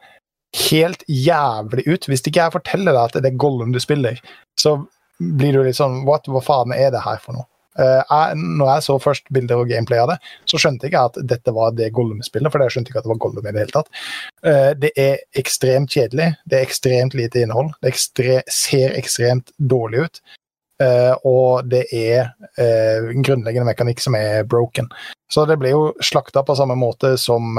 helt 0.70 1.02
jævlig 1.10 1.88
ut. 1.90 2.06
Hvis 2.06 2.22
ikke 2.22 2.44
jeg 2.44 2.54
forteller 2.54 2.94
deg 2.94 3.02
at 3.02 3.18
det 3.24 3.32
er 3.32 3.40
Gollum 3.40 3.74
du 3.74 3.82
spiller, 3.82 4.20
så 4.60 4.78
blir 5.18 5.56
du 5.56 5.62
litt 5.64 5.78
sånn 5.78 6.02
What, 6.06 6.28
hva 6.30 6.42
faen 6.44 6.74
er 6.76 6.90
det 6.94 7.04
her 7.04 7.20
for 7.22 7.38
noe? 7.38 7.48
Uh, 7.76 8.00
jeg, 8.00 8.38
når 8.40 8.70
jeg 8.70 8.84
så 8.86 8.94
først 9.04 9.26
bilder 9.36 9.60
og 9.60 9.68
gameplay 9.68 10.00
av 10.00 10.14
det, 10.14 10.16
så 10.48 10.56
skjønte 10.60 10.86
jeg 10.86 10.94
ikke 10.94 11.02
at 11.10 11.18
dette 11.28 11.52
var 11.52 11.74
det 11.76 11.90
Gollum-spillet, 11.96 12.48
for 12.52 12.64
jeg 12.64 12.72
skjønte 12.72 12.88
ikke 12.92 13.02
at 13.02 13.08
det 13.08 13.12
var 13.12 13.20
Gollum 13.20 13.44
i 13.44 13.52
det 13.52 13.66
hele 13.66 13.74
tatt. 13.74 13.90
Uh, 14.40 14.70
det 14.80 14.90
er 14.96 15.20
ekstremt 15.36 15.92
kjedelig, 15.92 16.30
det 16.48 16.56
er 16.56 16.64
ekstremt 16.64 17.16
lite 17.18 17.42
innhold, 17.44 17.74
det 17.84 17.92
ekstre, 17.92 18.38
ser 18.52 18.96
ekstremt 18.98 19.54
dårlig 19.58 20.08
ut, 20.08 20.26
Uh, 20.76 21.14
og 21.24 21.70
det 21.72 21.86
er 21.96 22.34
en 22.60 23.22
grunnleggende 23.24 23.64
mekanikk 23.64 24.02
som 24.04 24.12
er 24.12 24.42
broken. 24.44 24.90
Så 25.32 25.46
det 25.48 25.56
ble 25.56 25.70
jo 25.70 25.86
slakta 26.04 26.42
på 26.44 26.52
samme 26.58 26.76
måte 26.76 27.14
som 27.16 27.56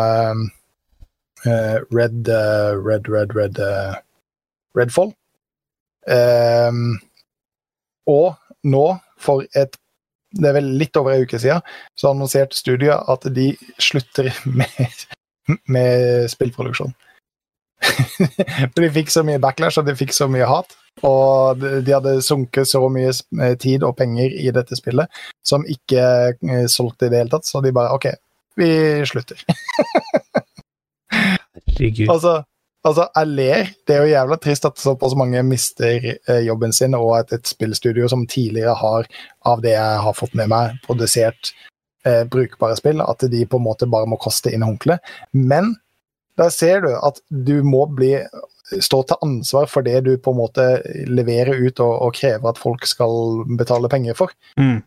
Red, 1.41 2.29
Red, 2.29 3.09
Red, 3.09 3.33
Red 3.33 3.57
Redfall. 4.77 5.09
Ehm, 6.07 6.99
og 8.07 8.35
nå, 8.67 8.87
for 9.21 9.45
et 9.57 9.77
det 10.37 10.49
er 10.49 10.57
vel 10.57 10.73
litt 10.77 10.97
over 10.99 11.13
en 11.15 11.23
uke 11.23 11.39
siden, 11.39 11.63
så 11.97 12.11
annonserte 12.11 12.57
studiet 12.57 13.07
at 13.09 13.23
de 13.33 13.53
slutter 13.81 14.27
med 14.45 15.05
med 15.71 16.27
spillproduksjon. 16.27 16.91
For 18.73 18.81
de 18.81 18.89
fikk 18.91 19.11
så 19.13 19.23
mye 19.23 19.39
backlash, 19.41 19.79
og 19.79 19.87
de 19.87 19.95
fikk 19.97 20.13
så 20.15 20.27
mye 20.31 20.47
hat. 20.49 20.75
Og 21.05 21.61
de 21.61 21.81
de 21.85 21.93
hadde 21.93 22.17
sunket 22.25 22.67
så 22.67 22.81
mye 22.89 23.11
eh, 23.13 23.55
tid 23.61 23.85
og 23.85 23.95
penger 23.99 24.33
i 24.33 24.49
dette 24.51 24.75
spillet 24.79 25.07
som 25.45 25.65
ikke 25.69 26.03
eh, 26.33 26.65
solgte 26.73 27.07
i 27.07 27.13
det 27.13 27.21
hele 27.21 27.33
tatt, 27.35 27.45
så 27.45 27.61
de 27.61 27.73
bare 27.75 27.93
OK, 27.95 28.09
vi 28.57 28.69
slutter. 29.05 29.43
Herregud. 31.13 32.09
Altså, 32.09 32.41
altså, 32.87 33.07
jeg 33.15 33.31
ler. 33.37 33.71
Det 33.87 33.95
er 33.95 34.03
jo 34.03 34.13
jævla 34.13 34.37
trist 34.41 34.67
at 34.67 34.81
såpass 34.81 35.15
mange 35.19 35.43
mister 35.45 36.11
eh, 36.13 36.43
jobben 36.47 36.73
sin, 36.75 36.95
og 36.97 37.13
at 37.19 37.33
et 37.35 37.49
spillstudio 37.49 38.09
som 38.11 38.25
tidligere 38.29 38.75
har, 38.79 39.09
av 39.47 39.63
det 39.65 39.75
jeg 39.75 40.03
har 40.05 40.17
fått 40.17 40.35
med 40.37 40.51
meg, 40.53 40.77
produsert 40.85 41.53
eh, 42.07 42.23
brukbare 42.29 42.77
spill, 42.79 43.03
at 43.03 43.27
de 43.31 43.45
på 43.45 43.59
en 43.59 43.67
måte 43.67 43.89
bare 43.91 44.09
må 44.09 44.19
kaste 44.21 44.53
inn 44.53 44.65
håndkleet. 44.65 45.15
Men 45.33 45.75
der 46.37 46.53
ser 46.53 46.85
du 46.85 46.91
at 46.95 47.21
du 47.29 47.59
må 47.65 47.85
bli 47.89 48.13
stå 48.83 49.01
til 49.07 49.23
ansvar 49.23 49.69
for 49.71 49.85
det 49.85 50.01
du 50.05 50.13
på 50.19 50.33
en 50.33 50.41
måte 50.41 50.65
leverer 51.07 51.55
ut 51.55 51.79
og, 51.79 51.93
og 52.03 52.15
krever 52.17 52.51
at 52.51 52.59
folk 52.59 52.85
skal 52.89 53.43
betale 53.59 53.89
penger 53.91 54.17
for. 54.17 54.33
Mm. 54.59 54.81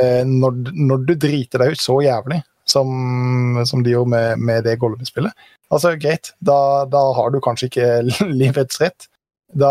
Eh, 0.00 0.22
når, 0.26 0.58
når 0.74 1.04
du 1.06 1.14
driter 1.18 1.62
deg 1.62 1.74
ut 1.74 1.82
så 1.82 1.98
jævlig 2.04 2.40
som, 2.70 3.60
som 3.66 3.84
de 3.84 3.94
gjorde 3.94 4.12
med, 4.14 4.42
med 4.46 4.64
det 4.66 4.76
Gollum-spillet. 4.80 5.48
Altså, 5.70 5.94
greit, 6.00 6.32
da, 6.38 6.86
da 6.90 7.02
har 7.16 7.32
du 7.34 7.40
kanskje 7.44 7.70
ikke 7.70 7.88
livets 8.42 8.80
rett. 8.82 9.10
Da, 9.50 9.70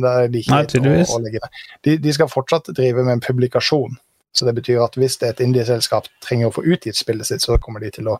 da 0.00 0.14
er 0.22 0.30
det 0.32 0.44
ikke 0.44 0.62
greit 0.64 1.08
å, 1.12 1.18
å 1.18 1.22
legge 1.24 1.42
det. 1.44 1.50
De, 1.84 1.96
de 2.00 2.14
skal 2.16 2.30
fortsatt 2.32 2.70
drive 2.76 3.04
med 3.04 3.18
en 3.18 3.24
publikasjon. 3.24 3.98
Så 4.36 4.46
det 4.46 4.54
betyr 4.58 4.80
at 4.84 4.96
hvis 4.98 5.16
det 5.18 5.28
er 5.28 5.34
et 5.34 5.44
indieselskap 5.44 6.08
trenger 6.24 6.50
å 6.50 6.54
få 6.54 6.64
utgitt 6.68 6.98
spillet 6.98 7.26
sitt, 7.26 7.42
så 7.44 7.56
kommer 7.62 7.82
de 7.82 7.90
til 7.96 8.10
å, 8.12 8.18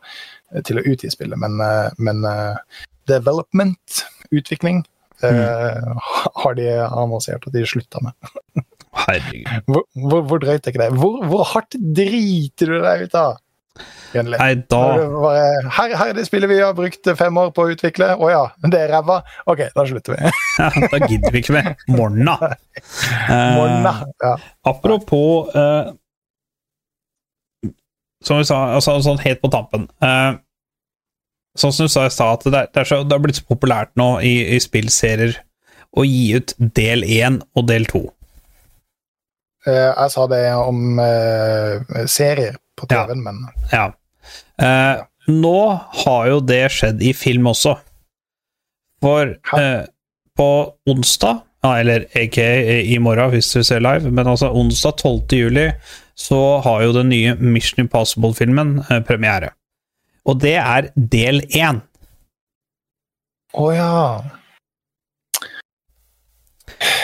til 0.67 0.81
å 0.81 0.85
utgi 0.85 1.11
spillet. 1.13 1.39
Men, 1.39 1.59
eh, 1.63 1.99
men 2.01 2.25
eh, 2.27 2.81
development, 3.09 4.01
utvikling, 4.35 4.81
eh, 5.23 6.09
har 6.43 6.57
de 6.57 6.67
annonsert 6.87 7.47
at 7.47 7.55
de 7.55 7.65
slutta 7.67 8.01
med. 8.03 8.65
Herregud. 9.05 9.69
Hvor, 9.69 9.85
hvor, 9.93 10.25
hvor 10.27 10.41
drøyt 10.43 10.65
er 10.65 10.73
ikke 10.73 10.81
det? 10.81 10.89
Hvor, 10.99 11.21
hvor 11.29 11.45
hardt 11.53 11.77
driter 11.77 12.73
du 12.73 12.81
deg 12.83 13.05
ut 13.07 13.17
av? 13.19 13.37
Nei, 14.09 14.49
da 14.71 14.77
her, 15.69 15.91
her 15.93 16.09
er 16.09 16.15
det 16.17 16.23
spillet 16.25 16.49
vi 16.49 16.55
har 16.63 16.73
brukt 16.73 17.05
fem 17.19 17.35
år 17.37 17.51
på 17.53 17.67
å 17.67 17.73
utvikle. 17.75 18.07
Å 18.17 18.29
ja, 18.31 18.41
det 18.65 18.79
er 18.87 18.89
ræva. 18.95 19.19
Ok, 19.45 19.67
da 19.75 19.85
slutter 19.85 20.15
vi. 20.17 20.31
Da 20.95 20.99
gidder 21.05 21.31
vi 21.35 21.43
ikke 21.43 21.53
mer. 21.55 21.69
Morna. 21.93 22.33
Morna. 23.29 23.93
Ja. 24.25 24.31
Apropos 24.73 25.53
eh, 25.55 25.91
Som 28.25 28.41
vi 28.41 28.47
sa, 28.49 28.57
altså, 28.75 28.97
sånn 29.05 29.21
helt 29.23 29.39
på 29.43 29.51
tampen 29.53 29.85
eh, 30.03 30.33
Sånn 31.59 31.71
som 31.75 31.87
du 31.87 31.91
sa 31.91 32.03
i 32.07 32.11
stad, 32.13 32.33
at 32.41 32.45
det, 32.49 32.59
er- 32.59 32.67
det, 32.73 32.81
er 32.83 32.87
så, 32.89 32.97
det 33.07 33.15
har 33.15 33.23
blitt 33.23 33.39
så 33.39 33.45
populært 33.47 33.93
nå 33.99 34.09
i, 34.25 34.33
i 34.55 34.59
spillserier 34.63 35.37
å 35.97 36.03
gi 36.05 36.25
ut 36.37 36.51
del 36.77 37.01
én 37.03 37.39
og 37.57 37.65
del 37.71 37.87
to. 37.89 38.03
Eh, 39.65 39.89
Jeg 39.89 40.11
sa 40.13 40.27
det 40.29 40.43
om 40.59 40.99
eh, 41.01 42.05
serier 42.11 42.59
på 42.79 42.89
TV-en, 42.89 43.23
men 43.25 43.45
Ja. 43.73 43.91
Eh, 44.61 45.03
nå 45.29 45.59
har 46.03 46.27
jo 46.31 46.39
det 46.41 46.63
skjedd 46.73 47.03
i 47.05 47.13
film 47.13 47.47
også. 47.51 47.75
For 49.03 49.35
eh, 49.59 49.83
på 50.37 50.49
onsdag, 50.89 51.43
eller 51.65 52.05
aka 52.15 52.47
i 52.79 52.97
morgen 53.03 53.33
hvis 53.33 53.51
du 53.51 53.63
ser 53.67 53.83
live, 53.83 54.11
men 54.11 54.27
altså 54.27 54.51
onsdag 54.55 54.97
12. 54.97 55.35
juli, 55.35 55.67
så 56.19 56.59
har 56.63 56.83
jo 56.83 56.95
den 56.95 57.11
nye 57.11 57.35
Mission 57.39 57.85
Impossible-filmen 57.85 58.79
eh, 58.89 58.99
premiere. 59.07 59.53
Og 60.27 60.41
det 60.41 60.57
er 60.59 60.89
del 60.95 61.41
én. 61.55 61.79
Å 63.57 63.69
ja. 63.73 63.93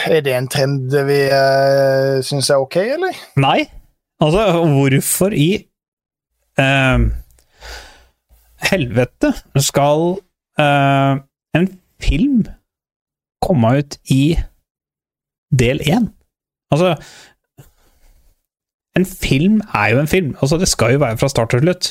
Er 0.06 0.22
det 0.22 0.36
en 0.36 0.46
trend 0.48 0.94
vi 1.08 1.18
uh, 1.32 2.22
syns 2.24 2.52
er 2.52 2.62
ok, 2.62 2.76
eller? 2.96 3.16
Nei, 3.42 3.66
altså 4.20 4.64
hvorfor 4.66 5.32
i 5.36 5.48
eh, 6.58 6.98
helvete 8.70 9.32
skal 9.60 10.16
eh, 10.58 11.16
en 11.58 11.68
film 12.02 12.44
komme 13.44 13.74
ut 13.78 13.98
i 14.10 14.36
del 15.52 15.80
én? 15.86 16.10
Altså 16.72 16.96
En 18.96 19.04
film 19.04 19.60
er 19.76 19.90
jo 19.92 19.98
en 20.00 20.08
film. 20.08 20.36
Altså 20.40 20.56
Det 20.56 20.68
skal 20.68 20.92
jo 20.94 20.98
være 21.02 21.18
fra 21.20 21.28
start 21.28 21.50
til 21.52 21.60
slutt, 21.60 21.90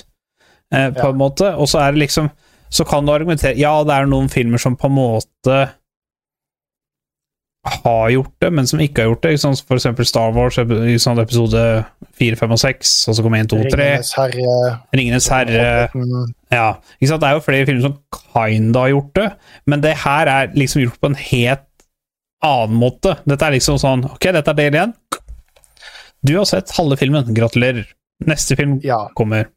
eh, 0.73 0.89
på 0.89 1.03
Ja. 1.06 1.10
en 1.11 1.18
måte. 1.18 1.52
Og 1.56 1.68
så 1.69 1.80
er 1.80 1.91
det 1.91 1.99
liksom 1.99 2.30
Så 2.72 2.84
kan 2.84 3.06
du 3.06 3.11
argumentere 3.14 3.57
Ja, 3.57 3.84
det 3.84 3.93
er 3.93 4.06
noen 4.10 4.27
filmer 4.30 4.57
som 4.57 4.76
på 4.76 4.88
en 4.88 4.95
måte 4.97 5.69
har 7.66 8.10
gjort 8.14 8.34
det, 8.42 8.50
men 8.54 8.68
som 8.70 8.80
ikke 8.84 9.02
har 9.04 9.10
gjort 9.10 9.24
det. 9.26 9.34
Sånn. 9.42 9.56
For 9.66 9.80
eksempel 9.80 10.06
Star 10.06 10.32
Wars, 10.36 10.58
i 10.62 10.98
sånn 11.02 11.20
episode 11.22 11.62
4, 12.20 12.38
5 12.40 12.54
og 12.56 12.62
6, 12.62 12.92
og 13.10 13.18
så 13.18 13.26
kommer 13.26 13.42
1, 13.42 13.50
2, 13.54 13.62
3. 13.74 13.88
Ringenes 13.90 14.12
herre, 14.20 14.58
Ringenes 14.96 15.30
herre 15.34 15.66
Ja. 16.54 16.68
Ikke 17.00 17.10
sant? 17.10 17.22
Det 17.24 17.30
er 17.30 17.38
jo 17.40 17.46
flere 17.46 17.66
filmer 17.70 17.88
som 17.88 17.98
kinda 18.38 18.86
har 18.86 18.94
gjort 18.94 19.14
det, 19.18 19.28
men 19.68 19.82
det 19.82 19.96
her 20.06 20.28
er 20.32 20.54
liksom 20.56 20.84
gjort 20.86 21.02
på 21.02 21.12
en 21.12 21.20
helt 21.26 21.66
annen 22.46 22.78
måte. 22.78 23.16
Dette 23.26 23.48
er 23.50 23.56
liksom 23.58 23.80
sånn 23.82 24.06
Ok, 24.12 24.30
dette 24.36 24.54
er 24.54 24.60
del 24.62 24.74
igjen. 24.78 24.94
Du 26.26 26.36
har 26.38 26.46
sett 26.50 26.72
halve 26.78 26.98
filmen. 26.98 27.34
Gratulerer. 27.34 27.86
Neste 28.26 28.56
film 28.58 28.80
Ja. 28.84 29.08
kommer. 29.18 29.48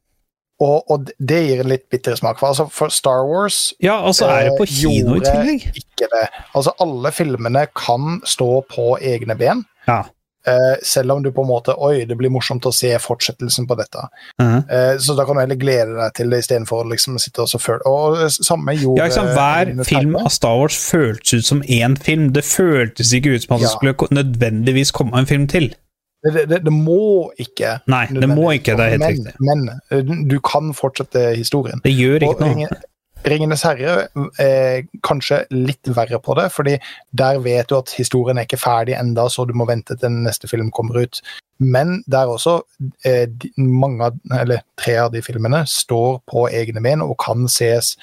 Og, 0.60 0.90
og 0.90 1.10
det 1.18 1.38
gir 1.46 1.60
en 1.62 1.70
litt 1.70 1.84
bitter 1.90 2.16
smak. 2.18 2.38
For, 2.40 2.50
altså, 2.50 2.66
for 2.72 2.90
Star 2.90 3.22
Wars 3.28 3.74
Ja, 3.82 4.00
altså 4.02 4.26
er 4.26 4.48
det 4.48 4.56
på 4.58 4.66
Eh, 4.66 4.74
kino 4.74 5.14
i 5.14 5.22
tillegg. 5.22 5.66
ikke 5.78 6.08
det. 6.10 6.26
Altså, 6.54 6.74
alle 6.82 7.12
filmene 7.14 7.66
kan 7.78 8.20
stå 8.26 8.62
på 8.70 8.96
egne 8.98 9.36
ben. 9.38 9.64
Ja. 9.86 10.04
Uh, 10.48 10.76
selv 10.82 11.12
om 11.12 11.22
du 11.22 11.28
på 11.34 11.42
en 11.42 11.48
måte 11.50 11.74
Oi, 11.76 12.04
det 12.08 12.14
blir 12.16 12.30
morsomt 12.32 12.64
å 12.64 12.70
se 12.72 12.88
fortsettelsen 13.02 13.66
på 13.68 13.74
dette. 13.76 13.98
Uh 14.40 14.46
-huh. 14.46 14.94
uh, 14.94 14.98
så 14.98 15.14
da 15.14 15.24
kan 15.24 15.36
du 15.36 15.40
heller 15.40 15.58
glede 15.60 15.94
deg 15.94 16.14
til 16.14 16.30
det 16.30 16.38
istedenfor 16.38 16.84
å 16.84 16.88
liksom 16.88 17.18
sitte 17.18 17.42
og 17.42 17.48
så 17.48 17.58
føle 17.58 17.80
Og 17.86 18.22
eh, 18.22 18.28
samme 18.28 18.72
gjorde 18.72 19.04
Ja? 19.04 19.22
Hver 19.22 19.84
film 19.84 20.16
av 20.16 20.28
Star 20.28 20.56
Wars 20.56 20.90
føltes 20.90 21.34
ut 21.34 21.44
som 21.44 21.62
én 21.62 21.96
film. 21.96 22.32
Det 22.32 22.44
føltes 22.44 23.12
ikke 23.12 23.34
ut 23.34 23.42
som 23.42 23.54
at 23.54 23.60
det 23.60 23.68
Ja. 23.68 23.76
skulle 23.76 24.22
nødvendigvis 24.22 24.90
komme 24.90 25.18
en 25.18 25.26
film 25.26 25.46
til. 25.46 25.74
Det, 26.24 26.48
det, 26.50 26.60
det 26.66 26.74
må 26.74 27.30
ikke. 27.38 27.78
Nei, 27.90 28.04
det 28.10 28.28
må 28.30 28.50
ikke. 28.56 28.74
Det 28.78 28.86
er 28.86 28.94
helt 28.96 29.04
men, 29.04 29.16
riktig. 29.16 29.34
Men 29.48 29.66
eh, 29.94 30.14
du 30.30 30.38
kan 30.44 30.72
fortsette 30.74 31.30
historien. 31.38 31.82
Det 31.84 31.94
gjør 31.94 32.26
Og 32.26 32.32
ikke 32.34 32.52
noe. 32.54 32.84
Ringenes 33.28 33.64
herre 33.66 33.94
er 34.40 34.84
kanskje 35.02 35.40
litt 35.50 35.90
verre 35.90 36.20
på 36.22 36.36
det, 36.38 36.46
fordi 36.54 36.76
der 37.18 37.40
vet 37.42 37.70
du 37.70 37.74
at 37.80 37.90
historien 37.98 38.38
er 38.38 38.46
ikke 38.46 38.60
ferdig 38.60 38.94
enda, 38.94 39.26
så 39.30 39.42
du 39.46 39.56
må 39.58 39.66
vente 39.68 39.96
til 39.98 40.20
neste 40.22 40.50
film 40.50 40.70
kommer 40.74 41.00
ut. 41.02 41.18
Men 41.58 41.98
der 42.06 42.30
også 42.30 42.60
eh, 43.06 43.26
mange 43.58 44.12
eller 44.38 44.62
tre 44.78 44.94
av 45.02 45.10
de 45.14 45.22
filmene 45.26 45.64
står 45.66 46.20
på 46.30 46.46
egne 46.54 46.82
ben 46.84 47.02
og 47.02 47.16
kan 47.18 47.48
ses 47.50 47.96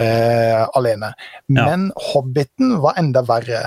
eh, 0.00 0.66
alene. 0.76 1.14
Ja. 1.48 1.64
Men 1.64 1.88
Hobbiten 2.10 2.78
var 2.84 3.00
enda 3.00 3.24
verre. 3.28 3.64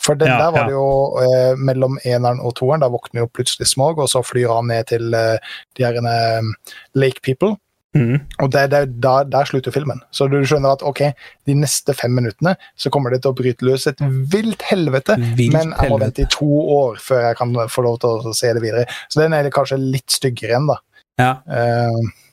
For 0.00 0.16
den 0.18 0.30
Ja, 0.32 0.38
der 0.38 0.52
var 0.54 0.68
det 0.68 0.76
jo 0.76 0.86
eh, 1.20 1.56
mellom 1.60 1.98
eneren 2.04 2.40
og 2.40 2.54
toeren. 2.56 2.80
Da 2.80 2.88
våkner 2.92 3.24
jo 3.24 3.32
plutselig 3.32 3.68
Smog, 3.68 4.00
og 4.00 4.08
så 4.08 4.22
flyr 4.24 4.52
han 4.54 4.70
ned 4.72 4.88
til 4.92 5.12
eh, 5.14 5.36
de 5.76 5.84
her 5.84 5.98
eh, 6.00 6.54
Lake 6.96 7.20
People. 7.22 7.56
Mm. 7.94 8.20
Og 8.38 8.52
det, 8.54 8.68
det, 8.70 8.80
da, 9.02 9.16
der 9.26 9.48
slutter 9.48 9.74
filmen. 9.74 9.98
Så 10.14 10.28
du 10.30 10.38
skjønner 10.46 10.76
at 10.76 10.84
ok, 10.86 11.02
de 11.48 11.56
neste 11.58 11.94
fem 11.98 12.12
minuttene 12.14 12.54
så 12.78 12.92
kommer 12.94 13.10
det 13.10 13.24
til 13.24 13.32
å 13.32 13.38
bryte 13.40 13.66
løs 13.66 13.88
et 13.90 14.00
vilt 14.30 14.62
helvete. 14.70 15.18
Vilt 15.38 15.56
men 15.56 15.72
jeg 15.74 15.90
må 15.90 15.98
helvete. 15.98 16.04
vente 16.06 16.24
i 16.24 16.30
to 16.30 16.50
år 16.76 17.00
før 17.02 17.26
jeg 17.26 17.40
kan 17.40 17.56
få 17.74 17.84
lov 17.86 17.98
til 18.02 18.30
å 18.30 18.34
se 18.36 18.54
det 18.56 18.62
videre. 18.62 18.86
Så 19.10 19.24
den 19.24 19.34
er 19.36 19.50
kanskje 19.54 19.80
litt 19.82 20.08
styggere 20.14 20.60
enn, 20.60 20.70
da. 20.70 20.78
Ja. 21.20 21.32
Eh, 21.50 22.28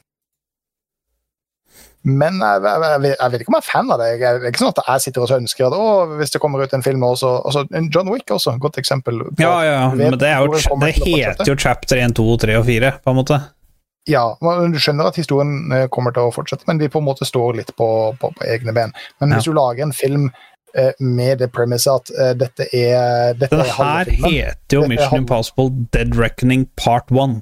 men 2.07 2.37
jeg, 2.39 2.61
jeg, 2.63 3.11
jeg, 3.11 3.31
vet- 3.33 3.41
ikke 3.43 3.51
om 3.51 3.57
jeg 3.57 3.63
er 3.65 3.67
fan 3.67 3.91
av 3.91 3.99
det. 3.99 4.07
Jeg, 4.13 4.39
det 4.39 4.47
er 4.47 4.53
ikke 4.53 4.61
sånn 4.63 4.71
at 4.73 4.81
jeg 4.87 5.03
sitter 5.07 5.25
og 5.25 5.33
ønsker 5.37 5.67
at 5.67 6.13
hvis 6.21 6.31
det 6.33 6.41
kommer 6.43 6.63
ut 6.63 6.73
en 6.77 6.85
film 6.85 7.03
også, 7.03 7.33
også 7.49 7.65
John 7.93 8.09
Wick 8.13 8.31
også, 8.31 8.53
godt 8.63 8.79
eksempel. 8.81 9.19
på- 9.27 9.43
Ja, 9.43 9.53
ja, 9.65 9.73
ja, 9.81 9.89
vet 9.91 10.11
men 10.15 10.19
det, 10.21 10.31
jo, 10.31 10.53
det 10.81 10.93
heter 10.95 11.51
jo 11.51 11.55
chapter 11.59 11.99
1, 12.05 12.15
2, 12.15 12.27
3 12.47 12.57
og 12.61 12.65
4, 12.69 12.91
på 13.03 13.13
en 13.13 13.19
måte. 13.19 13.39
Ja, 14.07 14.21
du 14.39 14.77
skjønner 14.79 15.09
at 15.09 15.17
historien 15.19 15.71
eh, 15.75 15.87
kommer 15.91 16.13
til 16.15 16.29
å 16.29 16.31
fortsette, 16.31 16.63
men 16.69 16.77
de 16.79 16.87
på 16.87 17.01
en 17.01 17.07
måte 17.09 17.25
står 17.27 17.57
litt 17.59 17.73
på, 17.75 17.87
på, 18.21 18.29
på 18.37 18.45
egne 18.47 18.71
ben. 18.71 18.93
Men 19.19 19.33
hvis 19.35 19.49
du 19.49 19.51
lager 19.57 19.83
en 19.83 19.91
film 19.91 20.29
eh, 20.77 20.93
med 21.03 21.41
det 21.43 21.49
premisset 21.51 21.91
at 22.07 22.13
eh, 22.15 22.31
dette 22.39 22.69
er 22.71 23.33
dette 23.35 23.51
Den 23.51 23.65
er 23.65 23.73
her 23.75 24.13
heter 24.13 24.77
jo 24.79 24.85
Mission 24.87 25.25
Impossible 25.25 25.67
Dead 25.91 26.15
Reckoning 26.15 26.69
Part 26.79 27.11
1. 27.11 27.41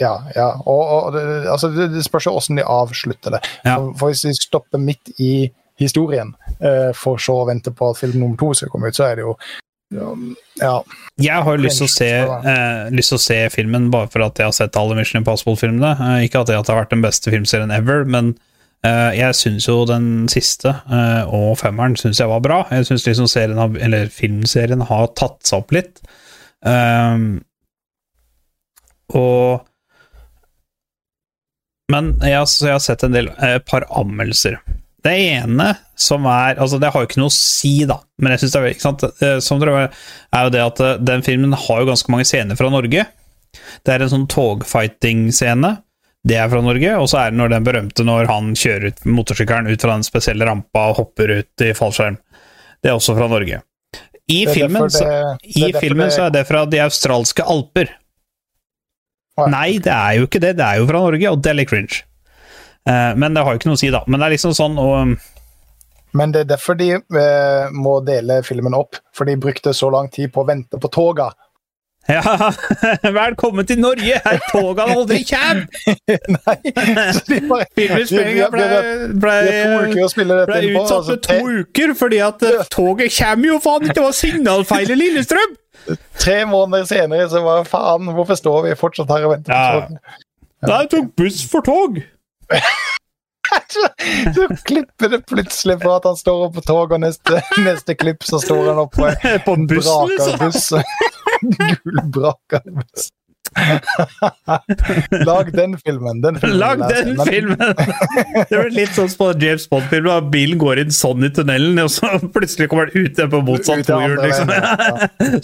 Ja, 0.00 0.14
ja. 0.36 0.48
Og, 0.66 0.82
og 0.96 1.12
det, 1.16 1.24
altså, 1.52 1.68
det, 1.72 1.90
det 1.92 2.04
spørs 2.06 2.26
jo 2.26 2.36
hvordan 2.36 2.60
de 2.60 2.68
avslutter 2.68 3.36
det. 3.36 3.42
Ja. 3.64 3.76
For, 3.98 4.08
hvis 4.08 4.24
de 4.24 4.34
stopper 4.38 4.80
midt 4.80 5.12
i 5.18 5.50
historien, 5.80 6.34
eh, 6.60 6.92
for 6.96 7.20
så 7.20 7.42
å 7.42 7.48
vente 7.48 7.74
på 7.74 7.90
at 7.90 8.00
film 8.00 8.20
nummer 8.22 8.40
to 8.40 8.52
skal 8.56 8.72
komme 8.72 8.92
ut, 8.92 8.96
så 8.96 9.10
er 9.10 9.20
det 9.20 9.26
jo 9.26 9.36
ja, 10.56 10.78
Jeg 11.20 11.44
har 11.44 11.58
lyst 11.60 11.82
til 11.82 11.84
å 11.84 11.92
se, 11.92 12.08
eh, 12.08 12.86
lyst 12.96 13.12
til 13.12 13.18
å 13.18 13.24
se 13.26 13.36
filmen 13.52 13.90
bare 13.92 14.08
for 14.08 14.24
at 14.24 14.40
jeg 14.40 14.48
har 14.48 14.54
sett 14.56 14.78
alle 14.80 14.96
Mission 14.96 15.20
Impossible-filmene. 15.20 15.92
Eh, 15.98 16.24
ikke 16.28 16.40
at 16.40 16.48
det 16.48 16.56
har 16.56 16.80
vært 16.80 16.94
den 16.94 17.04
beste 17.04 17.34
filmserien 17.34 17.74
ever, 17.74 18.06
men 18.08 18.32
Eh, 18.82 19.12
jeg 19.14 19.36
syns 19.38 19.68
jo 19.68 19.84
den 19.86 20.24
siste 20.30 20.72
eh, 20.90 21.28
og 21.30 21.54
femmeren 21.60 21.94
syns 21.98 22.18
jeg 22.18 22.30
var 22.30 22.42
bra. 22.42 22.62
Jeg 22.74 22.88
syns 22.88 23.06
liksom 23.06 23.28
serien 23.30 23.60
har, 23.60 23.76
eller 23.78 24.10
filmserien 24.10 24.82
har 24.88 25.12
tatt 25.18 25.38
seg 25.46 25.62
opp 25.62 25.74
litt. 25.76 26.02
Um, 26.66 27.42
og 29.14 29.62
Men 31.92 32.12
jeg, 32.22 32.38
har- 32.40 32.48
så 32.50 32.68
jeg 32.70 32.76
har 32.78 32.84
sett 32.84 33.04
en 33.06 33.12
del 33.16 33.28
eh, 33.36 33.58
par 33.68 33.84
ammelser. 34.00 34.58
Det 35.02 35.12
ene 35.18 35.72
som 35.98 36.26
er 36.30 36.54
Altså, 36.62 36.78
det 36.78 36.92
har 36.94 37.02
jo 37.02 37.08
ikke 37.08 37.18
noe 37.18 37.30
å 37.32 37.34
si, 37.34 37.72
da, 37.90 37.96
men 38.22 38.30
jeg 38.36 38.44
synes 38.44 38.52
det 38.54 38.60
er 38.60 38.68
ikke 38.70 38.84
sant? 38.86 39.02
Eh, 39.26 39.38
Som 39.42 39.58
dere 39.62 39.88
er 39.90 40.44
jo 40.46 40.52
det 40.54 40.60
at 40.62 40.80
eh, 40.86 40.92
den 41.02 41.24
filmen 41.26 41.56
har 41.58 41.80
jo 41.82 41.88
ganske 41.90 42.12
mange 42.14 42.26
scener 42.28 42.58
fra 42.58 42.70
Norge. 42.70 43.02
Det 43.84 43.92
er 43.96 44.04
en 44.06 44.12
sånn 44.12 44.28
togfighting-scene. 44.30 45.72
Det 46.22 46.36
er 46.38 46.48
fra 46.52 46.60
Norge. 46.62 46.94
Og 47.02 47.08
så 47.10 47.18
er 47.18 47.32
det 47.34 47.40
når 47.40 47.50
den 47.56 47.66
berømte 47.66 48.04
når 48.06 48.30
han 48.30 48.52
kjører 48.58 48.92
ut 48.92 49.02
motorsykkelen 49.10 49.68
ut 49.72 49.82
fra 49.82 49.96
den 49.98 50.06
spesielle 50.06 50.46
rampa 50.48 50.86
og 50.92 51.00
hopper 51.00 51.34
ut 51.40 51.64
i 51.66 51.72
fallskjerm. 51.76 52.18
Det 52.82 52.90
er 52.92 52.96
også 52.98 53.16
fra 53.18 53.28
Norge. 53.30 53.58
I 54.30 54.44
filmen, 54.46 54.86
det, 54.86 54.94
så, 54.94 55.08
i 55.58 55.72
filmen 55.82 56.06
det- 56.06 56.14
så 56.14 56.28
er 56.28 56.30
det 56.38 56.46
fra 56.48 56.62
de 56.70 56.78
australske 56.84 57.42
alper. 57.42 57.90
Nei, 59.40 59.78
det 59.80 59.92
er 59.92 60.18
jo 60.18 60.26
ikke 60.28 60.42
det. 60.42 60.56
Det 60.58 60.64
er 60.66 60.80
jo 60.80 60.88
fra 60.88 61.04
Norge, 61.06 61.30
og 61.30 61.44
det 61.44 61.52
er 61.52 61.58
litt 61.60 61.70
cringe. 61.70 62.02
Uh, 62.88 63.12
men 63.16 63.32
det 63.32 63.44
har 63.44 63.54
jo 63.54 63.60
ikke 63.60 63.70
noe 63.70 63.78
å 63.78 63.82
si, 63.82 63.92
da. 63.94 64.02
Men 64.06 64.20
det 64.20 64.26
er 64.26 64.34
liksom 64.34 64.56
sånn 64.58 64.80
og, 64.82 65.14
Men 66.18 66.34
det 66.34 66.42
er 66.42 66.50
derfor 66.50 66.76
de 66.76 66.90
eh, 66.98 67.70
må 67.72 68.00
dele 68.04 68.42
filmen 68.44 68.76
opp. 68.76 68.98
For 69.16 69.28
de 69.28 69.38
brukte 69.40 69.72
så 69.72 69.88
lang 69.94 70.10
tid 70.12 70.32
på 70.34 70.42
å 70.42 70.48
vente 70.50 70.80
på 70.80 70.90
toga. 70.92 71.30
Ja, 72.10 72.22
velkommen 73.02 73.66
til 73.66 73.78
Norge! 73.78 74.16
Her 74.24 74.40
toga 74.50 74.88
aldri 74.90 75.20
kommer! 75.22 75.68
Nei, 76.36 76.56
Filminnspillinga 77.78 78.48
ble, 78.50 78.66
ble, 78.66 79.12
ble 79.22 80.62
på. 80.74 80.82
utsatt 80.82 81.06
for 81.06 81.14
med 81.14 81.28
to 81.28 81.60
uker 81.62 81.94
fordi 82.00 82.18
at 82.26 82.42
eh, 82.48 82.64
toget 82.74 83.14
kommer 83.14 83.52
jo 83.52 83.60
faen 83.62 83.86
ikke! 83.86 83.94
Det 84.00 84.06
var 84.08 84.16
signalfeil 84.18 84.90
i 84.90 84.98
Lillestrøm! 84.98 85.54
Tre 86.20 86.38
måneder 86.48 86.86
senere 86.88 87.28
så 87.30 87.42
bare 87.44 87.64
faen, 87.68 88.10
hvorfor 88.16 88.38
står 88.38 88.62
vi 88.68 88.74
fortsatt 88.78 89.10
her 89.12 89.26
og 89.28 89.36
venter 89.36 89.52
på 89.52 89.80
Ja. 89.82 90.18
Nei, 90.62 90.76
Jeg 90.84 90.90
tok 90.92 91.06
buss 91.18 91.40
for 91.50 91.64
tog! 91.66 92.02
Så, 93.68 93.82
så 94.32 94.46
klipper 94.64 95.10
det 95.12 95.18
plutselig 95.28 95.74
for 95.82 95.98
at 95.98 96.06
han 96.08 96.16
står 96.16 96.46
oppe 96.46 96.60
på 96.60 96.62
toget, 96.70 96.94
og 96.96 97.00
neste, 97.02 97.40
neste 97.66 97.94
klipp 98.00 98.24
så 98.24 98.38
står 98.40 98.70
han 98.70 98.78
oppe 98.80 99.02
på 99.02 99.32
På 99.44 99.56
en 99.58 99.66
bussen, 99.70 100.08
liksom! 100.08 100.38
brakerbuss. 100.38 100.72
Gul 101.58 102.00
brakerbuss. 102.14 103.10
Lag 105.28 105.52
den 105.52 105.76
filmen. 105.78 106.20
Den 106.22 106.38
filmen 106.40 106.58
Lag 106.58 106.82
jeg 106.82 107.04
den 107.06 107.16
Men- 107.16 107.26
filmen! 107.26 107.58
Det 108.50 108.58
var 108.58 108.70
litt 108.74 108.94
sånn 108.96 109.12
på 109.18 109.28
James 109.42 109.66
Bond-film, 109.70 110.08
at 110.12 110.28
bilen 110.32 110.60
går 110.60 110.82
inn 110.82 110.94
sånn 110.94 111.24
i 111.26 111.30
tunnelen, 111.34 111.78
og 111.82 111.90
så 111.92 112.10
plutselig 112.34 112.68
kommer 112.72 112.92
den 112.92 113.06
ut 113.08 113.22
på 113.32 113.42
motsatt 113.46 113.84
tohjul, 113.88 114.18
liksom. 114.22 114.52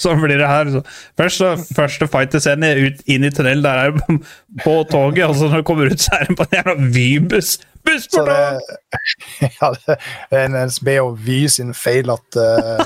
Sånn 0.01 0.23
blir 0.25 0.41
det 0.41 0.51
her. 0.51 0.73
Så. 0.75 0.85
Først 1.21 1.43
så, 1.43 1.53
første 1.77 2.11
fight-scene 2.11 2.73
ut 2.85 3.03
inn 3.11 3.27
i 3.29 3.33
tunnelen, 3.35 3.65
der 3.67 3.85
er 3.87 3.97
det 3.97 4.21
på 4.65 4.79
toget, 4.91 5.27
og 5.29 5.37
så 5.39 5.51
når 5.51 5.63
det 5.63 5.69
kommer 5.69 5.93
ut, 5.93 6.01
så 6.03 6.19
er 6.19 6.29
det 6.31 6.39
på 6.39 6.49
en 6.49 6.59
jævla 6.59 6.79
Vy-buss. 6.97 7.59
Buss 7.87 8.09
for 8.13 8.29
tog! 8.29 8.73
ja, 9.45 9.71
det 9.87 9.99
er 10.35 10.49
NSB 10.53 10.91
og 11.01 11.15
Vy 11.25 11.45
sin 11.53 11.71
feil 11.77 12.11
at, 12.13 12.37
uh, 12.37 12.83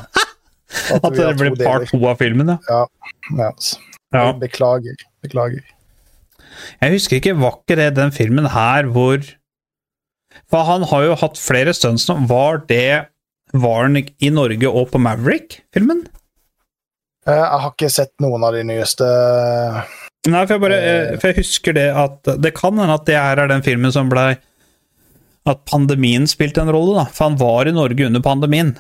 At 0.93 1.07
at 1.09 1.17
det 1.17 1.33
blir 1.41 1.57
part 1.61 1.89
to 1.91 1.99
av 2.09 2.21
filmen, 2.21 2.53
ja. 2.55 2.59
Ja, 2.69 3.49
altså. 3.51 3.81
Ja. 4.13 4.33
Beklager. 4.39 4.97
Beklager. 5.25 5.63
Jeg 6.83 6.95
husker 6.97 7.19
ikke, 7.19 7.37
var 7.41 7.61
ikke 7.61 7.79
det 7.81 7.93
den 7.97 8.13
filmen 8.15 8.51
her 8.53 8.89
hvor 8.93 9.23
For 10.53 10.69
han 10.69 10.85
har 10.91 11.07
jo 11.07 11.17
hatt 11.23 11.41
flere 11.41 11.73
stunts 11.77 12.05
nå. 12.11 12.19
Var 12.29 12.63
det 12.69 13.09
Var 13.53 13.83
han 13.83 13.97
i 13.99 14.31
Norge 14.33 14.69
og 14.69 14.91
på 14.93 15.01
Maverick-filmen? 15.01 16.05
Eh, 17.27 17.35
Jeg 17.39 17.61
har 17.65 17.73
ikke 17.73 17.91
sett 17.93 18.13
noen 18.23 18.45
av 18.45 18.57
de 18.57 18.65
nyeste 18.67 19.09
Nei, 20.29 20.45
for 20.47 20.55
jeg 20.55 20.63
bare 20.63 20.79
eh, 20.79 21.13
For 21.19 21.31
jeg 21.31 21.41
husker 21.43 21.77
det 21.77 21.89
at 21.95 22.33
Det 22.43 22.55
kan 22.57 22.79
hende 22.79 22.95
at 22.99 23.07
det 23.09 23.19
her 23.19 23.43
er 23.43 23.51
den 23.51 23.65
filmen 23.65 23.95
som 23.95 24.11
blei 24.13 24.35
At 25.49 25.65
pandemien 25.71 26.29
spilte 26.31 26.63
en 26.63 26.71
rolle, 26.75 27.01
da. 27.01 27.07
For 27.11 27.31
han 27.31 27.39
var 27.41 27.67
i 27.67 27.75
Norge 27.75 28.07
under 28.07 28.23
pandemien. 28.23 28.77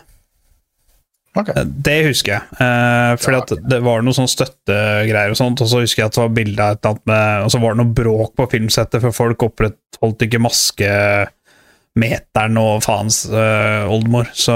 Ok. 1.38 1.48
Det 1.64 2.04
husker 2.10 2.32
jeg. 2.34 2.42
Eh, 2.60 3.12
fordi 3.20 3.38
at 3.40 3.50
det 3.72 3.80
var 3.84 3.98
noe 4.04 4.14
sånn 4.16 4.28
støttegreier 4.28 5.30
og 5.32 5.38
sånt, 5.38 5.60
og 5.64 5.68
så 5.70 5.80
husker 5.80 6.00
jeg 6.02 6.08
at 6.10 6.16
det 6.18 6.24
var 6.24 6.36
bilde 6.36 6.60
av 6.60 6.70
et 6.74 6.80
eller 6.82 6.92
annet 6.92 7.06
med 7.08 7.24
Og 7.46 7.50
så 7.54 7.58
var 7.62 7.70
det 7.72 7.80
noe 7.80 7.96
bråk 8.00 8.30
på 8.36 8.50
filmsettet, 8.52 8.98
for 9.04 9.12
folk 9.16 9.38
opprettholdt 9.48 10.24
ikke 10.26 10.44
maskemeteren 10.44 12.56
og 12.60 12.72
faens 12.84 13.16
eh, 13.30 13.84
oldemor. 13.88 14.26
Så 14.36 14.54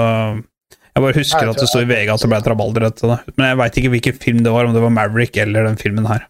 jeg 0.97 1.03
bare 1.03 1.17
husker 1.17 1.41
jeg 1.45 1.51
at 1.53 1.61
det 1.61 1.69
sto 1.69 1.79
i 1.81 1.89
VG 1.89 2.07
at 2.13 2.23
det 2.23 2.31
ble 2.31 2.41
trabalder 2.45 2.81
etter 2.91 3.05
det. 3.15 3.19
Men 3.35 3.43
jeg 3.51 3.59
veit 3.63 3.75
ikke 3.81 3.93
hvilken 3.97 4.17
film 4.21 4.39
det 4.45 4.53
var, 4.53 4.63
om 4.65 4.73
det 4.77 4.85
var 4.85 4.93
Maverick 4.93 5.33
eller 5.41 5.61
den 5.69 5.81
filmen 5.81 6.05
her. 6.09 6.21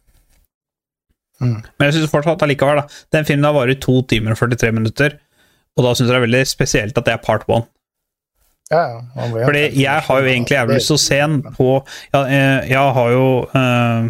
Mm. 1.44 1.60
Men 1.60 1.84
jeg 1.86 1.94
syns 1.98 2.12
fortsatt 2.12 2.44
allikevel, 2.44 2.78
da. 2.82 2.86
Den 3.14 3.28
filmen 3.28 3.48
har 3.48 3.56
varer 3.56 3.76
i 3.76 3.84
to 3.84 3.96
timer 4.10 4.30
og 4.34 4.40
43 4.40 4.74
minutter, 4.74 5.10
og 5.78 5.82
da 5.86 5.90
syns 5.92 6.08
jeg 6.08 6.16
det 6.16 6.22
er 6.22 6.26
veldig 6.26 6.44
spesielt 6.50 6.98
at 6.98 7.08
det 7.08 7.14
er 7.14 7.24
part 7.24 7.46
one. 7.52 7.66
Ja, 8.68 8.82
ja, 9.16 9.28
Fordi 9.32 9.64
jeg 9.80 10.04
har 10.04 10.22
jo 10.22 10.28
egentlig 10.28 10.58
jævlig 10.58 10.76
lyst 10.76 10.90
til 10.92 10.98
å 10.98 11.04
se 11.06 11.18
den 11.22 11.38
på 11.56 11.68
ja, 12.12 12.22
eh, 12.26 12.66
Jeg 12.68 12.96
har 12.98 13.12
jo 13.14 13.28
eh, 13.56 14.10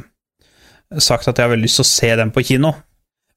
sagt 1.03 1.27
at 1.29 1.37
jeg 1.37 1.45
har 1.45 1.51
veldig 1.53 1.67
lyst 1.67 1.77
til 1.77 1.85
å 1.85 1.89
se 1.91 2.09
den 2.17 2.31
på 2.33 2.43
kino. 2.47 2.71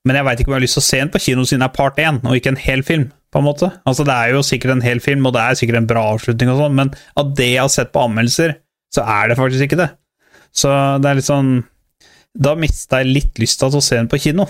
Men 0.09 0.17
jeg 0.17 0.25
veit 0.25 0.41
ikke 0.41 0.49
om 0.49 0.55
jeg 0.55 0.61
har 0.63 0.65
lyst 0.65 0.79
til 0.79 0.85
å 0.85 0.89
se 0.89 1.01
den 1.03 1.13
på 1.13 1.21
kino 1.21 1.45
siden 1.45 1.61
det 1.65 1.69
er 1.69 1.77
part 1.77 2.01
én, 2.01 2.21
og 2.25 2.39
ikke 2.39 2.55
en 2.55 2.63
hel 2.63 2.85
film. 2.87 3.11
på 3.31 3.39
en 3.39 3.45
måte. 3.47 3.69
Altså 3.87 4.03
Det 4.03 4.15
er 4.15 4.33
jo 4.35 4.41
sikkert 4.43 4.73
en 4.73 4.83
hel 4.83 4.99
film, 4.99 5.27
og 5.29 5.35
det 5.37 5.43
er 5.45 5.55
sikkert 5.55 5.77
en 5.79 5.87
bra 5.87 6.01
avslutning, 6.17 6.49
og 6.51 6.57
sånn, 6.59 6.75
men 6.75 6.89
av 7.21 7.29
det 7.39 7.47
jeg 7.53 7.61
har 7.63 7.69
sett 7.71 7.93
på 7.95 8.03
anmeldelser, 8.03 8.57
så 8.91 9.05
er 9.07 9.29
det 9.31 9.37
faktisk 9.39 9.69
ikke 9.69 9.79
det. 9.79 9.87
Så 10.51 10.73
det 10.99 11.07
er 11.07 11.15
litt 11.21 11.29
sånn 11.29 11.53
Da 12.35 12.57
mista 12.59 12.99
jeg 12.99 13.13
litt 13.15 13.39
lysta 13.39 13.69
til 13.71 13.79
å 13.79 13.85
se 13.85 13.97
den 14.01 14.09
på 14.11 14.19
kino. 14.23 14.49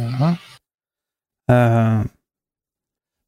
Mhm. 0.00 0.38
Eh, 1.50 2.02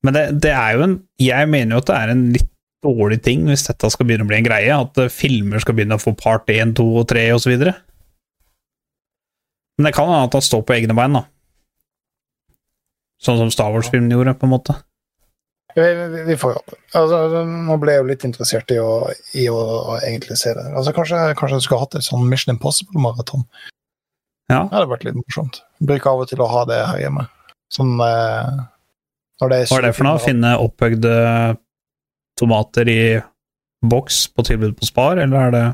men 0.07 0.17
det, 0.17 0.25
det 0.41 0.53
er 0.57 0.77
jo 0.77 0.85
en 0.87 0.95
Jeg 1.21 1.49
mener 1.53 1.77
jo 1.77 1.83
at 1.83 1.91
det 1.91 1.97
er 1.99 2.13
en 2.15 2.25
litt 2.37 2.49
dårlig 2.81 3.19
ting 3.25 3.45
hvis 3.49 3.67
dette 3.67 3.91
skal 3.93 4.07
begynne 4.09 4.25
å 4.25 4.31
bli 4.31 4.39
en 4.41 4.47
greie, 4.47 4.77
at 4.77 5.01
eh, 5.01 5.13
filmer 5.13 5.61
skal 5.61 5.77
begynne 5.77 5.99
å 5.99 6.03
få 6.03 6.15
part 6.17 6.49
1, 6.49 6.73
2 6.79 6.87
og 7.03 7.09
3 7.11 7.27
osv. 7.37 7.53
Men 9.77 9.89
det 9.89 9.97
kan 9.97 10.09
hende 10.09 10.29
at 10.29 10.37
han 10.37 10.45
står 10.45 10.65
på 10.65 10.77
egne 10.77 10.97
bein, 10.97 11.19
da. 11.19 11.27
Sånn 13.21 13.37
som 13.37 13.53
Star 13.53 13.75
Wars-filmen 13.75 14.13
gjorde, 14.13 14.33
på 14.41 14.49
en 14.49 14.55
måte. 14.55 14.79
Vi, 15.75 15.83
vi, 15.83 16.23
vi 16.27 16.37
får 16.41 16.57
håpe. 16.57 16.79
Altså, 16.99 17.43
nå 17.47 17.77
ble 17.79 17.95
jeg 17.95 18.03
jo 18.03 18.09
litt 18.09 18.25
interessert 18.27 18.73
i 18.75 18.79
å, 18.83 18.95
i 19.39 19.45
å, 19.53 19.61
egentlig 20.01 20.39
se 20.41 20.55
det. 20.57 20.65
Altså, 20.73 20.95
kanskje, 20.97 21.21
kanskje 21.39 21.61
du 21.61 21.67
skulle 21.67 21.85
hatt 21.85 21.99
et 22.01 22.07
sånn 22.07 22.27
Mission 22.31 22.55
Impossible-maraton. 22.57 23.45
Ja. 24.51 24.65
Det 24.65 24.75
hadde 24.75 24.91
vært 24.91 25.07
litt 25.07 25.21
morsomt. 25.21 25.61
Bruker 25.79 26.11
av 26.11 26.25
og 26.25 26.33
til 26.33 26.43
å 26.43 26.49
ha 26.51 26.65
det 26.67 26.81
her 26.81 27.05
hjemme. 27.05 27.29
Sånn 27.71 27.93
eh, 28.03 28.65
Hva 29.41 29.81
er 29.81 29.89
det 29.89 29.95
for 29.97 30.07
noe? 30.07 30.21
Å 30.21 30.25
finne 30.25 30.55
opphøgde 30.61 31.13
tomater 32.41 32.89
i 32.89 33.01
boks 33.81 34.27
på 34.37 34.45
tilbud 34.45 34.75
på 34.77 34.89
Spar, 34.89 35.21
eller 35.23 35.49
er 35.49 35.55
det 35.57 35.67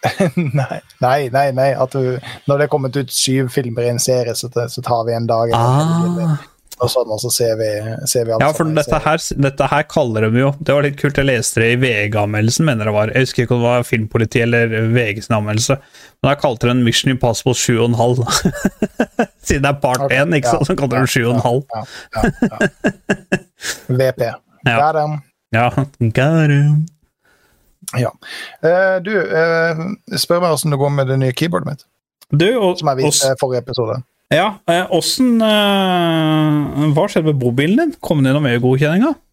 nei, 0.56 0.78
nei, 1.04 1.28
nei. 1.28 1.48
nei. 1.52 1.68
At 1.76 1.92
du, 1.92 2.16
når 2.48 2.56
det 2.56 2.64
er 2.66 2.72
kommet 2.72 2.96
ut 2.96 3.10
syv 3.12 3.50
filmer 3.52 3.84
i 3.84 3.90
en 3.92 4.00
serie, 4.00 4.32
så, 4.34 4.48
så 4.48 4.82
tar 4.82 5.04
vi 5.06 5.12
en 5.12 5.28
dag 5.28 5.52
Ah. 5.56 6.38
Og 6.80 6.90
sånn, 6.92 7.10
og 7.12 7.20
så 7.20 7.30
ser 7.32 7.56
vi, 7.60 7.68
ser 8.08 8.26
vi 8.26 8.34
alt 8.34 8.42
Ja, 8.44 8.50
for 8.52 8.64
sammen 8.64 8.78
dette 8.78 9.00
her, 9.04 9.24
dette 9.46 9.68
her 9.72 9.86
kaller 9.90 10.26
de 10.26 10.42
jo 10.42 10.52
Det 10.58 10.76
var 10.76 10.86
litt 10.86 10.98
kult, 11.00 11.18
jeg 11.20 11.28
leste 11.28 11.62
det 11.62 11.70
i 11.74 11.78
VG-anmeldelsen, 11.82 12.66
mener 12.68 12.88
jeg 12.88 12.96
var. 12.96 13.12
Jeg 13.14 13.26
husker 13.26 13.44
ikke 13.44 13.56
om 13.56 13.64
det 13.64 13.70
var 13.70 13.88
Filmpoliti 13.88 14.44
eller 14.44 14.76
VGs 14.94 15.30
anmeldelse. 15.36 15.76
Men 16.20 16.30
da 16.30 16.36
kalte 16.40 16.66
de 16.66 16.72
den 16.72 16.84
Mission 16.86 17.12
Impossible 17.12 17.56
7,5. 17.56 18.22
Siden 19.46 19.66
det 19.66 19.72
er 19.72 19.80
part 19.82 20.06
okay, 20.06 20.22
1, 20.22 20.38
ikke 20.40 20.48
ja, 20.48 20.54
sant, 20.56 20.70
så 20.70 20.78
kaller 20.78 21.04
de 21.04 21.10
7,5. 21.10 21.60
Ja, 21.74 22.24
ja. 22.48 22.70
VP. 24.00 24.30
Ja. 24.68 24.76
Got 24.76 25.00
him. 25.00 25.20
Ja, 25.56 25.68
got 26.16 26.54
him. 26.54 26.86
Ja. 27.98 28.12
Uh, 28.64 29.02
du, 29.02 29.12
uh, 29.16 29.84
spør 30.20 30.44
meg 30.44 30.54
åssen 30.54 30.72
det 30.72 30.78
går 30.80 30.92
med 30.94 31.10
det 31.10 31.18
nye 31.20 31.34
keyboardet 31.34 31.72
mitt, 31.72 31.86
Du, 32.30 32.46
og, 32.60 32.78
som 32.78 32.92
jeg 32.92 33.02
viste 33.02 33.32
i 33.32 33.38
forrige 33.40 33.64
episode. 33.64 33.98
Ja, 34.30 34.46
eh, 34.70 34.86
åssen 34.94 35.40
eh, 35.42 36.86
Hva 36.94 37.06
skjedde 37.10 37.32
med 37.32 37.40
bobilen 37.42 37.76
din? 37.82 37.94
Kom 38.00 38.22
det 38.24 38.32
noe 38.36 38.44
mer 38.44 38.60
godkjenninga? 38.62 39.14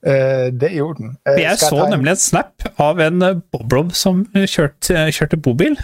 Eh, 0.00 0.48
det 0.56 0.70
gjorde 0.74 0.98
den. 1.04 1.10
Eh, 1.28 1.36
Jeg 1.44 1.58
så 1.60 1.68
ta 1.76 1.84
nemlig 1.92 2.10
et 2.16 2.22
snap 2.22 2.64
av 2.82 2.98
en 3.04 3.20
Bob-Rob 3.52 3.92
som 3.94 4.22
kjørte, 4.34 5.04
kjørte 5.14 5.38
bobil. 5.44 5.76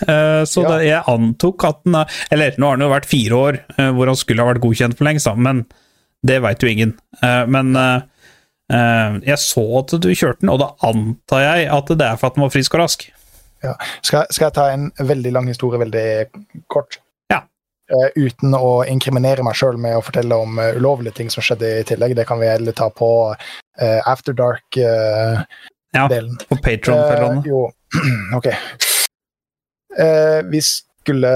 Så 0.48 0.62
Ja. 0.64 0.70
det, 0.72 0.86
jeg 0.88 1.02
antok 1.12 1.64
at 1.68 1.84
den 1.84 1.94
er- 2.00 2.06
Eller 2.32 2.54
nå 2.58 2.66
har 2.70 2.76
den 2.76 2.88
jo 2.88 2.94
vært 2.94 3.04
fire 3.06 3.34
år, 3.36 3.58
hvor 3.94 4.06
han 4.10 4.16
skulle 4.16 4.42
ha 4.42 4.48
vært 4.52 4.62
godkjent 4.64 4.96
for 4.98 5.04
lengst, 5.06 5.28
men 5.36 5.66
det 6.26 6.40
veit 6.42 6.58
jo 6.64 6.68
ingen. 6.68 6.94
Men 7.22 7.74
jeg 9.22 9.38
så 9.38 9.78
at 9.84 10.00
du 10.00 10.08
kjørte 10.10 10.40
den, 10.40 10.50
og 10.50 10.58
da 10.64 10.70
antar 10.82 11.40
jeg 11.44 11.68
at 11.70 11.86
det 11.86 12.00
er 12.08 12.16
for 12.16 12.26
at 12.26 12.34
den 12.34 12.42
var 12.42 12.50
frisk 12.50 12.74
og 12.74 12.80
rask. 12.80 13.06
Ja. 13.64 13.74
Skal, 14.02 14.26
skal 14.30 14.48
jeg 14.48 14.56
ta 14.56 14.68
en 14.72 14.90
veldig 14.98 15.32
lang 15.34 15.48
historie 15.50 15.80
veldig 15.80 16.06
kort? 16.72 16.98
Ja. 17.32 17.42
Uh, 17.92 18.08
uten 18.18 18.56
å 18.58 18.82
inkriminere 18.88 19.44
meg 19.46 19.56
sjøl 19.58 19.78
med 19.80 19.98
å 19.98 20.04
fortelle 20.04 20.38
om 20.42 20.58
uh, 20.60 20.72
ulovlige 20.76 21.20
ting 21.20 21.32
som 21.32 21.44
skjedde 21.44 21.70
i 21.80 21.86
tillegg. 21.88 22.16
Det 22.18 22.26
kan 22.28 22.40
vi 22.42 22.50
heller 22.50 22.76
ta 22.76 22.90
på 22.92 23.10
uh, 23.32 24.00
After 24.08 24.36
Dark-delen. 24.36 25.46
Ja, 25.96 26.08
på 26.50 26.58
Patron-fellene. 26.60 27.44
jo, 27.46 27.64
OK. 28.36 28.50
Vi 30.50 30.60
skulle 30.60 31.30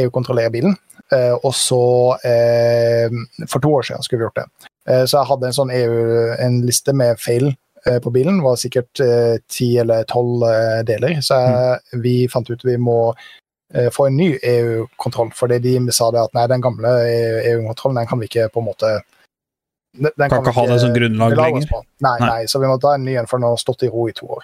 EU-kontrollere 0.00 0.48
bilen, 0.54 0.72
og 1.42 1.50
så 1.52 1.80
For 3.50 3.60
to 3.60 3.72
år 3.76 3.84
siden 3.84 4.06
skulle 4.06 4.22
vi 4.22 4.24
gjort 4.24 4.38
det. 4.38 4.46
Så 5.10 5.18
jeg 5.18 5.28
hadde 5.28 5.50
en 5.50 5.56
sånn 5.58 5.74
EU, 5.76 5.98
en 6.40 6.56
liste 6.64 6.94
med 6.96 7.20
feil 7.20 7.50
på 8.02 8.10
bilen. 8.10 8.42
Var 8.42 8.56
sikkert 8.60 9.00
eh, 9.00 9.36
ti 9.50 9.74
eller 9.78 10.04
tolv 10.10 10.44
eh, 10.48 10.82
deler. 10.86 11.18
Så 11.24 11.38
jeg, 11.40 12.02
vi 12.04 12.14
fant 12.32 12.50
ut 12.50 12.64
vi 12.64 12.76
må 12.80 12.98
eh, 13.74 13.90
få 13.92 14.08
en 14.08 14.16
ny 14.16 14.30
EU-kontroll, 14.40 15.32
fordi 15.36 15.60
de 15.64 15.76
sa 15.92 16.10
det 16.14 16.22
at 16.22 16.36
nei, 16.36 16.46
den 16.52 16.64
gamle 16.64 16.94
EU-kontrollen 17.52 18.02
den 18.02 18.10
kan 18.10 18.22
vi 18.22 18.30
ikke 18.30 18.48
på 18.54 18.64
en 18.64 18.70
måte 18.70 18.94
den 19.94 20.10
den 20.18 20.30
Kan 20.30 20.42
ikke 20.42 20.56
ha 20.56 20.66
det 20.66 20.80
som 20.82 20.94
grunnlag 20.94 21.36
lenger. 21.38 21.68
Nei, 21.70 21.84
Nei. 22.18 22.28
nei, 22.28 22.40
så 22.50 22.58
vi 22.58 22.66
må 22.66 22.80
ta 22.82 22.96
en 22.96 23.04
ny 23.06 23.14
en, 23.20 23.28
for 23.30 23.38
den 23.38 23.46
har 23.46 23.60
stått 23.60 23.86
i 23.86 23.90
ro 23.92 24.08
i 24.10 24.16
to 24.16 24.26
år. 24.26 24.42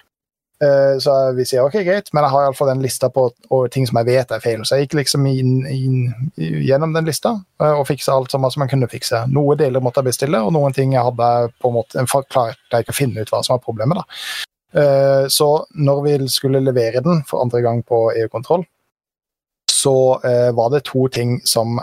Eh, 0.61 0.99
Så 0.99 1.13
vi 1.33 1.45
sier 1.45 1.65
ok, 1.65 1.79
greit, 1.85 2.11
men 2.13 2.25
jeg 2.25 2.33
har 2.35 2.45
iallfall 2.45 2.69
den 2.69 2.83
lista 2.83 3.09
på 3.09 3.29
ting 3.73 3.87
som 3.89 3.97
jeg 4.01 4.09
vet 4.11 4.33
er 4.35 4.43
feil. 4.43 4.61
Så 4.65 4.77
jeg 4.77 4.85
gikk 4.87 4.99
liksom 4.99 5.25
inn, 5.25 5.55
inn, 5.65 6.11
gjennom 6.37 6.93
den 6.93 7.07
lista 7.09 7.33
eh, 7.61 7.73
og 7.73 7.87
fiksa 7.89 8.13
alt 8.13 8.33
som 8.33 8.45
jeg 8.45 8.69
kunne 8.69 8.91
fikse. 8.91 9.23
Noen 9.33 9.57
deler 9.57 9.81
måtte 9.81 10.03
jeg 10.03 10.11
bestille, 10.11 10.43
og 10.43 10.53
noen 10.53 10.75
ting 10.77 10.93
jeg 10.93 11.07
hadde 11.07 11.31
på 11.61 11.71
en 11.71 11.79
måte 11.79 12.05
klarte 12.29 12.53
jeg 12.69 12.85
ikke 12.85 12.93
å 12.95 12.99
finne 12.99 13.23
ut 13.23 13.33
hva 13.33 13.41
som 13.45 13.57
var 13.57 13.65
problemet. 13.65 14.03
da. 14.03 14.05
Eh, 14.81 15.25
Så 15.33 15.49
når 15.73 16.03
vi 16.05 16.13
skulle 16.29 16.61
levere 16.61 17.01
den 17.01 17.25
for 17.25 17.41
andre 17.41 17.63
gang 17.65 17.81
på 17.83 18.11
EU-kontroll, 18.21 18.67
så 19.71 20.21
var 20.53 20.69
det 20.69 20.83
to 20.85 21.07
ting 21.09 21.39
som 21.47 21.79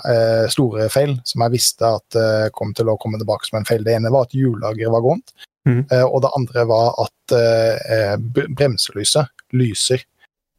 store 0.53 0.85
feil, 0.93 1.17
som 1.27 1.43
jeg 1.43 1.51
visste 1.51 1.83
at 1.83 2.53
kom 2.55 2.71
til 2.77 2.93
å 2.93 2.99
komme 3.01 3.19
tilbake 3.19 3.49
som 3.49 3.59
en 3.59 3.67
feil. 3.67 3.83
Det 3.83 3.97
ene 3.97 4.13
var 4.15 4.29
at 4.29 4.37
hjullageret 4.39 4.93
var 4.93 5.03
gåent, 5.03 5.33
Mhm. 5.69 5.85
eh, 5.93 6.05
og 6.07 6.23
det 6.25 6.33
andre 6.37 6.65
var 6.69 6.95
at 7.05 7.37
eh, 7.37 8.15
bremselyset 8.57 9.29
lyser 9.53 10.05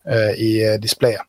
eh, 0.05 0.33
i 0.37 0.51
displayet. 0.81 1.25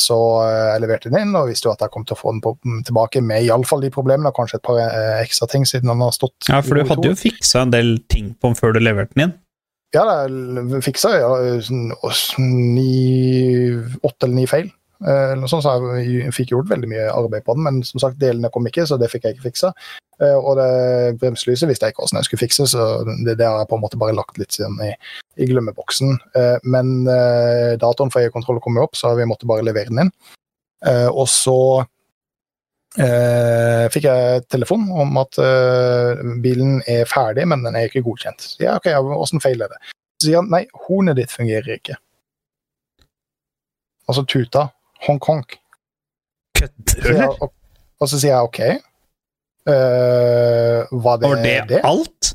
Så 0.00 0.16
jeg 0.40 0.80
leverte 0.80 1.10
den 1.12 1.18
inn 1.20 1.34
og 1.36 1.50
visste 1.50 1.66
jo 1.68 1.74
at 1.74 1.82
jeg 1.84 1.92
kom 1.92 2.06
til 2.08 2.14
å 2.14 2.16
få 2.16 2.30
den 2.32 2.38
på, 2.40 2.54
tilbake 2.88 3.20
med 3.20 3.44
iallfall 3.44 3.82
de 3.82 3.90
problemene, 3.92 4.30
og 4.30 4.38
kanskje 4.38 4.56
et 4.56 4.64
par 4.64 4.78
ekstra 5.20 5.44
ting 5.52 5.66
siden 5.68 5.90
den 5.90 6.00
har 6.00 6.14
stått 6.16 6.48
Ja, 6.48 6.62
for 6.64 6.80
du 6.80 6.88
hadde 6.88 7.10
jo 7.10 7.18
fiksa 7.18 7.66
en 7.66 7.74
del 7.74 7.98
ting 8.08 8.30
på 8.40 8.48
den 8.48 8.56
før 8.56 8.72
du 8.72 8.80
leverte 8.80 9.12
den 9.12 9.26
inn. 9.26 9.34
Ja, 9.92 10.06
jeg 10.24 10.80
fiksa 10.86 11.12
ja, 11.18 11.28
sånn 11.60 11.92
åtte 11.92 12.40
eller 14.24 14.32
ni 14.38 14.46
feil. 14.48 14.72
Eh, 15.02 15.32
Eller 15.32 15.42
noe 15.42 15.50
så 15.50 15.60
jeg 15.98 16.32
fikk 16.36 16.52
gjort 16.54 16.70
veldig 16.70 16.90
mye 16.90 17.06
arbeid 17.12 17.44
på 17.46 17.56
den, 17.56 17.64
men 17.66 17.82
som 17.86 18.02
sagt, 18.02 18.20
delene 18.22 18.50
kom 18.54 18.66
ikke, 18.70 18.86
så 18.86 18.98
det 19.00 19.10
fikk 19.12 19.26
jeg 19.26 19.36
ikke 19.36 19.48
fiksa. 19.48 19.72
Eh, 20.20 20.36
Og 20.38 20.54
det 20.60 21.18
bremselyset 21.22 21.68
visste 21.70 21.88
jeg 21.88 21.94
ikke 21.96 22.04
hvordan 22.04 22.20
jeg 22.20 22.28
skulle 22.30 22.44
fikse, 22.44 22.68
så 22.70 22.84
det, 23.26 23.38
det 23.40 23.48
har 23.48 23.58
jeg 23.62 23.70
på 23.72 23.78
en 23.80 23.84
måte 23.84 24.00
bare 24.00 24.14
lagt 24.16 24.38
litt 24.38 24.54
sånn 24.54 24.78
i, 24.86 24.92
i 25.42 25.48
glemmeboksen. 25.50 26.14
Eh, 26.38 26.56
Men 26.64 26.94
datoen 27.82 28.12
for 28.14 28.22
EU-kontroll 28.22 28.62
kom 28.62 28.78
jo 28.78 28.86
opp, 28.86 28.96
så 28.96 29.16
vi 29.18 29.26
måtte 29.28 29.48
bare 29.50 29.66
levere 29.66 29.90
den 29.90 30.06
inn. 30.06 30.14
Og 31.16 31.24
så 31.32 31.56
eh, 33.00 33.86
fikk 33.92 34.04
jeg 34.08 34.44
telefon 34.52 34.86
om 34.92 35.16
at 35.22 35.38
eh, 35.40 36.22
bilen 36.44 36.80
er 36.90 37.08
ferdig, 37.10 37.46
men 37.48 37.64
den 37.64 37.76
er 37.78 37.88
ikke 37.88 38.04
godkjent. 38.04 38.44
Så 38.54 38.64
ja, 38.66 38.76
ok, 38.78 38.90
Åssen 39.16 39.42
feil 39.42 39.62
er 39.64 39.72
det? 39.72 39.80
Så 40.20 40.28
sier 40.28 40.40
han 40.42 40.50
nei, 40.52 40.64
hornet 40.86 41.18
ditt 41.18 41.32
fungerer 41.34 41.74
ikke. 41.78 41.96
Altså 44.08 44.24
tuta. 44.28 44.68
Hongkong. 45.06 45.44
Kødder 46.58 47.02
du, 47.02 47.08
eller? 47.08 47.52
og, 48.00 48.08
så 48.08 48.20
sier 48.20 48.34
jeg 48.34 48.48
OK. 48.48 48.60
Uh, 49.64 51.02
var 51.04 51.20
det 51.20 51.28
Var 51.30 51.42
det? 51.68 51.80
alt? 51.84 52.34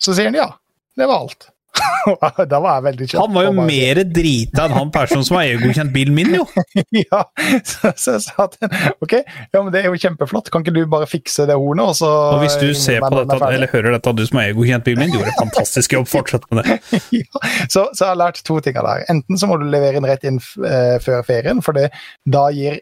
Så 0.00 0.14
sier 0.16 0.30
han 0.30 0.38
ja. 0.38 0.48
Det 0.96 1.08
var 1.08 1.26
alt. 1.26 1.50
da 2.52 2.60
var 2.62 2.78
jeg 2.78 2.84
veldig 2.88 3.08
kjapp. 3.10 3.22
Han 3.22 3.36
var 3.36 3.46
jo 3.46 3.66
mer 3.68 4.00
drita 4.08 4.66
enn 4.66 4.74
han 4.76 4.92
personen 4.94 5.26
som 5.26 5.38
har 5.38 5.50
EU-godkjent 5.52 5.92
bilen 5.94 6.16
min, 6.16 6.34
jo. 6.38 6.46
ja, 7.02 7.22
så, 7.66 7.92
så 7.94 8.16
jeg 8.16 8.24
sa 8.26 8.46
ham 8.46 8.98
OK, 9.04 9.16
ja, 9.20 9.62
men 9.62 9.70
det 9.74 9.82
er 9.82 9.88
jo 9.90 10.00
kjempeflott. 10.00 10.50
Kan 10.52 10.64
ikke 10.64 10.76
du 10.76 10.82
bare 10.90 11.08
fikse 11.10 11.46
det 11.50 11.56
hornet, 11.58 11.92
og 11.92 11.96
så 12.00 12.10
Og 12.36 12.44
hvis 12.44 12.58
du 12.60 12.68
ser 12.78 13.04
på 13.04 13.12
dette, 13.22 13.40
eller 13.50 13.72
hører 13.72 13.96
dette, 13.96 14.16
du 14.16 14.26
som 14.28 14.40
har 14.40 14.50
EU-godkjent 14.50 14.86
bilen 14.88 15.04
min, 15.06 15.16
gjorde 15.16 15.32
en 15.34 15.40
fantastisk 15.46 15.96
jobb. 15.96 16.10
Fortsett 16.10 16.46
med 16.50 16.64
det. 16.64 16.78
ja, 17.20 17.42
så, 17.68 17.88
så 17.92 18.04
jeg 18.04 18.10
har 18.10 18.20
lært 18.20 18.44
to 18.46 18.60
ting 18.64 18.78
av 18.80 18.88
det 18.88 18.98
her. 18.98 19.08
Enten 19.16 19.40
så 19.40 19.50
må 19.50 19.60
du 19.60 19.66
levere 19.70 20.00
inn 20.00 20.08
rett 20.08 20.26
inn 20.28 20.40
uh, 20.40 20.96
før 21.02 21.26
ferien, 21.26 21.64
for 21.64 21.76
det, 21.76 21.90
da 22.28 22.48
gir 22.54 22.80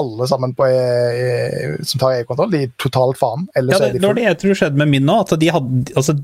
alle 0.00 0.26
sammen 0.28 0.54
på, 0.56 0.66
eh, 0.66 1.74
som 1.84 2.00
tar 2.00 2.14
EU-kontroll, 2.16 2.52
de 2.52 2.62
er 2.64 2.70
totalt 2.80 3.18
faen. 3.20 3.44
Ja, 3.54 3.62
det, 3.62 3.92
de 3.92 4.00
det 4.00 4.06
var 4.06 4.16
det 4.16 4.28
jeg 4.28 4.38
tror 4.40 4.60
skjedde 4.60 4.80
med 4.80 4.88
min 4.88 5.04
nå. 5.04 5.18
At 5.20 5.34
de 5.40 5.50
hadde, 5.52 5.82
altså, 5.92 6.16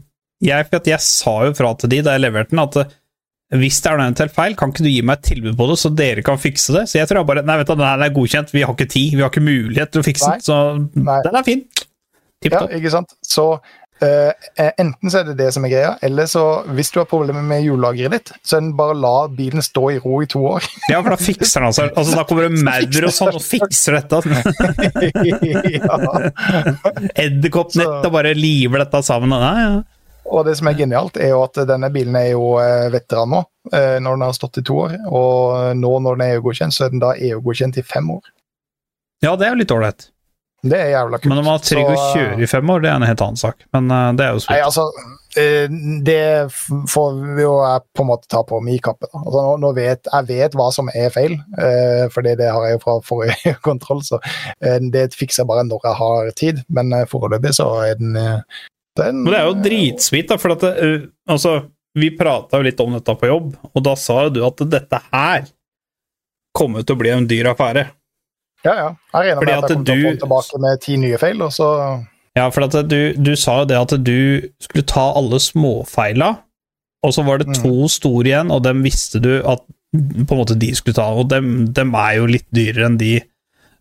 jeg, 0.44 0.69
for 0.69 0.81
at 0.81 0.90
jeg 0.90 1.05
sa 1.05 1.35
jo 1.48 1.55
fra 1.59 1.74
til 1.78 1.93
de 1.93 2.02
da 2.06 2.15
jeg 2.16 2.24
leverte 2.27 2.55
den, 2.55 2.62
at 2.62 2.78
eh, 2.82 2.94
hvis 3.59 3.81
det 3.81 3.90
er 3.90 4.01
noe 4.01 4.16
til 4.16 4.31
feil, 4.32 4.55
kan 4.59 4.73
ikke 4.73 4.85
du 4.85 4.90
gi 4.90 5.02
meg 5.09 5.19
et 5.19 5.28
tilbud 5.31 5.56
på 5.56 5.66
det, 5.70 5.78
så 5.81 5.90
dere 5.97 6.24
kan 6.27 6.40
fikse 6.40 6.74
det? 6.77 6.85
Så 6.90 7.01
jeg 7.01 7.09
tror 7.09 7.23
jeg 7.23 7.31
bare 7.31 7.44
Nei, 7.48 7.59
vet 7.62 7.73
du, 7.73 7.74
den 7.81 8.06
er 8.06 8.15
godkjent, 8.15 8.55
vi 8.55 8.65
har 8.66 8.77
ikke 8.77 8.93
tid, 8.93 9.16
vi 9.16 9.24
har 9.24 9.32
ikke 9.32 9.44
mulighet 9.47 9.94
til 9.94 10.05
å 10.05 10.06
fikse 10.06 10.32
den, 10.35 10.44
så 10.44 10.62
Nei. 11.01 11.20
den 11.24 11.40
er 11.40 11.47
fin. 11.47 11.66
Tipp 12.44 12.55
Ja, 12.55 12.66
ikke 12.77 12.93
sant? 12.93 13.16
Så 13.24 13.47
eh, 14.05 14.31
enten 14.78 15.10
så 15.10 15.23
er 15.23 15.31
det 15.31 15.39
det 15.40 15.48
som 15.56 15.65
er 15.66 15.73
greia, 15.73 15.97
eller 16.05 16.28
så 16.31 16.44
hvis 16.77 16.93
du 16.94 17.01
har 17.01 17.09
problemer 17.10 17.43
med 17.43 17.65
hjullageret 17.65 18.15
ditt, 18.15 18.32
så 18.44 18.59
er 18.59 18.66
den 18.66 18.77
bare 18.78 18.94
la 19.01 19.16
bilen 19.32 19.65
stå 19.65 19.89
i 19.97 19.98
ro 20.05 20.20
i 20.23 20.28
to 20.31 20.44
år. 20.52 20.69
Ja, 20.93 21.01
for 21.01 21.16
da 21.16 21.19
fikser 21.19 21.65
den 21.65 21.73
altså. 21.73 21.89
altså 21.98 22.20
da 22.20 22.28
kommer 22.28 22.47
det 22.47 22.65
maur 22.69 23.09
og 23.09 23.16
sånn 23.16 23.32
og 23.40 23.44
fikser 23.48 23.98
dette. 23.98 24.23
ja. 25.81 25.98
Edderkoppnett 27.24 27.97
og 28.05 28.12
bare 28.15 28.36
liver 28.36 28.85
dette 28.85 29.06
sammen. 29.09 29.32
Nei, 29.35 29.55
ja. 29.65 29.78
Og 30.28 30.44
det 30.46 30.56
som 30.59 30.68
er 30.68 30.76
genialt, 30.78 31.16
er 31.20 31.32
jo 31.32 31.40
at 31.46 31.59
denne 31.68 31.90
bilen 31.94 32.16
er 32.20 32.32
jo 32.34 32.52
eh, 32.60 32.88
veteran 32.92 33.32
nå, 33.32 33.42
eh, 33.72 33.96
når 34.02 34.18
den 34.18 34.26
har 34.26 34.36
stått 34.36 34.60
i 34.60 34.66
to 34.66 34.76
år. 34.84 34.98
Og 35.09 35.78
nå 35.78 35.94
når 36.05 36.18
den 36.18 36.26
er 36.26 36.36
EU-godkjent, 36.36 36.76
så 36.76 36.86
er 36.86 36.94
den 36.94 37.02
da 37.05 37.14
EU-godkjent 37.16 37.80
i 37.80 37.86
fem 37.86 38.14
år. 38.18 38.22
ja, 39.24 39.34
det 39.36 39.48
er 39.48 39.55
jo 39.55 39.62
litt 39.62 39.74
ålreit. 39.74 40.10
Det 40.59 40.74
er 40.74 40.88
jævla 40.90 41.20
kult. 41.20 41.30
Men 41.30 41.40
om 41.40 41.46
man 41.46 41.60
er 41.60 41.62
trygg 41.62 41.86
å 41.86 41.96
kjøre 42.16 42.42
i 42.42 42.50
fem 42.50 42.70
år, 42.74 42.82
det 42.82 42.90
er 42.90 42.98
en 42.98 43.06
helt 43.06 43.22
annen 43.22 43.40
sak. 43.40 43.62
Men 43.76 43.92
eh, 43.94 44.10
det 44.18 44.26
er 44.26 44.34
jo 44.34 44.44
Nei, 44.50 44.60
altså, 44.66 44.88
det 46.02 46.22
får 46.90 47.18
vi 47.36 47.44
jo 47.44 47.52
på 47.94 48.02
en 48.02 48.09
måte 48.09 48.26
ta 48.32 48.40
på 48.42 48.59
min 48.64 48.80
kappe. 48.82 49.06
Da. 49.06 49.20
Altså, 49.22 49.42
nå, 49.44 49.52
nå 49.62 49.70
vet, 49.76 50.09
jeg 50.10 50.28
vet 50.28 50.56
hva 50.59 50.70
som 50.74 50.88
er 50.90 51.12
feil, 51.14 51.36
fordi 52.10 52.32
det 52.40 52.48
har 52.50 52.64
jeg 52.66 52.78
jo 52.78 52.80
fra 52.82 52.96
forrige 53.06 53.55
kontroll. 53.68 54.02
Så 54.02 54.18
det 54.59 55.12
fikser 55.14 55.44
jeg 55.44 55.50
bare 55.52 55.66
når 55.68 55.86
jeg 55.86 56.00
har 56.00 56.32
tid, 56.42 56.64
men 56.74 56.96
foreløpig 57.12 57.55
så 57.60 57.68
er 57.84 58.00
den, 58.00 58.18
den 58.99 59.23
Men 59.25 59.33
det 59.33 59.41
er 59.41 59.47
jo 59.49 59.59
dritsweet, 59.65 60.31
da, 60.31 60.39
for 60.41 60.55
at 60.57 60.65
det, 60.66 60.73
uh, 60.79 61.07
altså, 61.35 61.55
vi 61.99 62.11
prata 62.16 62.61
jo 62.61 62.66
litt 62.66 62.81
om 62.83 62.97
dette 62.97 63.15
på 63.19 63.31
jobb, 63.31 63.55
og 63.73 63.87
da 63.87 63.95
sa 63.99 64.27
du 64.33 64.43
at 64.47 64.61
dette 64.70 65.01
her 65.12 65.47
kommer 66.59 66.85
til 66.85 66.97
å 66.97 67.01
bli 67.01 67.15
en 67.15 67.29
dyr 67.31 67.53
affære. 67.53 67.87
Ja, 68.66 68.75
ja. 68.75 68.89
Jeg 69.15 69.31
regner 69.31 69.45
med 69.47 69.55
at 69.55 69.70
jeg 69.70 69.79
kommer 69.79 69.87
til 69.87 70.05
å 70.05 70.11
få 70.11 70.20
tilbake 70.25 70.61
med 70.65 70.85
ti 70.85 70.99
nye 71.01 71.20
feil, 71.20 71.43
og 71.47 71.55
så 71.55 71.70
Ja, 72.39 72.49
for 72.55 72.66
at 72.66 72.77
du, 72.91 73.01
du 73.15 73.33
sa 73.39 73.62
jo 73.62 73.70
det 73.70 73.79
at 73.79 73.95
du 74.05 74.19
skulle 74.62 74.87
ta 74.87 75.09
alle 75.19 75.41
småfeila, 75.43 76.35
og 77.07 77.15
så 77.15 77.23
var 77.27 77.41
det 77.41 77.55
to 77.61 77.89
store 77.91 78.27
igjen, 78.27 78.53
og 78.55 78.65
dem 78.66 78.83
visste 78.87 79.23
du 79.23 79.39
at 79.47 79.62
på 79.95 80.35
en 80.35 80.41
måte 80.43 80.59
de 80.59 80.73
skulle 80.77 80.99
ta, 80.99 81.07
og 81.15 81.31
dem, 81.31 81.69
dem 81.75 81.95
er 81.97 82.19
jo 82.19 82.29
litt 82.29 82.47
dyrere 82.55 82.91
enn 82.91 83.01
de 83.01 83.19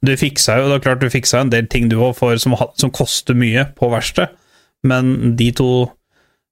Du 0.06 0.12
fiksa 0.14 0.60
jo, 0.60 0.68
det 0.70 0.76
er 0.78 0.84
klart 0.86 1.02
du 1.02 1.10
fiksa 1.10 1.40
en 1.42 1.50
del 1.50 1.66
ting 1.68 1.88
du 1.90 1.98
òg, 1.98 2.20
som, 2.38 2.54
som 2.78 2.92
koster 2.94 3.34
mye 3.34 3.66
på 3.76 3.90
verksted, 3.90 4.30
men 4.84 5.36
de 5.38 5.52
to 5.52 5.70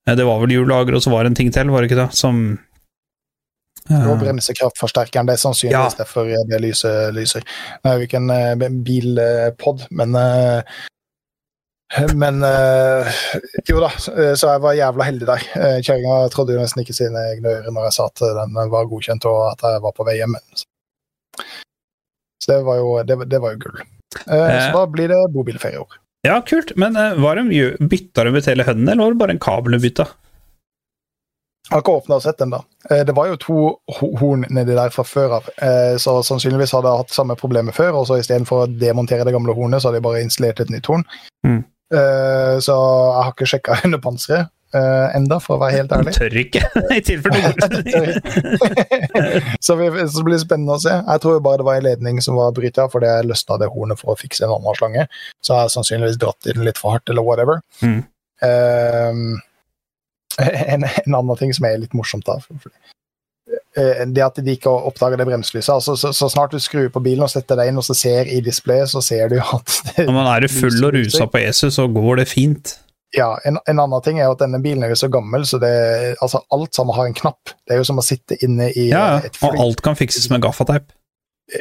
eh, 0.07 0.15
Det 0.15 0.25
var 0.25 0.39
vel 0.41 0.49
hjullager, 0.55 0.95
og 0.95 1.01
så 1.03 1.11
var 1.13 1.23
det 1.23 1.31
en 1.33 1.35
ting 1.41 1.51
til, 1.53 1.69
var 1.69 1.81
det 1.81 1.91
ikke 1.91 2.01
det? 2.05 2.09
Som 2.17 2.57
eh, 3.89 4.07
Og 4.09 4.19
bremsekraftforsterkeren. 4.23 5.25
Det 5.29 5.33
er 5.37 5.43
sannsynligvis 5.45 5.93
Ja. 5.97 6.03
derfor 6.03 6.25
det 6.49 6.61
lyset 6.61 7.13
lyser. 7.13 7.45
Nå 7.83 7.91
er 7.93 7.97
vi 8.01 8.07
ikke 8.09 8.21
en 8.23 8.83
bilpod, 8.83 9.85
men 9.91 10.15
eh, 10.15 10.61
men 12.17 12.41
eh, 12.43 13.07
jo 13.69 13.77
da, 13.79 13.87
eh, 14.17 14.33
så 14.35 14.49
jeg 14.55 14.61
var 14.63 14.73
jævla 14.75 15.05
heldig 15.05 15.27
der. 15.29 15.43
Kjerringa 15.85 16.15
trodde 16.33 16.55
jo 16.55 16.59
nesten 16.63 16.81
ikke 16.81 16.95
sine 16.97 17.21
egne 17.35 17.51
ører 17.59 17.71
når 17.71 17.85
jeg 17.87 17.93
sa 17.99 18.07
at 18.09 18.23
den 18.25 18.57
var 18.73 18.89
godkjent 18.89 19.27
og 19.29 19.51
at 19.53 19.61
jeg 19.69 19.83
var 19.85 19.93
på 19.95 20.03
vei 20.07 20.15
hjem. 20.17 20.33
Så 22.41 22.51
det 22.51 22.63
var 22.65 22.77
jo, 22.81 22.89
det, 23.03 23.15
var- 23.21 23.29
det 23.31 23.39
var 23.41 23.53
jo 23.55 23.61
gull. 23.67 23.79
Eh, 24.27 24.33
Eh. 24.33 24.59
Så 24.65 24.73
da 24.77 24.85
blir 24.87 25.07
det 25.13 25.21
bobilferie 25.33 25.77
i 25.77 25.83
år. 25.85 25.95
Ja, 26.25 26.39
kult, 26.41 26.71
men 26.79 26.97
uh, 26.97 27.13
var 27.21 27.37
de, 27.37 27.43
gjø- 27.53 27.75
bytta 27.91 28.23
de 28.25 28.33
ut 28.39 28.47
hele 28.49 28.65
hønnen, 28.65 28.87
eller 28.89 29.03
var 29.05 29.13
det 29.15 29.21
bare 29.23 29.35
en 29.35 29.43
kabel 29.45 29.75
de 29.77 29.81
bytta? 29.85 30.07
Jeg 31.65 31.73
har 31.73 31.81
ikke 31.81 31.93
åpna 31.97 32.17
og 32.19 32.21
sett 32.21 32.37
den, 32.37 32.51
da. 32.53 32.59
Eh, 32.93 32.99
Det 33.07 33.13
var 33.17 33.25
jo 33.31 33.37
to 33.41 33.55
horn 33.97 34.43
nedi 34.53 34.75
der 34.77 34.91
fra 34.93 35.01
før 35.07 35.31
av, 35.39 35.47
eh, 35.65 35.95
så 36.01 36.19
sannsynligvis 36.25 36.75
hadde 36.77 36.91
jeg 36.91 37.01
hatt 37.01 37.15
samme 37.15 37.35
problemet 37.39 37.73
før, 37.73 37.95
og 37.97 38.05
så 38.09 38.19
istedenfor 38.21 38.65
å 38.65 38.67
demontere 38.79 39.25
det 39.25 39.33
gamle 39.33 39.55
hornet, 39.57 39.81
så 39.81 39.89
hadde 39.89 39.97
jeg 39.97 40.05
bare 40.05 40.21
installert 40.21 40.61
et 40.61 40.69
nytt 40.69 40.85
horn. 40.91 41.05
Mm. 41.47 41.63
Eh, 41.93 42.59
Så 42.61 42.75
jeg 42.75 43.23
har 43.23 43.33
ikke 43.33 43.49
sjekka 43.49 43.79
under 43.87 43.97
panseret. 44.03 44.51
Eh, 44.75 45.07
enda, 45.17 45.37
for 45.43 45.55
å 45.55 45.61
være 45.63 45.77
helt 45.79 45.93
ærlig. 45.95 46.13
Tør 46.19 46.35
ikke, 46.41 46.61
i 46.95 46.99
tilfelle 47.05 47.53
så, 49.65 49.77
vi, 49.79 49.87
så 50.09 50.19
det 50.19 50.25
blir 50.27 50.41
spennende 50.43 50.75
å 50.77 50.81
se. 50.83 50.95
Jeg 50.99 51.23
tror 51.23 51.41
bare 51.45 51.61
det 51.61 51.67
var 51.69 51.79
en 51.79 51.87
ledning 51.87 52.15
som 52.25 52.33
var 52.39 52.55
bryta, 52.57 52.87
fordi 52.91 53.09
jeg 53.11 53.29
løsna 53.31 53.59
det 53.61 53.71
hornet 53.73 54.01
for 54.01 54.13
å 54.13 54.19
fikse 54.19 54.45
en 54.47 54.55
annen 54.57 54.79
slange. 54.79 55.03
Så 55.45 55.55
har 55.55 55.67
jeg 55.67 55.75
sannsynligvis 55.77 56.19
dratt 56.21 56.49
i 56.51 56.55
den 56.57 56.67
litt 56.67 56.81
for 56.81 56.95
hardt, 56.97 57.07
eller 57.13 57.25
whatever. 57.25 57.61
Mm. 57.85 58.01
Uh, 58.43 59.39
en, 60.75 60.83
en 60.83 61.19
annen 61.21 61.39
ting 61.39 61.53
som 61.55 61.67
er 61.69 61.79
litt 61.83 61.95
morsomt, 61.95 62.27
da. 62.27 62.39
for- 62.43 62.59
for- 62.65 62.75
eh, 63.79 64.03
det 64.11 64.23
at 64.25 64.39
de 64.43 64.55
ikke 64.55 64.71
oppdager 64.71 65.19
det 65.21 65.27
bremselyset. 65.29 65.71
Altså, 65.77 65.95
så, 65.99 66.11
så 66.15 66.27
snart 66.31 66.51
du 66.55 66.59
skrur 66.63 66.89
på 66.91 67.01
bilen 67.05 67.23
og 67.27 67.31
setter 67.31 67.59
deg 67.59 67.71
inn 67.71 67.79
og 67.79 67.85
så 67.87 67.95
ser 67.97 68.27
i 68.31 68.41
displayet, 68.43 68.89
så 68.91 69.01
ser 69.05 69.31
du 69.31 69.37
at 69.39 69.67
det, 69.95 70.07
Når 70.07 70.15
man 70.15 70.27
er 70.31 70.47
full 70.51 70.79
og 70.87 70.95
rusa 70.97 71.27
på 71.31 71.43
Jesus, 71.43 71.75
så 71.79 71.87
går 71.91 72.23
det 72.23 72.27
fint. 72.31 72.75
Ja, 73.15 73.29
en, 73.47 73.57
en 73.69 73.79
annen 73.79 74.03
ting 74.03 74.19
er 74.19 74.27
jo 74.29 74.35
at 74.35 74.43
denne 74.43 74.59
bilen 74.63 74.83
er 74.83 74.91
jo 74.91 74.99
så 74.99 75.09
gammel, 75.11 75.45
så 75.47 75.59
det, 75.61 75.71
altså, 76.23 76.43
alt 76.55 76.75
sammen 76.75 76.95
har 76.97 77.07
en 77.07 77.15
knapp. 77.17 77.55
Det 77.65 77.75
er 77.77 77.81
jo 77.81 77.87
som 77.87 78.01
å 78.01 78.05
sitte 78.05 78.37
inne 78.43 78.69
i 78.75 78.89
Ja, 78.91 79.07
eh, 79.21 79.29
et 79.31 79.39
fly. 79.39 79.53
og 79.53 79.65
alt 79.69 79.83
kan 79.85 79.95
fikses 79.99 80.27
med 80.33 80.43
gaffateip. 80.43 80.91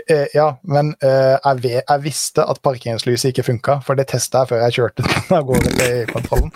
Eh, 0.09 0.31
ja, 0.33 0.47
men 0.65 0.95
eh, 1.05 1.35
jeg, 1.37 1.59
ved, 1.61 1.75
jeg 1.83 2.01
visste 2.07 2.41
at 2.49 2.57
parkeringslyset 2.65 3.29
ikke 3.35 3.45
funka, 3.45 3.75
for 3.85 3.99
det 4.01 4.07
testa 4.09 4.41
jeg 4.41 4.51
før 4.55 4.63
jeg 4.65 4.77
kjørte 4.79 5.05
den 5.05 5.35
av 5.39 5.45
gårde 5.51 5.73
til 5.77 5.99
kontrollen. 6.09 6.49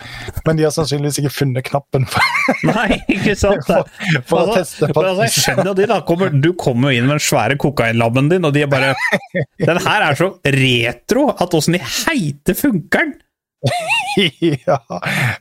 Men 0.47 0.57
de 0.59 0.65
har 0.65 0.73
sannsynligvis 0.73 1.20
ikke 1.20 1.35
funnet 1.37 1.66
knappen 1.69 2.09
for, 2.09 2.25
Nei, 2.70 3.03
ikke 3.19 3.37
sant? 3.37 3.69
for, 3.69 3.85
for 4.25 4.41
å 4.41 4.47
Altså, 4.47 4.57
teste 4.62 4.89
men 4.95 5.11
altså, 5.12 5.29
skjønner 5.45 5.77
de 5.77 5.89
da, 5.93 6.01
kommer, 6.09 6.33
Du 6.33 6.55
kommer 6.57 6.89
jo 6.95 7.03
inn 7.03 7.07
med 7.11 7.19
den 7.19 7.27
svære 7.29 7.61
kokainlabben 7.61 8.33
din, 8.33 8.49
og 8.49 8.57
de 8.57 8.65
er 8.65 8.73
bare 8.73 8.95
Den 9.69 9.83
her 9.85 10.09
er 10.09 10.19
så 10.19 10.33
retro 10.57 11.29
at 11.37 11.59
åssen 11.61 11.77
i 11.77 11.85
heite 11.85 12.57
funker 12.57 13.05
den? 13.11 13.16
ja. 14.66 14.78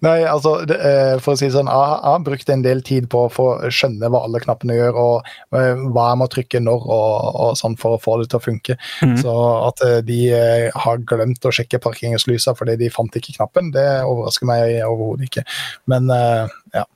Nei, 0.01 0.23
altså, 0.25 0.53
det, 0.65 0.77
eh, 0.81 1.13
for 1.21 1.35
å 1.35 1.39
si 1.39 1.47
det 1.47 1.53
sånn, 1.53 1.69
jeg, 1.69 1.97
har 2.03 2.23
brukt 2.25 2.49
en 2.49 2.63
del 2.65 2.81
tid 2.85 3.07
på 3.11 3.25
å 3.25 3.31
få 3.31 3.47
skjønne 3.73 4.09
hva 4.13 4.23
alle 4.25 4.41
knappene 4.41 4.77
gjør, 4.77 4.97
og 5.01 5.29
eh, 5.57 5.83
hva 5.93 6.07
jeg 6.11 6.19
må 6.21 6.29
trykke 6.33 6.61
når, 6.65 6.87
og, 6.97 7.27
og 7.45 7.59
sånn 7.59 7.77
for 7.79 7.97
å 7.97 8.01
få 8.01 8.17
det 8.21 8.29
til 8.31 8.39
å 8.39 8.45
funke. 8.47 8.77
Mm. 9.05 9.17
Så 9.21 9.35
at 9.67 9.83
eh, 9.85 9.99
de 10.07 10.21
har 10.73 11.03
glemt 11.09 11.45
å 11.45 11.53
sjekke 11.53 11.81
parkeringslysa 11.83 12.55
fordi 12.57 12.77
de 12.81 12.93
fant 12.93 13.19
ikke 13.19 13.35
knappen, 13.37 13.69
det 13.75 13.85
overrasker 14.07 14.49
meg 14.49 14.79
overhodet 14.87 15.29
ikke. 15.29 15.45
Men 15.91 16.09
ja. 16.09 16.87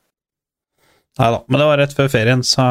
Nei 1.19 1.30
da, 1.35 1.43
men 1.45 1.61
det 1.61 1.69
var 1.69 1.80
rett 1.81 1.93
før 1.95 2.10
ferien, 2.11 2.41
så 2.45 2.65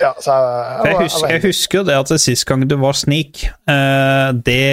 ja 0.00 0.14
så 0.16 0.32
jeg, 0.32 0.86
jeg, 0.86 0.96
husker, 1.02 1.26
jeg 1.28 1.42
husker 1.44 1.78
jo 1.80 1.84
det 1.84 1.96
at 1.98 2.08
det 2.08 2.16
sist 2.22 2.46
gang 2.48 2.62
du 2.64 2.78
var 2.80 2.96
sneak, 2.96 3.42
det 4.46 4.66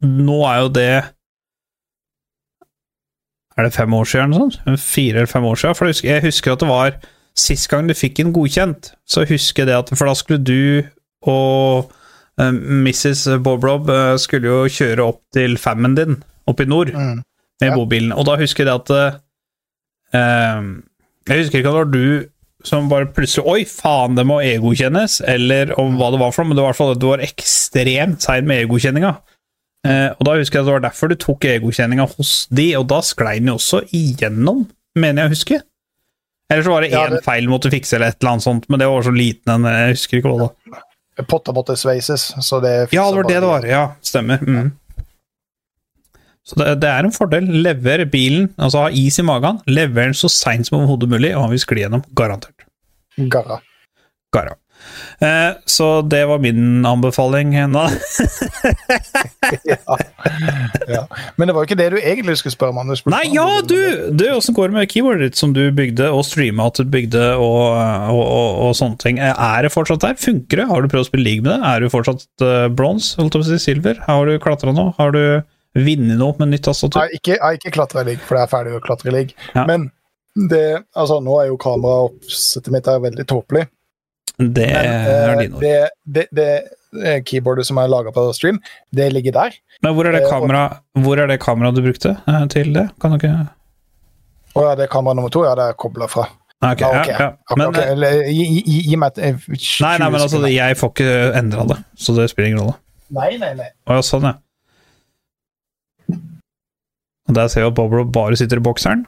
Nå 0.00 0.38
er 0.48 0.62
jo 0.62 0.70
det 0.72 0.92
Er 3.60 3.66
det 3.68 3.74
fem 3.76 3.92
år 3.94 4.08
siden 4.08 4.32
eller 4.32 4.48
sånt? 4.48 4.80
Fire 4.80 5.20
eller 5.20 5.28
fem 5.30 5.44
år 5.44 5.58
siden? 5.60 5.76
For 5.76 5.84
jeg 5.90 5.94
husker, 5.98 6.08
jeg 6.14 6.24
husker 6.30 6.54
at 6.56 6.62
det 6.64 6.68
var 6.70 6.94
Sist 7.40 7.68
gang 7.70 7.86
du 7.86 7.94
fikk 7.94 8.18
en 8.24 8.32
godkjent, 8.34 8.88
så 9.06 9.22
husker 9.28 9.62
jeg 9.62 9.68
det 9.70 9.76
at 9.76 9.90
For 9.96 10.08
da 10.08 10.14
skulle 10.18 10.40
du 10.42 10.82
og 11.30 11.92
uh, 12.40 12.50
Mrs. 12.50 13.26
Bob-Rob 13.44 13.88
eh, 13.92 14.16
skulle 14.18 14.48
jo 14.50 14.64
kjøre 14.72 15.04
opp 15.04 15.20
til 15.36 15.54
fammen 15.60 15.94
din 15.98 16.16
oppe 16.50 16.64
i 16.64 16.70
nord 16.72 16.90
Mm. 16.96 17.20
med 17.60 17.68
Ja. 17.68 17.74
bobilen, 17.76 18.12
og 18.16 18.24
da 18.26 18.34
husker 18.40 18.64
jeg 18.64 18.72
det 18.72 18.80
at 18.80 19.20
uh, 20.16 20.60
Jeg 21.28 21.42
husker 21.44 21.58
ikke 21.60 21.68
om 21.70 21.76
det 21.76 21.84
var 21.84 21.92
du 21.94 22.28
som 22.64 22.88
bare 22.90 23.06
plutselig 23.14 23.46
Oi, 23.46 23.64
faen, 23.64 24.16
det 24.18 24.26
må 24.26 24.40
e-godkjennes, 24.44 25.20
eller 25.28 25.70
om 25.80 25.94
hva 25.96 26.10
det 26.12 26.20
var 26.20 26.32
for 26.34 26.42
noe, 26.44 26.50
men 26.50 26.58
det 26.58 26.64
var 26.64 26.70
i 26.70 26.72
hvert 26.74 26.80
fall 26.82 26.94
at 26.96 27.00
du 27.00 27.06
var 27.08 27.22
ekstremt 27.24 28.20
sein 28.26 28.44
med 28.48 28.64
e-godkjenninga. 28.64 29.14
Eh, 29.86 30.10
og 30.12 30.26
da 30.28 30.34
husker 30.36 30.58
jeg 30.58 30.64
at 30.64 30.68
det 30.68 30.74
var 30.76 30.82
derfor 30.84 31.08
du 31.08 31.16
tok 31.16 31.44
e-godkjenninga 31.48 32.04
hos 32.16 32.46
de, 32.52 32.66
og 32.76 32.86
da 32.92 32.98
sklei 33.06 33.38
den 33.40 33.48
jo 33.48 33.56
også 33.56 33.80
igjennom, 33.96 34.66
mener 35.00 35.22
jeg 35.24 35.30
å 35.30 35.34
huske. 35.34 35.60
Eller 36.50 36.66
så 36.66 36.72
var 36.74 36.82
det 36.84 36.90
Ja, 36.90 37.06
det- 37.08 37.22
feil 37.24 37.46
du 37.46 37.50
måtte 37.52 37.70
fikse, 37.72 37.94
eller 37.96 38.08
et 38.12 38.18
eller 38.20 38.32
annet 38.32 38.42
sånt, 38.44 38.68
men 38.68 38.78
det 38.82 38.88
var 38.90 39.02
så 39.06 39.14
liten 39.14 39.54
en 39.54 39.64
Jeg 39.70 39.94
husker 39.94 40.18
ikke 40.18 40.28
hva 40.32 40.38
det 40.38 40.50
var. 40.74 40.82
Potter 41.28 41.52
måtte 41.52 41.76
sveises, 41.76 42.32
så 42.40 42.60
det 42.60 42.92
Ja, 42.92 43.08
det 43.10 43.16
var 43.16 43.22
det 43.28 43.40
det 43.40 43.48
var. 43.48 43.62
Ja, 43.68 43.82
stemmer. 44.02 44.38
Mm. 44.40 44.72
Så 46.44 46.56
det, 46.56 46.80
det 46.80 46.88
er 46.88 47.04
en 47.04 47.12
fordel. 47.12 47.46
Lever 47.62 48.04
bilen, 48.10 48.48
altså 48.58 48.86
ha 48.86 48.88
is 48.90 49.18
i 49.20 49.22
magen, 49.22 49.60
lever 49.70 50.08
den 50.08 50.16
så 50.16 50.28
seint 50.32 50.66
som 50.66 50.80
overhodet 50.80 51.08
mulig, 51.12 51.34
og 51.36 51.42
han 51.44 51.50
vil 51.50 51.62
skli 51.62 51.84
gjennom. 51.84 52.02
Garantert. 52.16 52.64
Garra. 53.30 53.60
Gara. 54.34 54.56
Eh, 55.20 55.52
så 55.68 55.88
det 56.02 56.24
var 56.30 56.38
min 56.42 56.86
anbefaling. 56.86 57.56
Ja. 59.64 59.96
ja. 60.88 61.00
Men 61.36 61.48
det 61.48 61.54
var 61.54 61.64
jo 61.64 61.68
ikke 61.68 61.78
det 61.78 61.88
du 61.94 61.96
egentlig 61.98 62.36
skulle 62.38 62.54
spørre 62.54 62.74
om. 62.74 62.80
Anders. 62.82 63.02
Nei, 63.10 63.24
ja, 63.34 63.46
du! 63.66 63.76
Du, 64.14 64.24
Åssen 64.32 64.54
går 64.56 64.70
det 64.70 64.76
med 64.76 64.90
keyboardet 64.92 65.30
ditt 65.30 65.40
som 65.40 65.54
du 65.56 65.62
bygde, 65.74 66.06
og 66.14 66.22
streama 66.28 66.68
at 66.70 66.78
du 66.80 66.88
bygde, 66.90 67.24
og, 67.40 67.76
og, 68.12 68.22
og, 68.22 68.50
og 68.68 68.74
sånne 68.78 69.00
ting? 69.02 69.20
Eh, 69.22 69.34
Er 69.34 69.66
det 69.66 69.72
fortsatt 69.74 70.04
der? 70.04 70.18
Funker 70.20 70.62
det? 70.62 70.68
Har 70.70 70.82
du 70.84 70.90
prøvd 70.92 71.06
å 71.06 71.10
spille 71.10 71.26
league 71.26 71.44
med 71.44 71.52
det? 71.52 71.60
Er 71.72 71.82
du 71.82 71.90
fortsatt 71.92 72.26
uh, 72.44 72.68
bronse, 72.72 73.16
holdt 73.20 73.36
jeg 73.36 73.42
på 73.42 73.48
å 73.48 73.50
si, 73.50 73.62
silver? 73.64 74.02
Har 74.06 74.28
du 74.28 74.36
klatra 74.42 74.74
nå? 74.76 74.90
Har 75.00 75.16
du 75.16 75.22
vunnet 75.78 76.18
noe 76.20 76.36
med 76.40 76.54
nytt 76.54 76.66
tastatur? 76.68 77.00
Jeg 77.00 77.08
har 77.08 77.18
ikke, 77.20 77.38
jeg 77.38 77.60
ikke 77.60 77.74
klatra 77.78 78.04
i 78.04 78.10
league, 78.12 78.24
for 78.26 78.38
det 78.38 78.44
er 78.46 78.52
ferdig 78.54 78.76
å 78.76 78.84
klatre 78.84 79.10
i 79.10 79.16
league. 79.16 79.50
Ja. 79.56 79.66
Men 79.68 79.90
det, 80.50 80.64
altså, 80.94 81.18
nå 81.24 81.40
er 81.42 81.50
jo 81.50 81.58
kameraoppsettet 81.60 82.72
mitt 82.74 82.88
er 82.90 83.02
veldig 83.02 83.26
tåpelig. 83.30 83.66
Det 84.40 84.66
er 84.72 84.86
eh, 84.88 85.38
dine 85.38 85.56
ord. 85.56 85.62
det, 85.64 85.74
det, 86.16 86.26
det 86.36 86.48
eh, 87.04 87.20
keyboardet 87.26 87.66
som 87.68 87.78
er 87.82 87.90
laga 87.92 88.12
på 88.14 88.24
stream, 88.36 88.60
det 88.96 89.10
ligger 89.12 89.36
der. 89.36 89.56
Men 89.84 89.94
hvor 89.96 90.08
er 90.08 90.16
det 90.16 90.26
kameraet 90.26 91.40
kamera 91.40 91.68
er 91.70 91.76
du 91.76 91.82
brukte 91.84 92.16
eh, 92.26 92.44
til 92.52 92.72
det? 92.74 92.88
Kan 93.00 93.12
du 93.12 93.20
ikke 93.20 93.34
Og 94.54 94.64
ja, 94.64 94.74
det 94.74 94.88
er 94.88 94.92
kamera 94.92 95.14
nummer 95.14 95.30
to. 95.30 95.44
Ja, 95.44 95.54
det 95.54 95.68
er 95.70 95.76
kobla 95.78 96.08
fra. 96.10 96.26
Nei, 96.60 96.74
ok, 96.74 96.80
Ja, 96.80 97.04
ja, 97.08 97.16
ja. 97.20 97.56
Men, 97.56 97.68
okay, 97.68 97.92
eller, 97.94 98.22
gi, 98.28 98.44
gi, 98.66 98.80
gi 98.90 98.96
meg 99.00 99.16
et 99.16 99.20
eh, 99.30 99.36
20 99.48 99.84
Nei, 99.84 99.94
nei, 100.02 100.08
men 100.10 100.20
altså, 100.20 100.40
jeg 100.50 100.76
får 100.76 100.92
ikke 100.92 101.12
endra 101.38 101.64
det, 101.70 101.78
så 101.96 102.16
det 102.16 102.26
spiller 102.32 102.50
ingen 102.50 102.60
rolle. 102.64 102.76
Nei, 103.16 103.30
nei, 103.40 103.54
nei. 103.56 103.70
Å 103.88 103.96
ja, 103.96 104.04
sånn, 104.04 104.28
ja. 104.28 104.36
Og 107.30 107.36
der 107.38 107.48
ser 107.48 107.64
jeg 107.64 107.70
at 107.70 107.78
Boblo 107.78 108.04
bare 108.10 108.36
sitter 108.36 108.60
i 108.60 108.64
bokseren. 108.66 109.06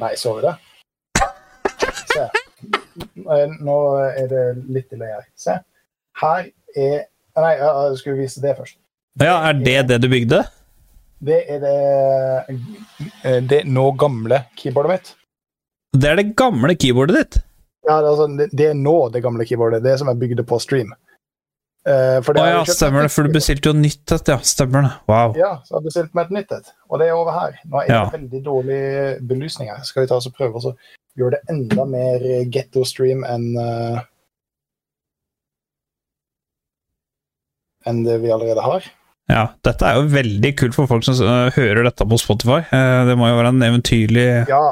Nei, 0.00 0.14
så 0.16 0.36
vi 0.38 0.46
det? 0.46 0.54
Eh, 2.98 3.54
Nå 3.60 3.76
er 4.04 4.28
det 4.30 4.44
litt 4.68 4.92
ille 4.92 5.08
her. 5.08 5.24
Se. 5.38 5.58
Her 6.22 6.50
er 6.76 7.08
Nei, 7.32 7.54
jeg 7.56 7.64
jeg 7.64 7.98
skulle 8.02 8.20
vise 8.20 8.42
det 8.44 8.50
først. 8.58 8.76
Ja, 9.20 9.38
er 9.48 9.56
det 9.56 9.78
det 9.88 9.96
du 10.02 10.08
bygde? 10.12 10.42
Det 11.22 11.38
er 11.54 11.62
det, 11.62 12.58
eh, 13.24 13.38
det 13.48 13.62
nå 13.64 13.86
gamle 13.96 14.42
keyboardet 14.58 14.90
mitt. 14.92 15.14
Det 15.96 16.10
er 16.10 16.18
det 16.20 16.34
gamle 16.36 16.74
keyboardet 16.76 17.16
ditt. 17.16 17.38
Ja, 17.88 17.98
altså, 17.98 18.26
det, 18.28 18.66
er 18.66 18.74
nå 18.78 19.08
det 19.14 19.22
gamle 19.24 19.46
keyboardet. 19.46 19.82
Det 19.84 19.96
som 19.98 20.10
jeg 20.10 20.20
bygde 20.20 20.44
på 20.44 20.58
stream. 20.62 20.92
Uh, 21.82 22.20
for 22.22 22.36
det 22.36 22.44
har 22.44 22.52
ja, 22.60 22.66
stemmer 22.70 23.02
det, 23.02 23.10
for 23.10 23.26
du 23.26 23.34
bestilte 23.34 23.72
jo 23.72 23.74
nytt 23.74 24.12
et, 24.14 24.28
ja. 24.30 24.36
Stemmer 24.46 24.84
det. 24.86 24.92
Wow. 25.10 25.32
Ja, 25.38 25.56
så 25.66 25.80
jeg 25.80 25.88
bestilte 25.88 26.12
bestilt 26.12 26.18
meg 26.18 26.28
et 26.28 26.36
nytt 26.36 26.52
et. 26.58 26.68
Og 26.90 27.00
det 27.00 27.08
er 27.08 27.16
over 27.18 27.34
her. 27.34 27.56
Nå 27.64 27.80
er 27.80 27.88
det 27.88 27.96
Ja. 27.96 28.04
veldig 28.12 28.42
dårlig 28.44 28.82
belysning 29.28 29.72
her. 29.72 29.80
Skal 29.88 30.04
vi 30.04 30.12
ta 30.12 30.20
oss 30.20 30.28
og 30.30 30.36
prøve 30.36 30.62
å 30.62 30.76
gjøre 31.18 31.36
det 31.36 31.42
enda 31.52 31.84
mer 31.88 32.24
getto 32.52 32.84
stream 32.88 33.22
enn 33.28 33.52
uh, 33.58 34.00
enn 37.88 38.02
det 38.06 38.18
vi 38.22 38.30
allerede 38.32 38.64
har? 38.64 38.86
Ja, 39.30 39.44
dette 39.64 39.86
er 39.86 39.98
jo 40.00 40.08
veldig 40.12 40.50
kult 40.58 40.74
for 40.76 40.90
folk 40.90 41.04
som 41.06 41.16
øh, 41.24 41.52
hører 41.54 41.86
dette 41.86 42.04
på 42.08 42.18
Spotify. 42.20 42.58
Eh, 42.74 43.02
Det 43.08 43.14
må 43.18 43.28
jo 43.30 43.38
være 43.38 43.52
en 43.54 43.64
eventyrlig 43.64 44.26
Ja, 44.50 44.62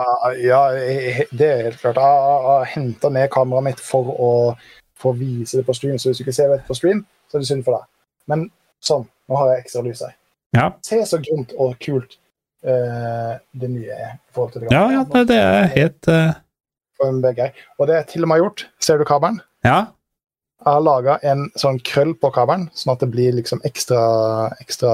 ja 0.43 0.61
det 1.31 1.47
er 1.47 1.63
helt 1.69 1.81
klart. 1.81 2.01
Jeg 2.01 2.47
har 2.49 2.67
henta 2.75 3.13
ned 3.15 3.31
kameraet 3.33 3.69
mitt 3.71 3.83
for 3.85 4.11
å, 4.11 4.31
for 4.99 5.15
å 5.15 5.19
vise 5.19 5.61
det 5.61 5.67
på 5.69 5.77
stream, 5.79 5.99
så 5.99 6.11
hvis 6.11 6.21
du 6.21 6.25
ikke 6.27 6.37
ser 6.37 6.51
det 6.53 6.65
på 6.67 6.77
stream, 6.77 7.05
så 7.31 7.39
er 7.39 7.45
det 7.45 7.51
synd 7.53 7.65
for 7.67 7.79
deg. 7.79 7.87
Men 8.31 8.49
sånn, 8.85 9.07
nå 9.31 9.39
har 9.39 9.53
jeg 9.53 9.65
ekstra 9.65 9.85
lys 9.87 10.03
her. 10.07 10.17
Ja, 10.59 10.67
Se 10.85 10.99
så 11.07 11.21
grunt 11.23 11.55
og 11.57 11.79
kult 11.83 12.19
eh, 12.19 12.19
det 12.63 13.69
nye 13.73 13.89
er 13.95 14.11
i 14.19 14.35
forhold 14.37 14.53
til 14.53 14.61
det 14.67 14.73
ja, 14.75 14.83
ja 14.93 15.05
det, 15.09 15.23
det 15.31 15.37
er 15.41 15.71
helt 15.73 16.09
eh, 16.13 16.35
begge. 17.25 17.47
Og 17.79 17.89
det 17.89 17.95
jeg 17.97 18.07
til 18.11 18.27
og 18.27 18.29
med 18.29 18.43
gjort, 18.43 18.67
ser 18.85 19.01
du 19.01 19.05
kabelen? 19.09 19.41
Ja. 19.65 19.79
Jeg 20.61 20.69
har 20.75 20.83
laga 20.85 21.15
en 21.25 21.47
sånn 21.57 21.79
krøll 21.89 22.13
på 22.21 22.29
kabelen, 22.37 22.67
sånn 22.77 22.93
at 22.93 23.01
det 23.01 23.09
blir 23.15 23.33
liksom 23.33 23.63
ekstra, 23.65 24.03
ekstra 24.61 24.93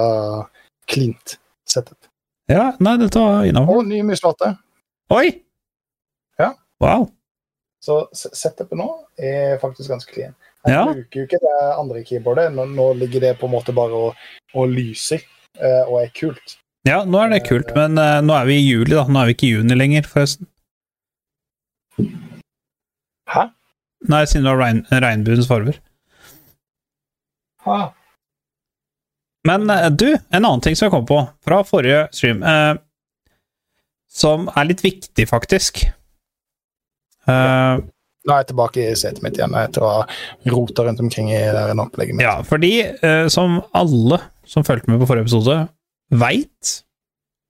cleant 0.86 1.34
setup. 1.66 1.98
ja. 2.46 2.68
Nei, 2.78 2.94
dette 3.02 3.18
var 3.18 3.42
innafor. 3.48 3.80
Og 3.82 3.88
ny 3.90 3.98
musplate. 4.06 4.52
Oi! 5.10 5.42
Ja. 6.38 6.52
Wow. 6.82 7.08
Så 7.82 8.04
setupet 8.14 8.78
nå 8.78 8.86
er 9.18 9.58
faktisk 9.62 9.90
ganske 9.90 10.12
clean. 10.14 10.34
Jeg 10.66 10.74
Ja. 10.74 10.84
bruker 10.86 11.20
jo 11.20 11.26
ikke 11.26 11.38
det 11.42 11.56
andre 11.78 12.04
keyboardet. 12.04 12.52
Nå, 12.54 12.64
nå 12.66 12.86
ligger 12.98 13.20
det 13.20 13.38
på 13.38 13.46
en 13.46 13.52
måte 13.54 13.74
bare 13.74 13.94
og, 13.94 14.14
og 14.54 14.68
lyser 14.70 15.20
eh, 15.58 15.82
og 15.86 16.00
er 16.02 16.10
kult. 16.14 16.56
Ja, 16.86 17.00
nå 17.02 17.18
er 17.18 17.32
det 17.32 17.42
kult, 17.48 17.72
men 17.74 17.98
uh, 17.98 18.20
nå 18.22 18.34
er 18.36 18.46
vi 18.46 18.60
i 18.60 18.66
juli, 18.68 18.92
da. 18.94 19.06
Nå 19.10 19.18
er 19.22 19.30
vi 19.30 19.34
ikke 19.36 19.48
i 19.48 19.52
juni 19.56 19.76
lenger, 19.78 20.06
forresten. 20.10 20.46
Hæ? 23.32 23.48
Nei, 24.06 24.22
siden 24.30 24.46
det 24.46 24.52
var 24.52 24.62
regn, 24.62 24.82
regnbuens 25.02 25.48
farver. 25.50 25.80
Ha. 27.66 27.80
Men 29.50 29.66
uh, 29.70 29.88
du, 29.90 30.12
en 30.14 30.44
annen 30.44 30.62
ting 30.62 30.78
som 30.78 30.86
jeg 30.86 30.94
kom 30.94 31.08
på 31.08 31.24
fra 31.46 31.62
forrige 31.66 32.06
stream. 32.14 32.44
uh, 32.46 32.78
som 34.16 34.46
er 34.54 34.70
litt 34.70 34.84
viktig, 34.84 35.26
faktisk. 35.28 35.82
uh, 37.28 37.82
Nå 38.26 38.34
er 38.34 38.42
jeg 38.42 38.48
tilbake 38.50 38.82
i 38.82 38.94
setet 38.98 39.22
mitt 39.22 39.36
igjen 39.38 39.54
etter 39.58 39.84
å 39.86 39.90
ha 39.98 40.06
rota 40.50 40.86
rundt 40.86 41.02
omkring 41.02 41.28
i 41.30 41.38
det 41.38 41.66
opplegget 41.78 42.16
mitt. 42.16 42.24
ja, 42.26 42.40
fordi 42.42 42.72
eh, 42.82 43.26
som 43.30 43.60
alle 43.70 44.18
som 44.42 44.64
fulgte 44.66 44.90
med 44.90 44.98
på 44.98 45.06
forrige 45.06 45.28
episode, 45.28 45.54
veit 46.10 46.72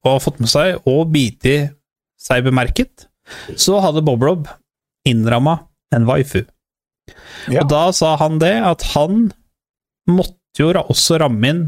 og 0.05 0.13
har 0.15 0.23
fått 0.25 0.39
med 0.43 0.51
seg 0.51 0.87
og 0.89 1.11
biti 1.15 1.57
seg 2.21 2.45
bemerket, 2.47 3.09
så 3.59 3.81
hadde 3.83 4.05
Bob 4.07 4.23
Rob 4.23 4.47
innramma 5.07 5.59
en 5.95 6.07
waifu. 6.09 6.45
Ja. 7.51 7.63
Og 7.63 7.71
da 7.71 7.89
sa 7.95 8.15
han 8.21 8.41
det, 8.43 8.55
at 8.67 8.83
han 8.95 9.29
måtte 10.11 10.63
jo 10.63 10.71
også 10.73 11.21
ramme 11.23 11.51
inn 11.53 11.67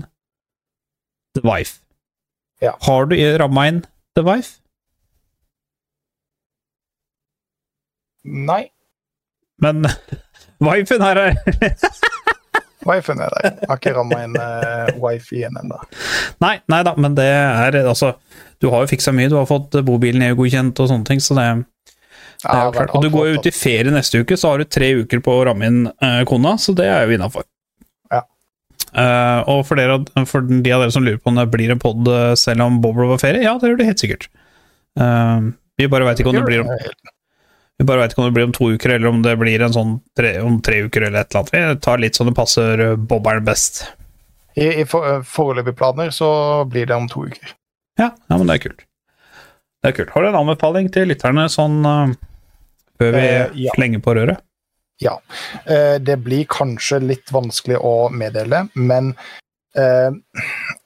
The 1.37 1.45
Wife. 1.47 1.83
Ja. 2.63 2.75
Har 2.87 3.07
du 3.11 3.15
ramma 3.39 3.69
inn 3.71 3.85
The 4.17 4.25
Wife? 4.27 4.59
Nei, 8.29 8.67
Men 9.63 9.87
wifen 10.63 11.03
her 11.03 11.17
er 11.17 11.37
wifien 12.87 13.21
er 13.23 13.35
der. 13.35 13.59
Har 13.69 13.81
ikke 13.81 13.95
ramma 13.97 14.21
inn 14.27 14.37
uh, 14.39 14.91
wifi-en 15.03 15.59
ennå. 15.63 15.81
Nei, 16.45 16.59
nei 16.71 16.81
da, 16.87 16.95
men 17.01 17.17
det 17.19 17.27
er 17.27 17.81
altså 17.83 18.15
Du 18.63 18.71
har 18.73 18.85
jo 18.85 18.91
fiksa 18.91 19.15
mye, 19.15 19.31
du 19.31 19.39
har 19.39 19.49
fått 19.51 19.77
bobilen 19.87 20.25
EU-godkjent 20.31 20.79
og 20.83 20.91
sånne 20.91 21.07
ting, 21.09 21.23
så 21.23 21.37
det, 21.39 21.47
det 22.43 22.55
er 22.55 22.65
jo 22.67 22.75
klart. 22.75 22.95
Og 22.95 23.05
du 23.05 23.11
går 23.15 23.29
jo 23.29 23.39
ut 23.39 23.51
i 23.51 23.55
ferie 23.55 23.95
neste 23.95 24.23
uke, 24.23 24.39
så 24.39 24.53
har 24.53 24.63
du 24.63 24.67
tre 24.71 24.91
uker 25.03 25.23
på 25.25 25.37
å 25.37 25.45
ramme 25.51 25.71
inn 25.71 25.85
uh, 25.91 26.23
kona, 26.29 26.57
så 26.59 26.75
det 26.79 26.89
er 26.91 27.07
jo 27.07 27.19
innafor. 27.19 27.47
Ja. 28.15 28.25
Eh, 28.89 29.51
og 29.53 29.63
for, 29.69 29.79
dere, 29.79 30.01
for 30.27 30.47
de 30.49 30.75
av 30.75 30.83
dere 30.83 30.95
som 30.95 31.07
lurer 31.07 31.21
på 31.23 31.31
om 31.31 31.39
det 31.39 31.47
blir 31.53 31.75
en 31.75 31.83
pod 31.83 32.09
selv 32.41 32.67
om 32.67 32.81
Bobro 32.83 33.11
var 33.13 33.23
ferie, 33.23 33.45
ja, 33.47 33.55
det 33.61 33.71
gjør 33.71 33.83
det 33.83 33.91
helt 33.93 34.03
sikkert. 34.03 34.31
Uh, 34.99 35.55
vi 35.79 35.87
bare 35.91 36.09
veit 36.09 36.19
ikke 36.19 36.33
om 36.33 36.41
det 36.41 36.47
blir 36.47 36.65
om 36.65 36.73
vi 37.79 37.87
bare 37.87 38.03
vet 38.03 38.13
ikke 38.13 38.23
om 38.25 38.27
det 38.27 38.35
blir 38.35 38.49
om 38.49 38.53
to 38.57 38.71
uker, 38.75 38.91
eller 38.91 39.09
om 39.13 39.21
det 39.23 39.37
blir 39.39 39.63
en 39.63 39.75
sånn 39.75 39.93
tre, 40.19 40.33
om 40.43 40.57
tre 40.67 40.81
uker, 40.89 41.05
eller 41.07 41.23
et 41.23 41.31
eller 41.31 41.45
annet. 41.45 41.77
Vi 41.79 41.83
tar 41.87 42.01
litt 42.03 42.19
sånn 42.19 42.31
det 42.33 42.35
passer 42.35 42.83
eh, 42.83 42.97
bobberen 42.99 43.47
best. 43.47 43.85
I, 44.59 44.83
i 44.83 44.87
for, 44.89 45.07
eh, 45.07 45.21
foreløpige 45.23 45.79
planer 45.79 46.11
så 46.15 46.31
blir 46.67 46.91
det 46.91 46.97
om 46.99 47.07
to 47.11 47.29
uker. 47.31 47.55
Ja, 48.01 48.11
ja, 48.11 48.35
men 48.35 48.51
det 48.51 48.59
er 48.59 48.65
kult. 48.67 48.83
Det 49.79 49.93
er 49.93 49.95
kult. 49.95 50.11
Har 50.11 50.27
du 50.27 50.31
en 50.33 50.41
anbefaling 50.41 50.91
til 50.95 51.07
lytterne 51.13 51.47
sånn 51.55 51.79
uh, 51.87 52.11
før 52.99 53.15
vi 53.15 53.27
uh, 53.29 53.59
ja. 53.69 53.75
slenger 53.79 54.03
på 54.03 54.15
røret? 54.19 54.43
Ja. 54.99 55.15
Uh, 55.63 56.03
det 56.03 56.19
blir 56.27 56.49
kanskje 56.51 56.99
litt 57.05 57.31
vanskelig 57.35 57.79
å 57.79 57.99
meddele, 58.11 58.67
men 58.75 59.15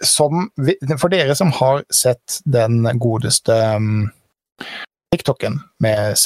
som 0.05 0.43
vi, 0.60 0.74
For 1.01 1.09
dere 1.09 1.32
som 1.39 1.52
har 1.56 1.85
sett 1.94 2.43
den 2.44 2.82
godeste 3.01 3.55
um, 3.78 4.02
TikToken 5.14 5.60
med 5.81 6.19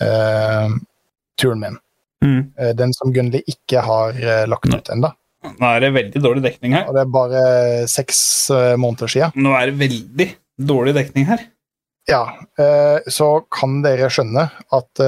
setup-turen 0.00 1.60
min, 1.60 1.80
Mm. 2.24 2.54
Uh, 2.56 2.70
den 2.72 2.92
som 2.96 3.10
Gunnli 3.12 3.42
ikke 3.50 3.82
har 3.84 4.14
uh, 4.16 4.46
lagt 4.48 4.64
ut 4.72 4.86
ennå, 4.94 5.10
Nå 5.60 5.66
er 5.68 5.82
det 5.82 5.90
veldig 5.92 6.20
dårlig 6.24 6.40
dekning 6.46 6.72
her. 6.72 6.86
og 6.88 6.94
det 6.96 7.02
er 7.02 7.10
bare 7.12 7.40
seks 7.90 8.20
måneder 8.80 9.10
siden, 9.12 9.34
Nå 9.44 9.52
er 9.58 9.66
det 9.68 9.74
veldig 9.82 10.26
dårlig 10.70 10.94
dekning 10.96 11.26
her. 11.28 11.42
ja, 12.08 12.22
så 13.12 13.28
kan 13.52 13.82
dere 13.84 14.08
skjønne 14.08 14.46
at 14.72 15.02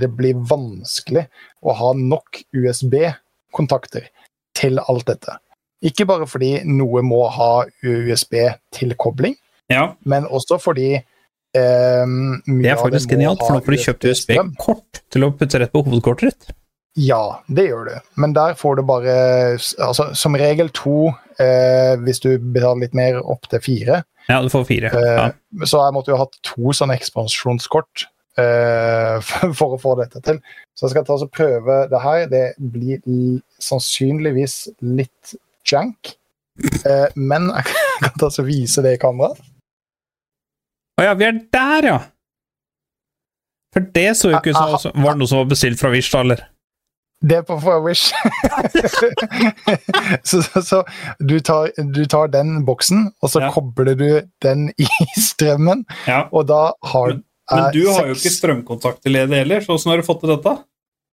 det 0.00 0.08
blir 0.16 0.40
vanskelig 0.48 1.26
å 1.60 1.74
ha 1.76 1.92
nok 1.92 2.40
USB-kontakter 2.56 4.08
til 4.56 4.80
alt 4.80 5.04
dette. 5.12 5.36
Ikke 5.84 6.06
bare 6.08 6.24
fordi 6.26 6.62
noe 6.64 7.02
må 7.04 7.26
ha 7.28 7.64
USB-tilkobling, 7.84 9.36
Ja, 9.68 9.94
men 10.04 10.24
også 10.24 10.56
fordi 10.60 11.02
mye 11.58 12.62
Det 12.64 12.70
er 12.72 12.80
faktisk 12.80 13.12
genialt, 13.12 13.42
for 13.44 13.58
nå 13.58 13.62
får 13.64 13.74
du 13.76 13.82
kjøpt. 13.84 14.06
USB-kort 14.08 15.02
til 15.12 15.26
å 15.26 15.32
putte 15.36 15.60
rett 15.60 15.72
på 15.74 15.82
hovedkortet 15.84 16.30
ditt. 16.32 16.54
Ja, 17.00 17.40
det 17.48 17.70
gjør 17.70 17.86
du. 17.88 17.92
Men 18.20 18.34
der 18.36 18.54
får 18.58 18.76
du 18.76 18.82
bare 18.84 19.12
altså, 19.80 20.10
Som 20.18 20.34
regel 20.36 20.68
to, 20.76 21.08
eh, 21.40 21.94
hvis 22.04 22.20
du 22.20 22.34
betaler 22.36 22.84
litt 22.84 22.96
mer, 22.96 23.20
opp 23.24 23.48
til 23.48 23.62
fire. 23.64 24.02
Ja, 24.28 24.42
du 24.44 24.50
får 24.52 24.66
fire. 24.68 24.90
Eh, 24.92 25.12
Ja. 25.16 25.30
Så 25.64 25.80
jeg 25.80 25.94
måtte 25.96 26.12
jo 26.12 26.18
ha 26.18 26.26
hatt 26.26 26.36
to 26.44 26.72
sånne 26.76 26.96
ekspansjonskort 27.00 28.04
eh, 28.38 29.16
for, 29.28 29.54
for 29.56 29.76
å 29.76 29.80
få 29.80 29.94
dette 30.02 30.20
til. 30.24 30.40
Så 30.76 30.86
jeg 30.86 30.94
skal 30.96 31.06
ta 31.08 31.16
og 31.16 31.32
prøve 31.32 31.78
det 31.88 32.02
her. 32.04 32.26
Det 32.28 32.44
blir 32.58 33.40
sannsynligvis 33.60 34.58
litt 34.84 35.34
jank. 35.68 36.14
Eh, 36.84 37.08
men 37.16 37.48
jeg 37.56 37.72
kan 38.04 38.20
ta 38.20 38.28
og 38.28 38.48
vise 38.48 38.84
det 38.84 38.98
i 38.98 39.00
kamera. 39.00 39.32
Å 41.02 41.08
ja, 41.10 41.14
vi 41.18 41.26
er 41.26 41.38
der, 41.52 41.86
ja! 41.90 41.98
For 43.74 43.84
det 43.96 44.08
så 44.20 44.30
jo 44.30 44.38
ikke 44.38 44.52
ut 44.52 44.58
Ah, 44.60 44.74
som 44.78 44.92
Var 45.02 45.14
det 45.16 45.22
noe 45.22 45.30
som 45.30 45.40
var 45.40 45.46
bestilt 45.50 45.80
fra 45.80 45.90
Wish, 45.94 46.10
da, 46.12 46.20
eller? 46.22 46.42
Det 47.22 47.36
er 47.38 47.44
på 47.46 47.54
For 47.62 47.80
Wish. 47.84 48.10
så 50.28 50.40
så, 50.42 50.62
så 50.66 50.80
du, 51.22 51.36
tar, 51.40 51.70
du 51.94 52.02
tar 52.10 52.28
den 52.32 52.64
boksen, 52.66 53.06
og 53.22 53.30
så 53.30 53.40
Ja. 53.44 53.50
kobler 53.54 53.94
du 53.98 54.08
den 54.42 54.68
i 54.78 54.86
strømmen, 55.18 55.84
Ja. 56.06 56.24
og 56.32 56.46
da 56.50 56.72
har 56.92 57.08
Men, 57.14 57.22
men 57.52 57.72
du 57.72 57.80
du 57.84 57.92
har 57.92 58.06
jo 58.10 58.14
ikke 58.18 58.34
strømkontakt 58.36 59.02
til 59.02 59.12
ledet 59.16 59.38
heller, 59.42 59.60
så 59.60 59.74
åssen 59.78 59.90
har 59.94 60.02
du 60.02 60.06
fått 60.06 60.20
til 60.24 60.34
dette? 60.36 60.56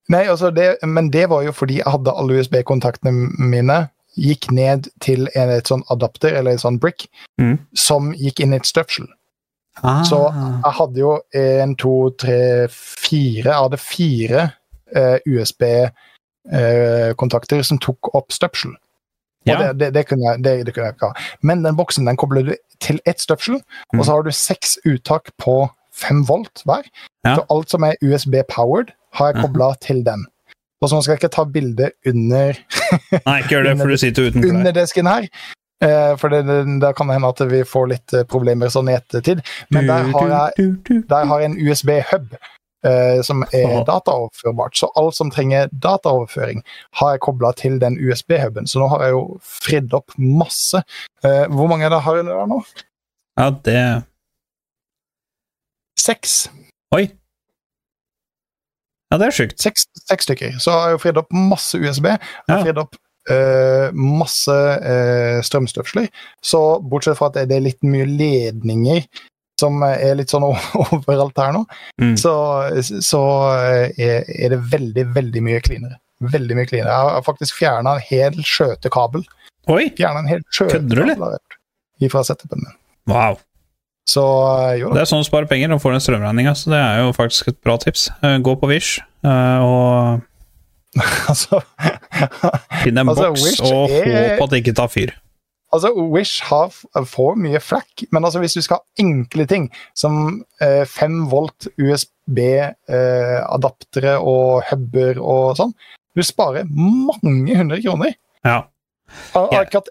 Nei, 0.09 0.25
altså 0.27 0.51
det, 0.55 0.79
men 0.89 1.11
det 1.13 1.29
var 1.29 1.43
jo 1.45 1.53
fordi 1.53 1.77
jeg 1.83 1.87
hadde 1.93 2.15
alle 2.17 2.41
USB-kontaktene 2.41 3.13
mine. 3.39 3.91
Gikk 4.19 4.49
ned 4.51 4.89
til 5.05 5.29
en, 5.37 5.51
et 5.53 5.69
sånn 5.69 5.85
adapter, 5.93 6.33
eller 6.35 6.53
en 6.57 6.59
sånn 6.59 6.79
brick, 6.81 7.07
Mm. 7.39 7.59
som 7.77 8.13
gikk 8.15 8.41
inn 8.41 8.53
i 8.53 8.57
et 8.57 8.67
støpsel. 8.67 9.07
Ah. 9.83 10.03
Så 10.05 10.19
jeg 10.33 10.73
hadde 10.81 10.99
jo 11.01 11.13
en, 11.39 11.77
to, 11.79 12.11
tre, 12.19 12.69
fire 12.73 13.51
Jeg 13.51 13.55
hadde 13.63 13.79
fire 13.83 14.51
eh, 14.97 15.19
USB-kontakter 16.49 17.63
som 17.67 17.79
tok 17.83 18.15
opp 18.15 18.33
støpsel. 18.35 18.71
Og 19.49 19.53
ja. 19.53 19.59
det, 19.63 19.81
det, 19.81 19.95
det, 19.95 20.07
kunne 20.09 20.25
jeg, 20.27 20.45
det, 20.45 20.67
det 20.67 20.75
kunne 20.75 20.87
jeg 20.91 20.95
ikke 20.99 21.11
ha. 21.13 21.15
Men 21.47 21.65
den 21.65 21.77
boksen 21.79 22.07
den 22.09 22.19
kobler 22.21 22.43
du 22.51 22.55
til 22.85 23.01
ett 23.07 23.21
støpsel, 23.23 23.63
Mm. 23.93 23.99
og 24.01 24.05
så 24.05 24.13
har 24.13 24.23
du 24.23 24.31
seks 24.33 24.79
uttak 24.85 25.31
på 25.41 25.69
fem 25.97 26.29
volt 26.29 26.63
hver. 26.69 26.83
Ja. 27.25 27.35
Så 27.35 27.43
alt 27.51 27.71
som 27.71 27.83
er 27.83 27.95
USB-powered, 28.05 28.87
har 29.17 29.27
jeg 29.33 29.41
kobla 29.43 29.75
til 29.81 30.05
den. 30.07 30.27
Og 30.83 30.89
så 30.91 31.01
skal 31.03 31.13
jeg 31.13 31.19
ikke 31.23 31.35
ta 31.35 31.45
bilde 31.45 31.91
under, 32.07 32.53
Nei, 33.27 33.39
ikke 33.41 33.49
gjør 33.55 33.63
det, 33.67 33.79
for 33.81 33.89
du 33.89 33.97
sitter 33.97 34.29
utenfor 34.29 34.49
under 34.53 34.73
desken 34.77 35.07
her. 35.11 35.27
Eh, 35.85 36.17
for 36.19 36.29
det, 36.29 36.43
det, 36.83 36.93
kan 36.99 37.11
hende 37.11 37.29
at 37.31 37.41
vi 37.51 37.63
får 37.65 37.91
litt 37.93 38.15
eh, 38.17 38.25
problemer 38.27 38.71
sånn 38.73 38.91
i 38.91 38.97
ettertid. 38.99 39.45
Men 39.71 39.87
der 39.87 40.09
har 40.11 40.33
jeg 40.33 40.57
Du, 40.57 40.65
du, 40.73 40.95
du, 41.03 41.03
der 41.11 41.29
har 41.31 41.43
jeg 41.43 41.53
en 41.53 41.59
USB-hub 41.61 42.33
eh, 42.87 43.21
som 43.23 43.45
er 43.53 43.85
dataoverførbart. 43.87 44.77
Så 44.79 44.91
alt 44.99 45.15
som 45.19 45.31
trenger 45.31 45.71
dataoverføring, 45.73 46.65
har 47.01 47.15
jeg 47.15 47.25
kobla 47.29 47.53
til 47.59 47.79
den 47.83 47.99
USB-huben. 48.01 48.67
Så 48.67 48.83
nå 48.83 48.91
har 48.95 49.07
jeg 49.07 49.17
jo 49.17 49.25
fridd 49.45 49.95
opp 49.95 50.15
masse. 50.19 50.83
Eh, 51.23 51.47
hvor 51.53 51.71
mange 51.71 51.91
det 51.91 52.03
har 52.07 52.21
jeg 52.21 52.29
der 52.31 52.47
nå? 52.51 52.63
Ja, 53.39 53.51
det 53.65 53.81
Seks. 55.99 56.49
Oi. 56.95 57.09
Ja, 59.13 59.19
det 59.19 59.27
er 59.27 59.35
sjukt. 59.35 59.61
Seks, 59.61 59.87
seks 60.09 60.29
stykker. 60.29 60.59
Så 60.63 60.73
har 60.73 60.89
jeg 60.89 60.97
jo 60.99 61.03
fridd 61.03 61.21
opp 61.21 61.33
masse 61.35 61.79
USB. 61.81 62.07
Jeg 62.13 62.21
har 62.49 62.59
Ja. 62.59 62.65
fridd 62.65 62.79
opp 62.81 62.97
eh, 63.33 63.89
masse 63.95 64.55
uh, 64.55 65.39
strømstøvsler. 65.47 66.09
Så 66.45 66.61
bortsett 66.91 67.19
fra 67.19 67.31
at 67.33 67.41
det 67.49 67.57
er 67.59 67.65
litt 67.67 67.81
mye 67.87 68.07
ledninger 68.09 69.05
som 69.59 69.81
er 69.83 70.15
litt 70.21 70.31
sånn 70.31 70.47
overalt 70.49 71.39
her 71.43 71.55
nå, 71.57 71.65
Mm. 71.99 72.15
så, 72.21 72.33
så 73.03 73.23
uh, 73.59 73.89
er, 73.99 74.53
det 74.55 74.61
veldig, 74.71 75.09
veldig 75.17 75.43
mye 75.49 75.63
cleanere. 75.65 75.99
Veldig 76.23 76.57
mye 76.59 76.69
cleanere. 76.71 76.95
Jeg 76.95 77.19
har 77.19 77.27
faktisk 77.27 77.59
fjerna 77.59 77.97
en 77.99 78.07
hel 78.11 78.39
skjøtekabel. 78.43 79.27
Oi! 79.69 79.91
En 79.99 80.31
Kødder 80.57 81.03
du, 81.03 81.03
eller? 81.13 81.39
Ifra 82.03 82.23
setupen 82.27 82.63
min. 82.65 82.75
Wow. 83.11 83.39
Så 84.09 84.23
eh, 84.73 84.87
Det 84.95 85.03
er 85.03 85.09
sånn 85.11 85.21
å 85.25 85.27
spare 85.27 85.49
penger 85.51 85.75
og 85.75 85.83
får 85.85 85.97
den 85.97 86.05
strømregninga, 86.05 86.55
så 86.57 86.73
det 86.73 86.81
er 86.81 87.03
jo 87.03 87.13
faktisk 87.17 87.51
et 87.53 87.59
bra 87.65 87.77
tips. 87.81 88.09
Eh, 88.25 88.39
Gå 88.45 88.55
på 88.61 88.71
Wish 88.71 89.03
eh, 89.27 89.59
og 89.65 90.23
Altså, 91.33 91.61
finn 92.83 92.99
en 92.99 93.09
Altså, 93.09 93.29
boks 93.31 93.43
Wish 93.47 93.63
og 93.65 93.91
er- 93.91 94.39
håp 94.39 94.43
at 94.47 94.51
det 94.55 94.59
ikke 94.65 94.75
tar 94.81 94.89
fyr. 94.93 95.11
altså 95.73 95.89
Wish 96.15 96.37
har, 96.49 96.69
får 97.05 97.35
mye 97.37 97.61
flakk, 97.61 98.05
men 98.13 98.25
altså 98.25 98.39
hvis 98.41 98.55
du 98.57 98.63
skal 98.65 98.77
ha 98.81 98.85
enkle 99.05 99.45
ting 99.51 99.69
som 99.95 100.43
eh, 100.65 100.85
5 100.89 101.27
volt 101.31 101.69
USB-adaptere 101.77 104.15
og 104.21 104.63
huber 104.71 105.19
og 105.21 105.57
sånn, 105.61 105.73
du 106.17 106.23
sparer 106.25 106.65
mange 106.73 107.57
hundre 107.59 107.83
kroner. 107.85 108.13
Ja. 108.47 108.63
Jeg 109.35 109.57
har 109.57 109.65
ikke 109.69 109.83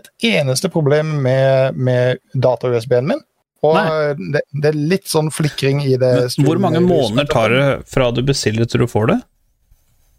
et 0.00 0.08
eneste 0.26 0.68
problem 0.72 1.06
med, 1.24 1.74
med 1.76 2.18
data-USB-en 2.34 3.06
min. 3.12 3.20
Og 3.64 3.72
det, 4.34 4.42
det 4.52 4.68
er 4.70 4.76
litt 4.76 5.08
sånn 5.08 5.30
flikring 5.32 5.80
i 5.86 5.96
det. 5.98 6.10
Men 6.36 6.46
hvor 6.46 6.58
mange 6.62 6.80
måneder 6.84 7.24
tar 7.30 7.48
det 7.54 7.64
fra 7.88 8.10
du 8.14 8.20
bestiller 8.26 8.64
til 8.68 8.80
du 8.84 8.88
får 8.90 9.06
det? 9.14 9.18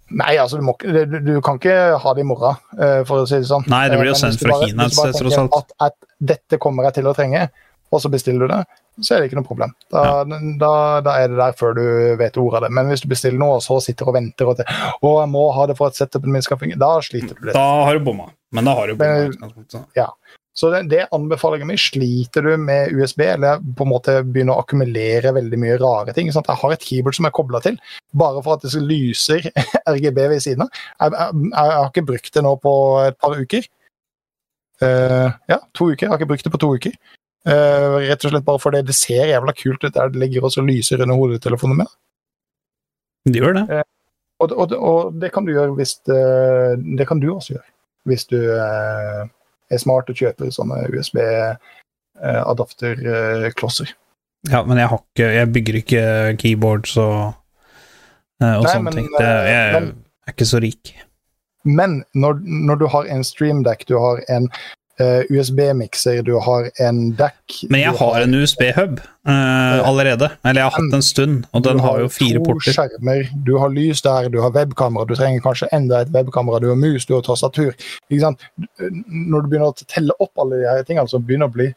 Nei, 0.09 0.37
altså, 0.39 0.55
du, 0.59 0.63
må, 0.63 0.73
du, 0.79 1.17
du 1.19 1.33
kan 1.43 1.57
ikke 1.59 1.77
ha 1.99 2.11
det 2.15 2.23
i 2.23 2.27
morgen, 2.27 2.55
eh, 2.79 3.01
for 3.07 3.25
å 3.25 3.27
si 3.27 3.41
det 3.41 3.49
sånn. 3.49 3.65
Nei, 3.67 3.85
det 3.91 3.97
blir 3.99 4.13
jo 4.13 4.15
Eh, 4.15 4.21
sendt 4.21 4.39
fra 4.39 4.59
Kina 4.63 4.85
et 4.87 4.95
sted, 4.95 5.17
tross 5.19 5.35
alt. 5.41 5.57
At, 5.57 5.73
at 5.89 6.11
dette 6.31 6.59
kommer 6.63 6.87
jeg 6.87 7.01
til 7.01 7.09
å 7.11 7.15
trenge, 7.17 7.49
og 7.91 8.01
så 8.03 8.11
bestiller 8.11 8.47
du 8.47 8.53
det, 8.53 8.61
så 9.03 9.13
er 9.15 9.19
det 9.21 9.27
ikke 9.29 9.37
noe 9.41 9.47
problem. 9.47 9.73
Da, 9.93 10.23
da, 10.23 10.71
da 11.05 11.17
er 11.21 11.27
det 11.31 11.37
der 11.39 11.53
før 11.59 11.75
du 11.77 11.83
vet 12.19 12.39
ordet 12.39 12.61
av 12.61 12.65
det. 12.67 12.71
Men 12.79 12.89
hvis 12.91 13.03
du 13.03 13.07
bestiller 13.11 13.37
noe, 13.39 13.59
og 13.59 13.63
så 13.63 13.77
sitter 13.83 14.09
og 14.09 14.15
venter 14.17 14.49
og 14.49 14.57
til, 14.59 14.71
å, 15.01 15.11
jeg 15.21 15.31
må 15.35 15.43
ha 15.55 15.67
det 15.69 15.75
for 15.79 15.91
at 15.91 15.99
setupen 15.99 16.33
min 16.33 16.43
skal 16.45 16.59
fungere, 16.59 16.79
da 16.81 16.95
sliter 17.03 17.35
du 17.35 17.49
litt. 17.49 17.55
Da 17.55 17.67
har 17.87 17.99
du 17.99 18.07
bomma. 18.07 18.31
Men 18.55 18.67
da 18.67 18.73
har 18.79 18.87
du 18.87 18.95
bomma. 18.99 19.27
Utgangspunktet, 19.27 20.11
så. 20.57 20.71
Det, 20.73 20.81
det 20.91 21.05
anbefaler 21.15 21.61
jeg 21.61 21.69
meg. 21.69 21.81
Sliter 21.81 22.45
du 22.45 22.53
med 22.61 22.93
USB, 22.97 23.23
eller 23.27 23.61
på 23.77 23.85
en 23.85 23.91
måte 23.91 24.17
begynner 24.25 24.55
å 24.55 24.63
akkumulere 24.63 25.33
veldig 25.35 25.59
mye 25.61 25.77
rare 25.81 26.15
ting 26.17 26.31
sant? 26.33 26.49
Jeg 26.49 26.61
har 26.61 26.73
et 26.73 26.87
keyboard 26.87 27.17
som 27.17 27.29
er 27.29 27.35
kobla 27.35 27.61
til, 27.63 27.77
bare 28.17 28.41
for 28.45 28.57
at 28.57 28.65
det 28.65 28.81
lyser 28.81 29.45
RGB 29.95 30.23
ved 30.33 30.41
siden 30.43 30.65
av. 30.65 30.81
Jeg, 30.97 31.13
jeg, 31.13 31.51
jeg 31.51 31.75
har 31.77 31.91
ikke 31.91 32.07
brukt 32.09 32.33
det 32.33 32.45
nå 32.45 32.55
på 32.63 32.73
et 33.05 33.19
par 33.21 33.37
uker. 33.37 33.69
Uh, 34.81 35.29
ja, 35.49 35.61
to 35.73 35.91
uker. 35.91 36.05
Jeg 36.05 36.11
har 36.11 36.19
ikke 36.19 36.31
brukt 36.33 36.45
det 36.45 36.53
på 36.53 36.61
to 36.61 36.73
uker. 36.77 36.97
Uh, 37.47 38.01
rett 38.03 38.25
og 38.27 38.33
slett 38.33 38.45
bare 38.47 38.59
fordi 38.59 38.81
det 38.85 38.97
ser 38.97 39.29
jævla 39.29 39.53
kult 39.55 39.85
ut 39.85 39.93
der 39.95 40.09
det 40.11 40.19
ligger 40.19 40.49
og 40.49 40.57
lyser 40.67 41.05
under 41.05 41.17
hodetelefonen 41.17 41.83
min. 41.83 41.93
Det 43.27 43.41
gjør 43.41 43.57
det. 43.57 43.83
Og, 44.43 44.51
og, 44.53 44.73
og 44.75 45.15
det 45.21 45.31
kan 45.33 45.47
du 45.47 45.53
gjøre 45.53 45.73
hvis 45.79 45.97
det, 46.05 46.21
Det 46.99 47.07
kan 47.09 47.19
du 47.19 47.31
også 47.33 47.55
gjøre. 47.55 47.67
Hvis 48.07 48.25
du 48.29 48.37
er 49.71 49.77
smart 49.81 50.09
og 50.09 50.15
kjøper 50.19 50.49
sånne 50.53 50.77
USB-adapterklosser. 50.93 53.89
Ja, 54.51 54.59
men 54.63 54.77
jeg, 54.79 54.87
har 54.91 54.99
ikke, 55.01 55.27
jeg 55.33 55.53
bygger 55.53 55.75
ikke 55.81 56.03
keyboards 56.39 56.93
og, 57.01 57.17
eh, 58.41 58.55
og 58.55 58.63
Nei, 58.63 58.71
sånne 58.71 58.83
men, 58.87 58.93
ting. 58.99 59.07
Det, 59.17 59.25
eh, 59.25 59.47
jeg 59.51 59.73
men- 59.81 59.93
er 60.27 60.31
ikke 60.35 60.51
så 60.53 60.59
rik. 60.63 60.83
Men 61.67 61.91
når, 62.15 62.33
når 62.45 62.75
du 62.79 62.85
har 62.87 63.03
en 63.11 63.23
streamdeck, 63.27 63.79
du 63.89 63.97
har 63.99 64.15
en 64.29 64.45
eh, 64.47 64.51
USB-mikser, 65.29 66.23
du 66.25 66.33
har 66.41 66.69
en 66.81 67.01
dekk 67.17 67.57
Men 67.69 67.83
jeg 67.83 67.93
har, 67.93 68.13
har 68.15 68.25
en 68.25 68.33
USB-hub 68.33 68.99
uh, 68.99 69.87
allerede. 69.87 70.31
Eller 70.41 70.63
jeg 70.63 70.71
har 70.71 70.75
hatt 70.77 70.95
en 70.97 71.05
stund, 71.05 71.45
og 71.53 71.65
den 71.67 71.81
har 71.83 72.01
jo 72.01 72.09
fire 72.09 72.41
porter. 72.43 72.73
skjermer, 72.73 73.27
du 73.45 73.53
har 73.61 73.73
lys 73.73 74.01
der, 74.05 74.29
du 74.33 74.39
har 74.41 74.53
webkamera, 74.55 75.05
du 75.05 75.15
trenger 75.17 75.43
kanskje 75.45 75.69
enda 75.75 76.01
et 76.01 76.13
webkamera, 76.15 76.61
du 76.63 76.71
har 76.71 76.79
mus, 76.79 77.05
du 77.05 77.13
har 77.17 77.25
tastatur. 77.25 77.75
Når 78.09 79.45
du 79.45 79.51
begynner 79.51 79.69
å 79.69 79.75
telle 79.85 80.17
opp 80.23 80.33
alle 80.41 80.63
de 80.63 80.71
her 80.71 80.87
tingene, 80.87 81.09
så 81.11 81.21
begynner 81.21 81.47
det 81.47 81.53
å 81.53 81.57
bli 81.59 81.69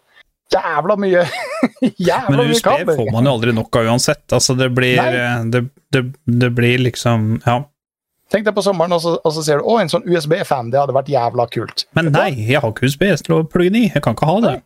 jævla 0.51 0.97
mye 0.99 1.25
Jævla 2.09 2.31
Men 2.31 2.41
mye 2.41 2.55
USB 2.57 2.65
kabler. 2.67 2.97
får 2.97 3.13
man 3.15 3.29
jo 3.29 3.35
aldri 3.37 3.53
nok 3.55 3.77
av 3.77 3.91
uansett. 3.93 4.25
Altså, 4.33 4.57
det 4.59 4.71
blir, 4.75 4.99
eh, 4.99 5.45
det, 5.53 5.67
det, 5.93 6.07
det 6.25 6.51
blir 6.57 6.81
liksom 6.89 7.37
Ja. 7.47 7.61
Tenk 8.31 8.47
deg 8.47 8.55
på 8.55 8.63
sommeren, 8.63 8.95
og 8.95 9.03
så, 9.03 9.17
og 9.19 9.33
så 9.35 9.43
ser 9.43 9.61
du 9.61 9.67
å, 9.67 9.77
en 9.83 9.91
sånn 9.91 10.07
USB-fan, 10.07 10.71
det 10.71 10.79
hadde 10.79 10.95
vært 10.95 11.11
jævla 11.11 11.49
kult. 11.51 11.87
Men 11.99 12.13
nei, 12.15 12.31
jeg 12.39 12.63
har 12.63 12.71
ikke 12.71 12.87
USB 12.87 13.09
til 13.27 13.41
å 13.41 13.45
plugge 13.45 13.75
den 13.75 13.85
i. 13.85 13.87
Jeg 13.91 14.05
kan 14.05 14.15
ikke 14.15 14.29
ha 14.31 14.37
det. 14.47 14.57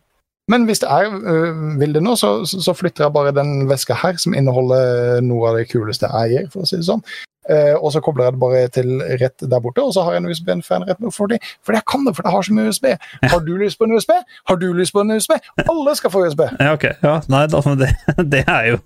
Men 0.51 0.67
hvis 0.69 0.83
det 0.83 0.89
er 0.93 1.09
øh, 1.09 1.79
vil 1.79 1.95
det 1.95 2.03
nå, 2.05 2.13
så, 2.21 2.35
så 2.45 2.75
flytter 2.77 3.07
jeg 3.07 3.13
bare 3.15 3.33
den 3.33 3.63
veska 3.69 3.97
her, 3.97 4.19
som 4.21 4.35
inneholder 4.37 5.23
noe 5.25 5.49
av 5.49 5.57
det 5.57 5.69
kuleste 5.71 6.11
jeg 6.11 6.35
gir, 6.35 6.51
for 6.53 6.65
å 6.65 6.69
si 6.69 6.77
det 6.77 6.85
sånn. 6.85 7.01
Uh, 7.45 7.75
og 7.77 7.91
så 7.93 7.99
kobler 8.01 8.25
jeg 8.25 8.33
det 8.33 8.41
bare 8.41 8.61
til 8.73 8.87
rett 9.21 9.43
der 9.45 9.61
borte, 9.61 9.83
og 9.85 9.91
så 9.93 10.01
har 10.01 10.15
jeg 10.15 10.23
en 10.23 10.29
USB-fan 10.31 10.85
rett 10.87 11.01
for 11.13 11.29
det. 11.29 11.37
For 11.65 11.77
jeg 11.77 11.85
kan 11.89 12.05
det, 12.05 12.15
for 12.17 12.25
jeg 12.25 12.33
har 12.33 12.45
så 12.47 12.55
mye 12.57 12.71
USB. 12.73 12.87
Har 13.21 13.43
du 13.45 13.51
lyst 13.61 13.77
på 13.77 13.85
en 13.85 13.93
USB? 13.93 14.13
Har 14.49 14.57
du 14.61 14.65
lyst 14.73 14.95
på 14.95 15.03
en 15.03 15.13
USB? 15.13 15.35
Alle 15.61 15.93
skal 15.97 16.13
få 16.13 16.23
USB. 16.25 16.41
Ja, 16.57 16.71
ok. 16.73 16.87
Ja, 17.05 17.19
nei, 17.29 17.43
da, 17.53 17.61
det, 17.77 17.91
det, 18.33 18.41
er 18.49 18.71
jo, 18.71 18.79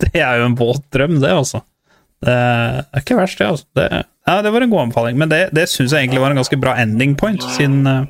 det 0.00 0.14
er 0.14 0.40
jo 0.40 0.48
en 0.48 0.56
våt 0.56 0.86
drøm, 0.96 1.18
det, 1.20 1.32
altså. 1.42 1.60
Det 2.24 2.32
er 2.32 3.04
ikke 3.04 3.20
verst, 3.20 3.40
det. 3.40 3.50
altså. 3.52 3.68
Det, 3.76 4.02
ja, 4.26 4.42
det 4.42 4.52
var 4.52 4.64
en 4.64 4.70
god 4.70 4.86
anbefaling, 4.86 5.18
men 5.18 5.30
det, 5.32 5.48
det 5.56 5.68
syns 5.70 5.94
jeg 5.94 6.06
egentlig 6.06 6.22
var 6.22 6.34
en 6.34 6.40
ganske 6.42 6.58
bra 6.60 6.76
ending 6.80 7.16
point, 7.18 7.44
siden 7.56 7.86
eh, 7.86 8.02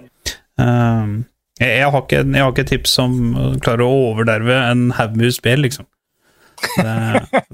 eh, 0.60 1.12
jeg, 1.60 1.70
jeg, 1.76 1.92
har 1.92 2.04
ikke, 2.04 2.24
jeg 2.24 2.42
har 2.42 2.52
ikke 2.54 2.68
tips 2.72 2.98
som 2.98 3.16
klarer 3.62 3.84
å 3.84 3.96
overderve 4.10 4.58
en 4.70 4.90
haug 4.96 5.16
med 5.16 5.30
USB, 5.30 5.52
liksom. 5.60 5.86
Det, 6.60 6.92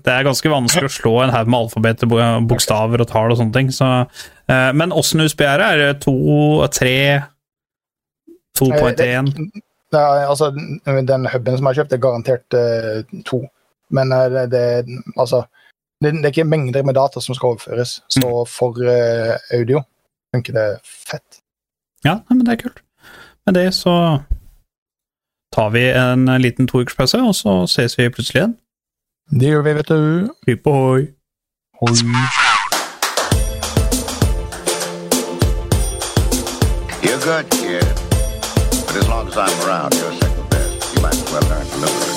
det 0.04 0.12
er 0.12 0.26
ganske 0.26 0.50
vanskelig 0.50 0.88
å 0.88 0.94
slå 0.96 1.14
en 1.24 1.32
haug 1.34 1.50
med 1.50 1.66
alfabeter, 1.66 2.10
bokstaver 2.50 3.02
og 3.02 3.10
tall 3.10 3.32
og 3.32 3.40
sånne 3.40 3.54
ting. 3.54 3.72
Så, 3.74 3.88
uh, 4.50 4.70
men 4.76 4.94
åssen 4.94 5.22
USB 5.24 5.44
er 5.46 5.62
det? 5.62 5.68
Er 5.68 5.82
det 5.82 6.04
to, 6.06 6.16
tre, 6.74 6.96
2.1? 8.58 9.32
Ja, 9.94 10.06
altså, 10.26 10.50
den 10.52 11.28
huben 11.30 11.58
som 11.58 11.68
jeg 11.68 11.68
har 11.68 11.78
kjøpt, 11.80 11.94
er 11.94 12.02
garantert 12.02 12.58
uh, 12.58 13.20
to. 13.28 13.44
Men 13.94 14.14
uh, 14.14 14.26
det, 14.32 14.48
det, 14.54 14.64
altså, 15.14 15.44
det, 16.04 16.12
det 16.12 16.24
er 16.24 16.34
ikke 16.34 16.44
mengder 16.44 16.82
med 16.82 16.94
data 16.94 17.20
som 17.20 17.34
skal 17.34 17.54
overføres, 17.54 18.00
så 18.12 18.44
for 18.48 18.76
uh, 18.82 19.36
audio 19.54 19.82
funker 20.34 20.52
det 20.52 20.68
fett. 20.84 21.40
Ja, 22.04 22.18
men 22.28 22.44
det 22.46 22.52
er 22.52 22.62
kult. 22.62 22.82
Med 23.46 23.54
det 23.54 23.74
så 23.74 24.20
tar 25.54 25.70
vi 25.70 25.88
en 25.90 26.26
liten 26.42 26.68
toukerspause, 26.68 27.18
og 27.18 27.34
så 27.34 27.66
ses 27.66 27.98
vi 27.98 28.08
plutselig 28.08 28.40
igjen. 28.40 28.56
Det 29.30 29.48
gjør 29.48 29.62
vi, 29.62 29.74
vet 29.74 29.88
du. 29.88 30.28
Hypp 30.46 30.66
ohoi. 30.66 31.06
You're 37.02 37.20
good, 37.24 37.50
kid. 37.50 37.84
But 38.86 38.96
as 38.96 39.08
long 39.08 39.28
as 39.28 39.36
I'm 39.36 39.68
around, 39.68 39.94
you're 39.94 40.12
second 40.12 40.50
best. 40.50 40.94
You 40.94 41.02
might 41.02 41.14
as 41.14 41.32
well 41.32 41.42
learn 41.42 41.66
to 41.66 41.76
live 41.78 41.94
with 41.98 42.10
it. 42.10 42.15